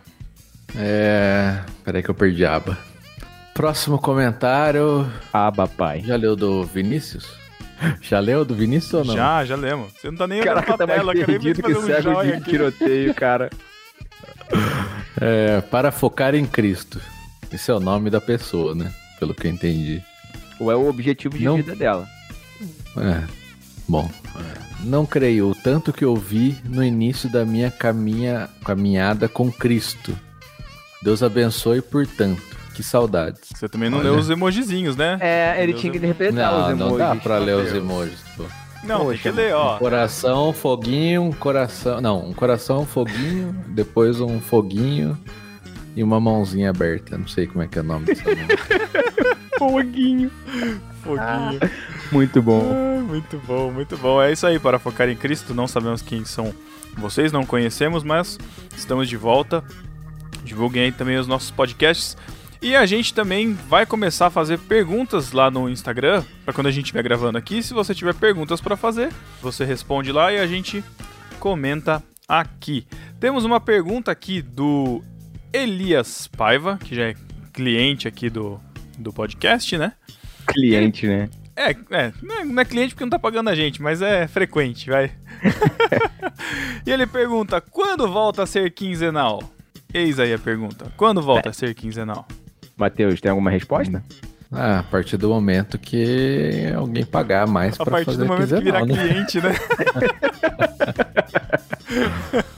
É. 0.75 1.59
Peraí 1.83 2.01
que 2.03 2.09
eu 2.09 2.15
perdi 2.15 2.45
a 2.45 2.55
aba. 2.55 2.77
Próximo 3.53 3.99
comentário. 3.99 5.11
Aba, 5.31 5.67
pai. 5.67 6.01
Já 6.05 6.15
leu 6.15 6.35
do 6.35 6.63
Vinícius? 6.63 7.27
Já 7.99 8.19
leu 8.19 8.45
do 8.45 8.53
Vinícius 8.55 8.93
ou 8.93 9.05
não? 9.05 9.15
Já, 9.15 9.43
já 9.43 9.55
lemos. 9.55 9.91
Você 9.93 10.09
não 10.11 10.17
tá 10.17 10.27
nem 10.27 10.39
olhando 10.41 10.53
Caraca, 10.55 10.67
pra 10.67 10.77
tá 10.77 10.87
mais 10.87 10.99
tela, 10.99 11.13
cara. 11.13 11.27
Nem 11.27 11.39
perdido 11.39 11.63
que 11.63 11.73
um 11.73 11.81
cego 11.85 12.23
de 12.23 12.33
aqui. 12.33 12.49
tiroteio, 12.49 13.13
cara. 13.13 13.49
É, 15.23 15.61
para 15.61 15.91
focar 15.91 16.33
em 16.33 16.45
Cristo. 16.45 16.99
Esse 17.53 17.69
é 17.69 17.73
o 17.73 17.79
nome 17.79 18.09
da 18.09 18.19
pessoa, 18.19 18.73
né? 18.73 18.91
Pelo 19.19 19.35
que 19.35 19.45
eu 19.45 19.51
entendi. 19.51 20.01
Ou 20.59 20.71
é 20.71 20.75
o 20.75 20.87
objetivo 20.87 21.37
de 21.37 21.43
Não. 21.45 21.57
vida 21.57 21.75
dela. 21.75 22.07
É. 22.97 23.21
Bom, 23.87 24.09
não 24.79 25.05
creio 25.05 25.49
o 25.51 25.55
tanto 25.55 25.93
que 25.93 26.03
eu 26.03 26.15
vi 26.15 26.57
no 26.63 26.83
início 26.83 27.29
da 27.29 27.45
minha 27.45 27.69
caminha, 27.69 28.49
caminhada 28.65 29.27
com 29.27 29.51
Cristo. 29.51 30.17
Deus 31.01 31.21
abençoe 31.23 31.81
por 31.81 32.05
tanto. 32.05 32.41
Que 32.73 32.81
saudades. 32.83 33.49
Você 33.53 33.67
também 33.67 33.89
não 33.89 33.97
Olha. 33.99 34.11
leu 34.11 34.19
os 34.19 34.29
emojizinhos, 34.29 34.95
né? 34.95 35.17
É, 35.19 35.55
ele 35.61 35.73
Deus 35.73 35.81
tinha 35.81 35.91
que 35.91 35.97
interpretar 35.97 36.53
os 36.53 36.59
Não, 36.61 36.71
emojis. 36.71 36.79
não 36.89 36.97
dá 36.97 37.15
pra 37.17 37.37
ler 37.37 37.55
os 37.57 37.63
Deus. 37.71 37.75
emojis, 37.77 38.19
pô. 38.37 38.43
Não, 38.83 38.97
tem 38.99 39.05
Poxa, 39.07 39.21
que 39.23 39.31
ler, 39.31 39.53
ó. 39.53 39.77
Coração, 39.77 40.53
foguinho, 40.53 41.21
um 41.23 41.31
coração. 41.33 41.99
Não, 42.01 42.25
um 42.29 42.33
coração, 42.33 42.81
um 42.81 42.85
foguinho, 42.85 43.53
depois 43.67 44.19
um 44.21 44.39
foguinho 44.39 45.17
e 45.95 46.01
uma 46.01 46.19
mãozinha 46.19 46.69
aberta. 46.69 47.17
Não 47.17 47.27
sei 47.27 47.45
como 47.45 47.61
é 47.61 47.67
que 47.67 47.77
é 47.77 47.81
o 47.81 47.85
nome 47.85 48.05
dessa 48.05 48.23
mão. 48.23 48.35
Foguinho. 49.59 50.31
Foguinho. 51.03 51.59
Muito 52.11 52.41
bom. 52.41 52.71
Ah, 52.73 53.01
muito 53.01 53.37
bom, 53.45 53.71
muito 53.71 53.97
bom. 53.97 54.19
É 54.21 54.31
isso 54.31 54.47
aí, 54.47 54.57
para 54.57 54.79
focar 54.79 55.07
em 55.09 55.15
Cristo. 55.15 55.53
Não 55.53 55.67
sabemos 55.67 56.01
quem 56.01 56.25
são 56.25 56.51
vocês, 56.97 57.31
não 57.31 57.45
conhecemos, 57.45 58.03
mas 58.03 58.39
estamos 58.75 59.07
de 59.07 59.17
volta. 59.17 59.63
Divulguem 60.51 60.83
aí 60.83 60.91
também 60.91 61.15
os 61.15 61.27
nossos 61.27 61.49
podcasts. 61.49 62.17
E 62.61 62.75
a 62.75 62.85
gente 62.85 63.13
também 63.13 63.53
vai 63.53 63.85
começar 63.85 64.27
a 64.27 64.29
fazer 64.29 64.59
perguntas 64.59 65.31
lá 65.31 65.49
no 65.49 65.69
Instagram, 65.69 66.25
para 66.43 66.53
quando 66.53 66.67
a 66.67 66.71
gente 66.71 66.83
estiver 66.83 67.01
gravando 67.01 67.37
aqui. 67.37 67.63
Se 67.63 67.73
você 67.73 67.95
tiver 67.95 68.13
perguntas 68.13 68.59
para 68.59 68.75
fazer, 68.75 69.13
você 69.41 69.63
responde 69.63 70.11
lá 70.11 70.31
e 70.33 70.39
a 70.39 70.45
gente 70.45 70.83
comenta 71.39 72.03
aqui. 72.27 72.85
Temos 73.17 73.45
uma 73.45 73.61
pergunta 73.61 74.11
aqui 74.11 74.41
do 74.41 75.01
Elias 75.53 76.27
Paiva, 76.27 76.77
que 76.77 76.93
já 76.93 77.03
é 77.03 77.15
cliente 77.53 78.09
aqui 78.09 78.29
do, 78.29 78.59
do 78.99 79.13
podcast, 79.13 79.77
né? 79.77 79.93
Cliente, 80.45 81.07
né? 81.07 81.29
É, 81.55 81.71
é, 81.71 82.13
não 82.21 82.35
é- 82.35 82.43
não 82.43 82.61
é 82.61 82.65
cliente 82.65 82.93
porque 82.93 83.05
não 83.05 83.09
tá 83.09 83.19
pagando 83.19 83.49
a 83.49 83.55
gente, 83.55 83.81
mas 83.81 84.01
é 84.01 84.27
frequente, 84.27 84.89
vai. 84.89 85.11
e 86.85 86.91
ele 86.91 87.07
pergunta: 87.07 87.61
quando 87.61 88.05
volta 88.11 88.43
a 88.43 88.45
ser 88.45 88.71
quinzenal? 88.71 89.41
Eis 89.93 90.19
aí 90.19 90.33
a 90.33 90.39
pergunta: 90.39 90.85
quando 90.97 91.21
volta 91.21 91.49
a 91.49 91.53
ser 91.53 91.73
quinzenal? 91.73 92.25
Matheus, 92.77 93.19
tem 93.21 93.29
alguma 93.29 93.49
resposta? 93.51 94.03
Ah, 94.51 94.79
a 94.79 94.83
partir 94.83 95.15
do 95.17 95.29
momento 95.29 95.77
que 95.77 96.71
alguém 96.75 97.05
pagar 97.05 97.47
mais 97.47 97.75
A 97.79 97.83
pra 97.85 97.91
partir 97.91 98.05
fazer 98.07 98.17
do 98.19 98.25
momento 98.27 98.55
que 98.55 98.63
virar 98.63 98.81
quinzenal, 98.85 99.05
né? 99.05 99.13
cliente, 99.13 99.41
né? 99.41 99.55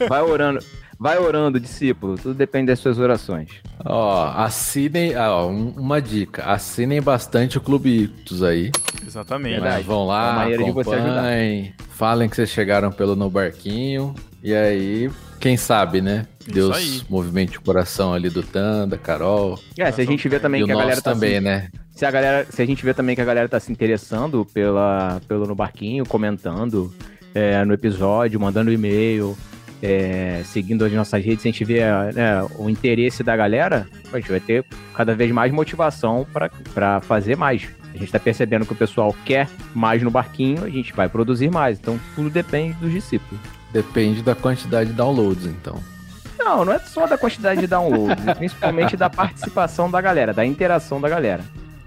Vai 0.07 0.21
orando, 0.21 0.59
vai 0.99 1.17
orando, 1.17 1.59
discípulo. 1.59 2.17
Tudo 2.17 2.33
depende 2.33 2.67
das 2.67 2.79
suas 2.79 2.99
orações. 2.99 3.49
Ó, 3.83 4.27
assinem, 4.35 5.15
ah, 5.15 5.31
ó, 5.35 5.47
um- 5.49 5.73
uma 5.77 6.01
dica, 6.01 6.43
assinem 6.45 7.01
bastante 7.01 7.57
o 7.57 7.61
Clube 7.61 8.03
Ictus 8.03 8.43
aí. 8.43 8.71
Exatamente. 9.05 9.59
né? 9.59 9.81
Vão 9.85 10.01
É 10.01 10.03
uma 10.03 10.05
lá, 10.05 10.41
ajudar. 10.43 10.69
acompanhem, 10.69 11.73
falem 11.89 12.29
que 12.29 12.35
vocês 12.35 12.49
chegaram 12.49 12.91
pelo 12.91 13.15
No 13.15 13.29
Barquinho, 13.29 14.13
e 14.43 14.53
aí, 14.53 15.09
quem 15.43 15.57
sabe, 15.57 16.01
né? 16.01 16.25
Deus 16.47 17.05
movimente 17.09 17.57
o 17.57 17.61
coração 17.61 18.13
ali 18.13 18.29
do 18.29 18.41
Tan, 18.41 18.87
da 18.87 18.97
Carol, 18.97 19.59
É, 19.77 19.91
se 19.91 19.99
a 20.01 20.05
gente 20.05 20.27
vê 20.29 20.39
também 20.39 20.61
e 20.61 20.63
o 20.63 20.67
que 20.67 20.71
a 20.71 20.75
galera 20.77 21.01
tá 21.01 21.11
também, 21.13 21.35
se, 21.35 21.39
né? 21.41 21.69
se 21.93 22.05
a 22.05 22.11
galera, 22.11 22.47
se 22.49 22.61
a 22.61 22.65
gente 22.65 22.83
vê 22.85 22.93
também 22.93 23.13
que 23.15 23.21
a 23.21 23.25
galera 23.25 23.49
tá 23.49 23.59
se 23.59 23.71
interessando 23.71 24.45
pela, 24.53 25.21
pelo 25.27 25.45
no 25.45 25.53
barquinho, 25.53 26.05
comentando 26.05 26.93
é, 27.35 27.63
no 27.65 27.73
episódio, 27.73 28.39
mandando 28.39 28.71
e-mail, 28.71 29.37
é, 29.81 30.41
seguindo 30.45 30.85
as 30.85 30.91
nossas 30.93 31.23
redes, 31.23 31.41
se 31.41 31.49
a 31.49 31.51
gente 31.51 31.65
vê 31.65 31.79
né, 32.13 32.41
o 32.57 32.69
interesse 32.69 33.21
da 33.21 33.35
galera, 33.35 33.85
a 34.13 34.17
gente 34.19 34.29
vai 34.31 34.39
ter 34.39 34.65
cada 34.95 35.13
vez 35.13 35.29
mais 35.31 35.51
motivação 35.51 36.25
pra- 36.31 36.49
pra 36.73 37.01
fazer 37.01 37.35
mais. 37.35 37.67
A 37.93 37.97
gente 37.97 38.11
tá 38.11 38.19
percebendo 38.19 38.65
que 38.65 38.71
o 38.73 38.77
pessoal 38.77 39.13
quer 39.25 39.47
mais 39.73 40.01
no 40.01 40.09
barquinho, 40.09 40.63
a 40.63 40.69
gente 40.69 40.93
vai 40.93 41.07
produzir 41.09 41.51
mais. 41.51 41.77
Então 41.79 41.99
tudo 42.15 42.29
depende 42.29 42.73
dos 42.79 42.91
discípulos. 42.91 43.39
Depende 43.73 44.21
da 44.21 44.35
quantidade 44.35 44.91
de 44.91 44.95
downloads, 44.95 45.47
então. 45.47 45.83
Não, 46.37 46.63
não 46.63 46.73
é 46.73 46.79
só 46.79 47.07
da 47.07 47.17
quantidade 47.17 47.59
de 47.59 47.67
downloads, 47.67 48.27
é 48.27 48.35
principalmente 48.35 48.95
da 48.95 49.09
participação 49.09 49.89
da 49.89 49.99
galera, 49.99 50.31
da 50.31 50.45
interação 50.45 51.01
da 51.01 51.09
galera. 51.09 51.43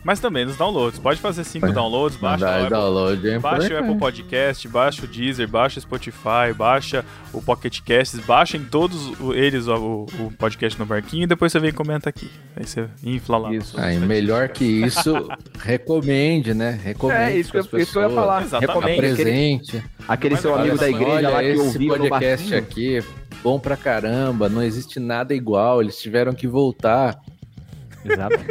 Mas 0.06 0.20
também 0.20 0.44
nos 0.44 0.56
downloads. 0.56 1.00
Pode 1.00 1.20
fazer 1.20 1.42
cinco 1.42 1.66
É. 1.66 1.72
downloads, 1.72 2.16
baixa 2.16 2.44
Mandar 2.44 2.58
o 2.60 2.64
Apple, 2.66 2.70
download 2.78 3.28
é 3.28 3.38
Baixa 3.40 3.74
o. 3.74 3.78
Apple 3.78 3.98
Podcast, 3.98 4.68
baixa 4.68 5.04
o 5.04 5.08
Deezer, 5.08 5.48
baixa 5.48 5.80
o 5.80 5.82
Spotify, 5.82 6.52
baixa 6.56 7.04
o 7.32 7.42
Pocket 7.42 7.80
Casts, 7.80 8.20
baixa 8.20 8.56
em 8.56 8.62
todos 8.64 9.18
o- 9.20 9.34
eles 9.34 9.66
o, 9.66 10.06
o 10.20 10.32
podcast 10.38 10.78
no 10.78 10.86
barquinho 10.86 11.24
e 11.24 11.26
depois 11.26 11.50
você 11.50 11.58
vem 11.58 11.70
e 11.70 11.72
comenta 11.72 12.08
aqui. 12.08 12.30
Aí 12.54 12.64
você 12.64 12.86
infla 13.02 13.36
lá. 13.36 13.52
Isso. 13.52 13.80
Aí, 13.80 13.98
melhor 13.98 14.48
que 14.50 14.64
isso, 14.64 15.12
recomende, 15.58 16.54
né? 16.54 16.78
Recomende. 16.84 17.20
É, 17.32 17.36
isso 17.38 17.50
que 17.50 17.58
eu- 17.58 17.80
isso 17.80 17.92
que 17.92 17.98
eu 17.98 18.02
ia 18.02 18.10
falar. 18.10 18.42
Exatamente. 18.42 18.68
Recomende 18.68 19.06
aquele, 19.06 19.14
Presente. 19.24 19.82
aquele 20.06 20.34
Mas 20.34 20.40
seu 20.42 20.54
amigo 20.54 20.78
da 20.78 20.88
igreja 20.88 21.28
lá 21.30 21.42
que 21.42 21.56
ouviu 21.56 21.96
no 21.98 22.08
podcast 22.08 22.54
aqui, 22.54 23.02
bom 23.42 23.58
pra 23.58 23.76
caramba, 23.76 24.48
não 24.48 24.62
existe 24.62 25.00
nada 25.00 25.34
igual, 25.34 25.82
eles 25.82 26.00
tiveram 26.00 26.32
que 26.32 26.46
voltar. 26.46 27.16
Exato. 28.12 28.36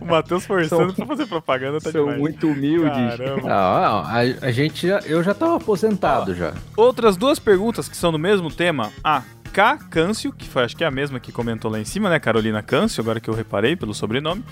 O 0.00 0.04
Matheus 0.06 0.44
forçando 0.46 0.92
pra 0.94 1.06
fazer 1.06 1.26
propaganda 1.26 1.80
tá 1.80 1.90
São 1.90 2.02
demais. 2.04 2.18
muito 2.20 2.46
humildes. 2.48 3.16
Caramba. 3.16 3.48
Ah, 3.50 4.02
a, 4.06 4.46
a 4.46 4.50
gente 4.50 4.86
já, 4.86 4.98
eu 5.00 5.22
já 5.22 5.34
tava 5.34 5.56
aposentado 5.56 6.34
já. 6.34 6.54
Outras 6.76 7.16
duas 7.16 7.38
perguntas 7.38 7.88
que 7.88 7.96
são 7.96 8.12
do 8.12 8.18
mesmo 8.18 8.50
tema. 8.50 8.90
A 9.02 9.22
K. 9.52 9.78
Câncio, 9.90 10.32
que 10.32 10.48
foi 10.48 10.64
acho 10.64 10.76
que 10.76 10.84
é 10.84 10.86
a 10.86 10.90
mesma 10.90 11.20
que 11.20 11.32
comentou 11.32 11.70
lá 11.70 11.78
em 11.78 11.84
cima, 11.84 12.08
né? 12.10 12.18
Carolina 12.18 12.62
Câncio, 12.62 13.00
agora 13.00 13.20
que 13.20 13.28
eu 13.28 13.34
reparei 13.34 13.76
pelo 13.76 13.94
sobrenome. 13.94 14.44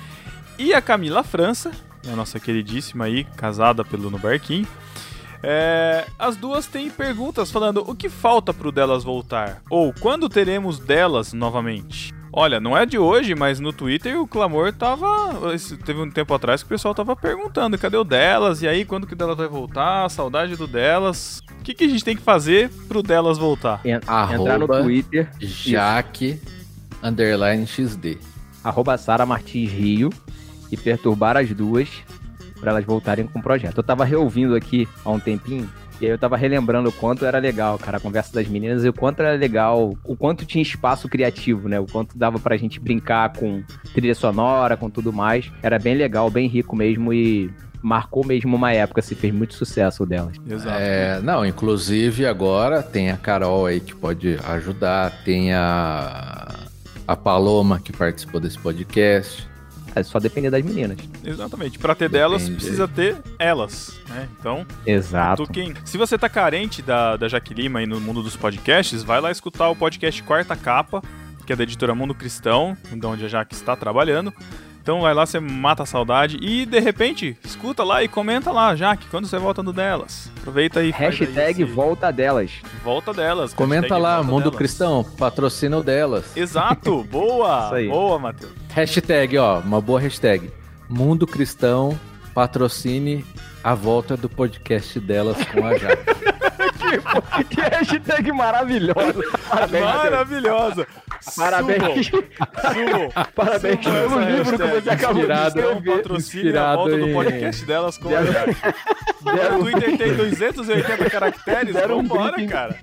E 0.59 0.75
a 0.75 0.81
Camila 0.83 1.23
França, 1.23 1.71
a 2.11 2.17
nossa 2.17 2.39
queridíssima 2.41 3.05
aí, 3.05 3.25
casada 3.37 3.85
pelo 3.85 4.11
No 4.11 4.19
Barquinho. 4.19 4.67
É, 5.43 6.05
as 6.19 6.37
duas 6.37 6.67
têm 6.67 6.91
perguntas 6.91 7.51
falando 7.51 7.83
o 7.89 7.95
que 7.95 8.09
falta 8.11 8.53
pro 8.53 8.71
delas 8.71 9.03
voltar? 9.03 9.63
Ou 9.71 9.93
quando 9.99 10.29
teremos 10.29 10.79
delas 10.79 11.33
novamente? 11.33 12.13
Olha, 12.33 12.61
não 12.61 12.77
é 12.77 12.87
de 12.87 12.97
hoje, 12.97 13.35
mas 13.35 13.59
no 13.59 13.73
Twitter 13.73 14.21
o 14.21 14.27
clamor 14.27 14.73
tava. 14.73 15.07
Teve 15.85 16.01
um 16.01 16.11
tempo 16.11 16.33
atrás 16.33 16.63
que 16.63 16.67
o 16.67 16.69
pessoal 16.69 16.95
tava 16.95 17.17
perguntando: 17.17 17.77
cadê 17.77 17.97
o 17.97 18.05
delas? 18.05 18.63
E 18.63 18.69
aí, 18.69 18.85
quando 18.85 19.07
que 19.07 19.15
o 19.15 19.17
delas 19.17 19.37
vai 19.37 19.49
voltar? 19.49 20.09
Saudade 20.11 20.55
do 20.57 20.67
delas. 20.67 21.43
O 21.59 21.63
que, 21.63 21.75
que 21.75 21.85
a 21.85 21.89
gente 21.89 22.05
tem 22.05 22.17
que 22.17 22.23
fazer 22.23 22.71
pro 22.89 23.03
delas 23.03 23.37
voltar? 23.37 23.81
En- 23.85 23.95
Entrar 23.97 24.37
no 24.59 24.65
Arroba 24.65 24.83
Twitter, 24.83 25.29
Jaque 25.41 26.41
underline 27.03 27.67
XD. 27.67 28.19
arroba 28.63 28.97
Sara 28.97 29.25
Martins 29.27 29.71
Rio, 29.73 30.11
e 30.71 30.77
perturbar 30.77 31.37
as 31.37 31.51
duas 31.51 31.89
pra 32.61 32.71
elas 32.73 32.85
voltarem 32.85 33.27
com 33.27 33.39
o 33.39 33.43
projeto. 33.43 33.79
Eu 33.79 33.83
tava 33.83 34.05
reouvindo 34.05 34.55
aqui 34.55 34.87
há 35.05 35.11
um 35.11 35.19
tempinho, 35.19 35.69
e 36.01 36.07
aí 36.07 36.11
eu 36.11 36.19
tava 36.19 36.37
relembrando 36.37 36.89
o 36.89 36.93
quanto 36.93 37.27
era 37.27 37.39
legal, 37.39 37.79
cara, 37.79 37.99
a 37.99 38.01
conversa 38.01 38.33
das 38.33 38.49
meninas, 38.49 38.85
e 38.85 38.89
o 38.89 38.93
quanto 38.93 39.21
era 39.21 39.37
legal, 39.37 39.95
o 40.05 40.17
quanto 40.17 40.47
tinha 40.47 40.63
espaço 40.63 41.09
criativo, 41.09 41.69
né? 41.69 41.79
O 41.79 41.87
quanto 41.87 42.17
dava 42.17 42.39
pra 42.39 42.57
gente 42.57 42.81
brincar 42.81 43.33
com 43.35 43.63
trilha 43.93 44.15
sonora, 44.15 44.77
com 44.77 44.89
tudo 44.89 45.13
mais. 45.13 45.53
Era 45.63 45.79
bem 45.79 45.95
legal, 45.95 46.31
bem 46.31 46.49
rico 46.49 46.75
mesmo, 46.75 47.13
e 47.13 47.51
marcou 47.83 48.25
mesmo 48.25 48.57
uma 48.57 48.73
época, 48.73 49.03
se 49.03 49.15
fez 49.15 49.33
muito 49.33 49.55
sucesso 49.55 50.03
o 50.03 50.07
delas. 50.07 50.37
Exato. 50.49 50.79
É, 50.81 51.21
não, 51.21 51.45
inclusive 51.45 52.27
agora 52.27 52.83
tem 52.83 53.11
a 53.11 53.17
Carol 53.17 53.67
aí 53.67 53.81
que 53.81 53.95
pode 53.95 54.39
ajudar, 54.45 55.23
tem 55.25 55.53
a, 55.53 56.49
a 57.07 57.17
Paloma 57.17 57.79
que 57.79 57.93
participou 57.93 58.41
desse 58.41 58.59
podcast. 58.59 59.50
É 59.95 60.03
só 60.03 60.19
depender 60.21 60.51
das 60.51 60.63
meninas. 60.65 60.99
Exatamente. 61.25 61.79
Pra 61.79 61.95
ter 61.95 62.09
delas, 62.09 62.49
precisa 62.49 62.87
ter 62.87 63.17
elas, 63.39 63.99
né? 64.09 64.29
Então, 64.39 64.67
Exato. 64.87 65.45
tu 65.47 65.53
quem... 65.53 65.75
se 65.85 65.99
você 65.99 66.17
tá 66.17 66.29
carente 66.29 66.81
da, 66.83 67.17
da 67.17 67.29
Jaque 67.29 67.53
Lima 67.55 67.81
aí 67.81 67.87
no 67.87 68.01
mundo 68.01 68.23
dos 68.23 68.37
podcasts, 68.37 69.03
vai 69.03 69.21
lá 69.21 69.31
escutar 69.31 69.69
o 69.69 69.77
podcast 69.77 70.23
Quarta 70.23 70.55
Capa, 70.55 71.03
que 71.47 71.53
é 71.53 71.57
da 71.57 71.65
editora 71.65 71.95
Mundo 71.95 72.15
Cristão, 72.15 72.77
de 72.93 73.05
onde 73.07 73.25
a 73.25 73.29
Jaque 73.29 73.55
está 73.55 73.75
trabalhando. 73.75 74.33
Então 74.83 75.03
vai 75.03 75.13
lá, 75.13 75.27
você 75.27 75.39
mata 75.39 75.83
a 75.83 75.87
saudade 75.87 76.39
e 76.41 76.65
de 76.65 76.81
repente 76.81 77.37
escuta 77.45 77.85
lá 77.85 78.03
e 78.03 78.09
comenta 78.09 78.51
lá, 78.51 78.75
Jaque, 78.75 79.07
quando 79.11 79.27
você 79.27 79.39
volta 79.39 79.63
no 79.63 79.73
delas. 79.75 80.31
Aproveita 80.39 80.81
aí. 80.81 80.91
faz 80.91 81.03
aí 81.21 81.27
Hashtag 81.27 81.63
esse- 81.65 81.73
volta 81.73 82.11
delas. 82.11 82.51
volta 82.83 83.13
delas. 83.13 83.53
Comenta 83.53 83.95
hashtag 83.95 84.03
lá, 84.03 84.23
Mundo 84.23 84.45
delas. 84.45 84.57
Cristão, 84.57 85.05
patrocina 85.19 85.77
o 85.77 85.83
delas. 85.83 86.35
Exato, 86.37 87.05
boa, 87.05 87.71
boa, 87.91 88.19
Matheus. 88.19 88.53
Hashtag, 88.75 89.37
ó, 89.39 89.59
uma 89.59 89.81
boa 89.81 90.01
hashtag. 90.01 90.51
Mundo 90.89 91.27
Cristão 91.27 91.99
patrocine 92.35 93.25
a 93.63 93.75
volta 93.75 94.17
do 94.17 94.29
podcast 94.29 94.99
delas 95.01 95.37
com 95.47 95.67
a 95.67 95.77
Jaque. 95.77 96.05
que 97.51 97.61
hashtag 97.61 98.33
maravilhosa. 98.33 99.23
Parabéns. 99.49 99.85
Maravilhosa. 99.85 100.87
Parabéns. 101.37 102.07
Sumo. 102.07 103.13
Parabéns 103.35 103.85
Sumo 103.85 103.95
pelo 103.95 104.21
livro 104.21 104.59
que 104.59 104.67
você 104.81 104.91
acabou 104.91 105.15
de 105.27 105.33
Inspirado- 105.33 105.59
escrever. 105.61 105.97
patrocine 105.97 106.43
a 106.43 106.47
Inspirado 106.47 106.77
volta 106.79 106.97
do 106.97 107.09
em- 107.09 107.13
podcast 107.13 107.65
delas 107.67 107.99
com 107.99 108.17
a 108.17 108.25
Jaque. 108.25 108.57
O 109.23 109.59
Twitter 109.65 109.99
tem 109.99 110.15
280 110.17 111.11
caracteres, 111.11 111.75
Deram 111.75 111.99
um 111.99 112.03
vambora, 112.03 112.33
briefing. 112.33 112.49
cara. 112.49 112.77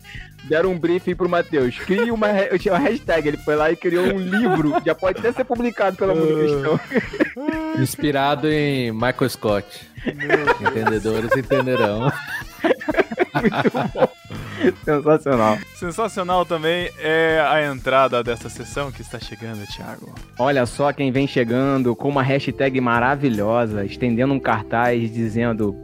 Deram 0.48 0.72
um 0.72 0.80
briefing 0.80 1.16
pro 1.16 1.30
Matheus. 1.30 1.78
Cria 1.80 2.14
uma, 2.14 2.28
ha- 2.28 2.48
eu 2.52 2.58
tinha 2.60 2.74
uma 2.74 2.80
hashtag. 2.80 3.28
Ele 3.28 3.38
foi 3.38 3.56
lá 3.56 3.72
e 3.72 3.76
criou 3.76 4.06
um 4.06 4.20
livro. 4.20 4.74
Já 4.86 4.96
pode 4.96 5.20
até 5.20 5.32
ser 5.32 5.44
publicado 5.44 5.98
pela 5.98 6.14
Mundo 6.16 6.34
Cristão. 6.38 6.80
Inspirado 7.80 8.48
em 8.50 8.92
Michael 8.92 9.30
Scott. 9.30 9.88
Entendedores 10.62 11.32
entenderão. 11.36 12.12
Sensacional. 14.84 15.58
Sensacional 15.76 16.46
também 16.46 16.90
é 17.00 17.40
a 17.48 17.66
entrada 17.72 18.24
dessa 18.24 18.50
sessão 18.50 18.92
que 18.92 19.02
está 19.02 19.20
chegando, 19.20 19.66
Thiago. 19.68 20.14
Olha 20.40 20.66
só 20.66 20.92
quem 20.92 21.12
vem 21.12 21.28
chegando 21.28 21.96
com 21.96 22.10
uma 22.10 22.24
hashtag 22.24 22.82
maravilhosa, 22.82 23.86
estendendo 23.86 24.34
um 24.34 24.40
cartaz 24.40 25.12
dizendo 25.12 25.76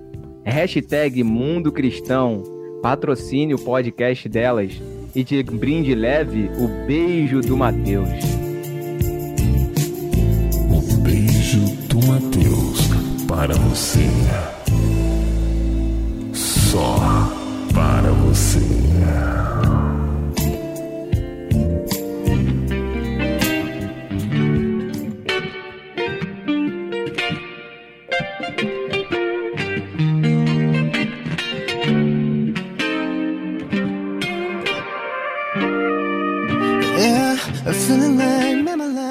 hashtag 0.44 1.24
Mundo 1.24 1.72
Cristão, 1.72 2.44
patrocine 2.84 3.54
o 3.54 3.58
podcast 3.58 4.28
delas 4.28 4.74
e 5.16 5.24
de 5.24 5.42
brinde 5.42 5.96
leve 5.96 6.52
o 6.60 6.86
beijo 6.86 7.40
do 7.40 7.56
Matheus. 7.56 8.10
O 10.70 10.98
beijo 10.98 11.62
do 11.88 12.06
Mateus 12.06 12.82
para 13.26 13.56
você. 13.56 14.06
Só 16.34 16.98
para 17.74 18.12
você. 18.12 18.60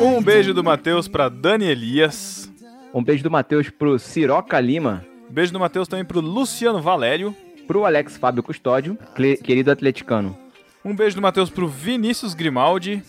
Um 0.03 0.23
beijo 0.23 0.53
do 0.53 0.63
Matheus 0.63 1.09
pra 1.09 1.31
Dani 1.31 1.65
Elias. 1.65 2.53
Um 2.93 3.03
beijo 3.03 3.23
do 3.25 3.31
Matheus 3.31 3.71
pro 3.71 3.99
Siroca 3.99 4.61
Lima. 4.61 5.03
Beijo 5.31 5.55
do 5.55 5.59
Matheus 5.61 5.89
também 5.89 6.05
pro 6.05 6.21
Luciano 6.21 6.83
Valério. 6.83 7.35
Pro 7.67 7.87
Alex 7.87 8.19
Fábio 8.19 8.43
Custódio, 8.43 8.99
querido 9.43 9.71
atleticano. 9.71 10.37
Um 10.85 10.95
beijo 10.95 11.17
do 11.17 11.23
Matheus 11.23 11.49
pro 11.49 11.67
Vinícius 11.67 12.35
Grimaldi. 12.35 13.03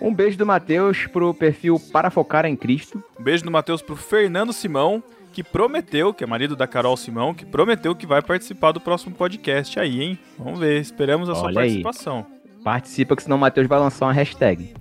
Um 0.00 0.14
beijo 0.14 0.38
do 0.38 0.46
Matheus 0.46 1.06
pro 1.06 1.34
perfil 1.34 1.78
Para 1.92 2.08
Focar 2.10 2.46
em 2.46 2.56
Cristo. 2.56 3.02
Um 3.20 3.22
beijo 3.22 3.44
do 3.44 3.50
Matheus 3.50 3.82
pro 3.82 3.96
Fernando 3.96 4.52
Simão, 4.52 5.02
que 5.32 5.42
prometeu, 5.42 6.14
que 6.14 6.24
é 6.24 6.26
marido 6.26 6.56
da 6.56 6.66
Carol 6.66 6.96
Simão, 6.96 7.34
que 7.34 7.44
prometeu 7.44 7.94
que 7.94 8.06
vai 8.06 8.22
participar 8.22 8.72
do 8.72 8.80
próximo 8.80 9.14
podcast 9.14 9.78
aí, 9.78 10.00
hein? 10.02 10.18
Vamos 10.38 10.60
ver, 10.60 10.80
esperamos 10.80 11.28
a 11.28 11.34
sua 11.34 11.46
Olha 11.48 11.60
aí. 11.60 11.82
participação. 11.82 12.26
Participa 12.64 13.14
que 13.14 13.22
senão 13.22 13.36
o 13.36 13.40
Matheus 13.40 13.66
vai 13.66 13.78
lançar 13.78 14.06
uma 14.06 14.12
hashtag. 14.12 14.72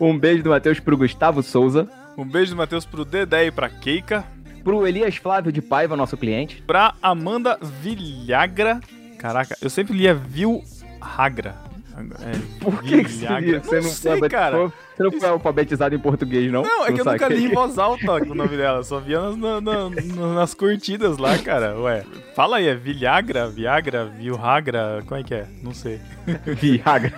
Um 0.00 0.18
beijo 0.18 0.42
do 0.42 0.50
Matheus 0.50 0.80
pro 0.80 0.96
Gustavo 0.96 1.42
Souza. 1.42 1.88
Um 2.16 2.24
beijo 2.24 2.52
do 2.52 2.56
Matheus 2.56 2.84
pro 2.84 3.04
Dedé 3.04 3.46
e 3.46 3.50
pra 3.50 3.68
Keika. 3.68 4.24
Pro 4.64 4.86
Elias 4.86 5.16
Flávio 5.16 5.52
de 5.52 5.62
Paiva, 5.62 5.96
nosso 5.96 6.16
cliente. 6.16 6.62
Pra 6.66 6.94
Amanda 7.00 7.58
Vilhagra. 7.80 8.80
Caraca, 9.18 9.56
eu 9.60 9.70
sempre 9.70 9.96
lia 9.96 10.14
Vilhagra. 10.14 11.54
É, 11.96 12.60
Por 12.60 12.82
que, 12.82 13.04
que 13.04 13.10
você, 13.10 13.58
você 13.60 13.80
não, 13.80 13.90
sei, 13.90 14.20
cara. 14.28 14.72
Você 14.96 15.02
não 15.02 15.12
foi 15.12 15.28
alfabetizado 15.28 15.94
em 15.94 15.98
português, 15.98 16.50
não? 16.50 16.62
Não, 16.62 16.86
é 16.86 16.92
que 16.92 17.00
eu 17.00 17.04
nunca 17.04 17.28
li 17.28 17.44
em 17.44 17.52
voz 17.52 17.78
alta 17.78 18.12
o 18.14 18.34
nome 18.34 18.56
dela, 18.56 18.82
só 18.82 18.98
via 18.98 19.20
nas, 19.20 19.36
na- 19.36 19.60
na- 19.60 19.90
na- 19.90 20.34
nas 20.34 20.54
curtidas 20.54 21.18
lá, 21.18 21.36
cara. 21.38 21.78
Ué, 21.80 22.04
fala 22.34 22.56
aí, 22.56 22.66
é 22.68 22.74
Vilhagra, 22.74 23.48
Viagra, 23.48 24.06
Vilhagra, 24.06 25.02
como 25.06 25.20
é 25.20 25.24
que 25.24 25.34
é? 25.34 25.46
Não 25.62 25.72
sei. 25.74 26.00
Viagra. 26.46 27.12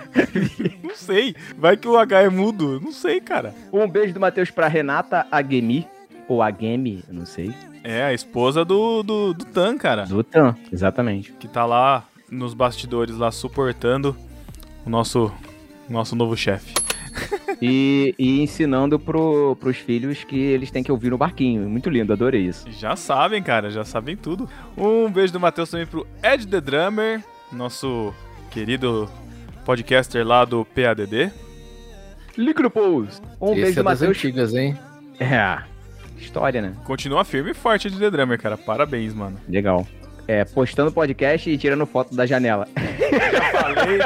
Não 0.83 0.95
sei. 0.95 1.35
Vai 1.57 1.77
que 1.77 1.87
o 1.87 1.97
H 1.97 2.21
é 2.21 2.29
mudo, 2.29 2.79
não 2.81 2.91
sei, 2.91 3.21
cara. 3.21 3.53
Um 3.71 3.87
beijo 3.87 4.13
do 4.13 4.19
Matheus 4.19 4.51
pra 4.51 4.67
Renata 4.67 5.25
Aguemi. 5.31 5.87
Ou 6.27 6.41
Aguemi, 6.43 7.03
eu 7.07 7.13
não 7.15 7.25
sei. 7.25 7.53
É, 7.83 8.03
a 8.03 8.13
esposa 8.13 8.63
do, 8.65 9.01
do, 9.01 9.33
do 9.33 9.45
Tan, 9.45 9.77
cara. 9.77 10.05
Do 10.05 10.23
Tan, 10.23 10.55
exatamente. 10.71 11.31
Que 11.33 11.47
tá 11.47 11.65
lá 11.65 12.03
nos 12.29 12.53
bastidores, 12.53 13.15
lá 13.17 13.31
suportando 13.31 14.15
o 14.85 14.89
nosso, 14.89 15.31
nosso 15.89 16.15
novo 16.15 16.35
chefe. 16.37 16.73
E, 17.61 18.15
e 18.17 18.41
ensinando 18.41 18.97
pro, 18.97 19.53
pros 19.59 19.75
filhos 19.77 20.23
que 20.23 20.37
eles 20.39 20.71
têm 20.71 20.81
que 20.81 20.91
ouvir 20.91 21.09
no 21.09 21.17
barquinho. 21.17 21.67
Muito 21.69 21.89
lindo, 21.89 22.13
adorei 22.13 22.43
isso. 22.43 22.65
Já 22.71 22.95
sabem, 22.95 23.43
cara, 23.43 23.69
já 23.69 23.83
sabem 23.83 24.15
tudo. 24.15 24.47
Um 24.77 25.11
beijo 25.11 25.33
do 25.33 25.39
Matheus 25.41 25.69
também 25.69 25.85
pro 25.85 26.07
Ed 26.23 26.47
The 26.47 26.61
Drummer, 26.61 27.21
nosso 27.51 28.13
querido 28.49 29.09
podcaster 29.65 30.25
lá 30.25 30.45
do 30.45 30.63
PADD. 30.63 31.31
Líquido 32.37 32.69
Pose. 32.69 33.21
Um 33.41 33.51
Esse 33.51 33.61
beijo 33.61 33.79
é 33.79 33.83
do 33.83 33.83
Matheus. 33.83 34.17
antigas, 34.17 34.53
hein? 34.53 34.77
É, 35.19 35.57
história, 36.17 36.61
né? 36.61 36.73
Continua 36.85 37.25
firme 37.25 37.51
e 37.51 37.53
forte 37.53 37.87
Ed 37.87 37.99
The 37.99 38.09
Drummer, 38.09 38.39
cara. 38.39 38.57
Parabéns, 38.57 39.13
mano. 39.13 39.37
Legal. 39.49 39.85
É, 40.31 40.45
postando 40.45 40.91
podcast 40.91 41.49
e 41.49 41.57
tirando 41.57 41.87
foto 41.87 42.15
da 42.15 42.23
janela. 42.23 42.67
Já 42.75 43.51
falei, 43.51 43.99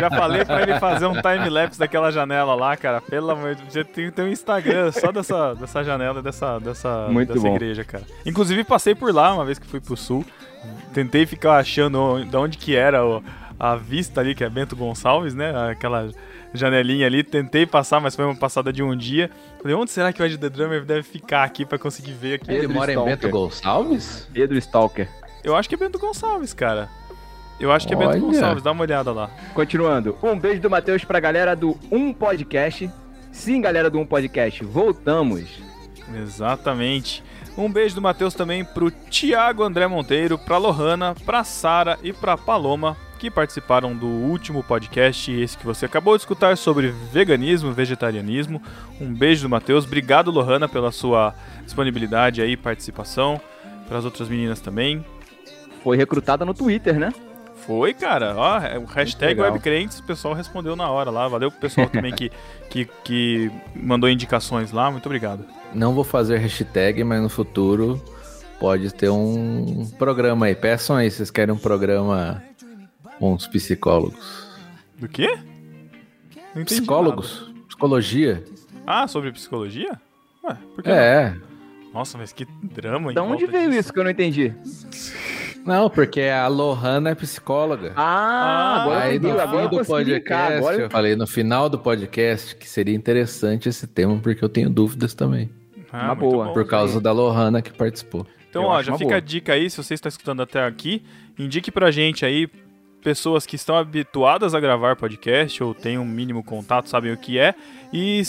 já 0.00 0.10
falei 0.10 0.44
pra 0.44 0.62
ele 0.62 0.78
fazer 0.78 1.06
um 1.06 1.14
time-lapse 1.14 1.78
daquela 1.78 2.10
janela 2.12 2.54
lá, 2.54 2.76
cara. 2.76 3.00
Pelo 3.00 3.30
amor 3.30 3.54
de 3.54 3.62
Deus, 3.62 3.86
tem 3.86 4.04
que 4.04 4.10
ter 4.10 4.20
um 4.20 4.28
Instagram 4.28 4.92
só 4.92 5.10
dessa, 5.10 5.54
dessa 5.54 5.82
janela 5.82 6.20
dessa, 6.20 6.58
dessa, 6.58 7.08
Muito 7.08 7.32
dessa 7.32 7.48
bom. 7.48 7.54
igreja, 7.54 7.84
cara. 7.84 8.04
Inclusive, 8.26 8.64
passei 8.64 8.94
por 8.94 9.14
lá 9.14 9.32
uma 9.32 9.46
vez 9.46 9.58
que 9.58 9.66
fui 9.66 9.80
pro 9.80 9.96
sul. 9.96 10.26
Tentei 10.92 11.24
ficar 11.24 11.56
achando 11.56 12.22
de 12.22 12.36
onde 12.36 12.58
que 12.58 12.76
era 12.76 13.02
o- 13.06 13.22
a 13.58 13.74
vista 13.74 14.20
ali, 14.20 14.34
que 14.34 14.44
é 14.44 14.50
Bento 14.50 14.76
Gonçalves, 14.76 15.34
né? 15.34 15.52
Aquela 15.70 16.10
janelinha 16.52 17.06
ali. 17.06 17.22
Tentei 17.24 17.64
passar, 17.64 17.98
mas 17.98 18.14
foi 18.14 18.26
uma 18.26 18.36
passada 18.36 18.70
de 18.72 18.82
um 18.82 18.94
dia. 18.94 19.30
Falei, 19.62 19.74
onde 19.74 19.90
será 19.90 20.12
que 20.12 20.20
o 20.20 20.26
Ed 20.26 20.36
The 20.36 20.50
Drummer 20.50 20.84
deve 20.84 21.02
ficar 21.02 21.44
aqui 21.44 21.64
pra 21.64 21.78
conseguir 21.78 22.12
ver 22.12 22.34
aqui? 22.34 22.52
Ele 22.52 22.66
mora 22.68 22.90
em 22.92 22.94
Stalker. 22.94 23.16
Bento 23.16 23.30
Gonçalves? 23.30 24.28
Pedro 24.34 24.58
Stalker. 24.58 25.08
Eu 25.44 25.56
acho 25.56 25.68
que 25.68 25.74
é 25.74 25.78
Bento 25.78 25.98
Gonçalves, 25.98 26.52
cara. 26.54 26.88
Eu 27.58 27.70
acho 27.70 27.86
que 27.86 27.94
é 27.94 27.96
Bento 27.96 28.10
Olha. 28.10 28.20
Gonçalves, 28.20 28.62
dá 28.62 28.72
uma 28.72 28.82
olhada 28.82 29.12
lá. 29.12 29.30
Continuando. 29.54 30.16
Um 30.22 30.38
beijo 30.38 30.60
do 30.60 30.70
Matheus 30.70 31.04
pra 31.04 31.20
galera 31.20 31.54
do 31.54 31.78
Um 31.90 32.12
Podcast. 32.12 32.90
Sim, 33.30 33.60
galera 33.60 33.88
do 33.88 33.98
Um 33.98 34.06
Podcast, 34.06 34.64
voltamos. 34.64 35.48
Exatamente. 36.14 37.22
Um 37.56 37.70
beijo 37.70 37.94
do 37.94 38.02
Matheus 38.02 38.34
também 38.34 38.64
pro 38.64 38.90
Thiago 38.90 39.62
André 39.62 39.86
Monteiro, 39.86 40.38
pra 40.38 40.56
Lohana, 40.58 41.14
pra 41.26 41.44
Sara 41.44 41.98
e 42.02 42.12
pra 42.12 42.36
Paloma, 42.36 42.96
que 43.18 43.30
participaram 43.30 43.94
do 43.94 44.06
último 44.06 44.62
podcast, 44.62 45.30
esse 45.30 45.56
que 45.56 45.66
você 45.66 45.84
acabou 45.86 46.16
de 46.16 46.22
escutar 46.22 46.56
sobre 46.56 46.88
veganismo, 47.12 47.70
vegetarianismo. 47.72 48.60
Um 49.00 49.12
beijo 49.12 49.42
do 49.42 49.50
Matheus. 49.50 49.84
Obrigado, 49.84 50.30
Lohana, 50.30 50.68
pela 50.68 50.90
sua 50.90 51.34
disponibilidade 51.64 52.40
aí, 52.40 52.56
participação. 52.56 53.40
Para 53.86 53.98
as 53.98 54.04
outras 54.04 54.28
meninas 54.28 54.60
também. 54.60 55.04
Foi 55.82 55.96
recrutada 55.96 56.44
no 56.44 56.54
Twitter, 56.54 56.98
né? 56.98 57.12
Foi, 57.66 57.94
cara. 57.94 58.34
Ó, 58.36 58.58
é 58.58 58.78
o 58.78 58.84
hashtag 58.84 59.40
webcrentes, 59.40 59.98
o 60.00 60.02
pessoal 60.04 60.34
respondeu 60.34 60.74
na 60.74 60.88
hora 60.90 61.10
lá. 61.10 61.28
Valeu 61.28 61.50
pro 61.50 61.60
pessoal 61.60 61.88
também 61.88 62.12
que, 62.12 62.30
que, 62.68 62.88
que 63.04 63.50
mandou 63.74 64.08
indicações 64.10 64.72
lá. 64.72 64.90
Muito 64.90 65.06
obrigado. 65.06 65.44
Não 65.72 65.94
vou 65.94 66.02
fazer 66.04 66.38
hashtag, 66.38 67.04
mas 67.04 67.22
no 67.22 67.28
futuro 67.28 68.02
pode 68.58 68.92
ter 68.92 69.10
um 69.10 69.88
programa 69.98 70.46
aí. 70.46 70.54
Peçam 70.56 70.96
aí, 70.96 71.10
vocês 71.10 71.30
querem 71.30 71.54
um 71.54 71.58
programa 71.58 72.42
com 73.18 73.32
os 73.34 73.46
psicólogos. 73.46 74.48
Do 74.98 75.08
quê? 75.08 75.28
Não 76.54 76.62
entendi 76.62 76.80
Psicólogos? 76.80 77.50
Psicologia? 77.68 78.34
nada. 78.34 78.62
Ah, 78.86 79.06
sobre 79.08 79.30
psicologia? 79.32 80.00
Ué, 80.44 80.56
por 80.74 80.82
que 80.82 80.90
É. 80.90 81.30
não? 81.30 81.52
Nossa, 81.94 82.18
mas 82.18 82.32
que 82.32 82.44
drama, 82.62 83.12
em 83.12 83.14
Da 83.14 83.22
onde 83.22 83.46
veio 83.46 83.68
disso. 83.68 83.80
isso 83.80 83.92
que 83.92 83.98
eu 84.00 84.04
não 84.04 84.10
entendi? 84.10 84.52
Não, 85.64 85.88
porque 85.88 86.22
a 86.22 86.46
Lohana 86.48 87.10
é 87.10 87.14
psicóloga. 87.14 87.92
Ah, 87.96 88.82
agora 88.82 89.06
eu 89.06 89.10
Aí 89.12 89.18
no 89.18 89.40
Agora 89.40 89.68
fim 89.70 89.76
do 89.76 89.84
podcast, 89.84 90.52
Agora 90.58 90.76
eu 90.82 90.90
falei 90.90 91.16
no 91.16 91.26
final 91.26 91.68
do 91.68 91.78
podcast 91.78 92.56
que 92.56 92.68
seria 92.68 92.94
interessante 92.94 93.68
esse 93.68 93.86
tema, 93.86 94.18
porque 94.18 94.44
eu 94.44 94.48
tenho 94.48 94.68
dúvidas 94.68 95.14
também. 95.14 95.50
Ah, 95.92 96.06
Uma 96.06 96.14
muito 96.14 96.30
boa. 96.32 96.44
bom. 96.46 96.52
Por 96.52 96.66
causa 96.66 97.00
da 97.00 97.12
Lohana 97.12 97.62
que 97.62 97.72
participou. 97.72 98.26
Então, 98.50 98.62
Eu 98.64 98.68
ó, 98.68 98.82
já 98.82 98.92
fica 98.94 99.04
boa. 99.04 99.16
a 99.16 99.20
dica 99.20 99.52
aí, 99.52 99.70
se 99.70 99.76
você 99.76 99.94
está 99.94 100.08
escutando 100.08 100.42
até 100.42 100.64
aqui, 100.64 101.02
indique 101.38 101.70
pra 101.70 101.90
gente 101.90 102.24
aí 102.24 102.48
pessoas 103.02 103.44
que 103.46 103.56
estão 103.56 103.76
habituadas 103.76 104.54
a 104.54 104.60
gravar 104.60 104.94
podcast 104.96 105.62
ou 105.62 105.74
têm 105.74 105.98
um 105.98 106.04
mínimo 106.04 106.42
contato, 106.44 106.88
sabem 106.88 107.12
o 107.12 107.16
que 107.16 107.38
é, 107.38 107.54
e, 107.92 108.22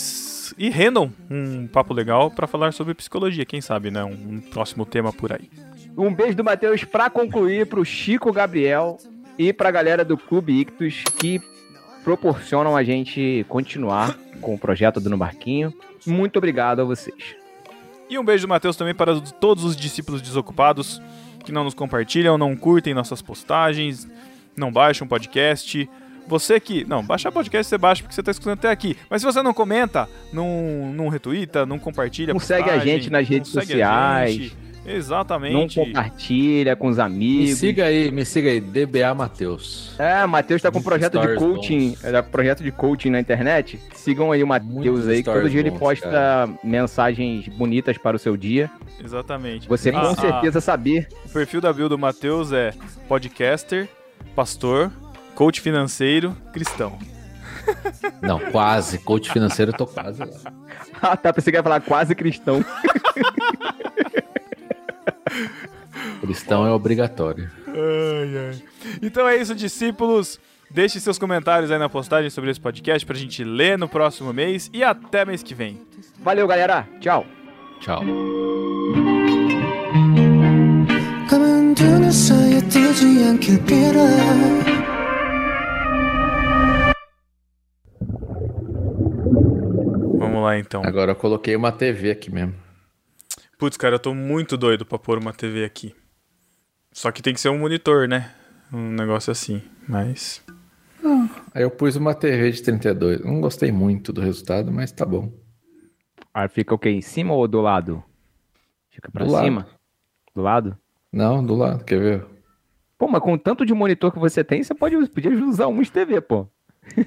e 0.58 0.68
rendam 0.68 1.12
um 1.30 1.66
papo 1.66 1.94
legal 1.94 2.30
pra 2.30 2.46
falar 2.46 2.72
sobre 2.72 2.92
psicologia, 2.94 3.44
quem 3.44 3.60
sabe, 3.60 3.90
né? 3.90 4.02
Um, 4.04 4.10
um 4.36 4.40
próximo 4.40 4.84
tema 4.84 5.12
por 5.12 5.32
aí. 5.32 5.48
Um 5.96 6.12
beijo 6.12 6.36
do 6.36 6.44
Matheus 6.44 6.84
pra 6.84 7.08
concluir 7.08 7.66
pro 7.66 7.84
Chico 7.84 8.32
Gabriel 8.32 8.96
e 9.38 9.52
pra 9.52 9.70
galera 9.70 10.04
do 10.04 10.16
Clube 10.16 10.60
Ictus 10.60 11.02
que 11.18 11.40
proporcionam 12.02 12.76
a 12.76 12.82
gente 12.82 13.44
continuar 13.48 14.16
com 14.40 14.54
o 14.54 14.58
projeto 14.58 15.00
do 15.00 15.08
No 15.08 15.16
Barquinho. 15.16 15.72
Muito 16.06 16.36
obrigado 16.36 16.80
a 16.80 16.84
vocês. 16.84 17.36
E 18.10 18.18
um 18.18 18.24
beijo 18.24 18.46
do 18.46 18.48
Matheus 18.50 18.76
também 18.76 18.94
para 18.94 19.12
os- 19.12 19.32
todos 19.32 19.64
os 19.64 19.76
discípulos 19.76 20.20
desocupados 20.20 21.00
que 21.44 21.52
não 21.52 21.64
nos 21.64 21.74
compartilham, 21.74 22.36
não 22.36 22.54
curtem 22.56 22.92
nossas 22.94 23.22
postagens, 23.22 24.06
não 24.56 24.70
baixam 24.72 25.06
podcast. 25.06 25.88
Você 26.26 26.58
que. 26.58 26.84
Não, 26.86 27.02
baixar 27.04 27.30
podcast 27.30 27.68
você 27.68 27.76
baixa 27.78 28.02
porque 28.02 28.14
você 28.14 28.20
está 28.20 28.30
escutando 28.30 28.54
até 28.58 28.70
aqui. 28.70 28.96
Mas 29.10 29.20
se 29.22 29.26
você 29.26 29.42
não 29.42 29.52
comenta, 29.52 30.08
não, 30.32 30.90
não 30.94 31.08
retuita, 31.08 31.66
não 31.66 31.78
compartilha. 31.78 32.32
Não 32.32 32.40
segue 32.40 32.62
a 32.62 32.72
postagem, 32.74 32.94
gente 32.94 33.10
nas 33.10 33.28
redes 33.28 33.54
a 33.56 33.60
sociais. 33.60 34.56
Gente. 34.84 34.88
Não 34.92 34.96
Exatamente. 34.96 35.80
compartilha 35.80 36.76
com 36.76 36.88
os 36.88 36.96
Me 36.96 37.02
amigos. 37.02 37.58
siga 37.58 37.84
aí, 37.86 38.10
me 38.10 38.24
siga 38.24 38.50
aí, 38.50 38.60
DBA 38.60 39.14
Matheus. 39.14 39.94
É, 39.98 40.24
o 40.24 40.28
Matheus 40.28 40.60
tá 40.62 40.70
com 40.70 40.78
um 40.78 40.82
projeto 40.82 41.18
de 41.18 41.34
coaching, 41.36 41.96
é, 42.02 42.22
projeto 42.22 42.62
de 42.62 42.70
coaching 42.70 43.10
na 43.10 43.20
internet. 43.20 43.80
Sigam 43.94 44.30
aí 44.32 44.42
o 44.42 44.46
Matheus 44.46 45.08
aí, 45.08 45.22
que 45.22 45.30
todo 45.32 45.48
dia 45.48 45.60
ele 45.60 45.70
posta 45.72 46.10
cara. 46.10 46.50
mensagens 46.62 47.48
bonitas 47.48 47.96
para 47.98 48.16
o 48.16 48.18
seu 48.18 48.36
dia. 48.36 48.70
Exatamente. 49.02 49.68
Você 49.68 49.90
com 49.90 49.98
Ah, 49.98 50.10
ah, 50.12 50.14
certeza 50.20 50.60
saber. 50.60 51.08
o 51.24 51.28
perfil 51.30 51.60
da 51.60 51.72
Bill 51.72 51.88
do 51.88 51.98
Matheus 51.98 52.52
é 52.52 52.72
podcaster, 53.08 53.88
pastor, 54.36 54.90
coach 55.34 55.60
financeiro, 55.60 56.36
cristão. 56.52 56.98
Não, 58.20 58.38
quase. 58.38 58.98
Coach 58.98 59.30
financeiro, 59.32 59.70
eu 59.72 59.76
tô 59.76 59.86
quase 59.86 60.20
lá. 60.20 60.28
Ah, 61.02 61.16
tá, 61.16 61.32
pensei 61.32 61.50
que 61.50 61.58
ia 61.58 61.62
falar 61.62 61.80
quase 61.80 62.14
cristão. 62.14 62.64
Cristão 66.24 66.66
é 66.66 66.70
obrigatório. 66.70 67.50
Ai, 67.68 68.38
ai. 68.38 68.62
Então 69.02 69.28
é 69.28 69.36
isso, 69.36 69.54
discípulos. 69.54 70.40
Deixe 70.70 70.98
seus 70.98 71.18
comentários 71.18 71.70
aí 71.70 71.78
na 71.78 71.88
postagem 71.88 72.30
sobre 72.30 72.50
esse 72.50 72.58
podcast 72.58 73.04
pra 73.04 73.14
gente 73.14 73.44
ler 73.44 73.76
no 73.78 73.86
próximo 73.88 74.32
mês 74.32 74.70
e 74.72 74.82
até 74.82 75.24
mês 75.24 75.42
que 75.42 75.54
vem. 75.54 75.82
Valeu, 76.20 76.46
galera. 76.48 76.88
Tchau. 76.98 77.26
Tchau. 77.78 78.02
Vamos 90.18 90.42
lá 90.42 90.58
então. 90.58 90.82
Agora 90.82 91.12
eu 91.12 91.16
coloquei 91.16 91.54
uma 91.54 91.70
TV 91.70 92.10
aqui 92.10 92.32
mesmo. 92.32 92.54
Putz, 93.58 93.76
cara, 93.76 93.96
eu 93.96 94.00
tô 94.00 94.14
muito 94.14 94.56
doido 94.56 94.86
pra 94.86 94.98
pôr 94.98 95.18
uma 95.18 95.32
TV 95.32 95.64
aqui. 95.64 95.94
Só 96.94 97.10
que 97.10 97.20
tem 97.20 97.34
que 97.34 97.40
ser 97.40 97.48
um 97.48 97.58
monitor, 97.58 98.06
né? 98.08 98.30
Um 98.72 98.90
negócio 98.92 99.30
assim. 99.32 99.60
Mas. 99.88 100.42
Aí 101.52 101.62
eu 101.62 101.70
pus 101.70 101.96
uma 101.96 102.14
TV 102.14 102.50
de 102.52 102.62
32. 102.62 103.20
Não 103.24 103.40
gostei 103.40 103.70
muito 103.72 104.12
do 104.12 104.20
resultado, 104.20 104.70
mas 104.72 104.92
tá 104.92 105.04
bom. 105.04 105.30
Aí 106.32 106.48
fica 106.48 106.72
o 106.74 106.78
quê? 106.78 106.90
Em 106.90 107.02
cima 107.02 107.34
ou 107.34 107.46
do 107.48 107.60
lado? 107.60 108.02
Fica 108.90 109.10
pra 109.10 109.24
Do 109.24 109.32
lado. 109.32 109.44
cima? 109.44 109.66
Do 110.34 110.40
lado? 110.40 110.78
Não, 111.12 111.44
do 111.44 111.54
lado, 111.54 111.84
quer 111.84 111.98
ver? 111.98 112.26
Pô, 112.96 113.08
mas 113.08 113.20
com 113.20 113.34
o 113.34 113.38
tanto 113.38 113.66
de 113.66 113.74
monitor 113.74 114.12
que 114.12 114.18
você 114.18 114.42
tem, 114.44 114.62
você 114.62 114.72
pode, 114.74 114.96
podia 115.08 115.30
usar 115.44 115.66
um 115.66 115.82
de 115.82 115.90
TV, 115.90 116.20
pô. 116.20 116.48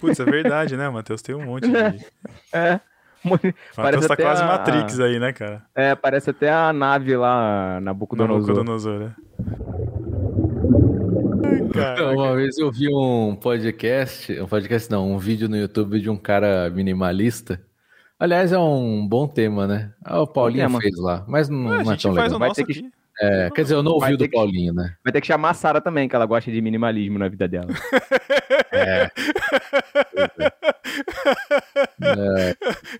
Putz, 0.01 0.19
é 0.19 0.26
verdade, 0.26 0.76
né? 0.76 0.88
O 0.89 0.93
Matheus 0.93 1.22
tem 1.22 1.34
um 1.34 1.45
monte 1.45 1.64
de. 1.68 1.72
É. 2.53 2.80
Moni- 3.23 3.53
Matheus 3.76 4.05
tá 4.07 4.14
até 4.14 4.23
quase 4.23 4.43
a- 4.43 4.47
Matrix 4.47 4.99
aí, 4.99 5.18
né, 5.19 5.34
cara? 5.34 5.65
É, 5.73 5.95
parece 5.95 6.30
até 6.30 6.51
a 6.51 6.72
nave 6.72 7.15
lá 7.18 7.35
na 7.39 7.73
Na 7.76 7.81
Nabucodonosor. 7.81 8.47
Nabucodonosor, 8.55 8.99
né? 8.99 9.15
Então, 11.69 12.13
uma 12.15 12.35
vez 12.35 12.57
eu 12.57 12.71
vi 12.71 12.88
um 12.93 13.35
podcast, 13.35 14.39
um 14.39 14.47
podcast 14.47 14.89
não, 14.91 15.11
um 15.13 15.17
vídeo 15.17 15.47
no 15.47 15.55
YouTube 15.57 15.99
de 15.99 16.09
um 16.09 16.17
cara 16.17 16.69
minimalista. 16.69 17.61
Aliás, 18.19 18.51
é 18.51 18.57
um 18.57 19.07
bom 19.07 19.27
tema, 19.27 19.67
né? 19.67 19.91
Ah, 20.03 20.21
o 20.21 20.27
Paulinho 20.27 20.69
fez 20.79 20.97
lá, 20.97 21.23
mas 21.27 21.49
não, 21.49 21.59
não 21.84 21.91
é 21.91 21.97
tão 21.97 22.11
legal. 22.11 22.39
Vai 22.39 22.51
ter 22.51 22.65
que- 22.65 22.71
aqui. 22.71 22.89
É, 23.19 23.49
quer 23.49 23.63
dizer, 23.63 23.73
eu 23.73 23.81
não 23.81 23.93
ouvi 23.93 24.13
o 24.13 24.17
do 24.17 24.25
que- 24.29 24.35
Paulinho, 24.35 24.73
né? 24.73 24.93
Vai 25.03 25.11
ter 25.11 25.21
que 25.21 25.25
chamar 25.27 25.49
a 25.49 25.53
Sara 25.55 25.81
também, 25.81 26.07
que 26.07 26.15
ela 26.15 26.25
gosta 26.27 26.51
de 26.51 26.61
minimalismo 26.61 27.17
na 27.17 27.27
vida 27.27 27.47
dela. 27.47 27.67
É. 28.71 29.09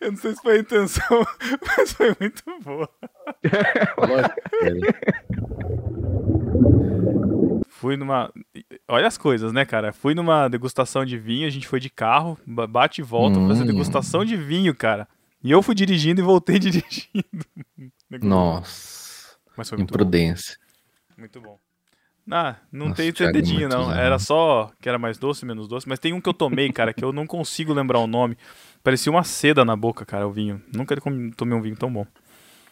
Eu 0.02 0.12
não 0.12 0.18
sei 0.18 0.34
se 0.36 0.42
foi 0.42 0.58
a 0.58 0.60
intenção, 0.60 1.26
mas 1.78 1.94
foi 1.94 2.16
muito 2.20 2.44
boa. 2.64 2.90
lógico 3.98 4.36
é. 4.64 6.17
Fui 7.80 7.96
numa. 7.96 8.32
Olha 8.88 9.06
as 9.08 9.18
coisas, 9.18 9.54
né, 9.54 9.64
cara? 9.64 9.94
Fui 9.94 10.16
numa 10.16 10.48
degustação 10.48 11.06
de 11.06 11.18
vinho, 11.18 11.46
a 11.46 11.50
gente 11.52 11.68
foi 11.68 11.80
de 11.80 11.90
carro, 11.92 12.38
ba- 12.46 12.66
bate 12.66 13.02
e 13.02 13.04
volta, 13.04 13.40
Hum. 13.40 13.48
fazer 13.48 13.66
degustação 13.66 14.26
de 14.26 14.36
vinho, 14.36 14.74
cara. 14.74 15.08
E 15.44 15.52
eu 15.52 15.62
fui 15.62 15.76
dirigindo 15.76 16.20
e 16.20 16.24
voltei 16.24 16.58
dirigindo. 16.60 17.24
Nossa, 18.22 19.38
Mas 19.56 19.70
foi 19.70 19.78
muito 19.78 19.92
bom. 19.92 19.96
imprudência. 19.96 20.58
Muito 21.18 21.40
bom. 21.40 21.60
Ah, 22.30 22.56
não 22.72 22.88
Nossa, 22.90 23.02
tem 23.02 23.08
é 23.28 23.32
dedinho, 23.32 23.70
muito 23.70 23.78
não. 23.78 23.92
Era 23.94 24.20
só 24.20 24.72
que 24.82 24.90
era 24.90 24.98
mais 25.00 25.18
doce, 25.18 25.46
menos 25.46 25.68
doce. 25.68 25.88
Mas 25.88 26.00
tem 26.00 26.12
um 26.14 26.20
que 26.20 26.28
eu 26.28 26.34
tomei, 26.34 26.72
cara, 26.74 26.94
que 26.94 27.04
eu 27.04 27.14
não 27.14 27.26
consigo 27.26 27.74
lembrar 27.74 28.00
o 28.00 28.08
nome. 28.08 28.38
Parecia 28.84 29.12
uma 29.12 29.24
seda 29.24 29.64
na 29.64 29.76
boca, 29.76 30.06
cara, 30.06 30.28
o 30.28 30.32
vinho. 30.32 30.62
Nunca 30.76 30.96
tomei 31.38 31.58
um 31.58 31.62
vinho 31.62 31.78
tão 31.78 31.92
bom. 31.92 32.06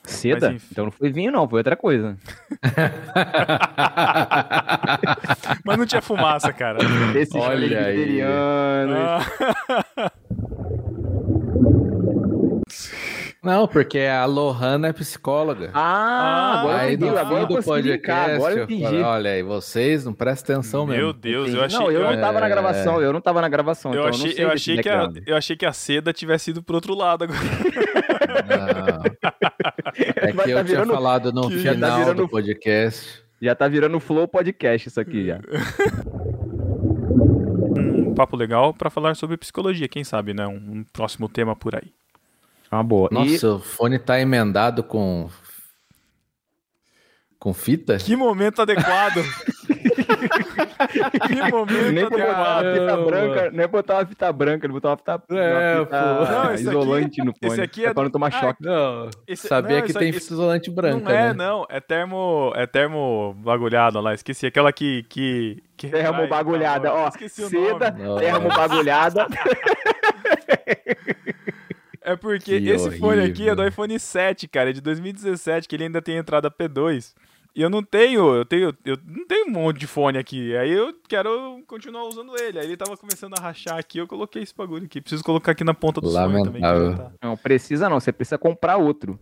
Seda? 0.07 0.56
Então 0.72 0.86
não 0.86 0.91
foi 0.91 1.11
vinho, 1.11 1.32
não, 1.32 1.48
foi 1.48 1.60
outra 1.60 1.76
coisa. 1.76 2.18
Mas 5.65 5.77
não 5.77 5.86
tinha 5.86 6.02
fumaça, 6.02 6.52
cara. 6.53 6.80
Esses 7.15 7.36
Olha 7.36 7.86
aí. 7.86 8.22
Ah, 8.22 9.22
Não, 13.44 13.68
porque 13.68 13.99
a 13.99 14.26
Lohana 14.26 14.88
é 14.88 14.94
psicóloga. 14.94 15.69
Ah, 15.72 16.61
agora 16.61 16.73
eu 16.73 16.80
Aí 16.80 16.95
entendi, 16.95 17.11
no 17.11 17.18
agora 17.19 17.41
eu 17.41 17.45
do 17.48 17.61
podcast, 17.64 18.32
agora 18.32 18.53
eu 18.53 18.57
eu 18.57 18.64
entendi. 18.64 18.95
olha 19.03 19.30
aí, 19.32 19.44
vocês 19.44 20.03
não 20.03 20.14
prestam 20.14 20.56
atenção 20.56 20.88
meu 20.88 20.95
mesmo. 20.98 21.14
Deus, 21.14 21.53
eu 21.53 21.64
achei. 21.64 21.77
não, 21.80 21.91
eu 21.91 22.02
eu, 22.02 22.11
não 22.11 22.19
tava 22.19 22.40
na 22.40 22.48
É. 22.48 22.49
gravação, 22.49 22.99
eu 23.02 23.14
não 23.14 23.22
tava 23.22 23.41
na 23.41 23.49
gravação, 23.49 23.94
eu 23.94 23.99
então 23.99 24.10
achei, 24.10 24.23
eu 24.23 24.27
não 24.27 24.36
sei 24.36 24.45
eu 24.45 24.52
achei 24.52 24.77
que 24.82 24.90
a, 24.90 25.10
eu 25.27 25.38
achei 25.38 25.56
que 25.56 25.65
a 25.65 25.73
seda 25.73 26.11
tivesse 26.11 26.49
ido 26.49 26.64
pro 26.64 26.73
outro 26.73 26.95
lado 26.95 27.26
agora. 27.26 27.40
Não. 28.47 29.03
É 30.27 30.31
Vai 30.33 30.45
que 30.45 30.51
tá 30.53 30.59
eu 30.59 30.63
tinha 30.63 30.63
virando- 30.63 30.93
falado 30.93 31.31
no 31.33 31.43
tá 31.43 31.49
final 31.49 31.99
virando- 31.99 32.21
do 32.23 32.29
podcast. 32.29 33.23
Já 33.41 33.53
tá 33.55 33.67
virando 33.67 33.99
Flow 33.99 34.27
Podcast 34.27 34.87
isso 34.87 34.99
aqui 34.99 35.25
já. 35.25 35.39
Um 37.77 38.13
papo 38.15 38.37
legal 38.37 38.73
pra 38.73 38.89
falar 38.89 39.15
sobre 39.15 39.35
psicologia, 39.35 39.87
quem 39.89 40.03
sabe, 40.03 40.33
né? 40.33 40.47
Um, 40.47 40.53
um 40.79 40.85
próximo 40.93 41.27
tema 41.27 41.53
por 41.55 41.75
aí. 41.75 41.91
Uma 42.71 42.81
boa. 42.83 43.09
E 43.11 43.13
Nossa, 43.13 43.55
o 43.55 43.59
fone 43.59 43.99
tá 43.99 44.19
emendado 44.19 44.83
com. 44.83 45.29
Com 47.39 47.53
fita? 47.53 47.97
Que 47.97 48.15
momento 48.15 48.61
adequado! 48.61 49.21
que 51.27 51.51
momento 51.51 51.91
nem 51.91 52.09
botar 52.09 52.57
adequado! 52.59 52.73
fita 52.73 52.97
branca, 52.97 53.51
nem 53.51 53.67
botar 53.67 53.93
uma 53.95 54.05
fita 54.05 54.33
branca, 54.33 54.65
ele 54.65 54.73
botou 54.73 54.91
uma 54.91 54.97
fita, 54.97 55.21
É, 55.31 55.75
uma 55.79 55.85
fita. 55.85 56.01
Não, 56.01 56.23
esse 56.53 56.53
aqui- 56.53 56.61
isolante 56.77 57.23
no 57.23 57.33
fone. 57.33 57.51
esse 57.51 57.61
aqui 57.61 57.85
é 57.85 57.93
pra 57.93 58.03
não 58.03 58.09
do- 58.09 58.13
tomar 58.13 58.27
Ah, 58.27 58.31
choque. 58.39 58.63
Não, 58.63 59.09
Esse- 59.27 59.47
sabia 59.47 59.79
não, 59.79 59.85
que 59.85 59.93
tem 59.93 60.09
aqui- 60.09 60.19
fita 60.19 60.33
isolante 60.33 60.71
branca, 60.71 61.05
Não 61.05 61.11
é, 61.11 61.27
né? 61.27 61.33
não. 61.33 61.65
É 61.69 61.79
termo. 61.79 62.51
É 62.55 62.65
termo 62.65 63.35
bagulhado 63.39 63.99
lá. 64.01 64.13
Esqueci. 64.13 64.47
Aquela 64.47 64.71
que. 64.73 65.03
que, 65.09 65.61
que 65.77 65.87
Termo 65.89 66.21
retrai- 66.21 66.27
bagulhada, 66.27 66.89
tá, 66.89 66.95
ó. 66.95 67.07
Esqueci 67.09 67.43
o 67.43 67.49
Seda, 67.49 67.91
nome. 67.91 68.19
termo 68.21 68.49
bagulhada. 68.49 69.27
É 72.06 72.15
porque 72.15 72.61
Que 72.61 72.69
esse 72.69 72.91
fone 72.99 73.22
aqui 73.22 73.49
é 73.49 73.56
do 73.56 73.61
horrível. 73.61 73.68
iPhone 73.68 73.99
7, 73.99 74.48
cara. 74.48 74.69
É 74.69 74.73
de 74.73 74.82
2017, 74.82 75.68
que 75.68 75.76
ele 75.76 75.86
ainda 75.86 76.02
tem 76.02 76.18
entrada 76.18 76.52
P2. 76.52 77.14
E 77.56 77.61
eu 77.61 77.69
não 77.69 77.82
tenho, 77.82 78.36
eu 78.36 78.44
tenho, 78.45 78.76
eu 78.84 78.98
não 79.07 79.26
tenho 79.26 79.48
um 79.48 79.52
monte 79.52 79.80
de 79.80 79.88
fone 79.88 80.18
aqui. 80.18 80.56
Aí 80.57 80.72
eu 80.72 80.94
quero 81.07 81.64
continuar 81.65 82.03
usando 82.03 82.36
ele. 82.38 82.60
Aí 82.60 82.65
ele 82.65 82.76
tava 82.77 82.98
começando 82.98 83.34
a 83.38 83.41
rachar 83.41 83.77
aqui, 83.77 83.98
eu 83.98 84.06
coloquei 84.07 84.44
esse 84.44 84.53
bagulho 84.53 84.86
aqui. 84.86 84.99
Preciso 84.99 85.23
colocar 85.23 85.53
aqui 85.53 85.64
na 85.64 85.73
ponta 85.73 86.02
do 86.02 86.11
fone 86.11 86.44
também. 86.44 86.61
Lamentável. 86.61 87.11
Não, 87.23 87.38
precisa 87.38 87.90
não, 87.90 87.99
você 87.99 88.11
precisa 88.11 88.38
comprar 88.38 88.76
outro. 88.76 89.18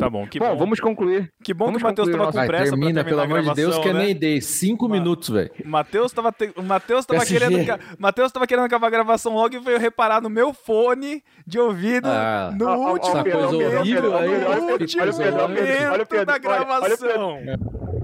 Tá, 0.00 0.10
bom, 0.10 0.26
que 0.26 0.38
bom, 0.38 0.48
bom. 0.52 0.56
vamos 0.56 0.80
concluir. 0.80 1.30
Que 1.42 1.52
bom 1.54 1.66
vamos 1.66 1.78
que 1.80 1.84
o 1.84 1.88
Matheus 1.88 2.10
tava 2.10 2.32
com 2.32 2.46
pressa 2.46 2.64
termina, 2.70 3.00
pra 3.02 3.10
pelo 3.10 3.20
amor 3.22 3.42
de 3.42 3.54
Deus, 3.54 3.56
gravação, 3.76 3.82
que 3.82 3.88
eu 3.88 3.94
né? 3.94 4.04
nem 4.06 4.14
dei. 4.16 4.40
Cinco 4.40 4.88
Ma- 4.88 4.94
minutos, 4.96 5.28
velho. 5.28 5.50
O 5.64 5.68
Matheus 5.68 6.12
tava, 6.12 6.32
te... 6.32 6.50
Matheus 6.62 7.06
tava 7.06 7.20
PSG. 7.20 7.38
querendo. 7.48 7.80
Matheus 7.98 8.32
tava 8.32 8.46
querendo 8.46 8.64
acabar 8.64 8.86
a 8.86 8.90
gravação 8.90 9.34
logo 9.34 9.54
e 9.54 9.58
veio 9.58 9.78
reparar 9.78 10.20
no 10.20 10.28
meu 10.30 10.52
fone 10.52 11.22
de 11.46 11.58
ouvido 11.58 12.08
Ah, 12.08 12.52
no 12.56 12.66
Ó, 12.66 12.70
ó, 12.76 12.88
ó, 12.88 12.92
último 12.92 13.10
essa 13.12 13.22
coisa 13.24 13.52
momento, 13.52 13.76
horrível 13.78 14.16
aí, 14.16 14.28
no 14.28 14.34
olha 14.34 14.40
o 14.40 14.66
Pedro, 14.66 14.72
último 14.82 15.02
olha 15.02 15.10
olha 15.12 15.14
o 15.14 15.18
Pedro, 15.18 15.36
olha 15.36 15.44
o 15.44 15.48
momento 15.48 16.08
Pedro, 16.08 16.26
da 16.26 16.32
olha- 16.32 16.66
olha 16.68 16.94
o 16.94 16.98
Pedro. 16.98 17.08
gravação. 17.08 17.99